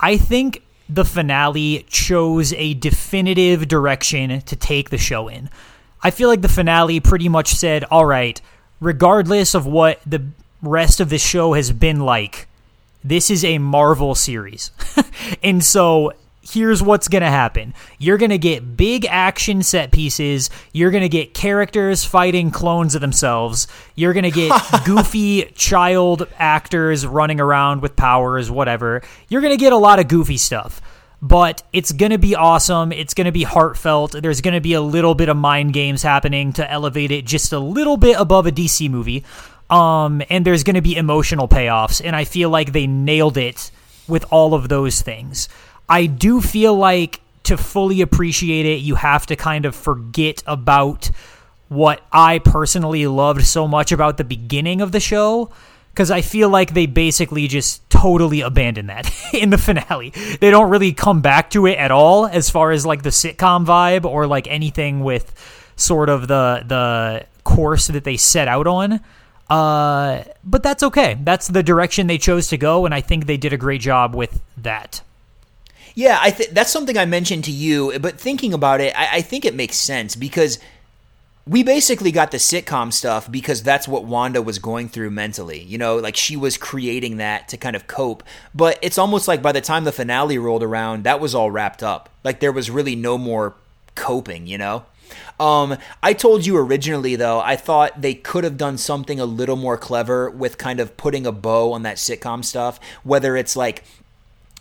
I 0.00 0.16
think 0.18 0.62
the 0.88 1.04
finale 1.04 1.86
chose 1.88 2.52
a 2.54 2.74
definitive 2.74 3.68
direction 3.68 4.40
to 4.40 4.56
take 4.56 4.90
the 4.90 4.98
show 4.98 5.28
in. 5.28 5.48
I 6.02 6.10
feel 6.10 6.28
like 6.28 6.42
the 6.42 6.48
finale 6.48 7.00
pretty 7.00 7.30
much 7.30 7.54
said, 7.54 7.84
"All 7.84 8.04
right, 8.04 8.40
regardless 8.80 9.54
of 9.54 9.66
what 9.66 10.00
the 10.06 10.24
rest 10.62 11.00
of 11.00 11.10
the 11.10 11.18
show 11.18 11.52
has 11.54 11.72
been 11.72 12.00
like, 12.00 12.48
this 13.04 13.30
is 13.30 13.44
a 13.44 13.58
Marvel 13.58 14.14
series." 14.14 14.70
and 15.42 15.62
so 15.62 16.12
here's 16.50 16.82
what's 16.82 17.08
going 17.08 17.22
to 17.22 17.28
happen. 17.28 17.74
You're 17.98 18.18
going 18.18 18.30
to 18.30 18.38
get 18.38 18.76
big 18.76 19.06
action 19.06 19.62
set 19.62 19.90
pieces. 19.90 20.50
You're 20.72 20.90
going 20.90 21.02
to 21.02 21.08
get 21.08 21.34
characters 21.34 22.04
fighting 22.04 22.50
clones 22.50 22.94
of 22.94 23.00
themselves. 23.00 23.66
You're 23.94 24.12
going 24.12 24.24
to 24.24 24.30
get 24.30 24.52
goofy 24.84 25.44
child 25.54 26.28
actors 26.38 27.06
running 27.06 27.40
around 27.40 27.82
with 27.82 27.96
powers, 27.96 28.50
whatever. 28.50 29.02
You're 29.28 29.40
going 29.40 29.54
to 29.54 29.60
get 29.60 29.72
a 29.72 29.78
lot 29.78 29.98
of 29.98 30.08
goofy 30.08 30.36
stuff. 30.36 30.80
But 31.22 31.62
it's 31.72 31.92
going 31.92 32.12
to 32.12 32.18
be 32.18 32.34
awesome. 32.34 32.92
It's 32.92 33.14
going 33.14 33.24
to 33.24 33.32
be 33.32 33.42
heartfelt. 33.42 34.12
There's 34.12 34.40
going 34.40 34.54
to 34.54 34.60
be 34.60 34.74
a 34.74 34.80
little 34.80 35.14
bit 35.14 35.28
of 35.28 35.36
mind 35.36 35.72
games 35.72 36.02
happening 36.02 36.52
to 36.54 36.70
elevate 36.70 37.10
it 37.10 37.24
just 37.24 37.52
a 37.52 37.58
little 37.58 37.96
bit 37.96 38.20
above 38.20 38.46
a 38.46 38.52
DC 38.52 38.90
movie. 38.90 39.24
Um, 39.70 40.22
and 40.28 40.44
there's 40.44 40.62
going 40.62 40.74
to 40.74 40.82
be 40.82 40.96
emotional 40.96 41.48
payoffs. 41.48 42.02
And 42.04 42.14
I 42.14 42.24
feel 42.24 42.50
like 42.50 42.72
they 42.72 42.86
nailed 42.86 43.38
it 43.38 43.70
with 44.06 44.24
all 44.30 44.54
of 44.54 44.68
those 44.68 45.02
things. 45.02 45.48
I 45.88 46.06
do 46.06 46.40
feel 46.40 46.76
like 46.76 47.20
to 47.44 47.56
fully 47.56 48.00
appreciate 48.00 48.66
it, 48.66 48.80
you 48.80 48.96
have 48.96 49.26
to 49.26 49.36
kind 49.36 49.64
of 49.64 49.74
forget 49.74 50.42
about 50.46 51.10
what 51.68 52.02
I 52.12 52.38
personally 52.40 53.06
loved 53.06 53.44
so 53.44 53.66
much 53.66 53.92
about 53.92 54.16
the 54.16 54.24
beginning 54.24 54.80
of 54.80 54.92
the 54.92 55.00
show. 55.00 55.50
Because 55.96 56.10
I 56.10 56.20
feel 56.20 56.50
like 56.50 56.74
they 56.74 56.84
basically 56.84 57.48
just 57.48 57.88
totally 57.88 58.42
abandon 58.42 58.88
that 58.88 59.10
in 59.32 59.48
the 59.48 59.56
finale. 59.56 60.10
They 60.10 60.50
don't 60.50 60.68
really 60.68 60.92
come 60.92 61.22
back 61.22 61.48
to 61.50 61.64
it 61.64 61.78
at 61.78 61.90
all 61.90 62.26
as 62.26 62.50
far 62.50 62.70
as 62.70 62.84
like 62.84 63.02
the 63.02 63.08
sitcom 63.08 63.64
vibe 63.64 64.04
or 64.04 64.26
like 64.26 64.46
anything 64.46 65.00
with 65.00 65.32
sort 65.76 66.10
of 66.10 66.28
the 66.28 66.62
the 66.66 67.24
course 67.44 67.86
that 67.86 68.04
they 68.04 68.18
set 68.18 68.46
out 68.46 68.66
on. 68.66 69.00
Uh, 69.48 70.24
but 70.44 70.62
that's 70.62 70.82
okay. 70.82 71.16
That's 71.22 71.48
the 71.48 71.62
direction 71.62 72.08
they 72.08 72.18
chose 72.18 72.48
to 72.48 72.58
go, 72.58 72.84
and 72.84 72.94
I 72.94 73.00
think 73.00 73.24
they 73.24 73.38
did 73.38 73.54
a 73.54 73.56
great 73.56 73.80
job 73.80 74.14
with 74.14 74.42
that. 74.58 75.00
Yeah, 75.94 76.18
I 76.20 76.30
th- 76.30 76.50
that's 76.50 76.70
something 76.70 76.98
I 76.98 77.06
mentioned 77.06 77.44
to 77.44 77.50
you, 77.50 77.98
but 78.00 78.20
thinking 78.20 78.52
about 78.52 78.82
it, 78.82 78.92
I, 78.94 79.16
I 79.16 79.20
think 79.22 79.46
it 79.46 79.54
makes 79.54 79.76
sense 79.76 80.14
because 80.14 80.58
we 81.48 81.62
basically 81.62 82.10
got 82.10 82.32
the 82.32 82.38
sitcom 82.38 82.92
stuff 82.92 83.30
because 83.30 83.62
that's 83.62 83.86
what 83.86 84.04
Wanda 84.04 84.42
was 84.42 84.58
going 84.58 84.88
through 84.88 85.10
mentally. 85.10 85.62
You 85.62 85.78
know, 85.78 85.96
like 85.96 86.16
she 86.16 86.36
was 86.36 86.56
creating 86.56 87.18
that 87.18 87.48
to 87.48 87.56
kind 87.56 87.76
of 87.76 87.86
cope. 87.86 88.24
But 88.52 88.78
it's 88.82 88.98
almost 88.98 89.28
like 89.28 89.42
by 89.42 89.52
the 89.52 89.60
time 89.60 89.84
the 89.84 89.92
finale 89.92 90.38
rolled 90.38 90.64
around, 90.64 91.04
that 91.04 91.20
was 91.20 91.34
all 91.34 91.52
wrapped 91.52 91.84
up. 91.84 92.08
Like 92.24 92.40
there 92.40 92.50
was 92.50 92.68
really 92.68 92.96
no 92.96 93.16
more 93.16 93.54
coping, 93.94 94.48
you 94.48 94.58
know? 94.58 94.86
Um, 95.38 95.76
I 96.02 96.14
told 96.14 96.46
you 96.46 96.56
originally, 96.56 97.14
though, 97.14 97.40
I 97.40 97.54
thought 97.54 98.02
they 98.02 98.14
could 98.14 98.42
have 98.42 98.56
done 98.56 98.76
something 98.76 99.20
a 99.20 99.24
little 99.26 99.54
more 99.54 99.78
clever 99.78 100.28
with 100.28 100.58
kind 100.58 100.80
of 100.80 100.96
putting 100.96 101.26
a 101.26 101.32
bow 101.32 101.72
on 101.72 101.82
that 101.82 101.96
sitcom 101.96 102.44
stuff, 102.44 102.80
whether 103.04 103.36
it's 103.36 103.54
like 103.54 103.84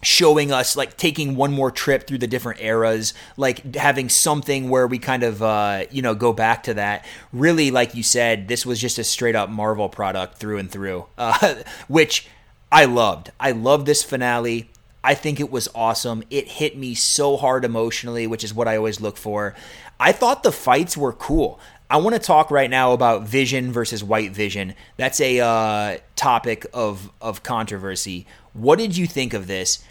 showing 0.01 0.51
us 0.51 0.75
like 0.75 0.97
taking 0.97 1.35
one 1.35 1.51
more 1.51 1.71
trip 1.71 2.05
through 2.05 2.17
the 2.17 2.27
different 2.27 2.61
eras 2.61 3.13
like 3.37 3.75
having 3.75 4.07
something 4.07 4.69
where 4.69 4.85
we 4.85 4.99
kind 4.99 5.23
of 5.23 5.41
uh 5.41 5.83
you 5.89 6.01
know 6.01 6.13
go 6.13 6.31
back 6.31 6.61
to 6.63 6.73
that 6.73 7.03
really 7.33 7.71
like 7.71 7.95
you 7.95 8.03
said 8.03 8.47
this 8.47 8.65
was 8.65 8.79
just 8.79 8.99
a 8.99 9.03
straight 9.03 9.35
up 9.35 9.49
marvel 9.49 9.89
product 9.89 10.37
through 10.37 10.57
and 10.57 10.69
through 10.69 11.05
uh 11.17 11.55
which 11.87 12.27
i 12.71 12.85
loved 12.85 13.31
i 13.39 13.51
loved 13.51 13.85
this 13.85 14.03
finale 14.03 14.69
I 15.05 15.13
think 15.13 15.39
it 15.39 15.51
was 15.51 15.69
awesome. 15.75 16.23
It 16.31 16.47
hit 16.47 16.75
me 16.75 16.95
so 16.95 17.37
hard 17.37 17.63
emotionally, 17.63 18.25
which 18.25 18.43
is 18.43 18.55
what 18.55 18.67
I 18.67 18.75
always 18.75 18.99
look 18.99 19.17
for. 19.17 19.53
I 19.99 20.11
thought 20.11 20.41
the 20.41 20.51
fights 20.51 20.97
were 20.97 21.13
cool. 21.13 21.59
I 21.91 21.97
want 21.97 22.15
to 22.15 22.19
talk 22.19 22.49
right 22.49 22.69
now 22.69 22.91
about 22.93 23.21
Vision 23.21 23.71
versus 23.71 24.03
White 24.03 24.31
Vision. 24.31 24.73
That's 24.97 25.21
a 25.21 25.39
uh, 25.41 25.97
topic 26.15 26.65
of 26.73 27.11
of 27.21 27.43
controversy. 27.43 28.25
What 28.55 28.79
did 28.79 28.95
you 28.95 29.05
think 29.05 29.33
of 29.33 29.47
this? 29.47 29.83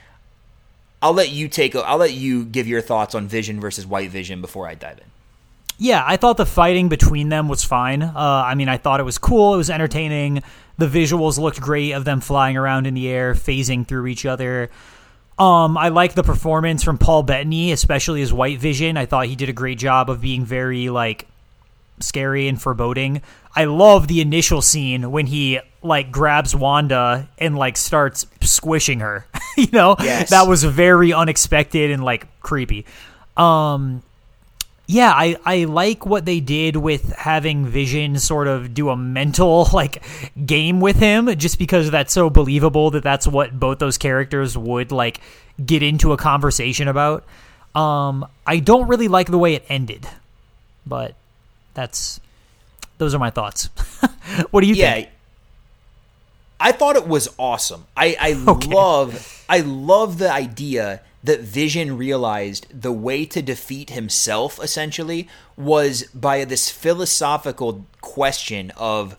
I'll 1.02 1.12
let 1.12 1.30
you 1.30 1.48
take. 1.48 1.76
I'll 1.76 1.98
let 1.98 2.14
you 2.14 2.44
give 2.46 2.66
your 2.66 2.80
thoughts 2.80 3.14
on 3.14 3.28
Vision 3.28 3.60
versus 3.60 3.86
White 3.86 4.10
Vision 4.10 4.40
before 4.40 4.66
I 4.66 4.74
dive 4.74 4.98
in. 4.98 5.04
Yeah, 5.76 6.02
I 6.06 6.16
thought 6.16 6.36
the 6.36 6.46
fighting 6.46 6.88
between 6.88 7.28
them 7.28 7.48
was 7.48 7.62
fine. 7.62 8.02
Uh, 8.02 8.12
I 8.14 8.54
mean, 8.54 8.68
I 8.68 8.78
thought 8.78 9.00
it 9.00 9.04
was 9.04 9.18
cool. 9.18 9.54
It 9.54 9.58
was 9.58 9.70
entertaining. 9.70 10.42
The 10.78 10.86
visuals 10.86 11.38
looked 11.38 11.60
great 11.60 11.92
of 11.92 12.04
them 12.04 12.20
flying 12.20 12.56
around 12.56 12.86
in 12.86 12.94
the 12.94 13.08
air, 13.08 13.34
phasing 13.34 13.86
through 13.86 14.06
each 14.06 14.24
other. 14.24 14.70
Um, 15.38 15.76
I 15.76 15.88
like 15.88 16.14
the 16.14 16.22
performance 16.22 16.84
from 16.84 16.96
Paul 16.96 17.24
Bettany, 17.24 17.72
especially 17.72 18.22
as 18.22 18.32
White 18.32 18.60
Vision. 18.60 18.96
I 18.96 19.04
thought 19.04 19.26
he 19.26 19.36
did 19.36 19.48
a 19.48 19.52
great 19.52 19.78
job 19.78 20.08
of 20.08 20.20
being 20.20 20.44
very 20.44 20.90
like 20.90 21.26
scary 22.00 22.48
and 22.48 22.60
foreboding. 22.60 23.20
I 23.54 23.64
love 23.64 24.08
the 24.08 24.20
initial 24.20 24.62
scene 24.62 25.10
when 25.10 25.26
he 25.26 25.60
like 25.82 26.10
grabs 26.10 26.54
Wanda 26.54 27.28
and 27.38 27.56
like 27.56 27.76
starts 27.76 28.26
squishing 28.44 29.00
her. 29.00 29.26
you 29.56 29.68
know, 29.72 29.96
yes. 30.00 30.30
that 30.30 30.46
was 30.46 30.64
very 30.64 31.12
unexpected 31.12 31.90
and 31.90 32.04
like 32.04 32.26
creepy. 32.40 32.84
Um, 33.36 34.02
yeah, 34.86 35.10
I, 35.10 35.36
I 35.44 35.64
like 35.64 36.04
what 36.04 36.26
they 36.26 36.40
did 36.40 36.76
with 36.76 37.12
having 37.14 37.66
Vision 37.66 38.18
sort 38.18 38.48
of 38.48 38.74
do 38.74 38.90
a 38.90 38.96
mental 38.96 39.68
like 39.72 40.02
game 40.44 40.80
with 40.80 40.96
him, 40.96 41.34
just 41.38 41.58
because 41.58 41.90
that's 41.90 42.12
so 42.12 42.28
believable 42.30 42.90
that 42.90 43.02
that's 43.02 43.26
what 43.26 43.58
both 43.58 43.78
those 43.78 43.98
characters 43.98 44.58
would 44.58 44.92
like 44.92 45.20
get 45.64 45.82
into 45.82 46.12
a 46.12 46.16
conversation 46.16 46.88
about. 46.88 47.24
Um, 47.74 48.26
I 48.46 48.58
don't 48.60 48.86
really 48.86 49.08
like 49.08 49.30
the 49.30 49.38
way 49.38 49.54
it 49.54 49.64
ended, 49.68 50.06
but 50.86 51.14
that's 51.72 52.20
those 52.98 53.14
are 53.14 53.18
my 53.18 53.30
thoughts. 53.30 53.66
what 54.50 54.60
do 54.60 54.66
you 54.66 54.74
yeah, 54.74 54.94
think? 54.94 55.08
I 56.60 56.72
thought 56.72 56.96
it 56.96 57.06
was 57.06 57.28
awesome. 57.38 57.86
I, 57.96 58.16
I 58.20 58.44
okay. 58.48 58.68
love 58.68 59.44
I 59.48 59.60
love 59.60 60.18
the 60.18 60.32
idea 60.32 61.02
that 61.22 61.40
Vision 61.40 61.96
realized 61.96 62.66
the 62.70 62.92
way 62.92 63.24
to 63.24 63.40
defeat 63.40 63.90
himself 63.90 64.62
essentially 64.62 65.28
was 65.56 66.04
by 66.14 66.44
this 66.44 66.70
philosophical 66.70 67.86
question 68.00 68.72
of 68.76 69.16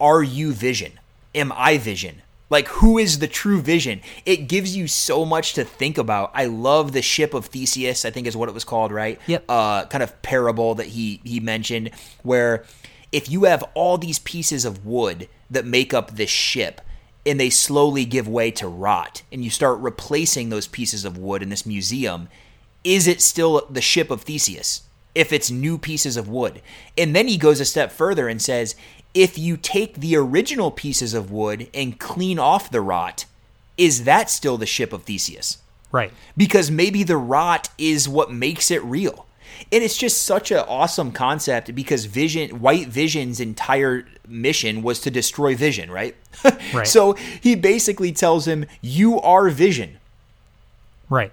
are 0.00 0.22
you 0.22 0.52
Vision? 0.52 0.92
Am 1.34 1.52
I 1.54 1.76
Vision? 1.78 2.22
Like 2.48 2.68
who 2.68 2.98
is 2.98 3.18
the 3.18 3.28
true 3.28 3.60
Vision? 3.60 4.00
It 4.24 4.48
gives 4.48 4.76
you 4.76 4.88
so 4.88 5.24
much 5.24 5.54
to 5.54 5.64
think 5.64 5.98
about. 5.98 6.30
I 6.34 6.46
love 6.46 6.92
the 6.92 7.02
ship 7.02 7.34
of 7.34 7.46
Theseus, 7.46 8.04
I 8.04 8.10
think 8.10 8.26
is 8.26 8.36
what 8.36 8.48
it 8.48 8.54
was 8.54 8.64
called, 8.64 8.92
right? 8.92 9.20
Yep. 9.26 9.44
Uh 9.48 9.86
kind 9.86 10.02
of 10.02 10.20
parable 10.22 10.74
that 10.76 10.86
he 10.86 11.20
he 11.24 11.40
mentioned 11.40 11.90
where 12.22 12.64
if 13.12 13.28
you 13.28 13.44
have 13.44 13.64
all 13.74 13.98
these 13.98 14.20
pieces 14.20 14.64
of 14.64 14.86
wood 14.86 15.28
that 15.50 15.66
make 15.66 15.92
up 15.92 16.12
this 16.12 16.30
ship, 16.30 16.80
and 17.26 17.38
they 17.38 17.50
slowly 17.50 18.04
give 18.04 18.26
way 18.28 18.50
to 18.50 18.66
rot 18.66 19.22
and 19.30 19.44
you 19.44 19.50
start 19.50 19.78
replacing 19.78 20.48
those 20.48 20.66
pieces 20.66 21.04
of 21.04 21.18
wood 21.18 21.42
in 21.42 21.48
this 21.48 21.66
museum 21.66 22.28
is 22.82 23.06
it 23.06 23.20
still 23.20 23.66
the 23.68 23.82
ship 23.82 24.10
of 24.10 24.22
theseus 24.22 24.82
if 25.14 25.32
it's 25.32 25.50
new 25.50 25.76
pieces 25.76 26.16
of 26.16 26.28
wood? 26.28 26.62
And 26.96 27.14
then 27.14 27.28
he 27.28 27.36
goes 27.36 27.60
a 27.60 27.64
step 27.64 27.92
further 27.92 28.28
and 28.28 28.40
says 28.40 28.74
if 29.12 29.36
you 29.36 29.56
take 29.56 29.96
the 29.96 30.16
original 30.16 30.70
pieces 30.70 31.14
of 31.14 31.30
wood 31.30 31.68
and 31.74 31.98
clean 31.98 32.38
off 32.38 32.70
the 32.70 32.80
rot 32.80 33.26
is 33.76 34.04
that 34.04 34.30
still 34.30 34.56
the 34.56 34.66
ship 34.66 34.92
of 34.92 35.02
theseus? 35.02 35.58
Right. 35.92 36.12
Because 36.36 36.70
maybe 36.70 37.02
the 37.02 37.16
rot 37.16 37.68
is 37.76 38.08
what 38.08 38.32
makes 38.32 38.70
it 38.70 38.82
real 38.84 39.26
and 39.72 39.82
it's 39.82 39.96
just 39.96 40.22
such 40.22 40.50
an 40.50 40.64
awesome 40.68 41.12
concept 41.12 41.74
because 41.74 42.04
Vision, 42.04 42.60
White 42.60 42.88
Vision's 42.88 43.40
entire 43.40 44.06
mission 44.26 44.82
was 44.82 45.00
to 45.00 45.10
destroy 45.10 45.54
Vision, 45.54 45.90
right? 45.90 46.16
right. 46.74 46.86
So 46.86 47.14
he 47.14 47.54
basically 47.54 48.12
tells 48.12 48.46
him, 48.46 48.66
"You 48.80 49.20
are 49.20 49.48
Vision." 49.50 49.98
Right. 51.08 51.32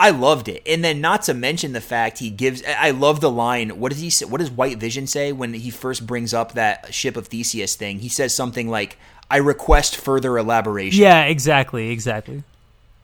I 0.00 0.10
loved 0.10 0.48
it, 0.48 0.62
and 0.64 0.84
then 0.84 1.00
not 1.00 1.22
to 1.22 1.34
mention 1.34 1.72
the 1.72 1.80
fact 1.80 2.18
he 2.18 2.30
gives. 2.30 2.62
I 2.66 2.90
love 2.90 3.20
the 3.20 3.30
line. 3.30 3.80
What 3.80 3.90
does 3.90 4.00
he 4.00 4.10
say? 4.10 4.26
What 4.26 4.38
does 4.38 4.50
White 4.50 4.78
Vision 4.78 5.06
say 5.06 5.32
when 5.32 5.54
he 5.54 5.70
first 5.70 6.06
brings 6.06 6.32
up 6.32 6.52
that 6.52 6.94
ship 6.94 7.16
of 7.16 7.26
Theseus 7.26 7.74
thing? 7.74 7.98
He 7.98 8.08
says 8.08 8.34
something 8.34 8.68
like, 8.68 8.96
"I 9.30 9.38
request 9.38 9.96
further 9.96 10.38
elaboration." 10.38 11.02
Yeah, 11.02 11.24
exactly, 11.24 11.90
exactly 11.90 12.44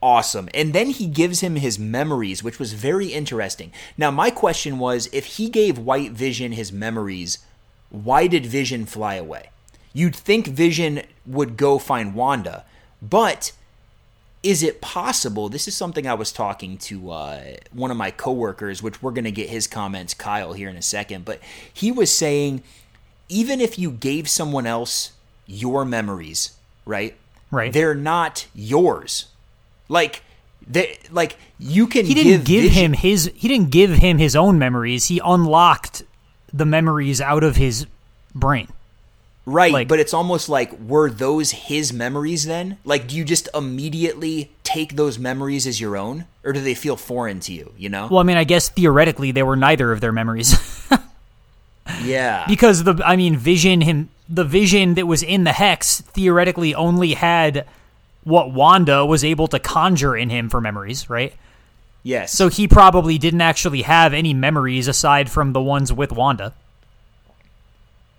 awesome. 0.05 0.47
And 0.53 0.71
then 0.71 0.91
he 0.91 1.07
gives 1.07 1.41
him 1.41 1.55
his 1.55 1.79
memories, 1.79 2.43
which 2.43 2.59
was 2.59 2.73
very 2.73 3.07
interesting. 3.07 3.71
Now, 3.97 4.11
my 4.11 4.29
question 4.29 4.77
was 4.77 5.09
if 5.11 5.25
he 5.25 5.49
gave 5.49 5.79
White 5.79 6.11
Vision 6.11 6.51
his 6.51 6.71
memories, 6.71 7.39
why 7.89 8.27
did 8.27 8.45
Vision 8.45 8.85
fly 8.85 9.15
away? 9.15 9.49
You'd 9.93 10.15
think 10.15 10.45
Vision 10.47 11.01
would 11.25 11.57
go 11.57 11.79
find 11.79 12.13
Wanda, 12.13 12.65
but 13.01 13.51
is 14.43 14.61
it 14.61 14.79
possible? 14.79 15.49
This 15.49 15.67
is 15.67 15.75
something 15.75 16.05
I 16.05 16.13
was 16.13 16.31
talking 16.31 16.77
to 16.89 17.09
uh, 17.09 17.43
one 17.73 17.89
of 17.89 17.97
my 17.97 18.11
coworkers, 18.11 18.83
which 18.83 19.01
we're 19.01 19.09
going 19.09 19.23
to 19.23 19.31
get 19.31 19.49
his 19.49 19.65
comments, 19.65 20.13
Kyle, 20.13 20.53
here 20.53 20.69
in 20.69 20.77
a 20.77 20.83
second. 20.83 21.25
But 21.25 21.39
he 21.73 21.91
was 21.91 22.11
saying, 22.11 22.61
even 23.27 23.59
if 23.59 23.79
you 23.79 23.89
gave 23.89 24.29
someone 24.29 24.67
else 24.67 25.13
your 25.47 25.83
memories, 25.83 26.55
right? 26.85 27.15
Right. 27.49 27.73
They're 27.73 27.95
not 27.95 28.45
yours. 28.53 29.29
Like 29.87 30.23
they 30.67 30.97
like 31.11 31.37
you 31.59 31.87
can 31.87 32.05
he 32.05 32.13
didn't 32.13 32.45
give, 32.45 32.63
give 32.63 32.71
him 32.71 32.93
his 32.93 33.31
he 33.35 33.47
didn't 33.47 33.71
give 33.71 33.91
him 33.91 34.17
his 34.17 34.35
own 34.35 34.57
memories. 34.59 35.05
He 35.05 35.21
unlocked 35.23 36.03
the 36.53 36.65
memories 36.65 37.21
out 37.21 37.43
of 37.43 37.55
his 37.55 37.85
brain. 38.33 38.67
Right 39.47 39.71
like, 39.71 39.87
but 39.87 39.99
it's 39.99 40.13
almost 40.13 40.49
like 40.49 40.79
were 40.79 41.09
those 41.11 41.51
his 41.51 41.93
memories 41.93 42.45
then? 42.45 42.79
Like 42.83 43.07
do 43.07 43.15
you 43.15 43.23
just 43.23 43.47
immediately 43.53 44.51
take 44.63 44.95
those 44.95 45.19
memories 45.19 45.67
as 45.67 45.79
your 45.79 45.97
own? 45.97 46.25
Or 46.43 46.51
do 46.51 46.61
they 46.61 46.73
feel 46.73 46.95
foreign 46.95 47.39
to 47.41 47.53
you 47.53 47.71
you 47.77 47.89
know? 47.89 48.07
Well 48.09 48.19
i 48.19 48.23
mean 48.23 48.37
i 48.37 48.43
guess 48.43 48.69
theoretically 48.69 49.31
they 49.31 49.43
were 49.43 49.55
neither 49.55 49.91
of 49.91 50.01
their 50.01 50.11
memories. 50.11 50.55
Yeah. 52.03 52.45
Because 52.47 52.83
the 52.83 53.01
i 53.05 53.15
mean 53.15 53.37
vision 53.37 53.81
him 53.81 54.09
the 54.27 54.43
vision 54.43 54.95
that 54.95 55.05
was 55.05 55.21
in 55.21 55.43
the 55.43 55.51
hex 55.51 56.01
theoretically 56.01 56.73
only 56.73 57.13
had 57.13 57.67
what 58.25 58.51
Wanda 58.51 59.05
was 59.05 59.23
able 59.23 59.47
to 59.47 59.59
conjure 59.59 60.17
in 60.17 60.29
him 60.29 60.49
for 60.49 60.59
memories, 60.59 61.09
right? 61.09 61.33
Yes. 62.03 62.33
So 62.33 62.49
he 62.49 62.67
probably 62.67 63.17
didn't 63.17 63.41
actually 63.41 63.83
have 63.83 64.13
any 64.13 64.33
memories 64.33 64.87
aside 64.87 65.31
from 65.31 65.53
the 65.53 65.61
ones 65.61 65.93
with 65.93 66.11
Wanda. 66.11 66.53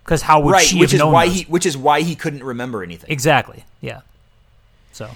Because 0.03 0.23
how 0.23 0.41
would 0.41 0.53
right, 0.53 0.65
she 0.65 0.79
which 0.81 0.93
have 0.93 0.95
is 0.95 1.01
known 1.01 1.13
why 1.13 1.27
those? 1.27 1.37
he 1.37 1.43
which 1.45 1.67
is 1.67 1.77
why 1.77 2.01
he 2.01 2.15
couldn't 2.15 2.43
remember 2.43 2.83
anything. 2.83 3.11
Exactly. 3.11 3.65
Yeah. 3.81 4.01
So 4.93 5.11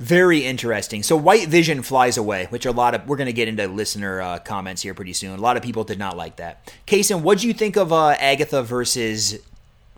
very 0.00 0.44
interesting. 0.44 1.04
So 1.04 1.16
White 1.16 1.48
Vision 1.48 1.82
flies 1.82 2.16
away, 2.16 2.46
which 2.50 2.66
a 2.66 2.72
lot 2.72 2.94
of 2.94 3.06
we're 3.08 3.16
going 3.16 3.26
to 3.26 3.32
get 3.32 3.46
into 3.46 3.66
listener 3.68 4.20
uh, 4.20 4.38
comments 4.40 4.82
here 4.82 4.94
pretty 4.94 5.12
soon. 5.12 5.38
A 5.38 5.42
lot 5.42 5.56
of 5.56 5.62
people 5.62 5.84
did 5.84 5.98
not 6.00 6.16
like 6.16 6.36
that. 6.36 6.72
Kaysen, 6.86 7.22
what 7.22 7.38
do 7.38 7.46
you 7.46 7.54
think 7.54 7.76
of 7.76 7.92
uh, 7.92 8.10
Agatha 8.18 8.62
versus 8.62 9.38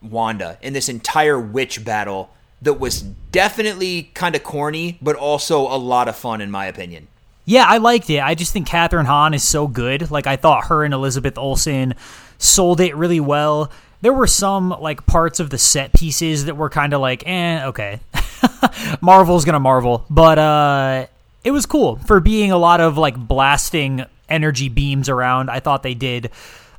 Wanda 0.02 0.58
in 0.60 0.74
this 0.74 0.90
entire 0.90 1.40
witch 1.40 1.82
battle 1.84 2.30
that 2.66 2.74
was 2.74 3.02
definitely 3.02 4.10
kind 4.14 4.36
of 4.36 4.42
corny, 4.42 4.98
but 5.00 5.16
also 5.16 5.60
a 5.62 5.78
lot 5.78 6.08
of 6.08 6.16
fun, 6.16 6.40
in 6.40 6.50
my 6.50 6.66
opinion. 6.66 7.08
Yeah, 7.44 7.64
I 7.66 7.78
liked 7.78 8.10
it. 8.10 8.20
I 8.20 8.34
just 8.34 8.52
think 8.52 8.68
Kathryn 8.68 9.06
Hahn 9.06 9.32
is 9.32 9.42
so 9.42 9.68
good. 9.68 10.10
Like, 10.10 10.26
I 10.26 10.36
thought 10.36 10.66
her 10.66 10.84
and 10.84 10.92
Elizabeth 10.92 11.38
Olsen 11.38 11.94
sold 12.38 12.80
it 12.80 12.96
really 12.96 13.20
well. 13.20 13.70
There 14.00 14.12
were 14.12 14.26
some, 14.26 14.70
like, 14.70 15.06
parts 15.06 15.38
of 15.38 15.50
the 15.50 15.58
set 15.58 15.92
pieces 15.92 16.46
that 16.46 16.56
were 16.56 16.68
kind 16.68 16.92
of 16.92 17.00
like, 17.00 17.22
eh, 17.24 17.64
okay. 17.66 18.00
Marvel's 19.00 19.44
gonna 19.44 19.60
Marvel. 19.60 20.04
But, 20.10 20.38
uh, 20.38 21.06
it 21.44 21.52
was 21.52 21.66
cool 21.66 21.96
for 21.96 22.18
being 22.18 22.50
a 22.50 22.58
lot 22.58 22.80
of, 22.80 22.98
like, 22.98 23.16
blasting 23.16 24.04
energy 24.28 24.68
beams 24.68 25.08
around. 25.08 25.50
I 25.50 25.60
thought 25.60 25.84
they 25.84 25.94
did 25.94 26.30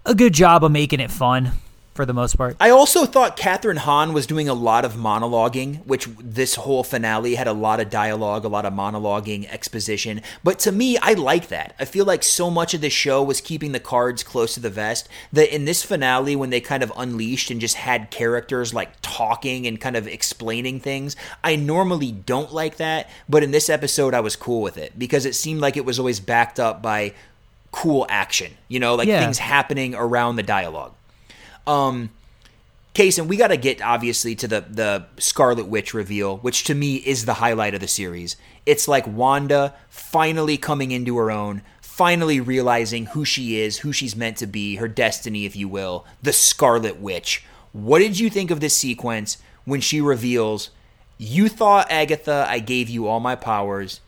a 0.06 0.14
good 0.14 0.34
job 0.34 0.66
of 0.66 0.72
making 0.72 1.00
it 1.00 1.12
fun 1.12 1.54
for 1.98 2.06
the 2.06 2.14
most 2.14 2.38
part. 2.38 2.56
I 2.62 2.70
also 2.70 3.06
thought 3.06 3.36
Kathryn 3.36 3.80
Hahn 3.80 4.14
was 4.14 4.26
doing 4.26 4.48
a 4.48 4.54
lot 4.54 4.86
of 4.86 4.94
monologuing, 4.94 5.86
which 5.86 6.08
this 6.18 6.56
whole 6.56 6.84
finale 6.84 7.36
had 7.36 7.48
a 7.48 7.52
lot 7.54 7.82
of 7.82 7.90
dialogue, 7.90 8.46
a 8.46 8.48
lot 8.48 8.66
of 8.66 8.72
monologuing, 8.72 9.50
exposition. 9.52 10.22
But 10.46 10.60
to 10.60 10.72
me, 10.72 10.98
I 11.00 11.14
like 11.14 11.50
that. 11.50 11.76
I 11.80 11.84
feel 11.84 12.06
like 12.06 12.24
so 12.24 12.50
much 12.50 12.74
of 12.74 12.80
the 12.80 12.90
show 12.90 13.22
was 13.22 13.42
keeping 13.42 13.74
the 13.74 13.80
cards 13.82 14.24
close 14.24 14.54
to 14.54 14.62
the 14.62 14.70
vest 14.70 15.10
that 15.34 15.54
in 15.54 15.66
this 15.66 15.84
finale, 15.84 16.36
when 16.38 16.52
they 16.52 16.62
kind 16.62 16.84
of 16.84 16.94
unleashed 16.96 17.52
and 17.52 17.60
just 17.60 17.76
had 17.76 18.12
characters 18.12 18.74
like 18.74 18.92
talking 19.02 19.68
and 19.68 19.82
kind 19.82 19.98
of 19.98 20.08
explaining 20.08 20.80
things, 20.80 21.16
I 21.44 21.58
normally 21.58 22.12
don't 22.14 22.54
like 22.54 22.78
that. 22.78 23.10
But 23.28 23.44
in 23.44 23.52
this 23.52 23.70
episode, 23.70 24.14
I 24.14 24.20
was 24.22 24.38
cool 24.38 24.62
with 24.62 24.78
it 24.78 24.98
because 24.98 25.26
it 25.26 25.36
seemed 25.36 25.60
like 25.60 25.76
it 25.76 25.84
was 25.86 25.98
always 26.00 26.20
backed 26.20 26.60
up 26.60 26.82
by 26.82 27.14
cool 27.72 28.06
action, 28.10 28.52
you 28.68 28.80
know, 28.80 28.96
like 28.96 29.08
Yeah. 29.08 29.20
things 29.20 29.40
happening 29.40 29.94
around 29.94 30.36
the 30.36 30.44
dialogue. 30.44 30.94
Um, 31.68 32.10
and 33.00 33.30
we 33.30 33.38
got 33.38 33.50
to 33.50 33.58
get 33.58 33.80
obviously 33.80 34.34
to 34.36 34.48
the 34.48 34.62
the 34.62 35.06
Scarlet 35.20 35.68
Witch 35.68 35.94
reveal, 35.94 36.38
which 36.38 36.64
to 36.64 36.74
me 36.74 36.96
is 36.96 37.26
the 37.26 37.36
highlight 37.36 37.76
of 37.76 37.82
the 37.82 37.88
series. 37.88 38.38
It's 38.66 38.88
like 38.88 39.06
Wanda 39.06 39.76
finally 39.88 40.58
coming 40.58 40.90
into 40.92 41.16
her 41.18 41.30
own, 41.30 41.62
finally 41.80 42.40
realizing 42.40 43.08
who 43.08 43.24
she 43.24 43.60
is, 43.60 43.80
who 43.80 43.94
she's 43.94 44.16
meant 44.16 44.38
to 44.38 44.48
be, 44.48 44.78
her 44.78 44.88
destiny, 44.88 45.46
if 45.46 45.56
you 45.56 45.70
will, 45.70 46.06
the 46.24 46.34
Scarlet 46.34 47.00
Witch. 47.00 47.46
What 47.72 48.00
did 48.00 48.18
you 48.18 48.32
think 48.32 48.50
of 48.50 48.62
this 48.62 48.76
sequence 48.76 49.38
when 49.64 49.80
she 49.80 50.02
reveals, 50.02 50.72
"You 51.20 51.50
thought 51.50 51.92
Agatha, 51.92 52.48
I 52.50 52.58
gave 52.58 52.90
you 52.90 53.06
all 53.06 53.20
my 53.20 53.36
powers. 53.36 54.02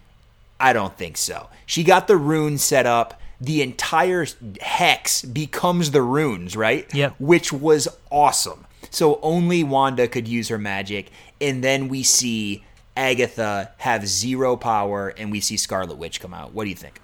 I 0.60 0.74
don't 0.74 0.98
think 0.98 1.16
so. 1.16 1.48
She 1.68 1.84
got 1.84 2.08
the 2.08 2.18
rune 2.18 2.58
set 2.58 2.88
up. 2.88 3.22
The 3.42 3.62
entire 3.62 4.26
hex 4.62 5.22
becomes 5.24 5.92
the 5.92 6.02
runes, 6.02 6.56
right? 6.58 6.94
Yep. 6.94 7.16
Which 7.20 7.54
was 7.54 7.88
awesome. 8.10 8.66
So 8.90 9.20
only 9.22 9.64
Wanda 9.64 10.08
could 10.08 10.28
use 10.28 10.50
her 10.50 10.58
magic. 10.58 11.12
And 11.40 11.64
then 11.64 11.88
we 11.88 12.04
see 12.04 12.64
Agatha 12.98 13.72
have 13.78 14.08
zero 14.08 14.58
power 14.58 15.10
and 15.10 15.32
we 15.32 15.40
see 15.40 15.58
Scarlet 15.58 15.98
Witch 15.98 16.20
come 16.20 16.34
out. 16.34 16.54
What 16.54 16.66
do 16.66 16.70
you 16.70 16.76
think? 16.76 17.00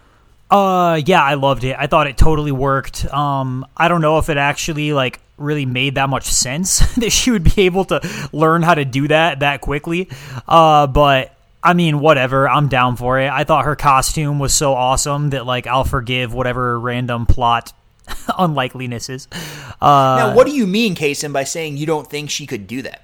Uh, 0.51 1.01
yeah, 1.05 1.23
I 1.23 1.35
loved 1.35 1.63
it. 1.63 1.75
I 1.77 1.87
thought 1.87 2.07
it 2.07 2.17
totally 2.17 2.51
worked. 2.51 3.05
Um, 3.13 3.65
I 3.75 3.87
don't 3.87 4.01
know 4.01 4.19
if 4.19 4.29
it 4.29 4.37
actually 4.37 4.93
like 4.93 5.19
really 5.37 5.65
made 5.65 5.95
that 5.95 6.09
much 6.09 6.25
sense 6.25 6.79
that 6.95 7.11
she 7.11 7.31
would 7.31 7.43
be 7.43 7.63
able 7.63 7.85
to 7.85 8.27
learn 8.31 8.61
how 8.61 8.75
to 8.75 8.85
do 8.85 9.07
that 9.07 9.39
that 9.39 9.61
quickly. 9.61 10.09
Uh, 10.47 10.87
but 10.87 11.34
I 11.65 11.73
mean, 11.73 11.99
whatever. 11.99 12.47
I'm 12.47 12.67
down 12.67 12.95
for 12.95 13.19
it. 13.19 13.29
I 13.29 13.43
thought 13.43 13.65
her 13.65 13.75
costume 13.75 14.39
was 14.39 14.53
so 14.53 14.73
awesome 14.73 15.31
that 15.31 15.45
like 15.45 15.67
I'll 15.67 15.83
forgive 15.83 16.33
whatever 16.33 16.79
random 16.79 17.25
plot 17.25 17.73
unlikelinesses. 18.07 19.27
Uh, 19.81 20.17
now, 20.17 20.35
what 20.35 20.47
do 20.47 20.53
you 20.53 20.67
mean, 20.67 20.95
Kaysen, 20.95 21.33
by 21.33 21.43
saying 21.43 21.77
you 21.77 21.85
don't 21.85 22.09
think 22.09 22.29
she 22.29 22.45
could 22.45 22.67
do 22.67 22.81
that? 22.83 23.01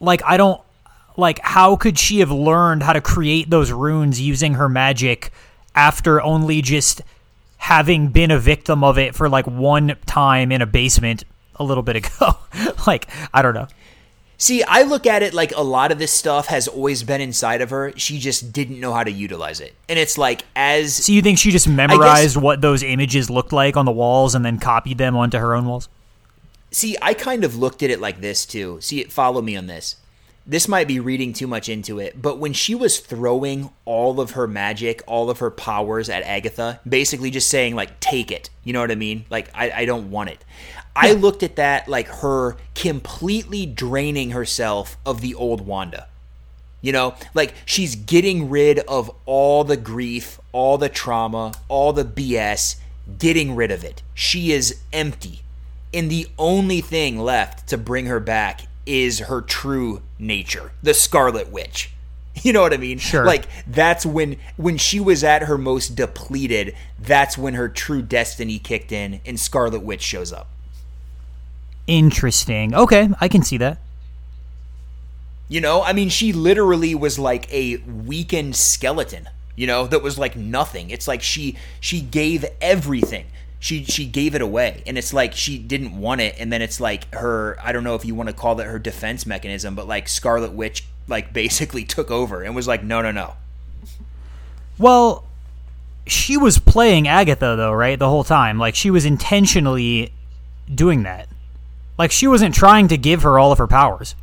like 0.00 0.22
I 0.24 0.36
don't 0.36 0.60
like 1.16 1.40
how 1.40 1.76
could 1.76 1.98
she 1.98 2.20
have 2.20 2.30
learned 2.30 2.82
how 2.82 2.92
to 2.92 3.00
create 3.00 3.50
those 3.50 3.72
runes 3.72 4.20
using 4.20 4.54
her 4.54 4.68
magic 4.68 5.32
after 5.74 6.20
only 6.20 6.62
just 6.62 7.02
having 7.56 8.08
been 8.08 8.30
a 8.30 8.38
victim 8.38 8.84
of 8.84 8.98
it 8.98 9.14
for 9.14 9.28
like 9.28 9.46
one 9.46 9.96
time 10.06 10.52
in 10.52 10.60
a 10.60 10.66
basement 10.66 11.24
a 11.56 11.64
little 11.64 11.82
bit 11.82 11.96
ago 11.96 12.36
like 12.86 13.08
I 13.32 13.42
don't 13.42 13.54
know 13.54 13.68
See, 14.36 14.62
I 14.64 14.82
look 14.82 15.06
at 15.06 15.22
it 15.22 15.32
like 15.32 15.52
a 15.56 15.62
lot 15.62 15.92
of 15.92 15.98
this 15.98 16.12
stuff 16.12 16.46
has 16.46 16.66
always 16.66 17.02
been 17.02 17.20
inside 17.20 17.60
of 17.60 17.70
her. 17.70 17.92
She 17.96 18.18
just 18.18 18.52
didn't 18.52 18.80
know 18.80 18.92
how 18.92 19.04
to 19.04 19.12
utilize 19.12 19.60
it. 19.60 19.74
And 19.88 19.98
it's 19.98 20.18
like, 20.18 20.44
as 20.56 21.06
so 21.06 21.12
you 21.12 21.22
think 21.22 21.38
she 21.38 21.50
just 21.50 21.68
memorized 21.68 22.36
what 22.36 22.60
those 22.60 22.82
images 22.82 23.30
looked 23.30 23.52
like 23.52 23.76
on 23.76 23.84
the 23.84 23.92
walls 23.92 24.34
and 24.34 24.44
then 24.44 24.58
copied 24.58 24.98
them 24.98 25.16
onto 25.16 25.38
her 25.38 25.54
own 25.54 25.66
walls 25.66 25.88
See, 26.74 26.96
I 27.00 27.14
kind 27.14 27.44
of 27.44 27.54
looked 27.54 27.84
at 27.84 27.90
it 27.90 28.00
like 28.00 28.20
this 28.20 28.44
too. 28.44 28.80
See, 28.80 29.04
follow 29.04 29.40
me 29.40 29.56
on 29.56 29.68
this. 29.68 29.94
This 30.44 30.66
might 30.66 30.88
be 30.88 30.98
reading 30.98 31.32
too 31.32 31.46
much 31.46 31.68
into 31.68 32.00
it, 32.00 32.20
but 32.20 32.38
when 32.38 32.52
she 32.52 32.74
was 32.74 32.98
throwing 32.98 33.70
all 33.84 34.20
of 34.20 34.32
her 34.32 34.48
magic, 34.48 35.00
all 35.06 35.30
of 35.30 35.38
her 35.38 35.52
powers 35.52 36.08
at 36.08 36.24
Agatha, 36.24 36.80
basically 36.86 37.30
just 37.30 37.48
saying, 37.48 37.76
like, 37.76 38.00
take 38.00 38.32
it. 38.32 38.50
You 38.64 38.72
know 38.72 38.80
what 38.80 38.90
I 38.90 38.96
mean? 38.96 39.24
Like, 39.30 39.48
I, 39.54 39.70
I 39.70 39.84
don't 39.84 40.10
want 40.10 40.30
it. 40.30 40.44
I 40.96 41.12
looked 41.12 41.42
at 41.42 41.56
that 41.56 41.88
like 41.88 42.06
her 42.06 42.56
completely 42.74 43.66
draining 43.66 44.30
herself 44.30 44.96
of 45.04 45.20
the 45.20 45.34
old 45.34 45.66
Wanda. 45.66 46.08
You 46.80 46.92
know, 46.92 47.14
like 47.32 47.54
she's 47.64 47.96
getting 47.96 48.50
rid 48.50 48.80
of 48.80 49.10
all 49.24 49.64
the 49.64 49.76
grief, 49.76 50.38
all 50.52 50.76
the 50.76 50.88
trauma, 50.90 51.54
all 51.68 51.92
the 51.92 52.04
BS, 52.04 52.76
getting 53.18 53.54
rid 53.56 53.70
of 53.70 53.84
it. 53.84 54.02
She 54.12 54.52
is 54.52 54.80
empty. 54.92 55.40
And 55.92 56.10
the 56.10 56.26
only 56.38 56.80
thing 56.80 57.18
left 57.18 57.68
to 57.68 57.78
bring 57.78 58.06
her 58.06 58.20
back 58.20 58.62
is 58.84 59.20
her 59.20 59.40
true 59.40 60.02
nature, 60.18 60.72
the 60.82 60.94
Scarlet 60.94 61.50
Witch. 61.50 61.90
You 62.42 62.52
know 62.52 62.62
what 62.62 62.74
I 62.74 62.78
mean? 62.78 62.98
Sure. 62.98 63.24
Like 63.24 63.46
that's 63.64 64.04
when 64.04 64.36
when 64.56 64.76
she 64.76 64.98
was 64.98 65.22
at 65.22 65.44
her 65.44 65.56
most 65.56 65.94
depleted, 65.94 66.74
that's 66.98 67.38
when 67.38 67.54
her 67.54 67.68
true 67.68 68.02
destiny 68.02 68.58
kicked 68.58 68.90
in 68.90 69.20
and 69.24 69.38
Scarlet 69.38 69.82
Witch 69.82 70.02
shows 70.02 70.32
up. 70.32 70.48
Interesting 71.86 72.74
okay 72.74 73.08
I 73.20 73.28
can 73.28 73.42
see 73.42 73.58
that 73.58 73.78
You 75.48 75.60
know, 75.60 75.82
I 75.82 75.92
mean, 75.92 76.08
she 76.08 76.32
literally 76.32 76.94
was 76.94 77.18
like 77.18 77.52
a 77.52 77.76
weakened 77.76 78.56
skeleton. 78.56 79.28
You 79.54 79.66
know, 79.66 79.86
that 79.86 80.02
was 80.02 80.18
like 80.18 80.34
nothing. 80.36 80.90
It's 80.90 81.06
like 81.06 81.22
she 81.22 81.56
she 81.80 82.00
gave 82.00 82.44
everything. 82.60 83.26
She 83.60 83.84
she 83.84 84.06
gave 84.06 84.34
it 84.34 84.40
away, 84.40 84.82
and 84.86 84.96
it's 84.96 85.12
like 85.12 85.34
she 85.34 85.58
didn't 85.58 85.96
want 86.00 86.22
it. 86.22 86.34
And 86.40 86.50
then 86.50 86.62
it's 86.62 86.80
like 86.80 87.12
her. 87.14 87.56
I 87.62 87.72
don't 87.72 87.84
know 87.84 87.94
if 87.94 88.04
you 88.04 88.14
want 88.14 88.30
to 88.30 88.34
call 88.34 88.54
that 88.56 88.66
her 88.66 88.78
defense 88.78 89.26
mechanism, 89.26 89.74
but 89.74 89.86
like 89.86 90.08
Scarlet 90.08 90.52
Witch 90.52 90.84
like 91.08 91.32
basically 91.42 91.84
took 91.84 92.10
over 92.10 92.42
and 92.42 92.56
was 92.56 92.66
like, 92.66 92.82
no, 92.82 93.02
no, 93.02 93.12
no. 93.12 93.34
Well, 94.78 95.24
she 96.06 96.36
was 96.36 96.58
playing 96.58 97.06
Agatha 97.06 97.54
though, 97.56 97.72
right? 97.72 97.98
The 97.98 98.08
whole 98.08 98.24
time. 98.24 98.58
Like 98.58 98.74
she 98.74 98.90
was 98.90 99.04
intentionally 99.04 100.10
doing 100.74 101.04
that. 101.04 101.28
Like 101.98 102.10
she 102.10 102.26
wasn't 102.26 102.54
trying 102.54 102.88
to 102.88 102.96
give 102.96 103.22
her 103.22 103.38
all 103.38 103.52
of 103.52 103.58
her 103.58 103.66
powers. 103.66 104.14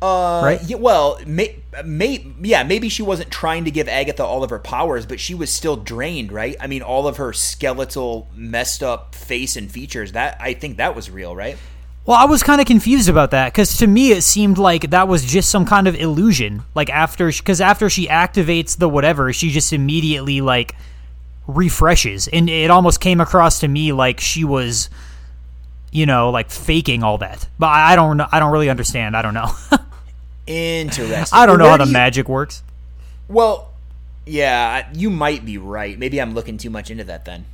Uh, 0.00 0.40
Right? 0.42 0.60
Yeah, 0.64 0.76
well, 0.78 1.20
may, 1.24 1.62
may, 1.84 2.26
yeah, 2.42 2.64
maybe 2.64 2.88
she 2.88 3.02
wasn't 3.02 3.30
trying 3.30 3.64
to 3.64 3.70
give 3.70 3.88
Agatha 3.88 4.24
all 4.24 4.42
of 4.42 4.50
her 4.50 4.58
powers, 4.58 5.06
but 5.06 5.20
she 5.20 5.34
was 5.34 5.50
still 5.50 5.76
drained, 5.76 6.32
right? 6.32 6.56
I 6.58 6.66
mean, 6.66 6.82
all 6.82 7.06
of 7.06 7.18
her 7.18 7.32
skeletal, 7.32 8.28
messed 8.34 8.82
up 8.82 9.14
face 9.14 9.54
and 9.56 9.70
features. 9.70 10.12
That 10.12 10.36
I 10.40 10.54
think 10.54 10.78
that 10.78 10.96
was 10.96 11.08
real, 11.10 11.36
right? 11.36 11.56
Well, 12.04 12.16
I 12.16 12.24
was 12.24 12.42
kind 12.42 12.60
of 12.60 12.66
confused 12.66 13.08
about 13.08 13.30
that 13.30 13.52
because 13.52 13.76
to 13.76 13.86
me 13.86 14.10
it 14.10 14.22
seemed 14.22 14.58
like 14.58 14.90
that 14.90 15.06
was 15.06 15.24
just 15.24 15.48
some 15.48 15.64
kind 15.64 15.86
of 15.86 15.94
illusion. 15.94 16.64
Like 16.74 16.90
after, 16.90 17.28
because 17.28 17.60
after 17.60 17.88
she 17.88 18.08
activates 18.08 18.76
the 18.76 18.88
whatever, 18.88 19.32
she 19.32 19.50
just 19.50 19.72
immediately 19.72 20.40
like 20.40 20.74
refreshes, 21.46 22.28
and 22.28 22.48
it 22.48 22.70
almost 22.70 23.00
came 23.00 23.20
across 23.20 23.60
to 23.60 23.68
me 23.68 23.92
like 23.92 24.20
she 24.20 24.44
was, 24.44 24.88
you 25.90 26.06
know, 26.06 26.30
like 26.30 26.50
faking 26.50 27.02
all 27.02 27.18
that. 27.18 27.48
But 27.58 27.66
I 27.68 27.96
don't. 27.96 28.20
I 28.20 28.38
don't 28.40 28.52
really 28.52 28.70
understand. 28.70 29.16
I 29.16 29.22
don't 29.22 29.34
know. 29.34 29.50
Interesting. 30.46 31.38
I 31.38 31.46
don't 31.46 31.58
know 31.58 31.64
Where 31.64 31.70
how 31.72 31.76
do 31.78 31.84
the 31.84 31.88
you- 31.90 31.92
magic 31.94 32.28
works. 32.28 32.62
Well, 33.28 33.70
yeah, 34.26 34.88
you 34.92 35.10
might 35.10 35.44
be 35.44 35.58
right. 35.58 35.98
Maybe 35.98 36.20
I'm 36.20 36.34
looking 36.34 36.58
too 36.58 36.70
much 36.70 36.90
into 36.90 37.04
that 37.04 37.24
then. 37.24 37.46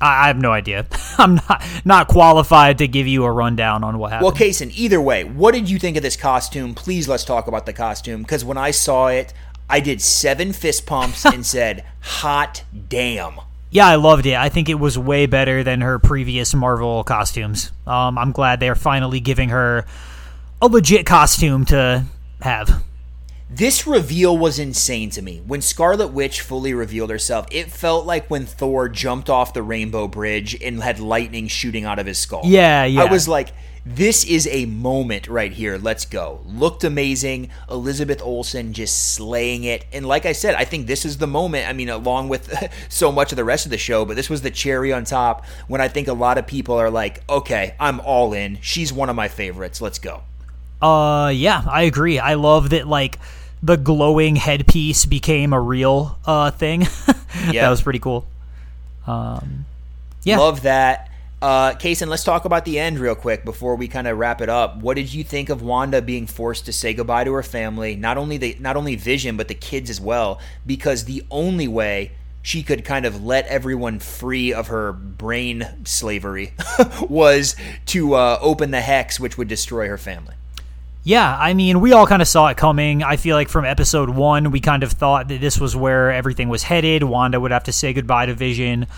I, 0.00 0.24
I 0.24 0.26
have 0.28 0.38
no 0.38 0.52
idea. 0.52 0.86
I'm 1.18 1.36
not 1.36 1.62
not 1.84 2.08
qualified 2.08 2.78
to 2.78 2.88
give 2.88 3.06
you 3.06 3.24
a 3.24 3.30
rundown 3.30 3.84
on 3.84 3.98
what 3.98 4.12
happened. 4.12 4.24
Well, 4.26 4.34
Kaysen, 4.34 4.70
either 4.76 5.00
way, 5.00 5.24
what 5.24 5.52
did 5.54 5.70
you 5.70 5.78
think 5.78 5.96
of 5.96 6.02
this 6.02 6.16
costume? 6.16 6.74
Please 6.74 7.08
let's 7.08 7.24
talk 7.24 7.46
about 7.46 7.66
the 7.66 7.72
costume 7.72 8.22
because 8.22 8.44
when 8.44 8.56
I 8.58 8.70
saw 8.70 9.08
it, 9.08 9.32
I 9.68 9.80
did 9.80 10.00
seven 10.00 10.52
fist 10.52 10.86
pumps 10.86 11.24
and 11.24 11.44
said, 11.56 11.84
"Hot 12.00 12.64
damn!" 12.88 13.40
yeah, 13.70 13.86
I 13.86 13.96
loved 13.96 14.26
it. 14.26 14.36
I 14.36 14.48
think 14.48 14.68
it 14.68 14.78
was 14.80 14.98
way 14.98 15.26
better 15.26 15.62
than 15.62 15.82
her 15.82 15.98
previous 15.98 16.54
Marvel 16.54 17.04
costumes. 17.04 17.72
Um, 17.86 18.16
I'm 18.16 18.32
glad 18.32 18.58
they're 18.60 18.74
finally 18.74 19.20
giving 19.20 19.50
her 19.50 19.84
a 20.62 20.66
legit 20.66 21.04
costume 21.04 21.64
to 21.66 22.04
have. 22.40 22.82
This 23.50 23.86
reveal 23.86 24.36
was 24.36 24.58
insane 24.58 25.10
to 25.10 25.22
me. 25.22 25.42
When 25.46 25.60
Scarlet 25.60 26.08
Witch 26.08 26.40
fully 26.40 26.74
revealed 26.74 27.10
herself, 27.10 27.46
it 27.50 27.70
felt 27.70 28.06
like 28.06 28.28
when 28.28 28.46
Thor 28.46 28.88
jumped 28.88 29.30
off 29.30 29.52
the 29.52 29.62
Rainbow 29.62 30.08
Bridge 30.08 30.60
and 30.60 30.82
had 30.82 30.98
lightning 30.98 31.46
shooting 31.46 31.84
out 31.84 31.98
of 31.98 32.06
his 32.06 32.18
skull. 32.18 32.42
Yeah, 32.44 32.84
yeah. 32.84 33.02
I 33.02 33.10
was 33.10 33.28
like, 33.28 33.52
this 33.88 34.24
is 34.24 34.48
a 34.50 34.66
moment 34.66 35.28
right 35.28 35.52
here. 35.52 35.78
Let's 35.78 36.04
go. 36.04 36.40
Looked 36.44 36.82
amazing. 36.82 37.50
Elizabeth 37.70 38.20
Olsen 38.20 38.72
just 38.72 39.14
slaying 39.14 39.62
it. 39.62 39.86
And 39.92 40.04
like 40.04 40.26
I 40.26 40.32
said, 40.32 40.56
I 40.56 40.64
think 40.64 40.88
this 40.88 41.04
is 41.04 41.18
the 41.18 41.28
moment. 41.28 41.68
I 41.68 41.72
mean, 41.72 41.88
along 41.88 42.28
with 42.28 42.52
so 42.88 43.12
much 43.12 43.30
of 43.30 43.36
the 43.36 43.44
rest 43.44 43.64
of 43.64 43.70
the 43.70 43.78
show, 43.78 44.04
but 44.04 44.16
this 44.16 44.28
was 44.28 44.42
the 44.42 44.50
cherry 44.50 44.92
on 44.92 45.04
top 45.04 45.46
when 45.68 45.80
I 45.80 45.86
think 45.86 46.08
a 46.08 46.12
lot 46.12 46.36
of 46.36 46.48
people 46.48 46.74
are 46.74 46.90
like, 46.90 47.22
okay, 47.30 47.76
I'm 47.78 48.00
all 48.00 48.32
in. 48.32 48.58
She's 48.60 48.92
one 48.92 49.08
of 49.08 49.14
my 49.14 49.28
favorites. 49.28 49.80
Let's 49.80 50.00
go. 50.00 50.22
Uh, 50.82 51.30
yeah, 51.32 51.62
I 51.70 51.82
agree. 51.82 52.18
I 52.18 52.34
love 52.34 52.70
that 52.70 52.88
like 52.88 53.20
the 53.62 53.76
glowing 53.76 54.34
headpiece 54.34 55.06
became 55.06 55.52
a 55.52 55.60
real 55.60 56.18
uh 56.26 56.50
thing. 56.50 56.86
Yeah. 57.50 57.62
that 57.62 57.70
was 57.70 57.82
pretty 57.82 57.98
cool. 57.98 58.26
Um, 59.06 59.66
yeah, 60.24 60.38
Love 60.38 60.62
that. 60.62 61.05
Uh, 61.42 61.72
Kaysen, 61.74 62.08
let's 62.08 62.24
talk 62.24 62.46
about 62.46 62.64
the 62.64 62.78
end 62.78 62.98
real 62.98 63.14
quick 63.14 63.44
before 63.44 63.76
we 63.76 63.88
kind 63.88 64.06
of 64.06 64.16
wrap 64.16 64.40
it 64.40 64.48
up. 64.48 64.78
What 64.78 64.94
did 64.94 65.12
you 65.12 65.22
think 65.22 65.50
of 65.50 65.60
Wanda 65.60 66.00
being 66.00 66.26
forced 66.26 66.64
to 66.66 66.72
say 66.72 66.94
goodbye 66.94 67.24
to 67.24 67.32
her 67.34 67.42
family? 67.42 67.94
Not 67.94 68.16
only 68.16 68.38
the 68.38 68.56
not 68.58 68.76
only 68.76 68.96
Vision, 68.96 69.36
but 69.36 69.48
the 69.48 69.54
kids 69.54 69.90
as 69.90 70.00
well, 70.00 70.40
because 70.64 71.04
the 71.04 71.22
only 71.30 71.68
way 71.68 72.12
she 72.40 72.62
could 72.62 72.84
kind 72.84 73.04
of 73.04 73.22
let 73.24 73.46
everyone 73.48 73.98
free 73.98 74.52
of 74.52 74.68
her 74.68 74.92
brain 74.92 75.66
slavery 75.84 76.54
was 77.08 77.54
to 77.86 78.14
uh, 78.14 78.38
open 78.40 78.70
the 78.70 78.80
hex, 78.80 79.20
which 79.20 79.36
would 79.36 79.48
destroy 79.48 79.88
her 79.88 79.98
family. 79.98 80.34
Yeah, 81.02 81.36
I 81.38 81.54
mean, 81.54 81.80
we 81.80 81.92
all 81.92 82.06
kind 82.06 82.20
of 82.20 82.26
saw 82.26 82.48
it 82.48 82.56
coming. 82.56 83.02
I 83.04 83.16
feel 83.16 83.36
like 83.36 83.48
from 83.48 83.64
episode 83.64 84.10
one, 84.10 84.50
we 84.50 84.58
kind 84.58 84.82
of 84.82 84.90
thought 84.90 85.28
that 85.28 85.40
this 85.40 85.60
was 85.60 85.76
where 85.76 86.10
everything 86.10 86.48
was 86.48 86.64
headed. 86.64 87.04
Wanda 87.04 87.38
would 87.38 87.52
have 87.52 87.62
to 87.64 87.72
say 87.72 87.92
goodbye 87.92 88.26
to 88.26 88.34
Vision, 88.34 88.88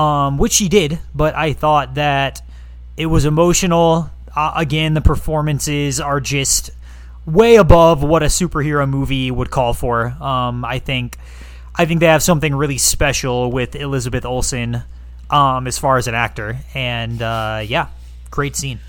um, 0.00 0.38
which 0.38 0.52
she 0.52 0.68
did, 0.68 0.98
but 1.14 1.34
I 1.34 1.52
thought 1.52 1.94
that 1.94 2.40
it 2.96 3.06
was 3.06 3.24
emotional. 3.26 4.10
Uh, 4.34 4.52
again, 4.56 4.94
the 4.94 5.00
performances 5.02 6.00
are 6.00 6.20
just 6.20 6.70
way 7.26 7.56
above 7.56 8.02
what 8.02 8.22
a 8.22 8.26
superhero 8.26 8.88
movie 8.88 9.30
would 9.30 9.50
call 9.50 9.74
for. 9.74 10.06
Um, 10.06 10.64
I 10.64 10.78
think, 10.78 11.18
I 11.74 11.84
think 11.84 12.00
they 12.00 12.06
have 12.06 12.22
something 12.22 12.54
really 12.54 12.78
special 12.78 13.50
with 13.52 13.74
Elizabeth 13.74 14.24
Olsen, 14.24 14.82
um, 15.28 15.66
as 15.66 15.78
far 15.78 15.98
as 15.98 16.08
an 16.08 16.14
actor, 16.14 16.58
and 16.74 17.20
uh, 17.20 17.62
yeah, 17.64 17.88
great 18.30 18.56
scene. 18.56 18.80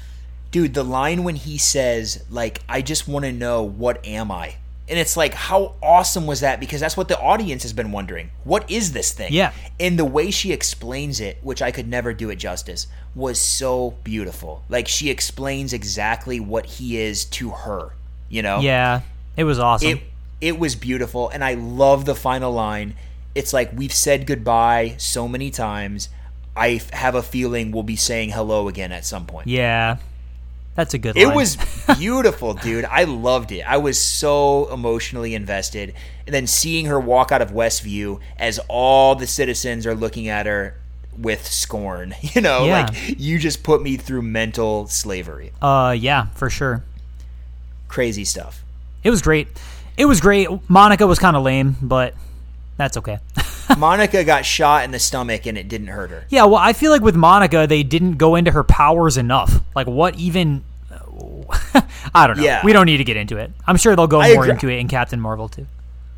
dude 0.52 0.74
the 0.74 0.84
line 0.84 1.24
when 1.24 1.36
he 1.36 1.58
says 1.58 2.24
like 2.30 2.60
i 2.68 2.82
just 2.82 3.08
want 3.08 3.24
to 3.24 3.32
know 3.32 3.64
what 3.64 4.06
am 4.06 4.30
i 4.32 4.56
and 4.92 5.00
it's 5.00 5.18
like 5.18 5.34
how 5.34 5.74
awesome 5.82 6.28
was 6.28 6.42
that? 6.42 6.60
Because 6.60 6.80
that's 6.82 6.96
what 6.96 7.08
the 7.08 7.20
audience 7.20 7.64
has 7.64 7.74
been 7.74 7.92
wondering. 7.92 8.30
What 8.44 8.70
is 8.70 8.92
this 8.92 9.12
thing? 9.12 9.34
Yeah. 9.34 9.54
and 9.80 9.98
the 9.98 10.06
way 10.06 10.30
she 10.30 10.52
explains 10.52 11.20
it 11.20 11.38
which 11.42 11.62
i 11.64 11.72
could 11.72 11.88
never 11.88 12.14
do 12.14 12.30
it 12.30 12.36
justice 12.36 12.86
was 13.16 13.40
so 13.40 13.96
beautiful. 14.04 14.64
Like 14.70 14.88
she 14.88 15.10
explains 15.10 15.74
exactly 15.74 16.40
what 16.40 16.66
he 16.66 17.00
is 17.00 17.26
to 17.26 17.50
her 17.50 17.94
you 18.30 18.42
know? 18.42 18.60
Yeah, 18.62 19.02
it 19.36 19.44
was 19.44 19.60
awesome. 19.60 19.90
it 19.90 20.04
it 20.40 20.60
was 20.60 20.76
beautiful. 20.76 21.30
And 21.30 21.44
i 21.44 21.54
love 21.56 22.06
the 22.06 22.16
final 22.16 22.52
line. 22.52 22.96
It's 23.36 23.54
like 23.54 23.72
we've 23.74 23.94
said 23.94 24.26
goodbye 24.28 24.96
so 24.98 25.28
many 25.28 25.52
times. 25.52 26.10
I 26.56 26.72
f- 26.72 26.90
have 26.90 27.16
a 27.16 27.22
feeling 27.22 27.72
we'll 27.72 27.84
be 27.84 27.96
saying 27.96 28.32
hello 28.32 28.68
again 28.68 28.92
at 28.92 29.06
some 29.06 29.26
point. 29.26 29.48
Yeah, 29.48 29.98
that's 30.76 30.94
a 30.94 30.98
good. 30.98 31.18
it 31.18 31.28
was 31.34 31.58
beautiful, 31.98 32.54
dude. 32.54 32.86
I 32.86 33.04
loved 33.04 33.52
it. 33.52 33.62
I 33.62 33.78
was 33.78 34.02
so 34.02 34.72
emotionally 34.74 35.36
invested. 35.36 35.94
And 36.26 36.34
then 36.34 36.48
seeing 36.48 36.86
her 36.86 37.00
walk 37.00 37.32
out 37.32 37.42
of 37.42 37.52
Westview 37.52 38.20
as 38.38 38.60
all 38.70 39.16
the 39.16 39.28
citizens 39.28 39.86
are 39.86 39.96
looking 39.96 40.28
at 40.28 40.46
her 40.46 40.76
with 41.18 41.46
scorn, 41.46 42.16
you 42.22 42.42
know, 42.42 42.66
Yeah. 42.66 42.86
like 42.88 43.20
you 43.20 43.38
just 43.38 43.64
put 43.64 43.82
me 43.82 43.98
through 43.98 44.22
mental 44.22 44.88
slavery. 44.88 45.52
Uh, 45.62 45.96
yeah, 45.98 46.28
for 46.36 46.50
sure. 46.50 46.84
Crazy 47.88 48.24
stuff. 48.24 48.64
It 49.04 49.10
was 49.10 49.22
great. 49.22 49.48
It 49.98 50.06
was 50.06 50.22
great. 50.22 50.48
Monica 50.70 51.06
was 51.06 51.20
kind 51.20 51.36
of 51.36 51.44
lame, 51.44 51.76
but 51.82 52.14
that's 52.78 52.98
okay. 52.98 53.20
Monica 53.78 54.24
got 54.24 54.46
shot 54.46 54.84
in 54.84 54.92
the 54.92 55.00
stomach 55.00 55.46
and 55.46 55.58
it 55.58 55.68
didn't 55.68 55.88
hurt 55.88 56.10
her. 56.10 56.26
yeah, 56.30 56.44
well, 56.46 56.56
I 56.58 56.74
feel 56.74 56.92
like 56.92 57.02
with 57.02 57.16
Monica, 57.16 57.68
they 57.68 57.84
didn't 57.84 58.14
go 58.18 58.36
into 58.36 58.52
her 58.52 58.64
powers 58.64 59.18
enough. 59.18 59.62
Like, 59.76 59.88
what 59.88 60.18
even? 60.18 60.64
I 62.14 62.28
don't 62.28 62.38
know. 62.38 62.44
Yeah. 62.44 62.62
We 62.66 62.74
don't 62.74 62.86
need 62.86 62.98
to 62.98 63.04
get 63.04 63.18
into 63.18 63.38
it. 63.38 63.52
I'm 63.68 63.78
sure 63.78 63.96
they'll 63.96 64.08
go 64.08 64.20
I 64.22 64.34
more 64.34 64.44
agree. 64.44 64.52
into 64.54 64.70
it 64.70 64.78
in 64.80 64.88
Captain 64.88 65.20
Marvel 65.20 65.48
too. 65.48 65.68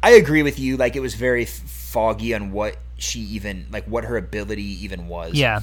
I 0.02 0.12
agree 0.12 0.44
with 0.44 0.60
you. 0.60 0.78
Like 0.78 0.96
it 0.96 1.00
was 1.00 1.16
very 1.16 1.44
f- 1.44 1.50
foggy 1.50 2.34
on 2.34 2.52
what 2.52 2.78
she 2.98 3.20
even, 3.20 3.68
like 3.72 3.86
what 3.86 4.06
her 4.06 4.18
ability 4.18 4.84
even 4.84 5.08
was. 5.08 5.34
Yeah. 5.34 5.62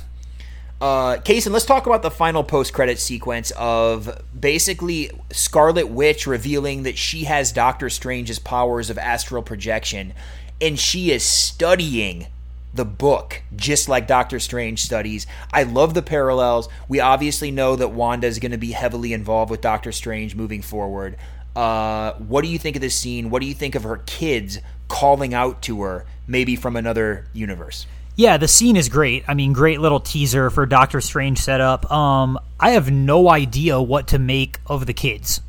Uh, 0.81 1.17
Kaysen, 1.17 1.51
let's 1.53 1.67
talk 1.67 1.87
about 1.87 2.01
the 2.03 2.11
final 2.11 2.43
post-credit 2.43 2.99
sequence 2.99 3.53
of 3.59 4.23
basically 4.39 5.11
Scarlet 5.31 5.89
Witch 5.89 6.27
revealing 6.27 6.85
that 6.85 6.97
she 6.97 7.25
has 7.25 7.53
Doctor 7.53 7.91
Strange's 7.91 8.39
powers 8.39 8.89
of 8.89 8.97
astral 8.97 9.43
projection, 9.43 10.15
and 10.61 10.79
she 10.79 11.11
is 11.11 11.25
studying 11.25 12.27
the 12.73 12.85
book 12.85 13.43
just 13.57 13.89
like 13.89 14.07
Doctor 14.07 14.39
Strange 14.39 14.83
studies. 14.83 15.27
I 15.53 15.65
love 15.65 15.95
the 15.95 16.03
parallels. 16.03 16.69
We 16.89 17.01
obviously 17.01 17.51
know 17.51 17.77
that 17.77 17.89
Wanda 17.89 18.27
is 18.27 18.39
going 18.39 18.53
to 18.53 18.59
be 18.59 18.73
heavily 18.73 19.13
involved 19.13 19.51
with 19.51 19.61
Doctor 19.61 19.93
Strange 19.93 20.35
moving 20.35 20.63
forward. 20.63 21.17
Uh, 21.57 22.13
what 22.15 22.43
do 22.43 22.49
you 22.49 22.59
think 22.59 22.77
of 22.77 22.83
this 22.83 22.95
scene? 22.95 23.31
What 23.31 23.43
do 23.43 23.49
you 23.49 23.55
think 23.55 23.75
of 23.75 23.83
her 23.83 23.99
kids 23.99 24.59
calling 24.89 25.35
out 25.35 25.63
to 25.63 25.83
her, 25.83 26.07
maybe 26.29 26.55
from 26.55 26.77
another 26.77 27.27
universe? 27.33 27.87
Yeah, 28.15 28.37
the 28.37 28.49
scene 28.49 28.77
is 28.77 28.89
great. 28.89 29.25
I 29.27 29.35
mean, 29.35 29.53
great 29.53 29.81
little 29.81 30.01
teaser 30.01 30.51
for 30.51 30.67
Doctor 30.67 31.01
Strange 31.01 31.39
setup. 31.39 31.91
Um, 31.91 32.39
I 32.59 32.71
have 32.71 32.91
no 32.91 33.29
idea 33.29 33.81
what 33.81 34.09
to 34.09 34.19
make 34.19 34.59
of 34.67 34.87
the 34.87 34.93
kids. 34.93 35.41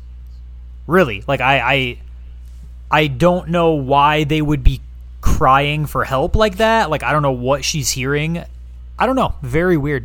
Really, 0.86 1.22
like 1.28 1.40
I, 1.40 1.60
I, 1.60 1.98
I 2.90 3.06
don't 3.06 3.48
know 3.50 3.72
why 3.72 4.24
they 4.24 4.42
would 4.42 4.64
be 4.64 4.80
crying 5.22 5.86
for 5.86 6.04
help 6.04 6.36
like 6.36 6.58
that. 6.58 6.90
Like 6.90 7.02
I 7.02 7.12
don't 7.12 7.22
know 7.22 7.32
what 7.32 7.64
she's 7.64 7.90
hearing. 7.90 8.44
I 8.98 9.06
don't 9.06 9.16
know. 9.16 9.34
Very 9.40 9.78
weird. 9.78 10.04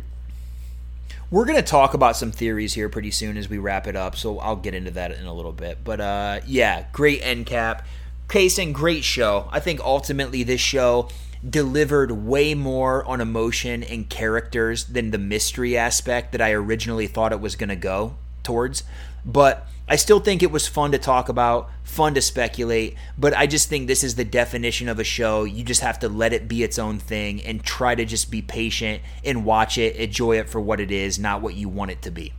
We're 1.30 1.44
going 1.44 1.58
to 1.58 1.62
talk 1.62 1.92
about 1.92 2.16
some 2.16 2.32
theories 2.32 2.72
here 2.72 2.88
pretty 2.88 3.10
soon 3.10 3.36
as 3.36 3.50
we 3.50 3.58
wrap 3.58 3.86
it 3.86 3.94
up, 3.94 4.16
so 4.16 4.38
I'll 4.38 4.56
get 4.56 4.72
into 4.72 4.92
that 4.92 5.12
in 5.12 5.26
a 5.26 5.34
little 5.34 5.52
bit. 5.52 5.84
But 5.84 6.00
uh, 6.00 6.40
yeah, 6.46 6.86
great 6.92 7.20
end 7.22 7.44
cap. 7.44 7.86
Kaysen, 8.28 8.72
great 8.72 9.04
show. 9.04 9.46
I 9.52 9.60
think 9.60 9.80
ultimately 9.80 10.42
this 10.42 10.62
show 10.62 11.10
delivered 11.48 12.12
way 12.12 12.54
more 12.54 13.04
on 13.04 13.20
emotion 13.20 13.82
and 13.82 14.08
characters 14.08 14.84
than 14.86 15.10
the 15.10 15.18
mystery 15.18 15.76
aspect 15.76 16.32
that 16.32 16.40
I 16.40 16.52
originally 16.52 17.06
thought 17.06 17.32
it 17.32 17.40
was 17.40 17.56
going 17.56 17.68
to 17.68 17.76
go 17.76 18.16
towards. 18.42 18.82
But 19.24 19.66
I 19.90 19.96
still 19.96 20.20
think 20.20 20.42
it 20.42 20.50
was 20.50 20.68
fun 20.68 20.92
to 20.92 20.98
talk 20.98 21.30
about, 21.30 21.70
fun 21.82 22.14
to 22.14 22.20
speculate, 22.20 22.94
but 23.16 23.34
I 23.34 23.46
just 23.46 23.70
think 23.70 23.86
this 23.86 24.04
is 24.04 24.16
the 24.16 24.24
definition 24.24 24.86
of 24.88 24.98
a 24.98 25.04
show. 25.04 25.44
You 25.44 25.64
just 25.64 25.80
have 25.80 25.98
to 26.00 26.08
let 26.10 26.34
it 26.34 26.46
be 26.46 26.62
its 26.62 26.78
own 26.78 26.98
thing 26.98 27.42
and 27.42 27.64
try 27.64 27.94
to 27.94 28.04
just 28.04 28.30
be 28.30 28.42
patient 28.42 29.02
and 29.24 29.46
watch 29.46 29.78
it, 29.78 29.96
enjoy 29.96 30.38
it 30.38 30.50
for 30.50 30.60
what 30.60 30.78
it 30.78 30.90
is, 30.90 31.18
not 31.18 31.40
what 31.40 31.54
you 31.54 31.70
want 31.70 31.90
it 31.90 32.02
to 32.02 32.10
be. 32.10 32.34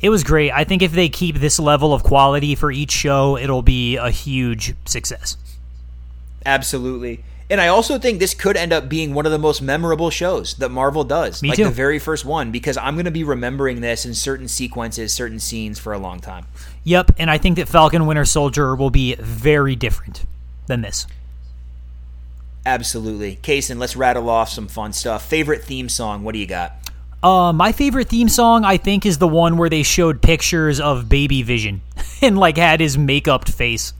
It 0.00 0.10
was 0.10 0.22
great. 0.22 0.52
I 0.52 0.62
think 0.62 0.80
if 0.80 0.92
they 0.92 1.08
keep 1.08 1.36
this 1.36 1.58
level 1.58 1.92
of 1.92 2.04
quality 2.04 2.54
for 2.54 2.70
each 2.70 2.92
show, 2.92 3.36
it'll 3.36 3.62
be 3.62 3.96
a 3.96 4.10
huge 4.10 4.74
success. 4.84 5.36
Absolutely. 6.46 7.24
And 7.52 7.60
I 7.60 7.68
also 7.68 7.98
think 7.98 8.18
this 8.18 8.32
could 8.32 8.56
end 8.56 8.72
up 8.72 8.88
being 8.88 9.12
one 9.12 9.26
of 9.26 9.32
the 9.32 9.38
most 9.38 9.60
memorable 9.60 10.08
shows 10.08 10.54
that 10.54 10.70
Marvel 10.70 11.04
does. 11.04 11.42
Me 11.42 11.50
like 11.50 11.56
too. 11.56 11.64
the 11.64 11.70
very 11.70 11.98
first 11.98 12.24
one, 12.24 12.50
because 12.50 12.78
I'm 12.78 12.94
going 12.94 13.04
to 13.04 13.10
be 13.10 13.24
remembering 13.24 13.80
this 13.80 14.06
in 14.06 14.14
certain 14.14 14.48
sequences, 14.48 15.12
certain 15.12 15.38
scenes 15.38 15.78
for 15.78 15.92
a 15.92 15.98
long 15.98 16.18
time. 16.20 16.46
Yep, 16.84 17.12
and 17.18 17.30
I 17.30 17.38
think 17.38 17.56
that 17.56 17.68
Falcon 17.68 18.06
Winter 18.06 18.24
Soldier 18.24 18.74
will 18.74 18.90
be 18.90 19.14
very 19.16 19.76
different 19.76 20.24
than 20.66 20.82
this. 20.82 21.06
Absolutely. 22.64 23.36
Kaysen, 23.42 23.78
let's 23.78 23.96
rattle 23.96 24.28
off 24.30 24.48
some 24.48 24.68
fun 24.68 24.92
stuff. 24.92 25.24
Favorite 25.26 25.64
theme 25.64 25.88
song? 25.88 26.22
What 26.22 26.32
do 26.32 26.38
you 26.38 26.46
got? 26.46 26.74
Uh, 27.22 27.52
my 27.52 27.70
favorite 27.72 28.08
theme 28.08 28.28
song, 28.28 28.64
I 28.64 28.76
think, 28.76 29.06
is 29.06 29.18
the 29.18 29.28
one 29.28 29.56
where 29.56 29.68
they 29.68 29.82
showed 29.82 30.20
pictures 30.22 30.80
of 30.80 31.08
Baby 31.08 31.42
Vision 31.42 31.80
and 32.22 32.38
like 32.38 32.56
had 32.56 32.80
his 32.80 32.98
makeup 32.98 33.48
face 33.48 33.92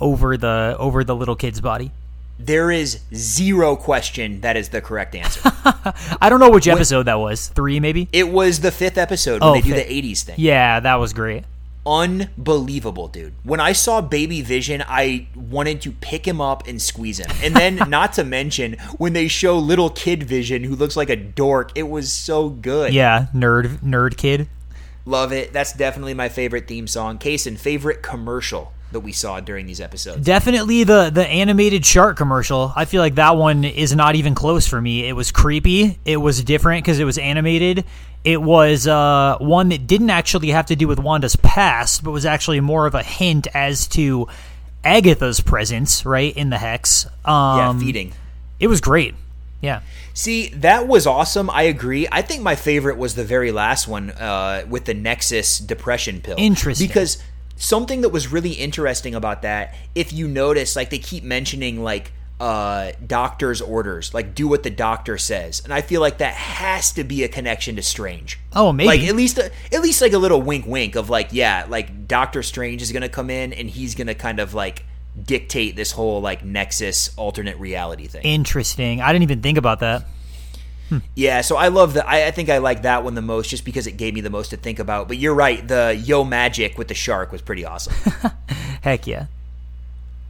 over 0.00 0.36
the 0.36 0.76
over 0.78 1.04
the 1.04 1.14
little 1.14 1.36
kid's 1.36 1.60
body. 1.60 1.90
There 2.38 2.70
is 2.70 3.00
zero 3.14 3.76
question 3.76 4.40
that 4.40 4.56
is 4.56 4.70
the 4.70 4.80
correct 4.80 5.14
answer. 5.14 5.40
I 6.20 6.28
don't 6.28 6.40
know 6.40 6.50
which 6.50 6.66
episode 6.66 7.04
that 7.04 7.18
was. 7.20 7.48
Three, 7.48 7.80
maybe. 7.80 8.08
it 8.12 8.28
was 8.28 8.60
the 8.60 8.70
fifth 8.72 8.98
episode 8.98 9.40
when 9.40 9.50
Oh, 9.50 9.54
they 9.54 9.60
do 9.60 9.72
fifth. 9.74 9.86
the 9.88 10.02
80s 10.02 10.22
thing. 10.24 10.34
Yeah, 10.38 10.80
that 10.80 10.96
was 10.96 11.12
great. 11.12 11.44
Unbelievable, 11.86 13.08
dude. 13.08 13.34
When 13.42 13.60
I 13.60 13.72
saw 13.72 14.00
Baby 14.00 14.40
Vision, 14.40 14.82
I 14.86 15.28
wanted 15.34 15.82
to 15.82 15.92
pick 15.92 16.26
him 16.26 16.40
up 16.40 16.66
and 16.66 16.80
squeeze 16.80 17.18
him. 17.18 17.30
And 17.42 17.54
then, 17.54 17.76
not 17.88 18.14
to 18.14 18.24
mention, 18.24 18.74
when 18.96 19.12
they 19.12 19.28
show 19.28 19.58
little 19.58 19.90
kid 19.90 20.22
Vision, 20.22 20.64
who 20.64 20.76
looks 20.76 20.96
like 20.96 21.10
a 21.10 21.16
dork, 21.16 21.72
it 21.74 21.84
was 21.84 22.12
so 22.12 22.48
good. 22.48 22.94
Yeah, 22.94 23.26
nerd 23.34 23.78
nerd 23.80 24.16
kid. 24.16 24.48
Love 25.06 25.32
it. 25.32 25.52
That's 25.52 25.74
definitely 25.74 26.14
my 26.14 26.30
favorite 26.30 26.66
theme 26.66 26.86
song. 26.86 27.18
Kaysen, 27.18 27.58
favorite 27.58 28.02
commercial 28.02 28.72
that 28.92 29.00
we 29.00 29.12
saw 29.12 29.40
during 29.40 29.66
these 29.66 29.80
episodes. 29.80 30.24
Definitely 30.24 30.84
the 30.84 31.10
the 31.10 31.26
animated 31.26 31.84
shark 31.84 32.16
commercial. 32.16 32.72
I 32.74 32.86
feel 32.86 33.02
like 33.02 33.16
that 33.16 33.36
one 33.36 33.64
is 33.64 33.94
not 33.94 34.14
even 34.14 34.34
close 34.34 34.66
for 34.66 34.80
me. 34.80 35.06
It 35.06 35.12
was 35.12 35.30
creepy. 35.30 35.98
It 36.06 36.16
was 36.16 36.42
different 36.42 36.84
because 36.84 36.98
it 36.98 37.04
was 37.04 37.18
animated. 37.18 37.84
It 38.24 38.40
was 38.40 38.86
uh, 38.86 39.36
one 39.38 39.68
that 39.68 39.86
didn't 39.86 40.10
actually 40.10 40.48
have 40.48 40.66
to 40.66 40.76
do 40.76 40.88
with 40.88 40.98
Wanda's 40.98 41.36
past, 41.36 42.02
but 42.02 42.10
was 42.10 42.24
actually 42.24 42.60
more 42.60 42.86
of 42.86 42.94
a 42.94 43.02
hint 43.02 43.46
as 43.52 43.86
to 43.88 44.28
Agatha's 44.82 45.40
presence, 45.40 46.06
right 46.06 46.34
in 46.34 46.50
the 46.50 46.58
hex. 46.58 47.06
yeah, 47.26 47.68
Um, 47.68 47.80
feeding. 47.80 48.14
It 48.58 48.68
was 48.68 48.80
great. 48.80 49.14
Yeah. 49.60 49.80
See, 50.14 50.48
that 50.48 50.86
was 50.86 51.06
awesome. 51.06 51.50
I 51.50 51.62
agree. 51.62 52.06
I 52.12 52.22
think 52.22 52.42
my 52.42 52.54
favorite 52.54 52.96
was 52.98 53.14
the 53.14 53.24
very 53.24 53.50
last 53.50 53.88
one 53.88 54.10
uh, 54.10 54.64
with 54.68 54.84
the 54.84 54.94
Nexus 54.94 55.58
depression 55.58 56.20
pill. 56.20 56.36
Interesting. 56.38 56.86
Because 56.86 57.22
something 57.56 58.02
that 58.02 58.10
was 58.10 58.28
really 58.30 58.52
interesting 58.52 59.14
about 59.14 59.42
that, 59.42 59.74
if 59.94 60.12
you 60.12 60.28
notice, 60.28 60.76
like 60.76 60.90
they 60.90 60.98
keep 60.98 61.24
mentioning 61.24 61.82
like 61.82 62.12
uh, 62.40 62.92
doctor's 63.06 63.60
orders, 63.60 64.12
like 64.12 64.34
do 64.34 64.48
what 64.48 64.62
the 64.62 64.70
doctor 64.70 65.16
says, 65.18 65.60
and 65.64 65.72
I 65.72 65.80
feel 65.80 66.00
like 66.00 66.18
that 66.18 66.34
has 66.34 66.92
to 66.92 67.04
be 67.04 67.22
a 67.24 67.28
connection 67.28 67.76
to 67.76 67.82
Strange. 67.82 68.38
Oh, 68.52 68.72
maybe. 68.72 68.86
Like 68.86 69.00
at 69.02 69.14
least, 69.14 69.38
at 69.38 69.80
least 69.80 70.02
like 70.02 70.12
a 70.12 70.18
little 70.18 70.42
wink, 70.42 70.66
wink 70.66 70.96
of 70.96 71.10
like, 71.10 71.28
yeah, 71.32 71.66
like 71.68 72.08
Doctor 72.08 72.42
Strange 72.42 72.82
is 72.82 72.92
gonna 72.92 73.08
come 73.08 73.30
in 73.30 73.52
and 73.52 73.70
he's 73.70 73.94
gonna 73.94 74.14
kind 74.14 74.40
of 74.40 74.54
like 74.54 74.84
dictate 75.20 75.76
this 75.76 75.92
whole 75.92 76.20
like 76.20 76.44
Nexus 76.44 77.16
alternate 77.16 77.58
reality 77.58 78.08
thing. 78.08 78.22
Interesting. 78.22 79.00
I 79.00 79.12
didn't 79.12 79.22
even 79.24 79.42
think 79.42 79.58
about 79.58 79.80
that. 79.80 80.06
Yeah, 81.14 81.40
so 81.40 81.56
I 81.56 81.68
love 81.68 81.94
that. 81.94 82.08
I, 82.08 82.26
I 82.26 82.30
think 82.30 82.50
I 82.50 82.58
like 82.58 82.82
that 82.82 83.04
one 83.04 83.14
the 83.14 83.22
most, 83.22 83.48
just 83.48 83.64
because 83.64 83.86
it 83.86 83.92
gave 83.96 84.14
me 84.14 84.20
the 84.20 84.30
most 84.30 84.50
to 84.50 84.56
think 84.56 84.78
about. 84.78 85.08
But 85.08 85.16
you're 85.16 85.34
right. 85.34 85.66
The 85.66 86.00
Yo 86.04 86.24
Magic 86.24 86.78
with 86.78 86.88
the 86.88 86.94
shark 86.94 87.32
was 87.32 87.42
pretty 87.42 87.64
awesome. 87.64 87.94
Heck 88.82 89.06
yeah. 89.06 89.26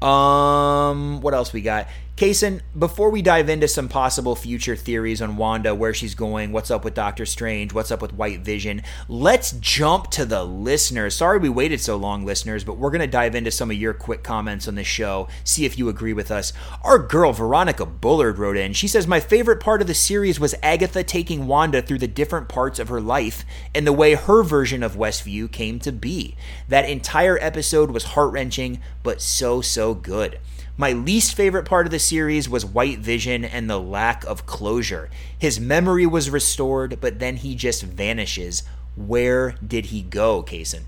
Um, 0.02 1.20
what 1.20 1.34
else 1.34 1.52
we 1.52 1.60
got? 1.62 1.88
Kaysen, 2.16 2.60
before 2.78 3.10
we 3.10 3.22
dive 3.22 3.48
into 3.48 3.66
some 3.66 3.88
possible 3.88 4.36
future 4.36 4.76
theories 4.76 5.20
on 5.20 5.36
Wanda, 5.36 5.74
where 5.74 5.92
she's 5.92 6.14
going, 6.14 6.52
what's 6.52 6.70
up 6.70 6.84
with 6.84 6.94
Doctor 6.94 7.26
Strange, 7.26 7.72
what's 7.72 7.90
up 7.90 8.00
with 8.00 8.14
White 8.14 8.38
Vision, 8.42 8.84
let's 9.08 9.50
jump 9.50 10.12
to 10.12 10.24
the 10.24 10.44
listeners. 10.44 11.16
Sorry 11.16 11.40
we 11.40 11.48
waited 11.48 11.80
so 11.80 11.96
long, 11.96 12.24
listeners, 12.24 12.62
but 12.62 12.78
we're 12.78 12.92
going 12.92 13.00
to 13.00 13.08
dive 13.08 13.34
into 13.34 13.50
some 13.50 13.68
of 13.68 13.76
your 13.76 13.94
quick 13.94 14.22
comments 14.22 14.68
on 14.68 14.76
this 14.76 14.86
show, 14.86 15.26
see 15.42 15.64
if 15.64 15.76
you 15.76 15.88
agree 15.88 16.12
with 16.12 16.30
us. 16.30 16.52
Our 16.84 17.00
girl, 17.00 17.32
Veronica 17.32 17.84
Bullard, 17.84 18.38
wrote 18.38 18.56
in. 18.56 18.74
She 18.74 18.86
says, 18.86 19.08
My 19.08 19.18
favorite 19.18 19.58
part 19.58 19.80
of 19.80 19.88
the 19.88 19.92
series 19.94 20.38
was 20.38 20.54
Agatha 20.62 21.02
taking 21.02 21.48
Wanda 21.48 21.82
through 21.82 21.98
the 21.98 22.06
different 22.06 22.48
parts 22.48 22.78
of 22.78 22.90
her 22.90 23.00
life 23.00 23.44
and 23.74 23.84
the 23.84 23.92
way 23.92 24.14
her 24.14 24.44
version 24.44 24.84
of 24.84 24.94
Westview 24.94 25.50
came 25.50 25.80
to 25.80 25.90
be. 25.90 26.36
That 26.68 26.88
entire 26.88 27.38
episode 27.40 27.90
was 27.90 28.04
heart 28.04 28.30
wrenching, 28.30 28.80
but 29.02 29.20
so, 29.20 29.60
so 29.60 29.94
good. 29.94 30.38
My 30.76 30.92
least 30.92 31.36
favorite 31.36 31.66
part 31.66 31.86
of 31.86 31.92
the 31.92 31.98
series 32.00 32.48
was 32.48 32.64
White 32.66 32.98
Vision 32.98 33.44
and 33.44 33.70
the 33.70 33.78
lack 33.80 34.24
of 34.24 34.44
closure. 34.44 35.08
His 35.38 35.60
memory 35.60 36.04
was 36.06 36.30
restored, 36.30 36.98
but 37.00 37.20
then 37.20 37.36
he 37.36 37.54
just 37.54 37.82
vanishes. 37.84 38.64
Where 38.96 39.54
did 39.64 39.86
he 39.86 40.02
go, 40.02 40.42
Kaysen? 40.42 40.82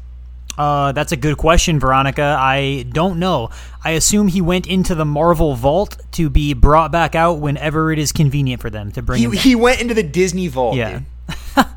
Uh, 0.58 0.90
that's 0.92 1.12
a 1.12 1.16
good 1.16 1.36
question, 1.36 1.78
Veronica. 1.78 2.36
I 2.40 2.86
don't 2.90 3.18
know. 3.18 3.50
I 3.84 3.90
assume 3.90 4.28
he 4.28 4.40
went 4.40 4.66
into 4.66 4.94
the 4.94 5.04
Marvel 5.04 5.54
vault 5.54 5.98
to 6.12 6.30
be 6.30 6.54
brought 6.54 6.90
back 6.90 7.14
out 7.14 7.34
whenever 7.40 7.92
it 7.92 7.98
is 7.98 8.10
convenient 8.10 8.62
for 8.62 8.70
them 8.70 8.90
to 8.92 9.02
bring 9.02 9.18
He, 9.18 9.24
him. 9.26 9.30
back. 9.32 9.40
he 9.40 9.54
went 9.54 9.80
into 9.82 9.94
the 9.94 10.02
Disney 10.02 10.48
vault. 10.48 10.74
Yeah. 10.76 11.00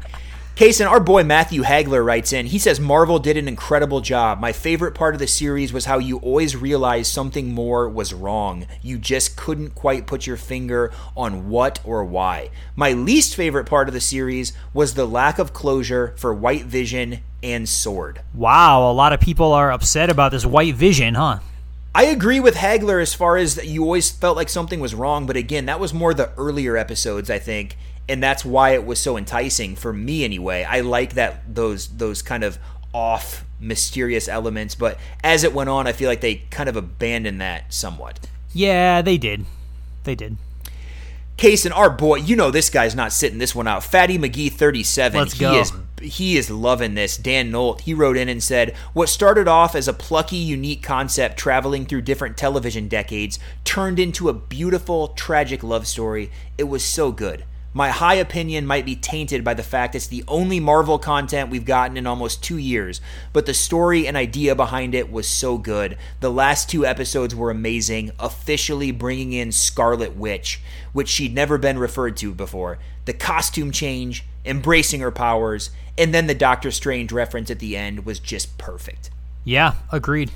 Kaysen, 0.59 0.91
our 0.91 0.99
boy 0.99 1.23
Matthew 1.23 1.61
Hagler 1.61 2.03
writes 2.03 2.33
in. 2.33 2.47
He 2.47 2.59
says 2.59 2.81
Marvel 2.81 3.17
did 3.17 3.37
an 3.37 3.47
incredible 3.47 4.01
job. 4.01 4.41
My 4.41 4.51
favorite 4.51 4.93
part 4.93 5.15
of 5.15 5.19
the 5.19 5.25
series 5.25 5.71
was 5.71 5.85
how 5.85 5.99
you 5.99 6.17
always 6.17 6.57
realized 6.57 7.13
something 7.13 7.53
more 7.53 7.87
was 7.87 8.13
wrong. 8.13 8.67
You 8.81 8.97
just 8.97 9.37
couldn't 9.37 9.73
quite 9.73 10.05
put 10.05 10.27
your 10.27 10.35
finger 10.35 10.91
on 11.15 11.47
what 11.47 11.79
or 11.85 12.03
why. 12.03 12.49
My 12.75 12.91
least 12.91 13.35
favorite 13.35 13.67
part 13.67 13.87
of 13.87 13.93
the 13.93 14.01
series 14.01 14.51
was 14.73 14.95
the 14.95 15.05
lack 15.05 15.39
of 15.39 15.53
closure 15.53 16.13
for 16.17 16.33
White 16.33 16.65
Vision 16.65 17.21
and 17.41 17.69
Sword. 17.69 18.21
Wow, 18.33 18.91
a 18.91 18.91
lot 18.91 19.13
of 19.13 19.21
people 19.21 19.53
are 19.53 19.71
upset 19.71 20.09
about 20.09 20.33
this 20.33 20.45
White 20.45 20.75
Vision, 20.75 21.15
huh? 21.15 21.39
I 21.95 22.03
agree 22.03 22.41
with 22.41 22.55
Hagler 22.55 23.01
as 23.01 23.13
far 23.13 23.37
as 23.37 23.55
that 23.55 23.67
you 23.67 23.83
always 23.83 24.11
felt 24.11 24.35
like 24.35 24.49
something 24.49 24.81
was 24.81 24.93
wrong, 24.93 25.25
but 25.25 25.37
again, 25.37 25.67
that 25.67 25.79
was 25.79 25.93
more 25.93 26.13
the 26.13 26.31
earlier 26.37 26.75
episodes, 26.75 27.29
I 27.29 27.39
think, 27.39 27.77
and 28.09 28.21
that's 28.21 28.43
why 28.43 28.71
it 28.71 28.85
was 28.85 28.99
so 28.99 29.15
enticing 29.15 29.75
for 29.75 29.93
me 29.93 30.25
anyway. 30.25 30.63
I 30.63 30.81
like 30.81 31.13
that 31.13 31.55
those 31.55 31.87
those 31.87 32.21
kind 32.21 32.43
of 32.43 32.57
off 32.91 33.45
mysterious 33.59 34.27
elements, 34.27 34.75
but 34.75 34.97
as 35.23 35.43
it 35.43 35.53
went 35.53 35.69
on, 35.69 35.85
I 35.87 35.93
feel 35.93 36.09
like 36.09 36.21
they 36.21 36.35
kind 36.49 36.67
of 36.67 36.75
abandoned 36.75 37.39
that 37.39 37.71
somewhat. 37.71 38.27
Yeah, 38.51 39.01
they 39.01 39.17
did. 39.17 39.45
They 40.03 40.15
did. 40.15 40.37
Kaysen 41.37 41.71
our 41.73 41.89
boy, 41.89 42.15
you 42.15 42.35
know 42.35 42.51
this 42.51 42.69
guy's 42.69 42.95
not 42.95 43.13
sitting 43.13 43.37
this 43.37 43.55
one 43.55 43.67
out. 43.67 43.83
Fatty 43.83 44.17
McGee, 44.17 44.51
thirty-seven. 44.51 45.17
Let's 45.17 45.33
he 45.33 45.39
go. 45.39 45.59
is 45.59 45.71
he 46.01 46.35
is 46.35 46.49
loving 46.49 46.95
this. 46.95 47.15
Dan 47.15 47.51
Nolt, 47.51 47.81
he 47.81 47.93
wrote 47.93 48.17
in 48.17 48.27
and 48.27 48.41
said, 48.41 48.75
"What 48.93 49.07
started 49.07 49.47
off 49.47 49.75
as 49.75 49.87
a 49.87 49.93
plucky, 49.93 50.35
unique 50.35 50.81
concept 50.81 51.37
traveling 51.37 51.85
through 51.85 52.01
different 52.01 52.37
television 52.37 52.87
decades 52.87 53.39
turned 53.63 53.99
into 53.99 54.29
a 54.29 54.33
beautiful, 54.33 55.09
tragic 55.09 55.63
love 55.63 55.85
story. 55.87 56.31
It 56.57 56.63
was 56.63 56.83
so 56.83 57.11
good." 57.11 57.45
My 57.79 57.91
high 57.91 58.15
opinion 58.15 58.65
might 58.65 58.85
be 58.85 58.97
tainted 58.97 59.45
by 59.45 59.53
the 59.53 59.63
fact 59.63 59.95
it's 59.95 60.07
the 60.07 60.25
only 60.27 60.59
Marvel 60.59 60.99
content 60.99 61.49
we've 61.49 61.63
gotten 61.63 61.95
in 61.95 62.05
almost 62.05 62.43
two 62.43 62.57
years, 62.57 62.99
but 63.31 63.45
the 63.45 63.53
story 63.53 64.05
and 64.05 64.17
idea 64.17 64.53
behind 64.53 64.93
it 64.93 65.09
was 65.09 65.29
so 65.29 65.57
good. 65.57 65.97
The 66.19 66.29
last 66.29 66.69
two 66.69 66.85
episodes 66.85 67.33
were 67.33 67.49
amazing, 67.49 68.11
officially 68.19 68.91
bringing 68.91 69.31
in 69.31 69.53
Scarlet 69.53 70.17
Witch, 70.17 70.59
which 70.91 71.07
she'd 71.07 71.33
never 71.33 71.57
been 71.57 71.79
referred 71.79 72.17
to 72.17 72.33
before. 72.33 72.79
The 73.05 73.13
costume 73.13 73.71
change, 73.71 74.25
embracing 74.43 74.99
her 74.99 75.09
powers, 75.09 75.69
and 75.97 76.13
then 76.13 76.27
the 76.27 76.35
Doctor 76.35 76.71
Strange 76.71 77.13
reference 77.13 77.49
at 77.49 77.59
the 77.59 77.77
end 77.77 78.05
was 78.05 78.19
just 78.19 78.57
perfect. 78.57 79.09
Yeah, 79.45 79.75
agreed. 79.89 80.31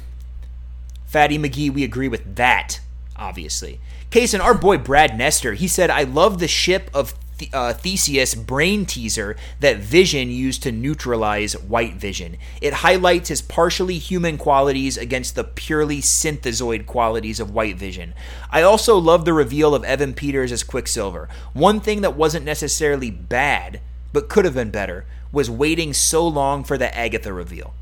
Fatty 1.06 1.38
McGee, 1.38 1.74
we 1.74 1.84
agree 1.84 2.08
with 2.08 2.38
that, 2.38 2.80
obviously. 3.18 3.82
Kaysen 4.12 4.40
our 4.40 4.54
boy 4.54 4.78
Brad 4.78 5.18
Nestor, 5.18 5.56
he 5.56 5.68
said, 5.68 5.90
I 5.90 6.04
love 6.04 6.40
the 6.40 6.48
ship 6.48 6.90
of 6.94 7.14
Th- 7.38 7.52
uh, 7.54 7.74
Theseus 7.74 8.36
brain 8.36 8.86
teaser 8.86 9.36
that 9.60 9.78
Vision 9.78 10.30
used 10.30 10.62
to 10.64 10.72
neutralize 10.72 11.54
White 11.58 11.96
Vision. 11.96 12.38
It 12.62 12.74
highlights 12.74 13.30
his 13.30 13.42
partially 13.42 13.98
human 13.98 14.38
qualities 14.38 14.98
against 14.98 15.36
the 15.36 15.44
purely 15.44 15.98
synthezoid 16.00 16.86
qualities 16.86 17.40
of 17.40 17.52
White 17.52 17.76
Vision. 17.78 18.14
I 18.52 18.62
also 18.62 18.98
love 18.98 19.26
the 19.26 19.34
reveal 19.34 19.74
of 19.74 19.84
Evan 19.84 20.14
Peters 20.14 20.52
as 20.52 20.64
Quicksilver. 20.64 21.28
One 21.54 21.80
thing 21.80 22.02
that 22.02 22.16
wasn't 22.16 22.46
necessarily 22.46 23.10
bad, 23.10 23.82
but 24.12 24.30
could 24.30 24.46
have 24.46 24.54
been 24.54 24.70
better, 24.72 25.06
was 25.32 25.50
waiting 25.50 25.94
so 25.94 26.28
long 26.28 26.64
for 26.64 26.78
the 26.78 26.96
Agatha 26.96 27.34
reveal. 27.34 27.74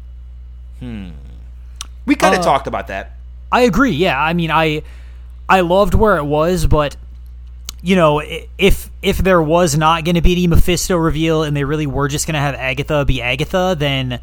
Hmm. 0.80 1.10
We 2.06 2.16
kind 2.16 2.34
of 2.34 2.40
Uh, 2.42 2.44
talked 2.46 2.68
about 2.68 2.88
that. 2.88 3.18
I 3.52 3.62
agree. 3.62 3.92
Yeah, 3.92 4.18
I 4.20 4.32
mean, 4.34 4.50
I 4.50 4.82
I 5.50 5.60
loved 5.60 5.94
where 5.94 6.16
it 6.18 6.24
was, 6.24 6.66
but 6.66 6.96
you 7.82 7.96
know, 7.96 8.22
if 8.58 8.90
if 9.02 9.18
there 9.18 9.42
was 9.42 9.76
not 9.78 10.06
going 10.06 10.16
to 10.16 10.22
be 10.22 10.34
any 10.34 10.48
Mephisto 10.48 10.96
reveal 10.96 11.44
and 11.44 11.56
they 11.56 11.64
really 11.64 11.88
were 11.88 12.08
just 12.08 12.28
going 12.28 12.36
to 12.36 12.40
have 12.40 12.56
Agatha 12.56 13.06
be 13.06 13.22
Agatha, 13.22 13.76
then 13.78 14.20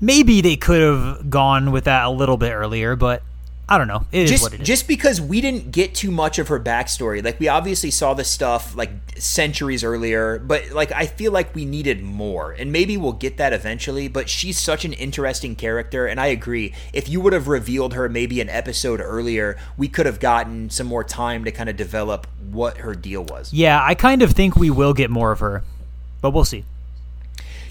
maybe 0.00 0.40
they 0.40 0.56
could 0.56 0.80
have 0.80 1.28
gone 1.28 1.72
with 1.72 1.84
that 1.84 2.04
a 2.04 2.10
little 2.10 2.36
bit 2.36 2.52
earlier. 2.52 2.94
But 2.96 3.22
I 3.70 3.78
don't 3.78 3.86
know. 3.86 4.04
It 4.10 4.22
is 4.22 4.30
just 4.30 4.42
what 4.42 4.52
it 4.54 4.60
is. 4.62 4.66
just 4.66 4.88
because 4.88 5.20
we 5.20 5.40
didn't 5.40 5.70
get 5.70 5.94
too 5.94 6.10
much 6.10 6.38
of 6.40 6.48
her 6.48 6.58
backstory 6.58 7.24
like 7.24 7.38
we 7.38 7.46
obviously 7.48 7.90
saw 7.90 8.14
this 8.14 8.28
stuff 8.28 8.74
like 8.76 8.90
centuries 9.16 9.84
earlier 9.84 10.38
but 10.40 10.70
like 10.72 10.90
i 10.92 11.06
feel 11.06 11.30
like 11.30 11.54
we 11.54 11.64
needed 11.64 12.02
more 12.02 12.52
and 12.52 12.72
maybe 12.72 12.96
we'll 12.96 13.12
get 13.12 13.36
that 13.36 13.52
eventually 13.52 14.08
but 14.08 14.28
she's 14.28 14.58
such 14.58 14.84
an 14.84 14.92
interesting 14.94 15.54
character 15.54 16.06
and 16.06 16.18
i 16.20 16.26
agree 16.26 16.72
if 16.92 17.08
you 17.08 17.20
would 17.20 17.32
have 17.32 17.46
revealed 17.46 17.94
her 17.94 18.08
maybe 18.08 18.40
an 18.40 18.48
episode 18.48 19.00
earlier 19.00 19.56
we 19.76 19.86
could 19.88 20.06
have 20.06 20.18
gotten 20.18 20.68
some 20.70 20.86
more 20.86 21.04
time 21.04 21.44
to 21.44 21.52
kind 21.52 21.68
of 21.68 21.76
develop 21.76 22.26
what 22.50 22.78
her 22.78 22.94
deal 22.94 23.22
was 23.24 23.52
yeah, 23.52 23.80
I 23.84 23.94
kind 23.94 24.22
of 24.22 24.32
think 24.32 24.56
we 24.56 24.70
will 24.70 24.92
get 24.94 25.10
more 25.10 25.32
of 25.32 25.40
her, 25.40 25.62
but 26.20 26.30
we'll 26.30 26.44
see. 26.44 26.64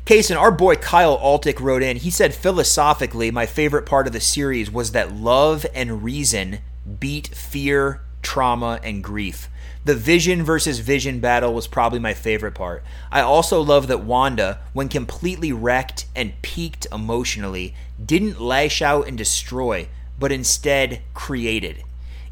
Kaysen 0.06 0.38
our 0.38 0.52
boy 0.52 0.76
Kyle 0.76 1.18
Altick 1.18 1.60
wrote 1.60 1.84
in. 1.84 1.98
He 1.98 2.10
said, 2.10 2.34
philosophically, 2.34 3.30
my 3.32 3.46
favorite 3.46 3.86
part 3.86 4.08
of 4.08 4.14
the 4.14 4.20
series 4.20 4.72
was 4.72 4.92
that 4.92 5.14
love 5.14 5.66
and 5.76 6.04
reason 6.04 6.60
beat 7.00 7.28
fear, 7.28 8.02
trauma, 8.22 8.80
and 8.84 9.04
grief. 9.04 9.50
The 9.86 9.96
vision 9.96 10.44
versus 10.44 10.80
vision 10.80 11.20
battle 11.20 11.54
was 11.54 11.68
probably 11.68 12.00
my 12.00 12.14
favorite 12.14 12.54
part. 12.54 12.84
I 13.12 13.22
also 13.22 13.62
love 13.62 13.88
that 13.88 14.04
Wanda, 14.04 14.60
when 14.74 14.90
completely 14.90 15.52
wrecked 15.52 16.06
and 16.16 16.40
peaked 16.42 16.86
emotionally, 16.92 17.74
didn't 18.04 18.42
lash 18.42 18.82
out 18.82 19.08
and 19.08 19.18
destroy, 19.18 19.88
but 20.20 20.32
instead 20.32 21.02
created. 21.14 21.84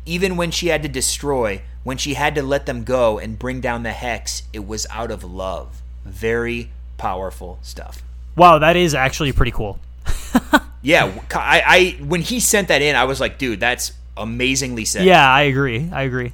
Even 0.05 0.35
when 0.35 0.51
she 0.51 0.67
had 0.67 0.83
to 0.83 0.89
destroy, 0.89 1.61
when 1.83 1.97
she 1.97 2.15
had 2.15 2.35
to 2.35 2.43
let 2.43 2.65
them 2.65 2.83
go 2.83 3.17
and 3.17 3.39
bring 3.39 3.61
down 3.61 3.83
the 3.83 3.91
hex, 3.91 4.43
it 4.51 4.67
was 4.67 4.85
out 4.89 5.11
of 5.11 5.23
love. 5.23 5.81
Very 6.05 6.71
powerful 6.97 7.59
stuff. 7.61 8.01
Wow, 8.35 8.59
that 8.59 8.75
is 8.75 8.93
actually 8.93 9.31
pretty 9.31 9.51
cool. 9.51 9.79
Yeah, 10.87 11.11
I, 11.33 11.63
I 11.99 12.03
when 12.03 12.21
he 12.21 12.39
sent 12.39 12.69
that 12.69 12.81
in, 12.81 12.95
I 12.95 13.03
was 13.03 13.19
like, 13.19 13.37
dude, 13.37 13.59
that's 13.59 13.91
amazingly 14.15 14.85
said. 14.85 15.05
Yeah, 15.05 15.29
I 15.29 15.41
agree. 15.41 15.89
I 15.91 16.03
agree. 16.03 16.31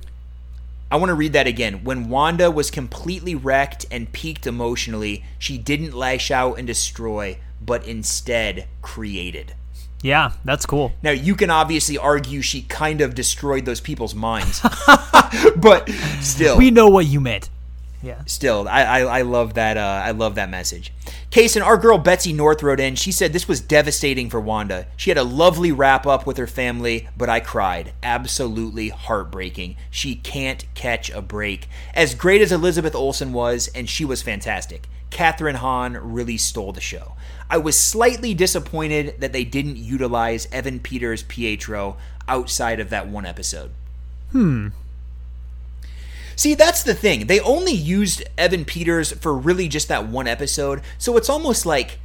I 0.91 0.97
want 0.97 1.09
to 1.09 1.15
read 1.15 1.33
that 1.33 1.47
again. 1.47 1.83
When 1.83 2.07
Wanda 2.07 2.51
was 2.51 2.69
completely 2.69 3.33
wrecked 3.33 3.87
and 3.89 4.11
peaked 4.11 4.45
emotionally, 4.45 5.23
she 5.39 5.57
didn't 5.57 5.93
lash 5.93 6.29
out 6.29 6.59
and 6.59 6.67
destroy, 6.67 7.39
but 7.65 7.87
instead 7.87 8.67
created. 8.83 9.55
Yeah, 10.03 10.33
that's 10.45 10.67
cool. 10.67 10.91
Now, 11.01 11.11
you 11.11 11.33
can 11.33 11.49
obviously 11.49 11.97
argue 11.97 12.41
she 12.41 12.61
kind 12.61 13.01
of 13.01 13.15
destroyed 13.15 13.65
those 13.65 13.79
people's 13.79 14.13
minds, 14.13 14.61
but 15.55 15.89
still. 16.21 16.57
We 16.57 16.69
know 16.69 16.89
what 16.89 17.07
you 17.07 17.21
meant. 17.21 17.49
Yeah. 18.03 18.21
Still, 18.25 18.67
I, 18.67 18.83
I, 18.83 18.99
I 18.99 19.21
love 19.21 19.53
that. 19.53 19.77
Uh, 19.77 20.01
I 20.03 20.11
love 20.11 20.35
that 20.35 20.49
message. 20.49 20.91
Kaysen 21.31 21.65
our 21.65 21.77
girl 21.77 21.97
Betsy 21.97 22.33
North 22.33 22.61
wrote 22.61 22.81
in. 22.81 22.95
She 22.95 23.13
said 23.13 23.31
this 23.31 23.47
was 23.47 23.61
devastating 23.61 24.29
for 24.29 24.41
Wanda. 24.41 24.87
She 24.97 25.09
had 25.09 25.17
a 25.17 25.23
lovely 25.23 25.71
wrap 25.71 26.05
up 26.05 26.27
with 26.27 26.35
her 26.35 26.45
family, 26.45 27.07
but 27.15 27.29
I 27.29 27.39
cried. 27.39 27.93
Absolutely 28.03 28.89
heartbreaking. 28.89 29.77
She 29.89 30.15
can't 30.15 30.65
catch 30.75 31.09
a 31.11 31.21
break. 31.21 31.69
As 31.93 32.13
great 32.13 32.41
as 32.41 32.51
Elizabeth 32.51 32.93
Olsen 32.93 33.31
was, 33.31 33.69
and 33.73 33.89
she 33.89 34.03
was 34.03 34.21
fantastic, 34.21 34.89
Kathryn 35.09 35.55
Hahn 35.55 35.93
really 35.93 36.37
stole 36.37 36.73
the 36.73 36.81
show. 36.81 37.13
I 37.49 37.57
was 37.57 37.79
slightly 37.79 38.33
disappointed 38.33 39.15
that 39.21 39.31
they 39.31 39.45
didn't 39.45 39.77
utilize 39.77 40.47
Evan 40.51 40.79
Peters 40.81 41.23
Pietro 41.23 41.95
outside 42.27 42.81
of 42.81 42.89
that 42.89 43.07
one 43.07 43.25
episode. 43.25 43.71
Hmm. 44.31 44.69
See, 46.35 46.55
that's 46.55 46.83
the 46.83 46.93
thing. 46.93 47.27
They 47.27 47.39
only 47.39 47.73
used 47.73 48.23
Evan 48.37 48.65
Peters 48.65 49.11
for 49.11 49.33
really 49.33 49.67
just 49.67 49.87
that 49.87 50.07
one 50.07 50.27
episode, 50.27 50.81
so 50.97 51.17
it's 51.17 51.29
almost 51.29 51.65
like 51.65 51.99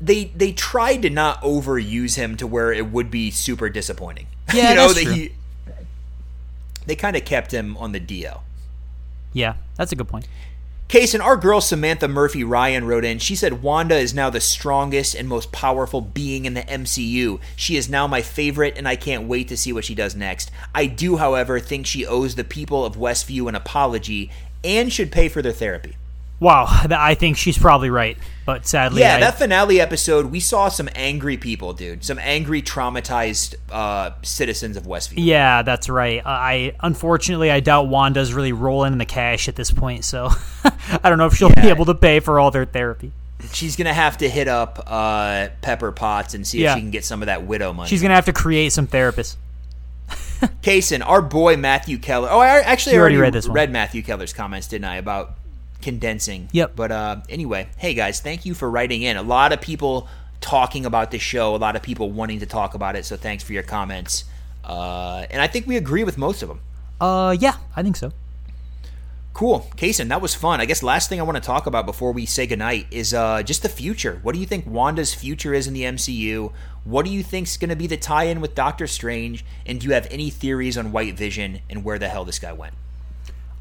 they 0.00 0.24
they 0.36 0.52
tried 0.52 1.02
to 1.02 1.10
not 1.10 1.40
overuse 1.42 2.16
him 2.16 2.36
to 2.36 2.46
where 2.46 2.72
it 2.72 2.90
would 2.90 3.10
be 3.10 3.30
super 3.30 3.68
disappointing. 3.68 4.26
Yeah, 4.52 4.70
you 4.70 4.74
know 4.76 4.88
that's 4.88 4.94
that 4.94 5.04
true. 5.04 5.14
he 5.14 5.32
they 6.84 6.96
kind 6.96 7.16
of 7.16 7.24
kept 7.24 7.52
him 7.54 7.76
on 7.78 7.92
the 7.92 8.00
DL. 8.00 8.40
Yeah, 9.32 9.54
that's 9.76 9.92
a 9.92 9.96
good 9.96 10.08
point. 10.08 10.28
Kaysen 10.92 11.24
our 11.24 11.38
girl 11.38 11.62
Samantha 11.62 12.06
Murphy 12.06 12.44
Ryan 12.44 12.84
wrote 12.84 13.02
in. 13.02 13.18
She 13.18 13.34
said 13.34 13.62
Wanda 13.62 13.96
is 13.96 14.12
now 14.12 14.28
the 14.28 14.42
strongest 14.42 15.14
and 15.14 15.26
most 15.26 15.50
powerful 15.50 16.02
being 16.02 16.44
in 16.44 16.52
the 16.52 16.64
MCU. 16.64 17.40
She 17.56 17.78
is 17.78 17.88
now 17.88 18.06
my 18.06 18.20
favorite, 18.20 18.76
and 18.76 18.86
I 18.86 18.96
can't 18.96 19.26
wait 19.26 19.48
to 19.48 19.56
see 19.56 19.72
what 19.72 19.86
she 19.86 19.94
does 19.94 20.14
next. 20.14 20.50
I 20.74 20.84
do, 20.84 21.16
however, 21.16 21.58
think 21.60 21.86
she 21.86 22.04
owes 22.04 22.34
the 22.34 22.44
people 22.44 22.84
of 22.84 22.96
Westview 22.96 23.48
an 23.48 23.54
apology 23.54 24.30
and 24.62 24.92
should 24.92 25.10
pay 25.10 25.30
for 25.30 25.40
their 25.40 25.50
therapy. 25.50 25.96
Wow, 26.42 26.66
I 26.90 27.14
think 27.14 27.36
she's 27.36 27.56
probably 27.56 27.88
right, 27.88 28.18
but 28.44 28.66
sadly, 28.66 29.00
Yeah, 29.02 29.14
I, 29.16 29.20
that 29.20 29.38
finale 29.38 29.80
episode, 29.80 30.26
we 30.26 30.40
saw 30.40 30.68
some 30.68 30.88
angry 30.96 31.36
people, 31.36 31.72
dude. 31.72 32.02
Some 32.02 32.18
angry, 32.18 32.60
traumatized 32.62 33.54
uh, 33.70 34.10
citizens 34.22 34.76
of 34.76 34.82
Westview. 34.82 35.14
yeah, 35.18 35.62
that's 35.62 35.88
right. 35.88 36.18
Uh, 36.18 36.28
I 36.28 36.74
unfortunately 36.80 37.50
I 37.52 37.60
doubt 37.60 37.86
Wanda's 37.86 38.34
really 38.34 38.52
rolling 38.52 38.92
in 38.92 38.98
the 38.98 39.06
cash 39.06 39.46
at 39.48 39.54
this 39.54 39.70
point, 39.70 40.04
so 40.04 40.30
I 41.02 41.08
don't 41.08 41.18
know 41.18 41.26
if 41.26 41.34
she'll 41.36 41.54
be 41.54 41.68
able 41.68 41.84
to 41.84 41.94
pay 41.94 42.18
for 42.18 42.40
all 42.40 42.50
their 42.50 42.64
therapy. 42.64 43.12
She's 43.52 43.76
gonna 43.76 43.94
have 43.94 44.18
to 44.18 44.28
hit 44.28 44.48
up 44.48 44.82
uh, 44.86 45.48
Pepper 45.62 45.92
Potts 45.92 46.34
and 46.34 46.44
see 46.46 46.62
Yeah. 46.62 46.72
if 46.72 46.76
she 46.76 46.80
can 46.82 46.90
get 46.90 47.04
some 47.04 47.22
of 47.22 47.26
that 47.26 47.44
widow 47.46 47.72
money. 47.72 47.88
She's 47.88 48.02
gonna 48.02 48.14
have 48.16 48.26
to 48.26 48.32
create 48.32 48.72
some 48.72 48.88
therapists. 48.88 49.36
Kaysen, 50.62 51.06
our 51.06 51.22
boy 51.22 51.56
Matthew 51.56 51.98
Keller. 51.98 52.28
Oh, 52.30 52.40
I 52.40 52.58
actually 52.60 52.96
already 52.96 53.14
already 53.14 53.16
read 53.18 53.32
this 53.32 53.46
one. 53.46 53.54
read 53.54 53.70
Matthew 53.70 54.02
Keller's 54.02 54.32
comments, 54.32 54.66
didn't 54.66 54.86
I, 54.86 54.96
about 54.96 55.36
condensing? 55.82 56.48
Yep. 56.52 56.76
But 56.76 56.92
uh, 56.92 57.16
anyway, 57.28 57.68
hey 57.76 57.94
guys, 57.94 58.20
thank 58.20 58.46
you 58.46 58.54
for 58.54 58.70
writing 58.70 59.02
in. 59.02 59.16
A 59.16 59.22
lot 59.22 59.52
of 59.52 59.60
people 59.60 60.08
talking 60.40 60.86
about 60.86 61.10
this 61.10 61.22
show. 61.22 61.54
A 61.54 61.56
lot 61.56 61.76
of 61.76 61.82
people 61.82 62.10
wanting 62.10 62.40
to 62.40 62.46
talk 62.46 62.74
about 62.74 62.96
it. 62.96 63.04
So 63.04 63.16
thanks 63.16 63.44
for 63.44 63.52
your 63.52 63.62
comments. 63.62 64.24
Uh, 64.64 65.26
and 65.30 65.42
I 65.42 65.46
think 65.46 65.66
we 65.66 65.76
agree 65.76 66.04
with 66.04 66.18
most 66.18 66.42
of 66.42 66.48
them. 66.48 66.60
Uh, 67.00 67.36
yeah, 67.38 67.56
I 67.74 67.82
think 67.82 67.96
so. 67.96 68.12
Cool, 69.34 69.66
Kaysen, 69.76 70.08
that 70.08 70.20
was 70.20 70.34
fun. 70.34 70.60
I 70.60 70.66
guess 70.66 70.82
last 70.82 71.08
thing 71.08 71.18
I 71.18 71.22
want 71.22 71.36
to 71.36 71.42
talk 71.42 71.66
about 71.66 71.86
before 71.86 72.12
we 72.12 72.26
say 72.26 72.46
goodnight 72.46 72.86
is 72.90 73.14
uh, 73.14 73.42
just 73.42 73.62
the 73.62 73.68
future. 73.70 74.20
What 74.22 74.34
do 74.34 74.38
you 74.38 74.46
think 74.46 74.66
Wanda's 74.66 75.14
future 75.14 75.54
is 75.54 75.66
in 75.66 75.72
the 75.72 75.84
MCU? 75.84 76.52
What 76.84 77.06
do 77.06 77.10
you 77.10 77.22
think's 77.22 77.56
going 77.56 77.70
to 77.70 77.76
be 77.76 77.86
the 77.86 77.96
tie-in 77.96 78.42
with 78.42 78.54
Doctor 78.54 78.86
Strange? 78.86 79.42
And 79.64 79.80
do 79.80 79.86
you 79.86 79.94
have 79.94 80.06
any 80.10 80.28
theories 80.28 80.76
on 80.76 80.92
White 80.92 81.16
Vision 81.16 81.60
and 81.70 81.82
where 81.82 81.98
the 81.98 82.08
hell 82.08 82.26
this 82.26 82.38
guy 82.38 82.52
went? 82.52 82.74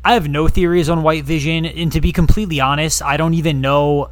I 0.03 0.13
have 0.13 0.27
no 0.27 0.47
theories 0.47 0.89
on 0.89 1.03
White 1.03 1.25
Vision, 1.25 1.65
and 1.65 1.91
to 1.91 2.01
be 2.01 2.11
completely 2.11 2.59
honest, 2.59 3.03
I 3.03 3.17
don't 3.17 3.33
even 3.35 3.61
know. 3.61 4.09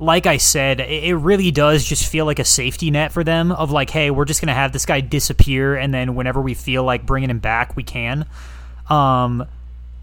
Like 0.00 0.26
I 0.26 0.38
said, 0.38 0.80
it 0.80 1.14
really 1.14 1.52
does 1.52 1.84
just 1.84 2.10
feel 2.10 2.26
like 2.26 2.40
a 2.40 2.44
safety 2.44 2.90
net 2.90 3.12
for 3.12 3.22
them 3.22 3.52
of 3.52 3.70
like, 3.70 3.90
hey, 3.90 4.10
we're 4.10 4.24
just 4.24 4.40
gonna 4.40 4.52
have 4.54 4.72
this 4.72 4.86
guy 4.86 5.00
disappear, 5.00 5.76
and 5.76 5.94
then 5.94 6.16
whenever 6.16 6.40
we 6.40 6.54
feel 6.54 6.82
like 6.82 7.06
bringing 7.06 7.30
him 7.30 7.38
back, 7.38 7.76
we 7.76 7.84
can. 7.84 8.26
Um, 8.90 9.46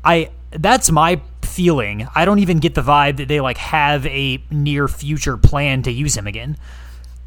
I 0.03 0.31
that's 0.51 0.91
my 0.91 1.21
feeling. 1.41 2.07
I 2.15 2.25
don't 2.25 2.39
even 2.39 2.59
get 2.59 2.75
the 2.75 2.81
vibe 2.81 3.17
that 3.17 3.27
they 3.27 3.41
like 3.41 3.57
have 3.57 4.05
a 4.05 4.41
near 4.49 4.87
future 4.87 5.37
plan 5.37 5.83
to 5.83 5.91
use 5.91 6.15
him 6.15 6.27
again. 6.27 6.57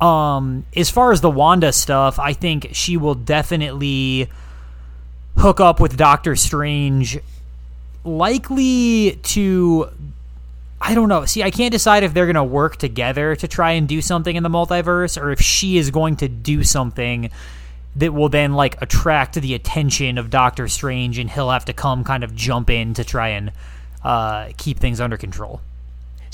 Um, 0.01 0.65
as 0.75 0.91
far 0.91 1.13
as 1.13 1.21
the 1.21 1.31
Wanda 1.31 1.73
stuff, 1.73 2.19
I 2.19 2.33
think 2.33 2.69
she 2.73 2.97
will 2.97 3.15
definitely 3.15 4.29
hook 5.37 5.61
up 5.61 5.81
with 5.81 5.97
Doctor 5.97 6.37
Strange 6.37 7.19
likely 8.05 9.19
to 9.23 9.89
I 10.87 10.95
don't 10.95 11.09
know. 11.09 11.25
See, 11.25 11.43
I 11.43 11.51
can't 11.51 11.73
decide 11.73 12.03
if 12.03 12.13
they're 12.13 12.27
going 12.27 12.35
to 12.35 12.45
work 12.45 12.77
together 12.77 13.35
to 13.37 13.49
try 13.49 13.73
and 13.73 13.89
do 13.89 14.03
something 14.03 14.37
in 14.37 14.43
the 14.43 14.51
multiverse 14.51 15.21
or 15.21 15.31
if 15.31 15.41
she 15.41 15.79
is 15.79 15.91
going 15.91 16.17
to 16.17 16.29
do 16.29 16.63
something 16.63 17.31
that 17.97 18.13
will 18.13 18.29
then 18.29 18.53
like 18.53 18.81
attract 18.83 19.41
the 19.41 19.55
attention 19.55 20.19
of 20.19 20.29
Doctor 20.29 20.69
Strange 20.69 21.19
and 21.19 21.31
he'll 21.31 21.51
have 21.51 21.65
to 21.67 21.73
come 21.73 22.05
kind 22.05 22.23
of 22.23 22.35
jump 22.35 22.69
in 22.69 22.93
to 22.95 23.05
try 23.05 23.29
and 23.29 23.53
uh, 24.03 24.51
keep 24.59 24.79
things 24.79 25.01
under 25.01 25.17
control. 25.17 25.63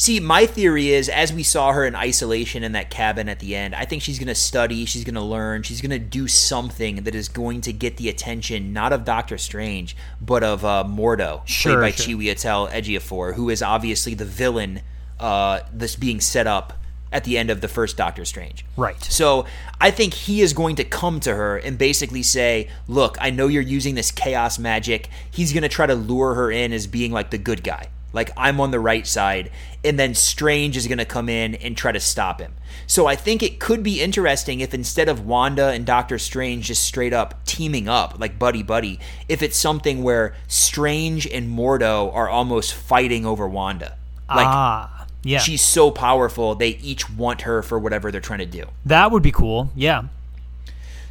See, 0.01 0.19
my 0.19 0.47
theory 0.47 0.89
is 0.89 1.11
as 1.11 1.31
we 1.31 1.43
saw 1.43 1.73
her 1.73 1.85
in 1.85 1.95
isolation 1.95 2.65
in 2.65 2.73
that 2.73 2.89
cabin 2.89 3.29
at 3.29 3.39
the 3.39 3.55
end, 3.55 3.75
I 3.75 3.85
think 3.85 4.01
she's 4.01 4.19
going 4.19 4.29
to 4.29 4.35
study, 4.35 4.87
she's 4.87 5.05
going 5.05 5.15
to 5.15 5.21
learn, 5.21 5.63
she's 5.63 5.83
going 5.83 5.91
to 5.91 5.99
do 5.99 6.27
something 6.27 7.03
that 7.03 7.15
is 7.15 7.29
going 7.29 7.61
to 7.61 7.73
get 7.75 7.99
the 7.99 8.09
attention 8.09 8.73
not 8.73 8.95
of 8.95 9.05
Doctor 9.05 9.37
Strange, 9.37 9.95
but 10.19 10.43
of 10.43 10.65
uh, 10.65 10.85
Mordo, 10.89 11.47
Sure, 11.47 11.75
played 11.75 11.81
by 11.83 11.91
sure. 11.91 12.17
Chiwetel 12.17 12.71
Ejiofor, 12.71 13.35
who 13.35 13.51
is 13.51 13.63
obviously 13.63 14.15
the 14.15 14.25
villain 14.25 14.81
uh, 15.19 15.61
that's 15.71 15.97
being 15.97 16.19
set 16.19 16.47
up 16.47 16.73
at 17.13 17.25
the 17.25 17.37
end 17.37 17.51
of 17.51 17.61
the 17.61 17.69
first 17.69 17.99
Doctor 17.99 18.25
Strange. 18.25 18.65
Right. 18.79 19.05
So 19.05 19.45
I 19.83 19.91
think 19.91 20.15
he 20.15 20.41
is 20.41 20.55
going 20.55 20.77
to 20.77 20.85
come 20.85 21.21
to 21.21 21.35
her 21.35 21.59
and 21.59 21.77
basically 21.77 22.23
say, 22.23 22.71
Look, 22.89 23.19
I 23.21 23.29
know 23.29 23.49
you're 23.49 23.61
using 23.61 23.97
this 23.97 24.11
chaos 24.11 24.59
magic. 24.59 25.11
He's 25.31 25.53
going 25.53 25.63
to 25.63 25.69
try 25.69 25.85
to 25.85 25.95
lure 25.95 26.37
her 26.37 26.51
in 26.51 26.73
as 26.73 26.87
being 26.87 27.13
like 27.13 27.31
the 27.31 27.37
good 27.37 27.63
guy. 27.63 27.91
Like, 28.13 28.31
I'm 28.37 28.61
on 28.61 28.71
the 28.71 28.81
right 28.81 29.07
side. 29.07 29.51
And 29.85 29.99
then 29.99 30.15
Strange 30.15 30.77
is 30.77 30.87
going 30.87 30.99
to 30.99 31.05
come 31.05 31.29
in 31.29 31.55
and 31.57 31.77
try 31.77 31.93
to 31.93 32.01
stop 32.01 32.41
him. 32.41 32.55
So 32.87 33.07
I 33.07 33.17
think 33.17 33.43
it 33.43 33.61
could 33.61 33.83
be 33.83 34.01
interesting 34.01 34.61
if 34.61 34.75
instead 34.75 35.09
of 35.09 35.25
Wanda 35.25 35.69
and 35.69 35.87
Doctor 35.87 36.19
Strange 36.19 36.67
just 36.67 36.83
straight 36.83 37.13
up 37.13 37.45
teaming 37.45 37.89
up, 37.89 38.19
like 38.19 38.39
buddy 38.39 38.63
buddy, 38.63 38.99
if 39.29 39.43
it's 39.43 39.57
something 39.57 40.03
where 40.03 40.35
Strange 40.49 41.27
and 41.27 41.57
Mordo 41.57 42.13
are 42.15 42.29
almost 42.29 42.75
fighting 42.75 43.25
over 43.25 43.49
Wanda. 43.49 43.97
Like, 44.29 44.47
ah, 44.47 45.07
yeah. 45.23 45.39
she's 45.39 45.63
so 45.63 45.91
powerful, 45.91 46.55
they 46.55 46.71
each 46.71 47.11
want 47.11 47.43
her 47.43 47.63
for 47.63 47.79
whatever 47.79 48.11
they're 48.11 48.21
trying 48.21 48.41
to 48.41 48.47
do. 48.47 48.65
that 48.87 49.11
would 49.11 49.23
be 49.23 49.33
cool. 49.33 49.71
Yeah. 49.75 50.05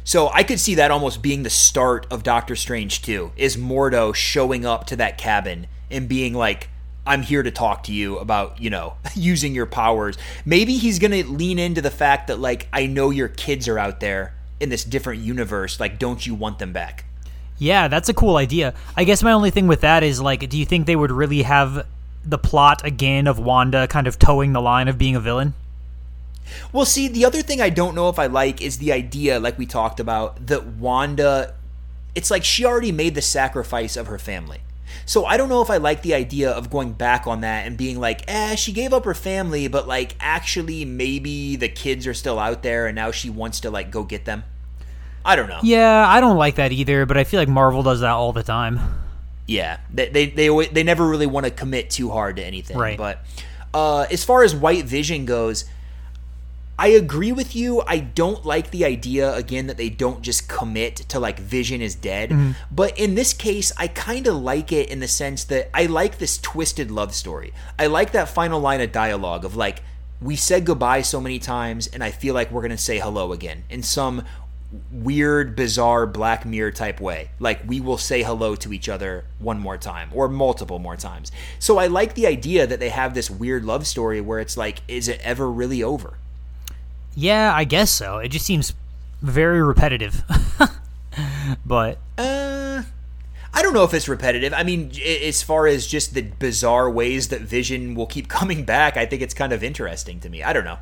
So 0.04 0.28
I 0.30 0.42
could 0.42 0.58
see 0.58 0.74
that 0.76 0.90
almost 0.90 1.22
being 1.22 1.42
the 1.42 1.50
start 1.50 2.06
of 2.10 2.22
Doctor 2.22 2.56
Strange 2.56 3.02
2 3.02 3.32
is 3.36 3.56
Mordo 3.56 4.14
showing 4.14 4.64
up 4.64 4.86
to 4.86 4.96
that 4.96 5.18
cabin 5.18 5.66
and 5.90 6.08
being 6.08 6.34
like 6.34 6.68
I'm 7.06 7.22
here 7.22 7.42
to 7.42 7.50
talk 7.50 7.84
to 7.84 7.92
you 7.92 8.18
about, 8.18 8.60
you 8.60 8.70
know, 8.70 8.94
using 9.14 9.54
your 9.54 9.66
powers. 9.66 10.16
Maybe 10.44 10.76
he's 10.76 10.98
going 10.98 11.12
to 11.12 11.24
lean 11.30 11.58
into 11.58 11.80
the 11.80 11.90
fact 11.90 12.28
that 12.28 12.38
like 12.38 12.68
I 12.72 12.86
know 12.86 13.10
your 13.10 13.28
kids 13.28 13.68
are 13.68 13.78
out 13.78 14.00
there 14.00 14.34
in 14.60 14.68
this 14.68 14.84
different 14.84 15.22
universe, 15.22 15.80
like 15.80 15.98
don't 15.98 16.26
you 16.26 16.34
want 16.34 16.58
them 16.58 16.72
back? 16.72 17.04
Yeah, 17.58 17.88
that's 17.88 18.08
a 18.08 18.14
cool 18.14 18.36
idea. 18.36 18.74
I 18.96 19.04
guess 19.04 19.22
my 19.22 19.32
only 19.32 19.50
thing 19.50 19.66
with 19.66 19.82
that 19.82 20.02
is 20.02 20.20
like, 20.20 20.48
do 20.48 20.58
you 20.58 20.64
think 20.64 20.86
they 20.86 20.96
would 20.96 21.12
really 21.12 21.42
have 21.42 21.86
the 22.24 22.38
plot 22.38 22.84
again 22.84 23.26
of 23.26 23.38
Wanda 23.38 23.86
kind 23.86 24.06
of 24.06 24.18
toeing 24.18 24.52
the 24.52 24.62
line 24.62 24.88
of 24.88 24.96
being 24.96 25.14
a 25.14 25.20
villain? 25.20 25.54
Well, 26.72 26.84
see, 26.84 27.06
the 27.08 27.24
other 27.24 27.42
thing 27.42 27.60
I 27.60 27.70
don't 27.70 27.94
know 27.94 28.08
if 28.08 28.18
I 28.18 28.26
like 28.26 28.60
is 28.62 28.78
the 28.78 28.92
idea, 28.92 29.38
like 29.38 29.58
we 29.58 29.66
talked 29.66 30.00
about, 30.00 30.46
that 30.46 30.66
Wanda, 30.66 31.54
it's 32.14 32.30
like 32.30 32.44
she 32.44 32.64
already 32.64 32.92
made 32.92 33.14
the 33.14 33.22
sacrifice 33.22 33.96
of 33.96 34.06
her 34.06 34.18
family. 34.18 34.60
So 35.06 35.24
I 35.24 35.36
don't 35.36 35.48
know 35.48 35.62
if 35.62 35.70
I 35.70 35.78
like 35.78 36.02
the 36.02 36.14
idea 36.14 36.50
of 36.50 36.70
going 36.70 36.92
back 36.92 37.26
on 37.26 37.40
that 37.42 37.66
and 37.66 37.76
being 37.76 37.98
like, 37.98 38.22
eh, 38.28 38.54
she 38.54 38.72
gave 38.72 38.92
up 38.92 39.04
her 39.04 39.14
family, 39.14 39.68
but 39.68 39.88
like 39.88 40.16
actually 40.20 40.84
maybe 40.84 41.56
the 41.56 41.68
kids 41.68 42.06
are 42.06 42.14
still 42.14 42.38
out 42.38 42.62
there 42.62 42.86
and 42.86 42.94
now 42.94 43.10
she 43.10 43.30
wants 43.30 43.60
to 43.60 43.70
like 43.70 43.90
go 43.90 44.04
get 44.04 44.24
them. 44.24 44.44
I 45.24 45.36
don't 45.36 45.48
know. 45.48 45.60
Yeah, 45.62 46.08
I 46.08 46.20
don't 46.20 46.36
like 46.36 46.56
that 46.56 46.72
either, 46.72 47.06
but 47.06 47.16
I 47.16 47.24
feel 47.24 47.40
like 47.40 47.48
Marvel 47.48 47.82
does 47.82 48.00
that 48.00 48.10
all 48.10 48.32
the 48.32 48.42
time. 48.42 48.80
Yeah, 49.46 49.80
they 49.92 50.08
they 50.08 50.26
they, 50.26 50.66
they 50.66 50.82
never 50.82 51.06
really 51.08 51.26
want 51.26 51.44
to 51.44 51.50
commit 51.50 51.90
too 51.90 52.10
hard 52.10 52.36
to 52.36 52.44
anything. 52.44 52.78
Right. 52.78 52.96
But 52.96 53.24
uh, 53.74 54.06
as 54.10 54.24
far 54.24 54.42
as 54.44 54.54
White 54.54 54.84
Vision 54.84 55.26
goes, 55.26 55.64
I 56.80 56.86
agree 56.86 57.30
with 57.30 57.54
you. 57.54 57.82
I 57.86 57.98
don't 57.98 58.46
like 58.46 58.70
the 58.70 58.86
idea 58.86 59.34
again 59.34 59.66
that 59.66 59.76
they 59.76 59.90
don't 59.90 60.22
just 60.22 60.48
commit 60.48 60.96
to 60.96 61.20
like 61.20 61.38
Vision 61.38 61.82
is 61.82 61.94
dead. 61.94 62.30
Mm-hmm. 62.30 62.52
But 62.70 62.98
in 62.98 63.16
this 63.16 63.34
case, 63.34 63.70
I 63.76 63.86
kind 63.86 64.26
of 64.26 64.36
like 64.36 64.72
it 64.72 64.88
in 64.88 65.00
the 65.00 65.06
sense 65.06 65.44
that 65.44 65.68
I 65.74 65.84
like 65.84 66.16
this 66.16 66.38
twisted 66.38 66.90
love 66.90 67.14
story. 67.14 67.52
I 67.78 67.88
like 67.88 68.12
that 68.12 68.30
final 68.30 68.60
line 68.60 68.80
of 68.80 68.92
dialogue 68.92 69.44
of 69.44 69.56
like 69.56 69.82
we 70.22 70.36
said 70.36 70.64
goodbye 70.64 71.02
so 71.02 71.20
many 71.20 71.38
times 71.38 71.86
and 71.86 72.02
I 72.02 72.12
feel 72.12 72.32
like 72.32 72.50
we're 72.50 72.62
going 72.62 72.70
to 72.70 72.78
say 72.78 72.98
hello 72.98 73.32
again 73.34 73.64
in 73.68 73.82
some 73.82 74.24
weird, 74.90 75.54
bizarre 75.54 76.06
Black 76.06 76.46
Mirror 76.46 76.70
type 76.70 76.98
way. 76.98 77.28
Like 77.38 77.60
we 77.68 77.82
will 77.82 77.98
say 77.98 78.22
hello 78.22 78.56
to 78.56 78.72
each 78.72 78.88
other 78.88 79.26
one 79.38 79.58
more 79.58 79.76
time 79.76 80.08
or 80.14 80.28
multiple 80.28 80.78
more 80.78 80.96
times. 80.96 81.30
So 81.58 81.76
I 81.76 81.88
like 81.88 82.14
the 82.14 82.26
idea 82.26 82.66
that 82.66 82.80
they 82.80 82.88
have 82.88 83.12
this 83.12 83.28
weird 83.28 83.66
love 83.66 83.86
story 83.86 84.22
where 84.22 84.38
it's 84.38 84.56
like, 84.56 84.80
is 84.88 85.08
it 85.08 85.20
ever 85.22 85.50
really 85.50 85.82
over? 85.82 86.16
Yeah, 87.14 87.52
I 87.54 87.64
guess 87.64 87.90
so. 87.90 88.18
It 88.18 88.28
just 88.28 88.46
seems 88.46 88.74
very 89.22 89.62
repetitive. 89.62 90.22
but 91.66 91.98
uh 92.16 92.82
I 93.52 93.62
don't 93.62 93.74
know 93.74 93.84
if 93.84 93.92
it's 93.92 94.08
repetitive. 94.08 94.52
I 94.54 94.62
mean, 94.62 94.92
as 95.04 95.42
far 95.42 95.66
as 95.66 95.86
just 95.86 96.14
the 96.14 96.22
bizarre 96.22 96.88
ways 96.88 97.28
that 97.28 97.40
Vision 97.40 97.94
will 97.94 98.06
keep 98.06 98.28
coming 98.40 98.64
back, 98.64 98.96
I 98.96 99.06
think 99.06 99.22
it's 99.22 99.34
kind 99.34 99.52
of 99.52 99.62
interesting 99.64 100.20
to 100.20 100.28
me. 100.28 100.42
I 100.42 100.52
don't 100.52 100.64
know. 100.64 100.78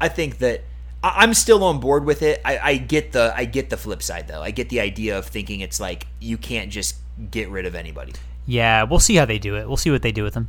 I 0.00 0.08
think 0.08 0.38
that 0.38 0.62
I'm 1.02 1.34
still 1.34 1.64
on 1.64 1.80
board 1.80 2.04
with 2.04 2.22
it. 2.22 2.40
I, 2.44 2.58
I 2.58 2.76
get 2.76 3.12
the 3.12 3.32
I 3.34 3.44
get 3.44 3.70
the 3.70 3.76
flip 3.76 4.02
side 4.02 4.28
though. 4.28 4.42
I 4.42 4.50
get 4.50 4.68
the 4.68 4.80
idea 4.80 5.16
of 5.16 5.26
thinking 5.26 5.60
it's 5.60 5.80
like 5.80 6.06
you 6.18 6.36
can't 6.36 6.70
just 6.70 6.96
get 7.30 7.48
rid 7.48 7.64
of 7.64 7.74
anybody. 7.74 8.12
Yeah, 8.46 8.82
we'll 8.82 8.98
see 8.98 9.16
how 9.16 9.24
they 9.24 9.38
do 9.38 9.56
it. 9.56 9.68
We'll 9.68 9.76
see 9.76 9.90
what 9.90 10.02
they 10.02 10.12
do 10.12 10.24
with 10.24 10.34
them. 10.34 10.48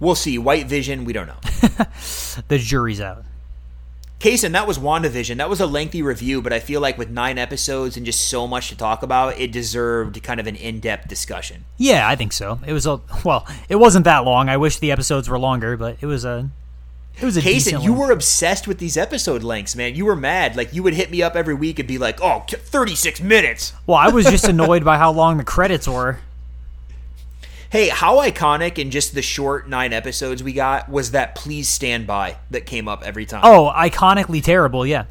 We'll 0.00 0.14
see. 0.14 0.36
White 0.36 0.66
Vision, 0.66 1.04
we 1.04 1.12
don't 1.12 1.26
know. 1.26 1.38
the 2.48 2.58
jury's 2.58 3.00
out. 3.00 3.24
Kaysen, 4.18 4.52
that 4.52 4.66
was 4.66 4.78
WandaVision. 4.78 5.36
That 5.36 5.50
was 5.50 5.60
a 5.60 5.66
lengthy 5.66 6.00
review, 6.00 6.40
but 6.40 6.52
I 6.52 6.58
feel 6.58 6.80
like 6.80 6.96
with 6.96 7.10
nine 7.10 7.36
episodes 7.36 7.96
and 7.96 8.06
just 8.06 8.28
so 8.28 8.46
much 8.46 8.70
to 8.70 8.76
talk 8.76 9.02
about, 9.02 9.38
it 9.38 9.52
deserved 9.52 10.22
kind 10.22 10.40
of 10.40 10.46
an 10.46 10.56
in-depth 10.56 11.06
discussion. 11.06 11.66
Yeah, 11.76 12.08
I 12.08 12.16
think 12.16 12.32
so. 12.32 12.58
It 12.66 12.72
was 12.72 12.86
a 12.86 13.00
well, 13.24 13.46
it 13.68 13.76
wasn't 13.76 14.06
that 14.06 14.24
long. 14.24 14.48
I 14.48 14.56
wish 14.56 14.78
the 14.78 14.90
episodes 14.90 15.28
were 15.28 15.38
longer, 15.38 15.76
but 15.76 15.98
it 16.00 16.06
was 16.06 16.24
a 16.24 16.50
it 17.20 17.24
was 17.24 17.36
a 17.38 17.80
you 17.80 17.94
were 17.94 18.10
obsessed 18.10 18.68
with 18.68 18.78
these 18.78 18.96
episode 18.98 19.42
lengths, 19.42 19.74
man. 19.74 19.94
You 19.94 20.04
were 20.04 20.16
mad. 20.16 20.54
Like 20.54 20.74
you 20.74 20.82
would 20.82 20.92
hit 20.92 21.10
me 21.10 21.22
up 21.22 21.34
every 21.34 21.54
week 21.54 21.78
and 21.78 21.88
be 21.88 21.96
like, 21.96 22.20
"Oh, 22.22 22.44
36 22.48 23.22
minutes." 23.22 23.72
Well, 23.86 23.96
I 23.96 24.08
was 24.08 24.26
just 24.26 24.44
annoyed 24.48 24.84
by 24.84 24.98
how 24.98 25.12
long 25.12 25.38
the 25.38 25.44
credits 25.44 25.88
were. 25.88 26.20
Hey, 27.70 27.88
how 27.88 28.18
iconic 28.18 28.78
in 28.78 28.90
just 28.90 29.14
the 29.14 29.22
short 29.22 29.68
nine 29.68 29.92
episodes 29.92 30.42
we 30.42 30.52
got 30.52 30.88
was 30.88 31.10
that 31.10 31.34
"Please 31.34 31.68
Stand 31.68 32.06
By" 32.06 32.36
that 32.50 32.64
came 32.66 32.86
up 32.86 33.02
every 33.04 33.26
time. 33.26 33.40
Oh, 33.44 33.72
iconically 33.74 34.42
terrible, 34.42 34.86
yeah. 34.86 35.06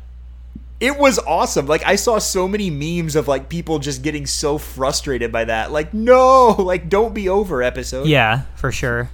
It 0.80 0.98
was 0.98 1.19
awesome. 1.19 1.68
Like 1.68 1.86
I 1.86 1.95
saw 1.95 2.18
so 2.19 2.48
many 2.48 2.69
memes 2.69 3.15
of 3.15 3.27
like 3.27 3.49
people 3.49 3.80
just 3.80 4.03
getting 4.03 4.26
so 4.26 4.57
frustrated 4.57 5.32
by 5.32 5.45
that. 5.45 5.72
Like, 5.72 5.94
no, 5.94 6.48
like 6.60 6.90
don't 6.90 7.14
be 7.14 7.27
over 7.27 7.61
episode. 7.61 8.07
Yeah, 8.07 8.44
for 8.56 8.72
sure. 8.72 9.10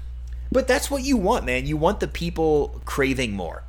But 0.52 0.68
that's 0.68 0.92
what 0.92 1.04
you 1.04 1.18
want, 1.18 1.46
man. 1.46 1.66
You 1.66 1.78
want 1.78 2.00
the 2.00 2.08
people 2.08 2.82
craving 2.86 3.34
more. 3.34 3.64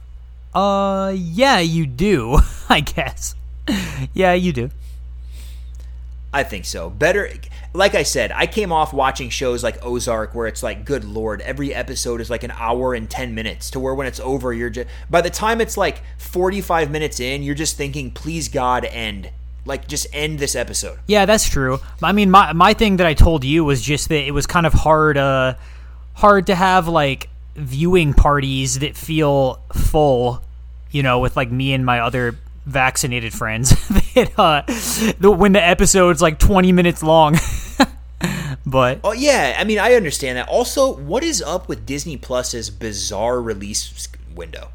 Uh, 0.55 1.15
yeah, 1.17 1.61
you 1.61 1.87
do, 1.87 2.39
I 2.69 2.81
guess. 2.81 3.35
yeah, 4.15 4.35
you 4.35 4.53
do. 4.53 4.71
I 6.33 6.43
think 6.43 6.65
so. 6.65 6.91
Better, 6.91 7.31
like 7.75 7.95
I 7.95 8.03
said, 8.03 8.33
I 8.33 8.47
came 8.47 8.71
off 8.71 8.93
watching 8.93 9.31
shows 9.31 9.65
like 9.65 9.85
Ozark 9.85 10.35
where 10.35 10.47
it's 10.47 10.63
like, 10.63 10.85
good 10.85 11.05
lord, 11.05 11.41
every 11.41 11.75
episode 11.75 12.21
is 12.21 12.29
like 12.29 12.43
an 12.43 12.51
hour 12.53 12.95
and 12.95 13.09
10 13.09 13.35
minutes 13.35 13.71
to 13.71 13.81
where 13.81 13.95
when 13.95 14.07
it's 14.07 14.21
over, 14.21 14.53
you're 14.53 14.71
just, 14.71 14.89
by 15.09 15.23
the 15.23 15.31
time 15.31 15.61
it's 15.61 15.77
like 15.77 16.03
45 16.19 16.91
minutes 16.91 17.19
in, 17.19 17.43
you're 17.43 17.55
just 17.55 17.77
thinking, 17.77 18.11
please 18.11 18.49
God, 18.49 18.85
end. 18.85 19.31
Like, 19.65 19.87
just 19.87 20.09
end 20.13 20.41
this 20.41 20.57
episode. 20.57 20.99
Yeah, 21.07 21.25
that's 21.25 21.49
true. 21.49 21.79
I 22.03 22.11
mean, 22.11 22.31
my, 22.33 22.53
my 22.53 22.75
thing 22.75 22.97
that 22.97 23.07
I 23.07 23.15
told 23.15 23.45
you 23.45 23.65
was 23.65 23.81
just 23.81 24.09
that 24.09 24.27
it 24.27 24.33
was 24.33 24.45
kind 24.45 24.67
of 24.67 24.73
hard, 24.73 25.17
uh, 25.17 25.55
hard 26.15 26.49
to 26.49 26.55
have 26.55 26.89
like 26.89 27.29
viewing 27.55 28.13
parties 28.13 28.81
that 28.81 28.97
feel 28.97 29.61
full, 29.73 30.43
you 30.91 31.03
know, 31.03 31.21
with 31.21 31.37
like 31.37 31.51
me 31.51 31.73
and 31.75 31.87
my 31.87 32.01
other 32.01 32.37
vaccinated 32.65 33.33
friends. 33.33 33.71
that, 34.15 34.33
uh, 34.39 34.63
the, 35.19 35.31
when 35.31 35.53
the 35.53 35.63
episode's 35.63 36.23
like 36.23 36.39
20 36.39 36.73
minutes 36.73 37.03
long. 37.03 37.37
but 38.67 39.01
oh 39.03 39.13
yeah, 39.13 39.57
I 39.59 39.65
mean 39.65 39.79
I 39.79 39.95
understand 39.95 40.39
that. 40.39 40.49
Also, 40.49 40.95
what 40.95 41.23
is 41.23 41.43
up 41.43 41.69
with 41.69 41.85
Disney 41.85 42.17
Plus's 42.17 42.71
bizarre 42.71 43.41
release 43.41 44.09
window? 44.35 44.69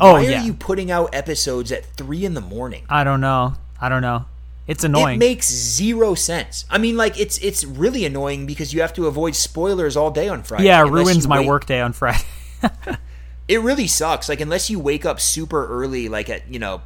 Oh, 0.00 0.14
Why 0.14 0.22
yeah. 0.22 0.40
are 0.40 0.44
you 0.44 0.54
putting 0.54 0.90
out 0.90 1.14
episodes 1.14 1.70
at 1.70 1.84
three 1.84 2.24
in 2.24 2.34
the 2.34 2.40
morning? 2.40 2.84
I 2.88 3.04
don't 3.04 3.20
know. 3.20 3.54
I 3.80 3.88
don't 3.88 4.02
know. 4.02 4.24
It's 4.66 4.84
annoying. 4.84 5.16
It 5.16 5.18
makes 5.18 5.50
zero 5.50 6.14
sense. 6.14 6.64
I 6.70 6.78
mean, 6.78 6.96
like 6.96 7.18
it's 7.18 7.38
it's 7.38 7.64
really 7.64 8.04
annoying 8.04 8.46
because 8.46 8.72
you 8.72 8.80
have 8.80 8.94
to 8.94 9.06
avoid 9.06 9.34
spoilers 9.34 9.96
all 9.96 10.10
day 10.10 10.28
on 10.28 10.42
Friday. 10.44 10.64
yeah, 10.66 10.80
it 10.80 10.90
ruins 10.90 11.26
my 11.26 11.40
wait- 11.40 11.48
workday 11.48 11.80
on 11.80 11.92
Friday. 11.92 12.24
It 13.48 13.60
really 13.60 13.86
sucks. 13.86 14.28
Like 14.28 14.40
unless 14.40 14.70
you 14.70 14.78
wake 14.78 15.04
up 15.04 15.20
super 15.20 15.66
early, 15.66 16.08
like 16.08 16.30
at 16.30 16.50
you 16.52 16.58
know 16.58 16.80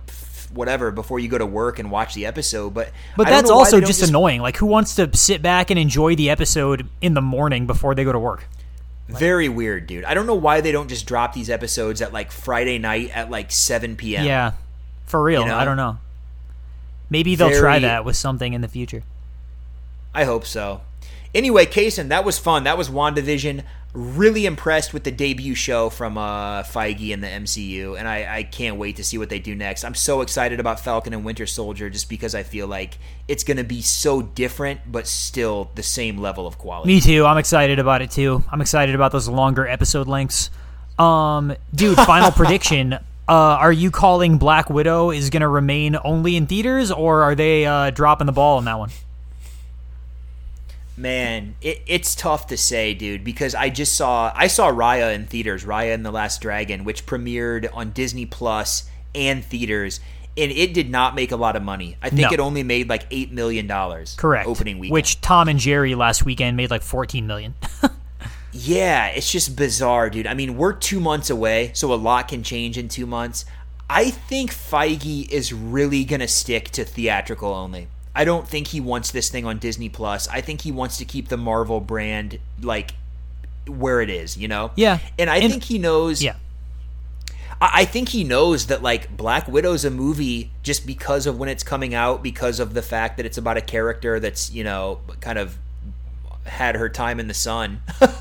whatever 0.57 0.91
before 0.91 1.21
you 1.21 1.29
go 1.29 1.39
to 1.39 1.47
work 1.47 1.79
and 1.79 1.91
watch 1.91 2.15
the 2.15 2.27
episode. 2.27 2.75
But 2.75 2.91
But 3.17 3.27
I 3.29 3.31
that's 3.31 3.51
also 3.51 3.81
don't 3.81 3.87
just, 3.87 4.09
annoying. 4.09 4.41
Like, 4.41 4.57
who 4.57 4.67
wants 4.67 4.97
to 4.97 5.15
sit 5.17 5.43
back 5.43 5.71
and 5.71 5.79
enjoy 5.79 6.17
the 6.17 6.31
episode 6.31 6.89
in 7.01 7.15
the 7.15 7.21
morning 7.21 7.67
before 7.67 7.95
they 7.95 8.05
go 8.05 8.13
to 8.13 8.19
work? 8.19 8.47
Very 9.09 9.49
weird, 9.49 9.87
dude. 9.87 10.05
I 10.05 10.15
don't 10.15 10.27
know 10.27 10.35
why 10.35 10.61
they 10.61 10.73
don't 10.73 10.89
just 10.89 11.07
drop 11.07 11.33
these 11.33 11.49
episodes 11.49 12.03
at 12.03 12.13
like 12.13 12.33
Friday 12.33 12.79
night 12.79 13.11
at 13.11 13.31
like 13.31 13.53
seven 13.53 13.95
p.m. 13.95 14.25
Yeah, 14.27 14.53
for 15.07 15.23
real. 15.23 15.43
You 15.43 15.49
know? 15.49 15.57
I 15.57 15.65
don't 15.65 15.77
know. 15.77 15.99
Maybe 17.09 17.37
they'll 17.37 17.57
try 17.57 17.79
that 17.79 18.05
with 18.05 18.17
something 18.17 18.53
in 18.53 18.63
the 18.63 18.69
future. 18.69 19.05
I 20.13 20.25
hope 20.25 20.45
so. 20.45 20.81
Anyway, 21.35 21.67
Kaysen, 21.67 22.09
that 22.09 22.25
was 22.25 22.39
fun. 22.39 22.65
That 22.65 22.79
was 22.79 22.89
WandaVision. 22.89 23.63
Really 23.97 24.45
impressed 24.45 24.93
with 24.93 25.05
the 25.05 25.11
debut 25.11 25.55
show 25.55 25.89
from 25.89 26.19
uh, 26.19 26.65
Feige 26.65 27.15
and 27.15 27.23
the 27.23 27.29
MCU, 27.29 27.99
and 27.99 28.07
I, 28.07 28.37
I 28.37 28.43
can't 28.43 28.77
wait 28.77 28.97
to 28.97 29.05
see 29.05 29.17
what 29.17 29.31
they 29.31 29.39
do 29.39 29.55
next. 29.55 29.85
I'm 29.85 29.95
so 29.95 30.21
excited 30.21 30.61
about 30.61 30.81
Falcon 30.81 31.15
and 31.15 31.25
Winter 31.25 31.47
Soldier 31.47 31.89
just 31.89 32.11
because 32.11 32.35
I 32.35 32.43
feel 32.43 32.67
like 32.67 32.99
it's 33.27 33.43
going 33.43 33.57
to 33.57 33.65
be 33.65 33.81
so 33.81 34.21
different, 34.21 34.81
but 34.93 35.07
still 35.07 35.71
the 35.77 35.83
same 35.83 36.19
level 36.19 36.47
of 36.47 36.59
quality. 36.59 36.93
Me 36.93 37.01
too. 37.01 37.25
I'm 37.25 37.39
excited 37.39 37.79
about 37.79 38.03
it 38.03 38.11
too. 38.11 38.45
I'm 38.53 38.61
excited 38.61 38.95
about 38.95 39.13
those 39.13 39.29
longer 39.29 39.67
episode 39.67 40.09
lengths. 40.09 40.51
Um, 40.99 41.57
dude, 41.75 41.97
final 42.07 42.33
prediction. 42.33 42.93
Uh, 42.93 42.99
are 43.29 43.73
you 43.73 43.91
calling 43.91 44.37
Black 44.37 44.69
Widow 44.69 45.11
is 45.11 45.31
going 45.31 45.41
to 45.41 45.49
remain 45.49 45.97
only 46.05 46.37
in 46.37 46.47
theaters, 46.47 46.93
or 46.93 47.23
are 47.23 47.35
they 47.35 47.65
uh, 47.65 47.89
dropping 47.93 48.27
the 48.27 48.33
ball 48.35 48.59
on 48.59 48.67
that 48.67 48.79
one? 48.79 48.91
Man, 50.97 51.57
it, 51.61 51.83
it's 51.87 52.15
tough 52.15 52.47
to 52.49 52.57
say, 52.57 52.95
dude, 52.95 53.23
because 53.23 53.55
I 53.55 53.69
just 53.69 53.95
saw 53.97 54.33
I 54.35 54.47
saw 54.47 54.71
Raya 54.71 55.15
in 55.15 55.27
theaters, 55.27 55.65
Raya 55.65 55.93
and 55.95 56.05
the 56.07 56.11
Last 56.11 56.41
Dragon, 56.41 56.85
which 56.85 57.05
premiered 57.07 57.69
on 57.75 57.91
Disney 57.91 58.25
Plus 58.25 58.89
and 59.15 59.45
theaters, 59.45 60.01
and 60.39 60.51
it 60.51 60.73
did 60.73 60.91
not 60.91 61.15
make 61.15 61.33
a 61.33 61.37
lot 61.37 61.55
of 61.57 61.63
money. 61.63 61.97
I 62.03 62.09
think 62.09 62.23
No. 62.23 62.33
it 62.33 62.41
only 62.41 62.63
made 62.63 62.89
like 62.89 63.07
eight 63.11 63.31
million 63.31 63.67
dollars. 63.67 64.15
Correct. 64.17 64.49
Opening 64.49 64.79
weekend. 64.79 64.95
Which 64.95 65.21
Tom 65.21 65.49
and 65.49 65.59
Jerry 65.59 65.95
last 65.95 66.25
weekend 66.25 66.57
made 66.57 66.71
like 66.71 66.83
14 66.83 67.27
million. 67.27 67.55
Yeah, 68.59 69.09
it's 69.09 69.31
just 69.31 69.55
bizarre, 69.55 70.09
dude. 70.09 70.27
I 70.27 70.33
mean, 70.33 70.57
we're 70.57 70.73
two 70.73 70.99
months 70.99 71.29
away, 71.29 71.73
so 71.75 71.93
a 71.93 71.97
lot 71.97 72.29
can 72.29 72.43
change 72.43 72.79
in 72.79 72.89
two 72.89 73.05
months. 73.05 73.45
I 73.91 74.11
think 74.11 74.51
Feige 74.51 75.29
is 75.29 75.53
really 75.53 76.05
gonna 76.05 76.27
stick 76.27 76.71
to 76.71 76.85
theatrical 76.85 77.53
only. 77.53 77.89
I 78.17 78.25
don't 78.25 78.49
think 78.49 78.69
he 78.69 78.81
wants 78.81 79.11
this 79.11 79.29
thing 79.29 79.45
on 79.47 79.59
Disney 79.59 79.89
Plus. 79.89 80.27
I 80.29 80.41
think 80.41 80.63
he 80.63 80.73
wants 80.73 80.97
to 80.99 81.05
keep 81.05 81.29
the 81.29 81.37
Marvel 81.37 81.81
brand 81.81 82.39
like 82.63 82.95
where 83.69 84.01
it 84.01 84.09
is, 84.11 84.37
you 84.37 84.49
know? 84.49 84.71
Yeah. 84.75 84.99
And 85.19 85.29
I 85.31 85.37
And- 85.39 85.51
think 85.53 85.65
he 85.65 85.79
knows 85.79 86.23
yeah. 86.23 86.35
I 87.61 87.71
I 87.83 87.85
think 87.85 88.09
he 88.11 88.23
knows 88.25 88.67
that 88.67 88.83
like 88.83 89.17
Black 89.17 89.49
Widow's 89.49 89.85
a 89.85 89.91
movie 89.91 90.51
just 90.63 90.87
because 90.87 91.27
of 91.27 91.39
when 91.39 91.49
it's 91.49 91.63
coming 91.63 91.95
out, 91.95 92.23
because 92.23 92.61
of 92.61 92.75
the 92.75 92.83
fact 92.83 93.17
that 93.19 93.27
it's 93.27 93.39
about 93.39 93.57
a 93.57 93.61
character 93.63 94.19
that's 94.21 94.51
you 94.53 94.65
know 94.65 95.01
kind 95.21 95.39
of 95.39 95.57
had 96.45 96.77
her 96.77 96.89
time 96.89 97.19
in 97.19 97.27
the 97.29 97.35
sun 97.35 97.81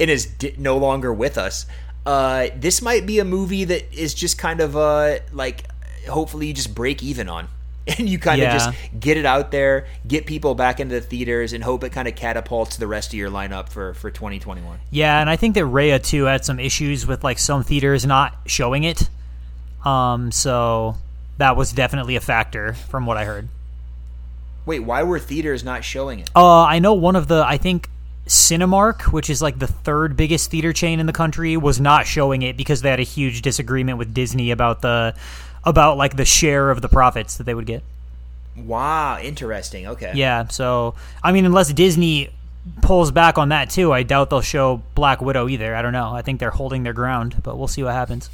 and 0.00 0.08
is 0.10 0.26
di- 0.26 0.54
no 0.56 0.76
longer 0.78 1.12
with 1.12 1.36
us. 1.36 1.66
Uh, 2.04 2.46
this 2.56 2.80
might 2.80 3.04
be 3.04 3.18
a 3.18 3.24
movie 3.24 3.64
that 3.64 3.92
is 3.92 4.14
just 4.14 4.38
kind 4.38 4.60
of 4.60 4.76
uh 4.76 5.18
like 5.32 5.64
hopefully 6.08 6.46
you 6.46 6.52
just 6.54 6.74
break 6.74 7.02
even 7.02 7.28
on. 7.28 7.48
And 7.98 8.08
you 8.08 8.18
kind 8.18 8.40
Yeah. 8.40 8.48
of 8.56 8.74
just 8.74 9.00
get 9.00 9.16
it 9.16 9.24
out 9.24 9.52
there, 9.52 9.86
get 10.08 10.26
people 10.26 10.56
back 10.56 10.80
into 10.80 10.96
the 10.96 11.00
theaters, 11.00 11.52
and 11.52 11.62
hope 11.62 11.84
it 11.84 11.90
kind 11.90 12.08
of 12.08 12.16
catapults 12.16 12.76
the 12.78 12.86
rest 12.88 13.10
of 13.10 13.14
your 13.14 13.30
lineup 13.30 13.68
for 13.68 13.94
for 13.94 14.10
2021. 14.10 14.78
Yeah, 14.90 15.20
and 15.20 15.30
I 15.30 15.36
think 15.36 15.54
that 15.54 15.64
Raya 15.64 16.02
too 16.02 16.24
had 16.24 16.44
some 16.44 16.58
issues 16.58 17.06
with 17.06 17.22
like 17.22 17.38
some 17.38 17.62
theaters 17.62 18.04
not 18.04 18.34
showing 18.46 18.82
it. 18.82 19.08
Um, 19.84 20.32
so 20.32 20.96
that 21.38 21.56
was 21.56 21.70
definitely 21.72 22.16
a 22.16 22.20
factor 22.20 22.72
from 22.72 23.06
what 23.06 23.16
I 23.16 23.24
heard. 23.24 23.48
Wait, 24.64 24.80
why 24.80 25.04
were 25.04 25.20
theaters 25.20 25.62
not 25.62 25.84
showing 25.84 26.18
it? 26.18 26.30
Uh, 26.34 26.62
I 26.62 26.80
know 26.80 26.94
one 26.94 27.14
of 27.14 27.28
the 27.28 27.44
I 27.46 27.56
think 27.56 27.88
Cinemark, 28.26 29.12
which 29.12 29.30
is 29.30 29.40
like 29.40 29.60
the 29.60 29.68
third 29.68 30.16
biggest 30.16 30.50
theater 30.50 30.72
chain 30.72 30.98
in 30.98 31.06
the 31.06 31.12
country, 31.12 31.56
was 31.56 31.78
not 31.80 32.04
showing 32.06 32.42
it 32.42 32.56
because 32.56 32.82
they 32.82 32.90
had 32.90 32.98
a 32.98 33.04
huge 33.04 33.42
disagreement 33.42 33.98
with 33.98 34.12
Disney 34.12 34.50
about 34.50 34.82
the 34.82 35.14
about 35.66 35.98
like 35.98 36.16
the 36.16 36.24
share 36.24 36.70
of 36.70 36.80
the 36.80 36.88
profits 36.88 37.36
that 37.36 37.44
they 37.44 37.52
would 37.52 37.66
get. 37.66 37.82
Wow, 38.56 39.18
interesting. 39.20 39.86
Okay. 39.88 40.12
Yeah, 40.14 40.46
so 40.48 40.94
I 41.22 41.32
mean, 41.32 41.44
unless 41.44 41.72
Disney 41.72 42.30
pulls 42.80 43.10
back 43.10 43.36
on 43.36 43.50
that 43.50 43.68
too, 43.68 43.92
I 43.92 44.02
doubt 44.02 44.30
they'll 44.30 44.40
show 44.40 44.82
Black 44.94 45.20
Widow 45.20 45.48
either. 45.48 45.74
I 45.74 45.82
don't 45.82 45.92
know. 45.92 46.12
I 46.14 46.22
think 46.22 46.40
they're 46.40 46.50
holding 46.50 46.84
their 46.84 46.94
ground, 46.94 47.42
but 47.42 47.58
we'll 47.58 47.68
see 47.68 47.82
what 47.82 47.92
happens. 47.92 48.30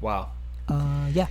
Wow. 0.00 0.30
Uh, 0.68 1.08
yeah. 1.12 1.26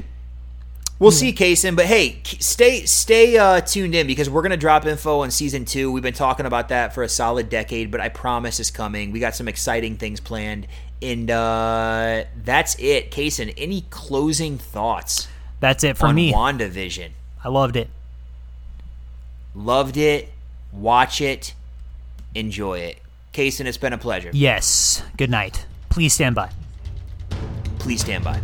We'll 0.99 1.11
see, 1.11 1.31
Kaysen. 1.31 1.77
But 1.77 1.85
hey, 1.85 2.19
stay 2.25 2.85
stay 2.85 3.37
uh, 3.37 3.61
tuned 3.61 3.95
in 3.95 4.05
because 4.05 4.29
we're 4.29 4.41
gonna 4.41 4.57
drop 4.57 4.85
info 4.85 5.21
on 5.21 5.31
season 5.31 5.63
two. 5.63 5.93
We've 5.93 6.03
been 6.03 6.13
talking 6.13 6.45
about 6.45 6.67
that 6.69 6.93
for 6.93 7.03
a 7.03 7.09
solid 7.09 7.47
decade, 7.47 7.89
but 7.89 8.01
I 8.01 8.09
promise 8.09 8.59
it's 8.59 8.69
coming. 8.69 9.11
We 9.11 9.21
got 9.21 9.33
some 9.33 9.47
exciting 9.47 9.95
things 9.95 10.19
planned, 10.19 10.67
and 11.01 11.29
uh, 11.31 12.23
that's 12.43 12.75
it. 12.79 13.11
Kaysen, 13.11 13.53
any 13.57 13.81
closing 13.89 14.57
thoughts? 14.57 15.27
That's 15.59 15.83
it 15.83 15.97
for 15.97 16.07
on 16.07 16.15
me. 16.15 16.33
WandaVision. 16.33 17.11
I 17.43 17.49
loved 17.49 17.75
it. 17.75 17.89
Loved 19.55 19.97
it. 19.97 20.29
Watch 20.71 21.21
it. 21.21 21.53
Enjoy 22.35 22.79
it. 22.79 22.99
Kaysen, 23.33 23.65
it's 23.65 23.77
been 23.77 23.93
a 23.93 23.97
pleasure. 23.97 24.29
Yes. 24.33 25.03
Good 25.17 25.29
night. 25.29 25.65
Please 25.89 26.13
stand 26.13 26.35
by. 26.35 26.49
Please 27.79 28.01
stand 28.01 28.23
by. 28.23 28.39